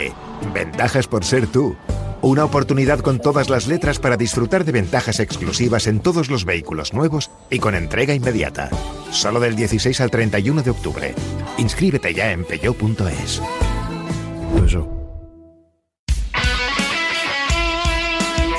Ventajas 0.53 1.07
por 1.07 1.25
ser 1.25 1.45
tú. 1.47 1.75
Una 2.23 2.45
oportunidad 2.45 2.99
con 2.99 3.19
todas 3.19 3.49
las 3.49 3.65
letras 3.65 3.97
para 3.97 4.15
disfrutar 4.15 4.63
de 4.63 4.71
ventajas 4.71 5.19
exclusivas 5.19 5.87
en 5.87 5.99
todos 5.99 6.29
los 6.29 6.45
vehículos 6.45 6.93
nuevos 6.93 7.31
y 7.49 7.57
con 7.57 7.73
entrega 7.73 8.13
inmediata. 8.13 8.69
Solo 9.11 9.39
del 9.39 9.55
16 9.55 9.99
al 10.01 10.11
31 10.11 10.61
de 10.61 10.69
octubre. 10.69 11.15
Inscríbete 11.57 12.13
ya 12.13 12.31
en 12.31 12.45
peugeot.es. 12.45 13.41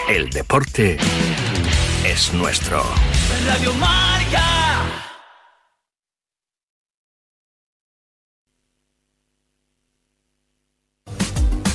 El 0.09 0.29
deporte 0.31 0.99
es 2.05 2.35
nuestro. 2.35 2.83
Radio 3.47 3.73
Marca. 3.75 4.62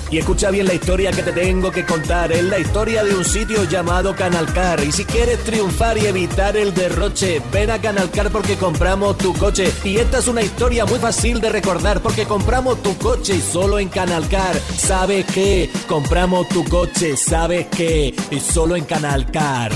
Y 0.09 0.17
escucha 0.19 0.51
bien 0.51 0.65
la 0.65 0.73
historia 0.73 1.11
que 1.11 1.21
te 1.21 1.31
tengo 1.31 1.71
que 1.71 1.85
contar. 1.85 2.31
Es 2.31 2.43
la 2.43 2.59
historia 2.59 3.03
de 3.03 3.13
un 3.13 3.25
sitio 3.25 3.63
llamado 3.65 4.15
Canalcar. 4.15 4.81
Y 4.83 4.91
si 4.91 5.03
quieres 5.03 5.43
triunfar 5.43 5.97
y 5.97 6.05
evitar 6.05 6.55
el 6.55 6.73
derroche, 6.73 7.41
ven 7.51 7.71
a 7.71 7.81
Canalcar 7.81 8.29
porque 8.31 8.55
compramos 8.55 9.17
tu 9.17 9.33
coche. 9.33 9.71
Y 9.83 9.97
esta 9.97 10.19
es 10.19 10.27
una 10.27 10.41
historia 10.41 10.85
muy 10.85 10.99
fácil 10.99 11.41
de 11.41 11.49
recordar 11.49 12.01
porque 12.01 12.25
compramos 12.25 12.81
tu 12.81 12.97
coche 12.97 13.35
y 13.35 13.41
solo 13.41 13.79
en 13.79 13.89
Canalcar. 13.89 14.55
¿Sabes 14.77 15.25
qué? 15.25 15.69
Compramos 15.87 16.47
tu 16.49 16.63
coche, 16.65 17.17
¿sabes 17.17 17.67
qué? 17.67 18.15
Y 18.31 18.39
solo 18.39 18.75
en 18.75 18.85
Canalcar. 18.85 19.71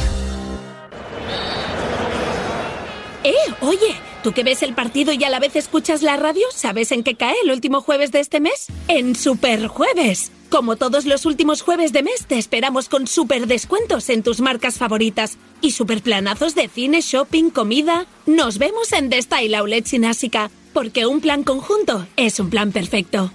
Eh, 3.24 3.36
oye, 3.62 3.96
¿tú 4.24 4.32
que 4.32 4.44
ves 4.44 4.64
el 4.64 4.74
partido 4.74 5.14
y 5.14 5.24
a 5.24 5.30
la 5.30 5.40
vez 5.40 5.56
escuchas 5.56 6.02
la 6.02 6.18
radio? 6.18 6.46
¿Sabes 6.54 6.92
en 6.92 7.04
qué 7.04 7.16
cae 7.16 7.36
el 7.44 7.52
último 7.52 7.82
jueves 7.82 8.12
de 8.12 8.20
este 8.20 8.40
mes? 8.40 8.68
En 8.88 9.16
Super 9.16 9.68
Jueves. 9.68 10.32
Como 10.50 10.76
todos 10.76 11.06
los 11.06 11.26
últimos 11.26 11.62
jueves 11.62 11.94
de 11.94 12.04
mes, 12.04 12.26
te 12.28 12.38
esperamos 12.38 12.90
con 12.90 13.08
super 13.08 13.48
descuentos 13.48 14.10
en 14.10 14.24
tus 14.24 14.42
marcas 14.42 14.78
favoritas 14.78 15.38
y 15.62 15.72
super 15.72 16.02
planazos 16.02 16.56
de 16.56 16.68
cine, 16.68 17.02
shopping, 17.02 17.52
comida. 17.52 18.08
Nos 18.26 18.58
vemos 18.58 18.92
en 18.92 19.10
The 19.10 19.22
Style 19.22 19.56
Outlet 19.56 19.86
Sinásica, 19.86 20.50
porque 20.74 21.06
un 21.06 21.22
plan 21.22 21.44
conjunto 21.44 22.08
es 22.18 22.40
un 22.40 22.50
plan 22.50 22.72
perfecto. 22.72 23.32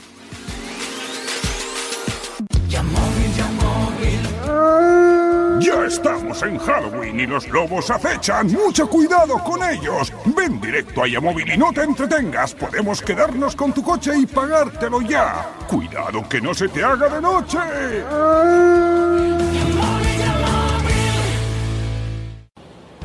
Ya 5.66 5.84
estamos 5.84 6.40
en 6.44 6.58
Halloween 6.58 7.18
y 7.18 7.26
los 7.26 7.48
lobos 7.48 7.90
acechan. 7.90 8.52
Mucho 8.52 8.88
cuidado 8.88 9.36
con 9.42 9.60
ellos. 9.68 10.12
Ven 10.26 10.60
directo 10.60 11.02
a 11.02 11.08
Yamóvil 11.08 11.52
y 11.52 11.56
no 11.56 11.72
te 11.72 11.82
entretengas. 11.82 12.54
Podemos 12.54 13.02
quedarnos 13.02 13.56
con 13.56 13.72
tu 13.72 13.82
coche 13.82 14.12
y 14.16 14.26
pagártelo 14.26 15.02
ya. 15.02 15.50
Cuidado 15.68 16.28
que 16.28 16.40
no 16.40 16.54
se 16.54 16.68
te 16.68 16.84
haga 16.84 17.08
de 17.08 17.20
noche. 17.20 17.58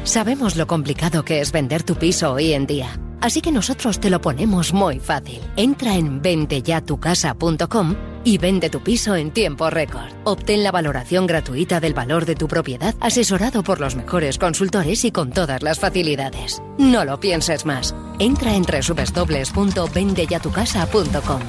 Sabemos 0.03 0.55
lo 0.55 0.67
complicado 0.67 1.25
que 1.25 1.41
es 1.41 1.51
vender 1.51 1.81
tu 1.81 1.95
piso 1.95 2.33
hoy 2.33 2.53
en 2.53 2.67
día. 2.67 2.89
Así 3.21 3.41
que 3.41 3.51
nosotros 3.51 3.99
te 3.99 4.11
lo 4.11 4.21
ponemos 4.21 4.71
muy 4.71 4.99
fácil. 4.99 5.41
Entra 5.55 5.95
en 5.95 6.21
vendeyatucasa.com 6.21 8.10
y 8.25 8.37
vende 8.37 8.69
tu 8.69 8.81
piso 8.81 9.15
en 9.15 9.31
tiempo 9.31 9.69
récord. 9.69 10.11
Obtén 10.23 10.63
la 10.63 10.71
valoración 10.71 11.27
gratuita 11.27 11.79
del 11.79 11.93
valor 11.93 12.25
de 12.25 12.35
tu 12.35 12.47
propiedad, 12.47 12.95
asesorado 12.99 13.63
por 13.63 13.79
los 13.79 13.95
mejores 13.95 14.37
consultores 14.37 15.05
y 15.05 15.11
con 15.11 15.31
todas 15.31 15.63
las 15.63 15.79
facilidades. 15.79 16.61
No 16.77 17.05
lo 17.05 17.19
pienses 17.19 17.65
más. 17.65 17.95
Entra 18.19 18.55
en 18.55 18.63
www.vendeyatucasa.com. 18.63 21.41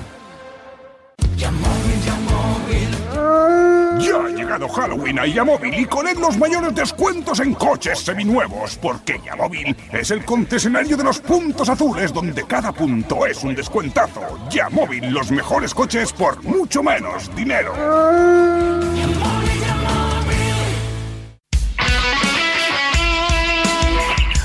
Ya 3.98 4.16
ha 4.16 4.28
llegado 4.28 4.69
Halloween 4.69 5.19
a 5.19 5.27
Yamóvil 5.27 5.78
y 5.78 5.85
con 5.85 6.06
él 6.09 6.19
los 6.20 6.36
mayores 6.36 6.74
descuentos 6.74 7.40
en 7.40 7.55
coches 7.55 8.01
seminuevos, 8.01 8.77
porque 8.77 9.20
Yamóvil 9.24 9.77
es 9.93 10.10
el 10.10 10.24
concesionario 10.24 10.97
de 10.97 11.05
los 11.05 11.20
puntos 11.20 11.69
azules 11.69 12.12
donde 12.12 12.44
cada 12.44 12.73
punto 12.73 13.27
es 13.27 13.43
un 13.44 13.55
descuentazo. 13.55 14.48
Yamóvil, 14.51 15.10
los 15.10 15.31
mejores 15.31 15.74
coches 15.74 16.12
por 16.12 16.43
mucho 16.43 16.82
menos 16.82 17.35
dinero. 17.35 17.73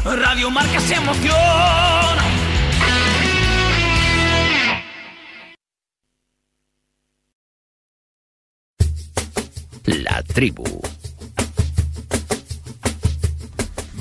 Radio 0.05 0.49
Marca 0.49 0.79
se 0.79 0.95
emociona. 0.95 2.06
La 10.17 10.23
tribu. 10.23 10.63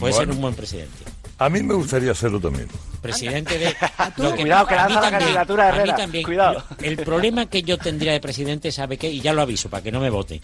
Puede 0.01 0.15
ser 0.15 0.31
un 0.31 0.41
buen 0.41 0.55
presidente. 0.55 1.05
A 1.37 1.51
mí 1.51 1.63
me 1.63 1.75
gustaría 1.75 2.15
serlo 2.15 2.41
también. 2.41 2.69
Presidente 3.03 3.59
de. 3.59 3.77
Cuidado, 4.17 4.67
que 4.67 4.75
a 4.77 4.89
mí 4.89 4.95
lanza 4.95 5.11
la 5.11 5.19
candidatura 5.19 5.69
a 5.69 5.73
mí 5.73 5.79
Herrera. 5.81 5.97
también. 5.97 6.25
Cuidado. 6.25 6.65
El 6.81 6.97
problema 6.97 7.45
que 7.45 7.61
yo 7.63 7.77
tendría 7.77 8.13
de 8.13 8.21
presidente, 8.21 8.73
¿sabe 8.73 8.97
qué? 8.97 9.11
Y 9.11 9.21
ya 9.21 9.35
lo 9.35 9.43
aviso 9.43 9.69
para 9.69 9.83
que 9.83 9.93
no 9.93 10.01
me 10.01 10.09
vote. 10.09 10.41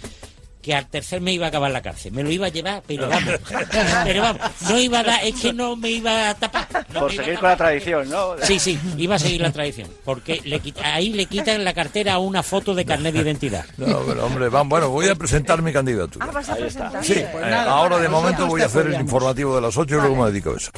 Que 0.63 0.75
al 0.77 0.87
tercer 0.87 1.21
me 1.21 1.33
iba 1.33 1.47
a 1.47 1.49
acabar 1.49 1.73
la 1.73 1.83
cárcel. 1.83 2.13
Me 2.13 2.23
lo 2.23 2.31
iba 2.31 2.47
a 2.47 2.49
llevar, 2.49 2.85
pero 2.87 3.09
vamos. 3.09 3.35
pero 4.05 4.23
vamos, 4.23 4.41
no 4.69 4.79
iba 4.79 5.01
a 5.01 5.03
dar, 5.03 5.25
es 5.25 5.35
que 5.35 5.53
no 5.53 5.75
me 5.75 5.91
iba 5.91 6.31
a 6.31 6.35
tapar. 6.35 6.69
no 6.95 7.01
Por 7.01 7.11
seguir 7.11 7.35
tapar. 7.35 7.41
con 7.41 7.49
la 7.51 7.57
tradición, 7.57 8.09
¿no? 8.09 8.37
Sí, 8.43 8.61
sí, 8.61 8.79
iba 8.97 9.17
a 9.17 9.19
seguir 9.19 9.41
la 9.41 9.51
tradición. 9.53 9.89
Porque 10.05 10.41
le 10.45 10.61
quita- 10.61 10.95
ahí 10.95 11.13
le 11.13 11.27
quitan 11.27 11.65
la 11.65 11.75
cartera 11.75 12.15
a 12.15 12.19
una 12.19 12.45
foto 12.45 12.75
de 12.77 12.85
carnet 12.85 13.13
de 13.13 13.21
identidad. 13.23 13.65
No, 13.77 14.01
pero 14.07 14.25
hombre, 14.25 14.49
van, 14.51 14.69
bueno, 14.69 14.89
voy 14.91 15.09
a 15.09 15.17
presentar 15.17 15.61
mi 15.63 15.73
candidatura. 15.73 16.27
vas 16.27 16.49
a 16.49 16.55
presentar. 16.55 17.05
Sí, 17.05 17.15
Pues 17.33 17.45
eh, 17.45 17.51
nada, 17.51 17.73
ahora 17.73 17.99
de 17.99 18.09
momento 18.09 18.47
voy 18.47 18.63
a 18.63 18.67
hacer 18.67 18.87
el 18.87 19.01
informativo 19.01 19.57
de 19.57 19.63
las 19.63 19.77
8 19.77 19.97
y 19.97 19.99
luego 20.01 20.15
me 20.25 20.31
dedico 20.31 20.51
a 20.53 20.57
eso. 20.59 20.71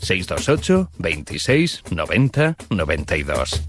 628 0.00 0.90
26 0.98 1.82
90 1.90 2.56
92. 2.70 3.62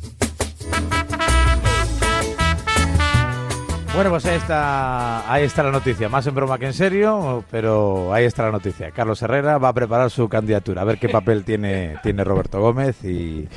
Bueno, 3.93 4.09
pues 4.09 4.25
ahí 4.25 4.37
está, 4.37 5.31
ahí 5.31 5.43
está 5.43 5.63
la 5.63 5.71
noticia. 5.71 6.07
Más 6.07 6.25
en 6.25 6.33
broma 6.33 6.57
que 6.57 6.65
en 6.65 6.73
serio, 6.73 7.43
pero 7.51 8.13
ahí 8.13 8.23
está 8.23 8.43
la 8.43 8.51
noticia. 8.51 8.89
Carlos 8.91 9.21
Herrera 9.21 9.57
va 9.57 9.67
a 9.69 9.73
preparar 9.73 10.09
su 10.09 10.29
candidatura. 10.29 10.81
A 10.81 10.85
ver 10.85 10.97
qué 10.97 11.09
papel 11.09 11.43
tiene, 11.43 11.97
tiene 12.01 12.23
Roberto 12.23 12.61
Gómez 12.61 13.03
y, 13.03 13.47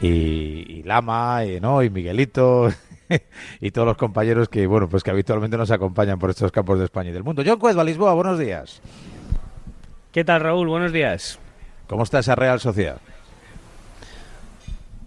y- 0.00 0.64
y 0.68 0.82
Lama 0.84 1.44
y, 1.44 1.60
¿no? 1.60 1.82
y 1.82 1.90
Miguelito 1.90 2.68
y 3.60 3.70
todos 3.72 3.88
los 3.88 3.96
compañeros 3.96 4.48
que, 4.48 4.64
bueno, 4.68 4.88
pues 4.88 5.02
que 5.02 5.10
habitualmente 5.10 5.56
nos 5.56 5.72
acompañan 5.72 6.20
por 6.20 6.30
estos 6.30 6.52
campos 6.52 6.78
de 6.78 6.84
España 6.84 7.10
y 7.10 7.12
del 7.12 7.24
mundo. 7.24 7.42
John 7.44 7.58
Cuezba, 7.58 7.82
Lisboa, 7.82 8.14
buenos 8.14 8.38
días. 8.38 8.80
¿Qué 10.12 10.24
tal, 10.24 10.40
Raúl? 10.40 10.68
Buenos 10.68 10.92
días. 10.92 11.40
¿Cómo 11.88 12.04
está 12.04 12.20
esa 12.20 12.36
Real 12.36 12.60
Sociedad? 12.60 12.98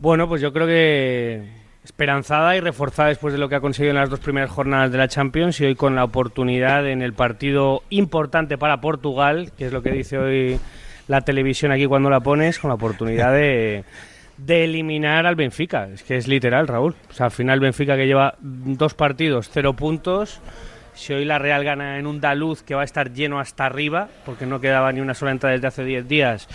Bueno, 0.01 0.27
pues 0.27 0.41
yo 0.41 0.51
creo 0.51 0.67
que 0.67 1.62
esperanzada 1.83 2.55
y 2.55 2.59
reforzada 2.59 3.09
después 3.09 3.33
de 3.33 3.39
lo 3.39 3.49
que 3.49 3.55
ha 3.55 3.61
conseguido 3.61 3.91
en 3.91 3.97
las 3.97 4.09
dos 4.09 4.19
primeras 4.19 4.49
jornadas 4.49 4.91
de 4.91 4.97
la 4.97 5.07
Champions 5.07 5.59
y 5.59 5.65
hoy 5.65 5.75
con 5.75 5.95
la 5.95 6.03
oportunidad 6.03 6.87
en 6.87 7.01
el 7.01 7.13
partido 7.13 7.83
importante 7.89 8.57
para 8.57 8.79
Portugal, 8.81 9.51
que 9.57 9.65
es 9.65 9.73
lo 9.73 9.81
que 9.81 9.91
dice 9.91 10.17
hoy 10.17 10.59
la 11.07 11.21
televisión 11.21 11.71
aquí 11.71 11.85
cuando 11.85 12.09
la 12.09 12.21
pones, 12.21 12.59
con 12.59 12.69
la 12.69 12.75
oportunidad 12.75 13.33
de, 13.33 13.83
de 14.37 14.63
eliminar 14.63 15.25
al 15.25 15.35
Benfica. 15.35 15.87
Es 15.93 16.03
que 16.03 16.15
es 16.15 16.27
literal, 16.27 16.67
Raúl. 16.67 16.95
O 17.09 17.13
sea, 17.13 17.27
al 17.27 17.31
final 17.31 17.59
Benfica 17.59 17.95
que 17.95 18.07
lleva 18.07 18.35
dos 18.39 18.93
partidos, 18.93 19.49
cero 19.51 19.73
puntos. 19.73 20.41
Si 20.93 21.11
hoy 21.11 21.25
la 21.25 21.39
Real 21.39 21.63
gana 21.63 21.97
en 21.97 22.05
un 22.05 22.21
Daluz 22.21 22.61
que 22.61 22.75
va 22.75 22.81
a 22.81 22.85
estar 22.85 23.11
lleno 23.11 23.39
hasta 23.39 23.65
arriba, 23.65 24.09
porque 24.25 24.45
no 24.45 24.61
quedaba 24.61 24.91
ni 24.91 25.01
una 25.01 25.15
sola 25.15 25.31
entrada 25.31 25.53
desde 25.53 25.67
hace 25.67 25.83
10 25.83 26.07
días, 26.07 26.47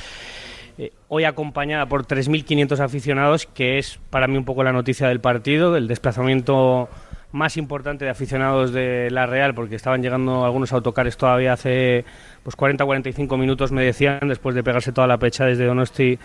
eh, 0.79 0.93
hoy 1.09 1.25
acompañada 1.25 1.87
por 1.87 2.07
3.500 2.07 2.79
aficionados, 2.79 3.47
que 3.47 3.79
es 3.79 3.99
para 4.11 4.29
mí 4.29 4.37
un 4.37 4.45
poco 4.45 4.63
la 4.63 4.73
noticia 4.73 5.09
del 5.09 5.21
partido, 5.21 5.77
el 5.77 5.89
desplazamiento 5.89 6.89
más 7.33 7.57
importante 7.57 8.05
de 8.05 8.11
aficionados 8.13 8.73
de 8.73 9.11
la 9.11 9.27
Real, 9.27 9.55
porque 9.55 9.75
estaban 9.75 10.03
llegando 10.03 10.45
algunos 10.45 10.73
autocares 10.73 11.17
todavía 11.17 11.53
hace 11.53 12.05
pues 12.43 12.57
40-45 12.57 13.37
minutos, 13.37 13.73
me 13.73 13.83
decían, 13.83 14.21
después 14.29 14.55
de 14.55 14.63
pegarse 14.63 14.93
toda 14.93 15.07
la 15.07 15.19
pecha 15.19 15.45
desde 15.45 15.67
Donosti 15.67 16.19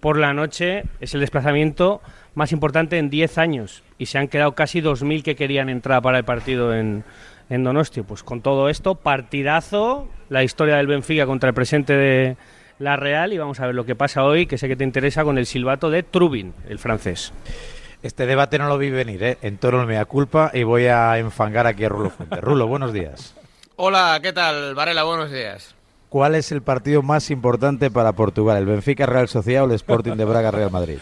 por 0.00 0.18
la 0.18 0.34
noche. 0.34 0.84
Es 1.00 1.14
el 1.14 1.20
desplazamiento 1.20 2.02
más 2.34 2.52
importante 2.52 2.98
en 2.98 3.10
10 3.10 3.38
años 3.38 3.82
y 3.98 4.06
se 4.06 4.18
han 4.18 4.28
quedado 4.28 4.52
casi 4.52 4.80
2.000 4.80 5.22
que 5.22 5.34
querían 5.34 5.68
entrar 5.68 6.02
para 6.02 6.18
el 6.18 6.24
partido 6.24 6.74
en, 6.74 7.04
en 7.48 7.64
Donosti. 7.64 8.02
Pues 8.02 8.22
con 8.22 8.42
todo 8.42 8.68
esto, 8.68 8.94
partidazo, 8.96 10.08
la 10.28 10.44
historia 10.44 10.76
del 10.76 10.86
Benfica 10.86 11.26
contra 11.26 11.48
el 11.48 11.54
presente 11.54 11.94
de 11.94 12.36
la 12.78 12.96
Real 12.96 13.32
y 13.32 13.38
vamos 13.38 13.60
a 13.60 13.66
ver 13.66 13.74
lo 13.74 13.84
que 13.84 13.94
pasa 13.94 14.24
hoy, 14.24 14.46
que 14.46 14.58
sé 14.58 14.68
que 14.68 14.76
te 14.76 14.84
interesa 14.84 15.24
con 15.24 15.38
el 15.38 15.46
silbato 15.46 15.90
de 15.90 16.02
Trubin, 16.02 16.54
el 16.68 16.78
francés. 16.78 17.32
Este 18.02 18.26
debate 18.26 18.58
no 18.58 18.68
lo 18.68 18.78
vi 18.78 18.90
venir, 18.90 19.22
¿eh? 19.24 19.38
En 19.42 19.58
tono 19.58 19.84
me 19.84 19.94
da 19.96 20.04
culpa 20.04 20.50
y 20.54 20.62
voy 20.62 20.86
a 20.86 21.18
enfangar 21.18 21.66
aquí 21.66 21.84
a 21.84 21.88
Rulo 21.88 22.10
Fuente. 22.10 22.40
Rulo, 22.40 22.66
buenos 22.68 22.92
días. 22.92 23.34
Hola, 23.76 24.20
¿qué 24.22 24.32
tal? 24.32 24.74
Varela, 24.74 25.02
buenos 25.02 25.32
días. 25.32 25.74
¿Cuál 26.08 26.36
es 26.36 26.52
el 26.52 26.62
partido 26.62 27.02
más 27.02 27.30
importante 27.30 27.90
para 27.90 28.12
Portugal? 28.12 28.56
¿El 28.58 28.66
Benfica 28.66 29.04
Real 29.06 29.28
Sociedad 29.28 29.64
o 29.64 29.66
el 29.66 29.72
Sporting 29.72 30.12
de 30.12 30.24
Braga 30.24 30.50
Real 30.52 30.70
Madrid? 30.70 30.98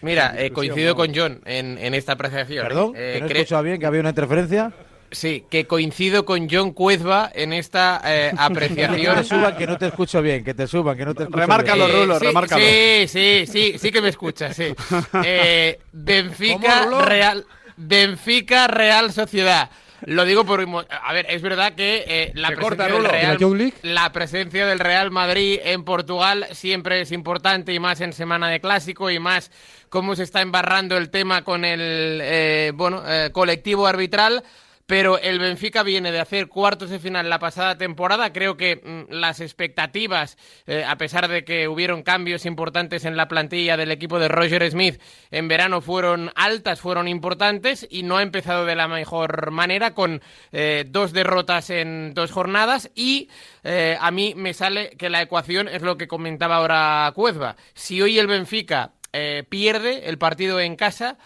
Mira, 0.00 0.34
eh, 0.38 0.52
coincido 0.52 0.94
con 0.94 1.12
John 1.14 1.40
en, 1.44 1.76
en 1.78 1.92
esta 1.94 2.12
apreciación. 2.12 2.62
¿Perdón? 2.68 2.92
Eh, 2.94 3.14
¿Que 3.14 3.20
no 3.20 3.26
he 3.26 3.30
cre- 3.30 3.36
escuchado 3.38 3.62
bien 3.64 3.80
que 3.80 3.86
había 3.86 4.00
una 4.00 4.10
interferencia? 4.10 4.70
Sí, 5.10 5.44
que 5.50 5.66
coincido 5.66 6.24
con 6.24 6.48
John 6.50 6.72
Cuezba 6.72 7.30
en 7.34 7.52
esta 7.52 8.00
eh, 8.04 8.30
Que 8.36 8.42
apreciación. 8.42 9.16
te 9.16 9.24
suban, 9.24 9.56
que 9.56 9.66
no 9.66 9.78
te 9.78 9.86
escucho 9.86 10.22
bien, 10.22 10.44
que 10.44 10.54
te 10.54 10.66
suban, 10.66 10.96
que 10.96 11.04
no 11.04 11.14
te 11.14 11.22
escucho 11.24 11.40
Remárcalo, 11.40 11.86
bien. 11.86 12.00
Rulo, 12.00 12.18
remárcalo. 12.18 12.62
Sí, 12.62 13.06
sí, 13.08 13.44
sí, 13.46 13.74
sí 13.78 13.90
que 13.90 14.00
me 14.00 14.08
escuchas, 14.08 14.54
sí. 14.54 14.74
Eh, 15.24 15.78
Benfica. 15.92 16.86
Real 17.02 17.44
Benfica 17.76 18.66
Real 18.66 19.12
Sociedad. 19.12 19.70
Lo 20.06 20.24
digo 20.24 20.44
por... 20.44 20.60
A 20.60 21.12
ver, 21.12 21.26
es 21.28 21.42
verdad 21.42 21.74
que 21.74 22.04
eh, 22.06 22.32
la, 22.34 22.48
Se 22.48 22.56
presencia 22.56 22.88
corta, 22.88 22.94
del. 22.94 23.04
Real, 23.04 23.72
la 23.82 24.12
presencia 24.12 24.66
del 24.66 24.78
Real 24.78 25.10
Madrid 25.10 25.58
en 25.64 25.84
Portugal 25.84 26.46
siempre 26.52 27.00
es 27.00 27.10
importante 27.10 27.72
y 27.72 27.80
más 27.80 28.00
en 28.00 28.12
semana 28.12 28.48
de 28.48 28.60
clásico 28.60 29.10
y 29.10 29.18
más 29.18 29.50
cómo 29.88 30.14
se 30.14 30.22
está 30.22 30.40
embarrando 30.40 30.96
el 30.96 31.10
tema 31.10 31.42
con 31.42 31.64
el 31.64 32.20
eh, 32.22 32.72
bueno 32.74 33.02
eh, 33.06 33.30
colectivo 33.32 33.86
arbitral. 33.86 34.44
Pero 34.88 35.18
el 35.18 35.38
Benfica 35.38 35.82
viene 35.82 36.10
de 36.12 36.18
hacer 36.18 36.48
cuartos 36.48 36.88
de 36.88 36.98
final 36.98 37.28
la 37.28 37.38
pasada 37.38 37.76
temporada. 37.76 38.32
Creo 38.32 38.56
que 38.56 38.76
mm, 38.76 39.12
las 39.12 39.40
expectativas, 39.40 40.38
eh, 40.66 40.82
a 40.82 40.96
pesar 40.96 41.28
de 41.28 41.44
que 41.44 41.68
hubieron 41.68 42.02
cambios 42.02 42.46
importantes 42.46 43.04
en 43.04 43.14
la 43.14 43.28
plantilla 43.28 43.76
del 43.76 43.90
equipo 43.90 44.18
de 44.18 44.28
Roger 44.28 44.70
Smith 44.70 44.98
en 45.30 45.46
verano, 45.46 45.82
fueron 45.82 46.32
altas, 46.36 46.80
fueron 46.80 47.06
importantes 47.06 47.86
y 47.90 48.02
no 48.02 48.16
ha 48.16 48.22
empezado 48.22 48.64
de 48.64 48.76
la 48.76 48.88
mejor 48.88 49.50
manera 49.50 49.92
con 49.92 50.22
eh, 50.52 50.86
dos 50.88 51.12
derrotas 51.12 51.68
en 51.68 52.14
dos 52.14 52.30
jornadas. 52.30 52.90
Y 52.94 53.28
eh, 53.64 53.98
a 54.00 54.10
mí 54.10 54.32
me 54.36 54.54
sale 54.54 54.96
que 54.96 55.10
la 55.10 55.20
ecuación 55.20 55.68
es 55.68 55.82
lo 55.82 55.98
que 55.98 56.08
comentaba 56.08 56.56
ahora 56.56 57.12
Cuezba. 57.14 57.56
Si 57.74 58.00
hoy 58.00 58.18
el 58.18 58.26
Benfica 58.26 58.92
eh, 59.12 59.44
pierde 59.46 60.08
el 60.08 60.16
partido 60.16 60.58
en 60.60 60.76
casa, 60.76 61.18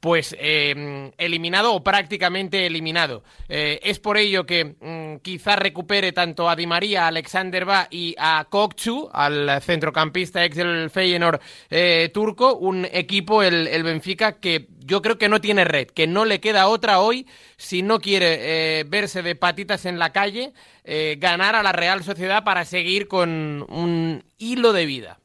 pues 0.00 0.34
eh, 0.38 1.12
eliminado 1.18 1.74
o 1.74 1.84
prácticamente 1.84 2.66
eliminado. 2.66 3.22
Eh, 3.48 3.80
es 3.82 3.98
por 3.98 4.16
ello 4.16 4.46
que 4.46 4.76
mm, 4.80 5.20
quizá 5.22 5.56
recupere 5.56 6.12
tanto 6.12 6.48
a 6.48 6.56
Di 6.56 6.66
María, 6.66 7.04
a 7.04 7.08
Alexander 7.08 7.64
Ba 7.64 7.88
y 7.90 8.14
a 8.18 8.46
Kokchu, 8.48 9.10
al 9.12 9.60
centrocampista 9.62 10.44
ex 10.44 10.56
del 10.56 10.90
Feyenoord 10.90 11.40
eh, 11.68 12.10
turco, 12.12 12.56
un 12.56 12.86
equipo, 12.90 13.42
el, 13.42 13.66
el 13.66 13.82
Benfica, 13.82 14.40
que 14.40 14.68
yo 14.84 15.02
creo 15.02 15.18
que 15.18 15.28
no 15.28 15.40
tiene 15.40 15.64
red, 15.64 15.86
que 15.86 16.06
no 16.06 16.24
le 16.24 16.40
queda 16.40 16.68
otra 16.68 17.00
hoy 17.00 17.26
si 17.56 17.82
no 17.82 18.00
quiere 18.00 18.80
eh, 18.80 18.84
verse 18.84 19.22
de 19.22 19.36
patitas 19.36 19.84
en 19.84 19.98
la 19.98 20.10
calle, 20.12 20.52
eh, 20.84 21.16
ganar 21.18 21.54
a 21.54 21.62
la 21.62 21.72
Real 21.72 22.02
Sociedad 22.02 22.42
para 22.42 22.64
seguir 22.64 23.06
con 23.06 23.64
un 23.68 24.24
hilo 24.38 24.72
de 24.72 24.86
vida. 24.86 25.19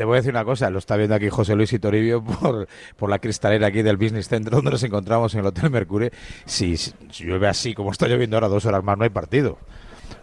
Te 0.00 0.06
voy 0.06 0.14
a 0.14 0.20
decir 0.20 0.32
una 0.32 0.46
cosa, 0.46 0.70
lo 0.70 0.78
está 0.78 0.96
viendo 0.96 1.14
aquí 1.14 1.28
José 1.28 1.54
Luis 1.54 1.70
y 1.74 1.78
Toribio 1.78 2.24
por, 2.24 2.66
por 2.96 3.10
la 3.10 3.18
cristalera 3.18 3.66
aquí 3.66 3.82
del 3.82 3.98
Business 3.98 4.28
Center 4.30 4.50
donde 4.50 4.70
nos 4.70 4.82
encontramos 4.82 5.34
en 5.34 5.40
el 5.40 5.46
Hotel 5.48 5.68
Mercury. 5.68 6.08
Si, 6.46 6.78
si 6.78 6.94
llueve 7.10 7.48
así 7.48 7.74
como 7.74 7.92
está 7.92 8.08
lloviendo 8.08 8.34
ahora 8.38 8.48
dos 8.48 8.64
horas 8.64 8.82
más, 8.82 8.96
no 8.96 9.04
hay 9.04 9.10
partido. 9.10 9.58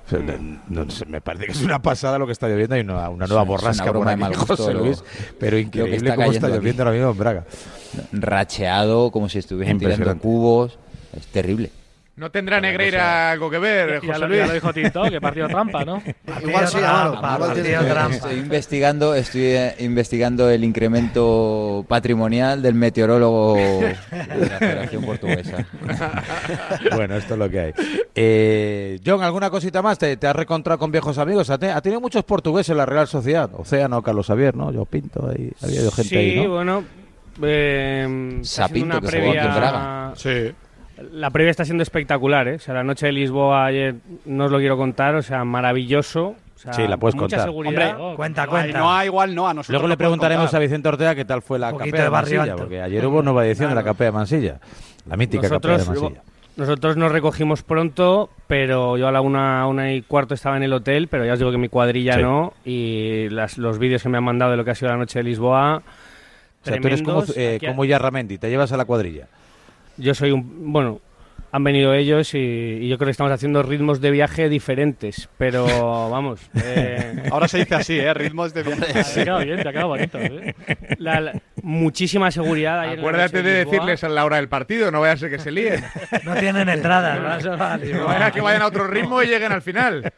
O 0.08 0.10
sea, 0.10 0.18
no- 0.18 0.62
no 0.68 0.90
sé, 0.90 1.06
me 1.06 1.22
parece 1.22 1.46
que 1.46 1.52
es 1.52 1.62
una 1.62 1.80
pasada 1.80 2.18
lo 2.18 2.26
que 2.26 2.32
está 2.32 2.48
lloviendo. 2.50 2.74
Hay 2.74 2.82
una, 2.82 3.08
una 3.08 3.28
nueva 3.28 3.28
Es 3.28 3.30
una 3.30 3.44
borrasca 3.44 3.94
por 3.94 4.08
aquí, 4.08 4.20
mal 4.20 4.34
gusto 4.36 4.58
José 4.58 4.74
Luis, 4.74 5.04
pero 5.40 5.58
lo 5.58 5.62
increíble 5.62 5.96
está 5.98 6.16
cómo 6.16 6.32
está 6.32 6.48
aquí. 6.48 6.56
lloviendo 6.56 6.82
ahora 6.82 6.96
mismo 6.96 7.12
en 7.12 7.18
Braga. 7.20 7.46
Racheado, 8.14 9.12
como 9.12 9.30
si 9.30 9.38
estuviesen 9.38 9.78
tirando 9.78 10.18
cubos. 10.18 10.80
Es 11.16 11.28
terrible. 11.28 11.70
No 12.18 12.32
tendrá 12.32 12.60
Negreira 12.60 13.30
algo 13.32 13.48
que 13.48 13.60
ver, 13.60 14.02
Ya 14.02 14.08
José 14.08 14.20
lo- 14.22 14.28
Luis. 14.28 14.40
ya 14.40 14.48
lo 14.48 14.54
dijo 14.54 14.74
Tito, 14.74 15.04
que 15.04 15.22
partido 15.22 15.48
trampa, 15.48 15.86
¿no? 15.86 16.02
Igual 16.42 16.68
sí, 16.68 16.80
Estoy 18.12 18.40
investigando, 18.40 19.14
estoy 19.14 19.42
eh, 19.44 19.76
investigando 19.80 20.50
el 20.50 20.64
incremento 20.64 21.86
patrimonial 21.88 22.64
del 22.64 22.74
meteorólogo 22.74 23.56
de 24.12 24.50
la 24.50 24.58
Federación 24.58 25.06
Portuguesa. 25.06 25.64
bueno, 26.96 27.16
esto 27.18 27.34
es 27.36 27.40
lo 27.40 27.50
que 27.52 27.60
hay. 27.60 27.74
Eh, 28.16 29.00
John, 29.06 29.22
¿alguna 29.22 29.52
cosita 29.52 29.84
más? 29.84 30.00
¿Te, 30.00 30.18
te 30.18 30.26
has 30.26 30.36
reencontrado 30.36 30.80
con 30.80 30.92
viejos 30.92 31.20
amigos? 31.20 31.50
¿Ha, 31.52 31.60
te- 31.60 31.70
ha 31.70 31.82
tenido 31.82 32.02
muchos 32.02 32.24
portugueses 32.24 32.72
en 32.72 32.78
la 32.78 32.88
Real 32.88 33.08
Sociedad? 33.08 33.50
Océano, 33.54 34.02
Carlos 34.02 34.26
Xavier, 34.26 34.56
¿no? 34.56 34.72
Yo 34.72 34.86
Pinto, 34.86 35.30
ahí, 35.30 35.52
había 35.62 35.82
gente 35.92 36.04
sí, 36.04 36.16
ahí, 36.16 36.36
¿no? 36.38 36.50
bueno. 36.50 36.84
Eh, 37.44 38.40
Sapinto, 38.42 38.98
una 38.98 39.08
que 39.08 39.20
jugó 39.20 39.30
aquí 39.30 39.38
en 39.38 39.44
previa- 39.46 39.56
Braga. 39.56 40.14
Sí. 40.16 40.52
La 41.12 41.30
previa 41.30 41.52
está 41.52 41.64
siendo 41.66 41.84
espectacular, 41.84 42.48
¿eh? 42.48 42.56
O 42.56 42.60
sea, 42.60 42.74
la 42.74 42.84
noche 42.84 43.06
de 43.08 43.12
Lisboa 43.12 43.66
ayer 43.66 43.96
no 44.26 44.46
os 44.46 44.52
lo 44.52 44.58
quiero 44.58 44.78
contar, 44.78 45.16
o 45.16 45.22
sea, 45.22 45.44
maravilloso. 45.46 46.36
O 46.56 46.60
sea, 46.60 46.74
Sí, 46.74 46.88
la 46.88 46.98
puedes 46.98 47.14
mucha 47.16 47.38
contar. 47.38 47.48
seguridad. 47.50 48.00
Hombre, 48.00 48.16
cuenta, 48.16 48.46
No, 48.46 48.52
cuenta. 48.52 48.80
No, 48.80 49.06
igual 49.06 49.36
no, 49.36 49.48
a 49.48 49.54
nosotros. 49.54 49.74
Luego 49.74 49.88
le 49.88 49.96
preguntaremos 49.98 50.52
a 50.54 50.60
Vicente 50.60 50.90
Ortega 50.90 51.14
qué 51.14 51.24
tal 51.26 51.44
fue 51.44 51.60
la 51.60 51.72
capea 51.76 52.04
de 52.06 52.10
Mansilla, 52.10 52.44
alto. 52.44 52.56
porque 52.58 52.82
ayer 52.82 53.06
hubo 53.06 53.22
nueva 53.22 53.46
edición 53.46 53.70
de 53.70 53.76
la 53.76 53.84
capea 53.84 54.08
de 54.08 54.12
Mansilla, 54.12 54.60
la 55.08 55.18
mítica 55.18 55.44
capea 55.50 55.72
de 55.74 55.78
Nosotros, 55.78 56.02
Mansilla. 56.02 56.22
nosotros 56.56 56.98
nos 56.98 57.12
recogimos 57.12 57.62
pronto, 57.62 58.32
pero 58.48 58.98
yo 58.98 59.08
a 59.08 59.12
la 59.12 59.22
una, 59.22 59.68
una 59.68 59.94
y 59.94 60.02
cuarto 60.02 60.34
estaba 60.34 60.58
en 60.58 60.64
el 60.64 60.74
hotel, 60.74 61.08
pero 61.10 61.26
ya 61.26 61.34
os 61.34 61.40
digo 61.40 61.52
que 61.52 61.60
mi 61.60 61.70
cuadrilla 61.70 62.14
Sí. 62.16 62.22
no, 62.24 62.54
y 62.66 63.30
las- 63.30 63.60
los 63.60 63.78
vídeos 63.78 64.02
que 64.02 64.10
me 64.10 64.18
han 64.18 64.24
mandado 64.24 64.50
de 64.50 64.58
lo 64.58 64.66
que 64.66 64.72
ha 64.72 64.76
sido 64.76 64.90
la 64.90 64.98
noche 64.98 65.20
de 65.20 65.24
Lisboa, 65.26 65.78
O 65.78 66.66
sea, 66.66 66.80
tú 66.82 66.88
eres 66.88 67.04
como, 67.04 67.22
tremendos. 67.22 67.38
eh, 67.38 67.60
como 67.68 67.86
Yarramendi, 67.86 68.40
te 68.40 68.50
llevas 68.50 68.72
a 68.72 68.78
la 68.78 68.86
cuadrilla. 68.86 69.28
Yo 69.98 70.14
soy 70.14 70.32
un... 70.32 70.72
Bueno, 70.72 71.02
han 71.58 71.64
venido 71.64 71.94
ellos 71.94 72.34
y, 72.34 72.38
y 72.38 72.88
yo 72.88 72.98
creo 72.98 73.08
que 73.08 73.12
estamos 73.12 73.32
haciendo 73.34 73.62
ritmos 73.64 74.00
de 74.02 74.12
viaje 74.12 74.48
diferentes, 74.50 75.28
pero 75.38 75.66
vamos... 76.10 76.40
eh, 76.64 77.24
Ahora 77.32 77.48
se 77.48 77.58
dice 77.60 77.76
así, 77.76 78.00
¿eh? 78.00 78.14
Ritmos 78.14 78.54
de 78.54 78.64
viaje. 78.64 78.94
Te 78.94 79.22
ha 79.22 79.24
quedado 79.26 79.40
bien, 79.44 79.62
te 79.64 79.70
ha 79.70 79.72
quedado 79.72 79.88
bonito. 79.90 80.18
¿eh? 80.20 80.56
La- 81.00 81.20
la- 81.20 81.34
muchísima 81.64 82.32
seguridad. 82.32 82.80
ayer 82.80 82.94
en 82.94 82.98
la 82.98 83.02
Acuérdate 83.02 83.42
de 83.44 83.56
Lisboa. 83.58 83.72
decirles 83.74 84.04
a 84.04 84.10
la 84.10 84.24
hora 84.26 84.38
del 84.38 84.48
partido, 84.48 84.90
no 84.92 85.02
vaya 85.02 85.14
a 85.14 85.18
ser 85.18 85.30
que 85.30 85.40
se 85.40 85.52
líen. 85.52 85.84
No 86.24 86.36
tienen 86.36 86.70
entradas, 86.70 87.44
¿no? 87.44 87.58
No 87.98 88.06
vaya 88.06 88.32
que 88.32 88.40
vayan 88.42 88.62
a 88.62 88.68
otro 88.68 88.88
ritmo 88.88 89.22
y 89.22 89.28
lleguen 89.28 89.52
al 89.52 89.62
final. 89.62 90.14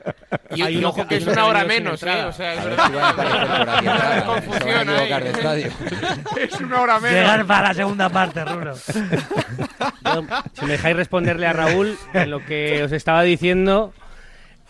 Y, 0.53 0.63
y 0.63 0.83
ojo 0.83 1.07
que- 1.07 1.15
es 1.17 1.25
una 1.27 1.45
hora 1.45 1.63
menos, 1.63 2.03
¿eh? 2.03 2.23
O 2.25 2.31
sea, 2.31 2.53
es 4.17 4.23
Confusión 4.23 4.87
de 4.87 5.47
ahí. 5.47 5.71
una 6.63 6.81
hora 6.81 6.99
menos. 6.99 7.17
Llegar 7.19 7.45
para 7.45 7.67
la 7.69 7.73
segunda 7.73 8.09
parte, 8.09 8.45
Rulo. 8.45 8.73
Yo, 8.75 10.23
si 10.53 10.65
me 10.65 10.71
dejáis 10.73 10.95
responderle 11.29 11.47
a 11.47 11.53
Raúl 11.53 11.97
en 12.13 12.31
lo 12.31 12.45
que 12.45 12.83
os 12.83 12.91
estaba 12.91 13.23
diciendo, 13.23 13.93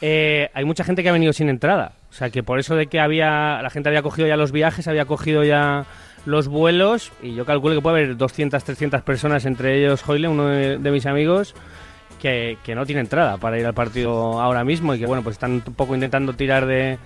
eh, 0.01 0.49
hay 0.53 0.65
mucha 0.65 0.83
gente 0.83 1.03
que 1.03 1.09
ha 1.09 1.13
venido 1.13 1.33
sin 1.33 1.49
entrada. 1.49 1.93
O 2.09 2.13
sea, 2.13 2.29
que 2.29 2.43
por 2.43 2.59
eso 2.59 2.75
de 2.75 2.87
que 2.87 2.99
había 2.99 3.61
la 3.61 3.69
gente 3.69 3.89
había 3.89 4.01
cogido 4.01 4.27
ya 4.27 4.35
los 4.37 4.51
viajes, 4.51 4.87
había 4.87 5.05
cogido 5.05 5.43
ya 5.43 5.85
los 6.25 6.47
vuelos, 6.47 7.11
y 7.21 7.33
yo 7.33 7.45
calculo 7.45 7.75
que 7.75 7.81
puede 7.81 8.03
haber 8.03 8.17
200, 8.17 8.63
300 8.63 9.01
personas, 9.03 9.45
entre 9.45 9.77
ellos 9.77 10.07
Hoyle, 10.07 10.27
uno 10.27 10.47
de, 10.47 10.77
de 10.77 10.91
mis 10.91 11.05
amigos, 11.05 11.55
que, 12.21 12.57
que 12.63 12.75
no 12.75 12.85
tiene 12.85 13.01
entrada 13.01 13.37
para 13.37 13.57
ir 13.57 13.65
al 13.65 13.73
partido 13.73 14.41
ahora 14.41 14.63
mismo 14.63 14.93
y 14.93 14.99
que, 14.99 15.05
bueno, 15.05 15.23
pues 15.23 15.35
están 15.35 15.63
un 15.65 15.73
poco 15.75 15.95
intentando 15.95 16.33
tirar 16.33 16.65
de, 16.65 16.97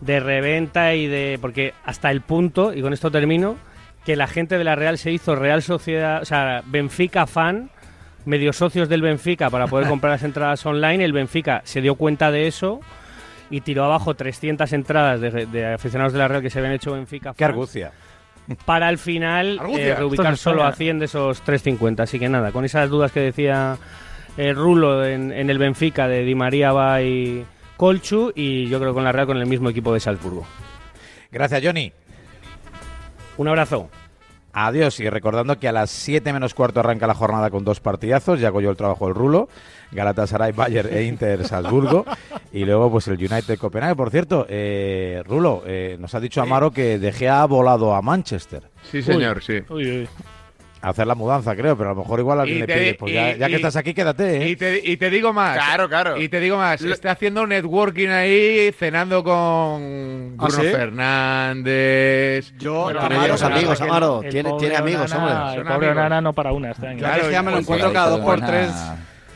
de 0.00 0.20
reventa 0.20 0.94
y 0.94 1.06
de... 1.06 1.38
Porque 1.40 1.74
hasta 1.84 2.10
el 2.10 2.20
punto, 2.20 2.74
y 2.74 2.82
con 2.82 2.92
esto 2.92 3.10
termino, 3.10 3.56
que 4.04 4.16
la 4.16 4.26
gente 4.26 4.58
de 4.58 4.64
la 4.64 4.74
Real 4.74 4.98
se 4.98 5.12
hizo 5.12 5.36
Real 5.36 5.62
Sociedad, 5.62 6.20
o 6.20 6.24
sea, 6.24 6.62
Benfica 6.66 7.26
fan, 7.26 7.70
medio 8.28 8.52
socios 8.52 8.88
del 8.88 9.02
Benfica 9.02 9.50
para 9.50 9.66
poder 9.66 9.88
comprar 9.88 10.12
las 10.12 10.22
entradas 10.22 10.64
online. 10.66 11.04
El 11.04 11.12
Benfica 11.12 11.62
se 11.64 11.80
dio 11.80 11.94
cuenta 11.96 12.30
de 12.30 12.46
eso 12.46 12.80
y 13.50 13.62
tiró 13.62 13.84
abajo 13.84 14.14
300 14.14 14.70
entradas 14.74 15.20
de, 15.20 15.46
de 15.46 15.66
aficionados 15.74 16.12
de 16.12 16.18
la 16.18 16.28
Real 16.28 16.42
que 16.42 16.50
se 16.50 16.58
habían 16.58 16.74
hecho 16.74 16.92
Benfica 16.92 17.32
Qué 17.34 17.44
argucia. 17.44 17.92
para 18.66 18.88
al 18.88 18.98
final 18.98 19.58
eh, 19.76 19.94
reubicar 19.94 20.34
es 20.34 20.40
solo 20.40 20.64
a 20.64 20.72
100 20.72 20.98
de 20.98 21.04
esos 21.06 21.40
350. 21.40 22.02
Así 22.02 22.18
que 22.18 22.28
nada, 22.28 22.52
con 22.52 22.64
esas 22.66 22.90
dudas 22.90 23.10
que 23.10 23.20
decía 23.20 23.78
eh, 24.36 24.52
Rulo 24.52 25.04
en, 25.06 25.32
en 25.32 25.48
el 25.48 25.58
Benfica 25.58 26.06
de 26.08 26.24
Di 26.24 26.34
María 26.34 26.72
va 26.72 27.02
y 27.02 27.44
Colchu 27.78 28.32
y 28.34 28.68
yo 28.68 28.78
creo 28.78 28.92
que 28.92 28.96
con 28.96 29.04
la 29.04 29.12
Real 29.12 29.26
con 29.26 29.38
el 29.38 29.46
mismo 29.46 29.70
equipo 29.70 29.94
de 29.94 30.00
Salzburgo. 30.00 30.46
Gracias, 31.30 31.62
Johnny. 31.64 31.92
Un 33.38 33.48
abrazo. 33.48 33.88
Adiós 34.66 34.98
y 34.98 35.08
recordando 35.08 35.58
que 35.58 35.68
a 35.68 35.72
las 35.72 35.90
7 35.90 36.32
menos 36.32 36.52
cuarto 36.52 36.80
arranca 36.80 37.06
la 37.06 37.14
jornada 37.14 37.48
con 37.50 37.64
dos 37.64 37.78
partidazos, 37.78 38.40
ya 38.40 38.48
hago 38.48 38.60
yo 38.60 38.70
el 38.70 38.76
trabajo 38.76 39.06
del 39.06 39.14
rulo, 39.14 39.48
Galatasaray, 39.92 40.52
Bayern 40.52 40.92
e 40.92 41.04
Inter 41.04 41.46
Salzburgo 41.46 42.04
y 42.52 42.64
luego 42.64 42.90
pues 42.90 43.06
el 43.08 43.18
United 43.18 43.56
Copenhague. 43.58 43.94
Por 43.94 44.10
cierto, 44.10 44.46
eh, 44.48 45.22
Rulo, 45.26 45.62
eh, 45.64 45.96
nos 46.00 46.14
ha 46.14 46.20
dicho 46.20 46.42
Amaro 46.42 46.72
que 46.72 46.98
De 46.98 47.12
Gea 47.12 47.42
ha 47.42 47.46
volado 47.46 47.94
a 47.94 48.02
Manchester 48.02 48.64
Sí, 48.82 49.00
señor, 49.02 49.42
sí. 49.44 49.58
a 49.58 50.37
hacer 50.80 51.06
la 51.06 51.14
mudanza, 51.14 51.56
creo, 51.56 51.76
pero 51.76 51.90
a 51.90 51.94
lo 51.94 52.00
mejor 52.02 52.20
igual 52.20 52.40
alguien 52.40 52.58
Y 52.58 52.60
le 52.60 52.66
te 52.66 52.74
pide, 52.74 52.94
pues 52.94 53.12
ya, 53.12 53.32
y- 53.34 53.38
ya 53.38 53.46
que 53.46 53.52
y- 53.52 53.56
estás 53.56 53.76
aquí, 53.76 53.94
quédate, 53.94 54.36
¿eh? 54.44 54.48
Y 54.50 54.56
te, 54.56 54.80
y 54.84 54.96
te 54.96 55.10
digo 55.10 55.32
más. 55.32 55.56
Claro, 55.56 55.88
claro. 55.88 56.16
Y 56.20 56.28
te 56.28 56.40
digo 56.40 56.56
más. 56.56 56.80
Está 56.82 57.10
haciendo 57.12 57.46
networking 57.46 58.08
ahí, 58.08 58.72
cenando 58.78 59.24
con 59.24 60.36
¿Ah, 60.38 60.46
Bruno 60.46 60.62
sí? 60.62 60.68
Fernández. 60.70 62.52
Yo, 62.58 62.82
Bueno, 62.84 63.00
tiene 63.00 63.16
amigos, 63.16 63.42
amigos, 63.42 63.80
Amaro. 63.80 64.22
el 64.22 64.30
Tiene, 64.30 64.52
tiene 64.58 64.76
amigos, 64.76 65.12
hombre. 65.12 65.34
el 65.60 65.64
pobre. 65.66 65.88
Onana 65.90 66.20
no 66.20 66.32
para 66.32 66.52
una 66.52 66.70
este 66.70 66.86
año. 66.86 66.98
Que 67.22 67.32
ya 67.32 67.42
me 67.42 67.50
lo 67.50 67.58
encuentro 67.58 67.92
cada 67.92 68.10
dos 68.10 68.20
por 68.20 68.40
tres 68.40 68.70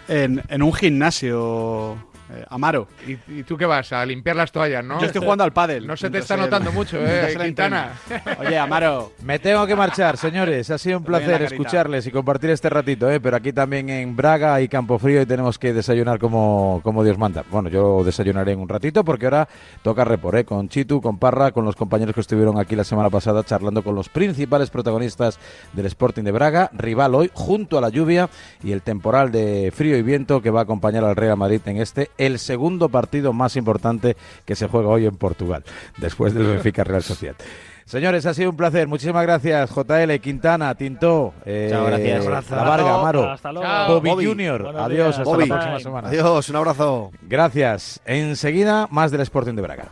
en, 0.08 0.42
en 0.48 0.62
un 0.62 0.72
gimnasio 0.72 1.96
Eh, 2.34 2.44
Amaro. 2.48 2.88
¿Y, 3.06 3.40
y 3.40 3.42
tú 3.42 3.56
qué 3.56 3.66
vas? 3.66 3.92
A 3.92 4.04
limpiar 4.06 4.36
las 4.36 4.50
toallas, 4.52 4.84
¿no? 4.84 4.98
Yo 5.00 5.06
estoy 5.06 5.22
jugando 5.22 5.44
al 5.44 5.52
pádel. 5.52 5.86
No 5.86 5.96
se 5.96 6.10
te 6.10 6.18
está 6.18 6.36
notando 6.36 6.72
mucho, 6.72 6.98
eh, 7.00 7.36
Quintana. 7.40 7.92
Oye, 8.38 8.58
Amaro. 8.58 9.12
Me 9.22 9.38
tengo 9.38 9.66
que 9.66 9.76
marchar, 9.76 10.16
señores. 10.16 10.70
Ha 10.70 10.78
sido 10.78 10.98
un 10.98 11.04
placer 11.04 11.42
escucharles 11.42 12.06
y 12.06 12.10
compartir 12.10 12.50
este 12.50 12.68
ratito, 12.70 13.10
¿eh? 13.10 13.20
pero 13.20 13.36
aquí 13.36 13.52
también 13.52 13.88
en 13.88 14.16
Braga 14.16 14.54
hay 14.54 14.68
campo 14.68 14.98
frío 14.98 15.22
y 15.22 15.26
tenemos 15.26 15.58
que 15.58 15.72
desayunar 15.72 16.18
como, 16.18 16.80
como 16.82 17.04
Dios 17.04 17.18
manda. 17.18 17.44
Bueno, 17.50 17.68
yo 17.68 18.02
desayunaré 18.04 18.52
en 18.52 18.60
un 18.60 18.68
ratito 18.68 19.04
porque 19.04 19.26
ahora 19.26 19.48
toca 19.82 20.04
repor, 20.04 20.36
¿eh? 20.36 20.44
con 20.44 20.68
Chitu, 20.68 21.00
con 21.00 21.18
Parra, 21.18 21.52
con 21.52 21.64
los 21.64 21.76
compañeros 21.76 22.14
que 22.14 22.20
estuvieron 22.20 22.58
aquí 22.58 22.76
la 22.76 22.84
semana 22.84 23.10
pasada 23.10 23.44
charlando 23.44 23.82
con 23.82 23.94
los 23.94 24.08
principales 24.08 24.70
protagonistas 24.70 25.38
del 25.72 25.86
Sporting 25.86 26.22
de 26.22 26.32
Braga, 26.32 26.70
rival 26.72 27.14
hoy 27.14 27.30
junto 27.32 27.78
a 27.78 27.80
la 27.80 27.88
lluvia 27.88 28.28
y 28.62 28.72
el 28.72 28.82
temporal 28.82 29.30
de 29.32 29.72
frío 29.74 29.96
y 29.96 30.02
viento 30.02 30.40
que 30.42 30.50
va 30.50 30.60
a 30.60 30.62
acompañar 30.64 31.04
al 31.04 31.16
Real 31.16 31.36
Madrid 31.36 31.60
en 31.66 31.76
este, 31.78 32.10
el 32.26 32.38
segundo 32.38 32.88
partido 32.88 33.32
más 33.32 33.56
importante 33.56 34.16
que 34.44 34.54
se 34.56 34.68
juega 34.68 34.88
hoy 34.88 35.06
en 35.06 35.16
Portugal, 35.16 35.64
después 35.98 36.34
del 36.34 36.46
Benfica 36.46 36.84
Real 36.84 37.02
Sociedad. 37.02 37.36
Señores, 37.84 38.24
ha 38.26 38.32
sido 38.32 38.50
un 38.50 38.56
placer. 38.56 38.86
Muchísimas 38.86 39.22
gracias, 39.24 39.70
JL, 39.70 40.18
Quintana, 40.20 40.74
Tinto, 40.76 41.34
eh, 41.44 41.68
Chao, 41.70 41.84
gracias. 41.86 42.24
La 42.50 42.62
Varga, 42.62 42.94
Amaro, 42.94 43.30
Hasta 43.30 43.52
luego. 43.52 43.68
Bobby, 43.88 44.10
Bobby. 44.10 44.26
Junior. 44.26 44.62
Buenos 44.62 44.82
Adiós, 44.82 44.96
días. 45.06 45.18
hasta 45.18 45.24
Bobby. 45.24 45.46
la 45.48 45.54
próxima 45.56 45.80
semana. 45.80 46.08
Adiós, 46.08 46.48
un 46.48 46.56
abrazo. 46.56 47.10
Gracias. 47.22 48.00
Enseguida, 48.06 48.86
más 48.90 49.10
del 49.10 49.20
Sporting 49.22 49.54
de 49.54 49.62
Braga. 49.62 49.88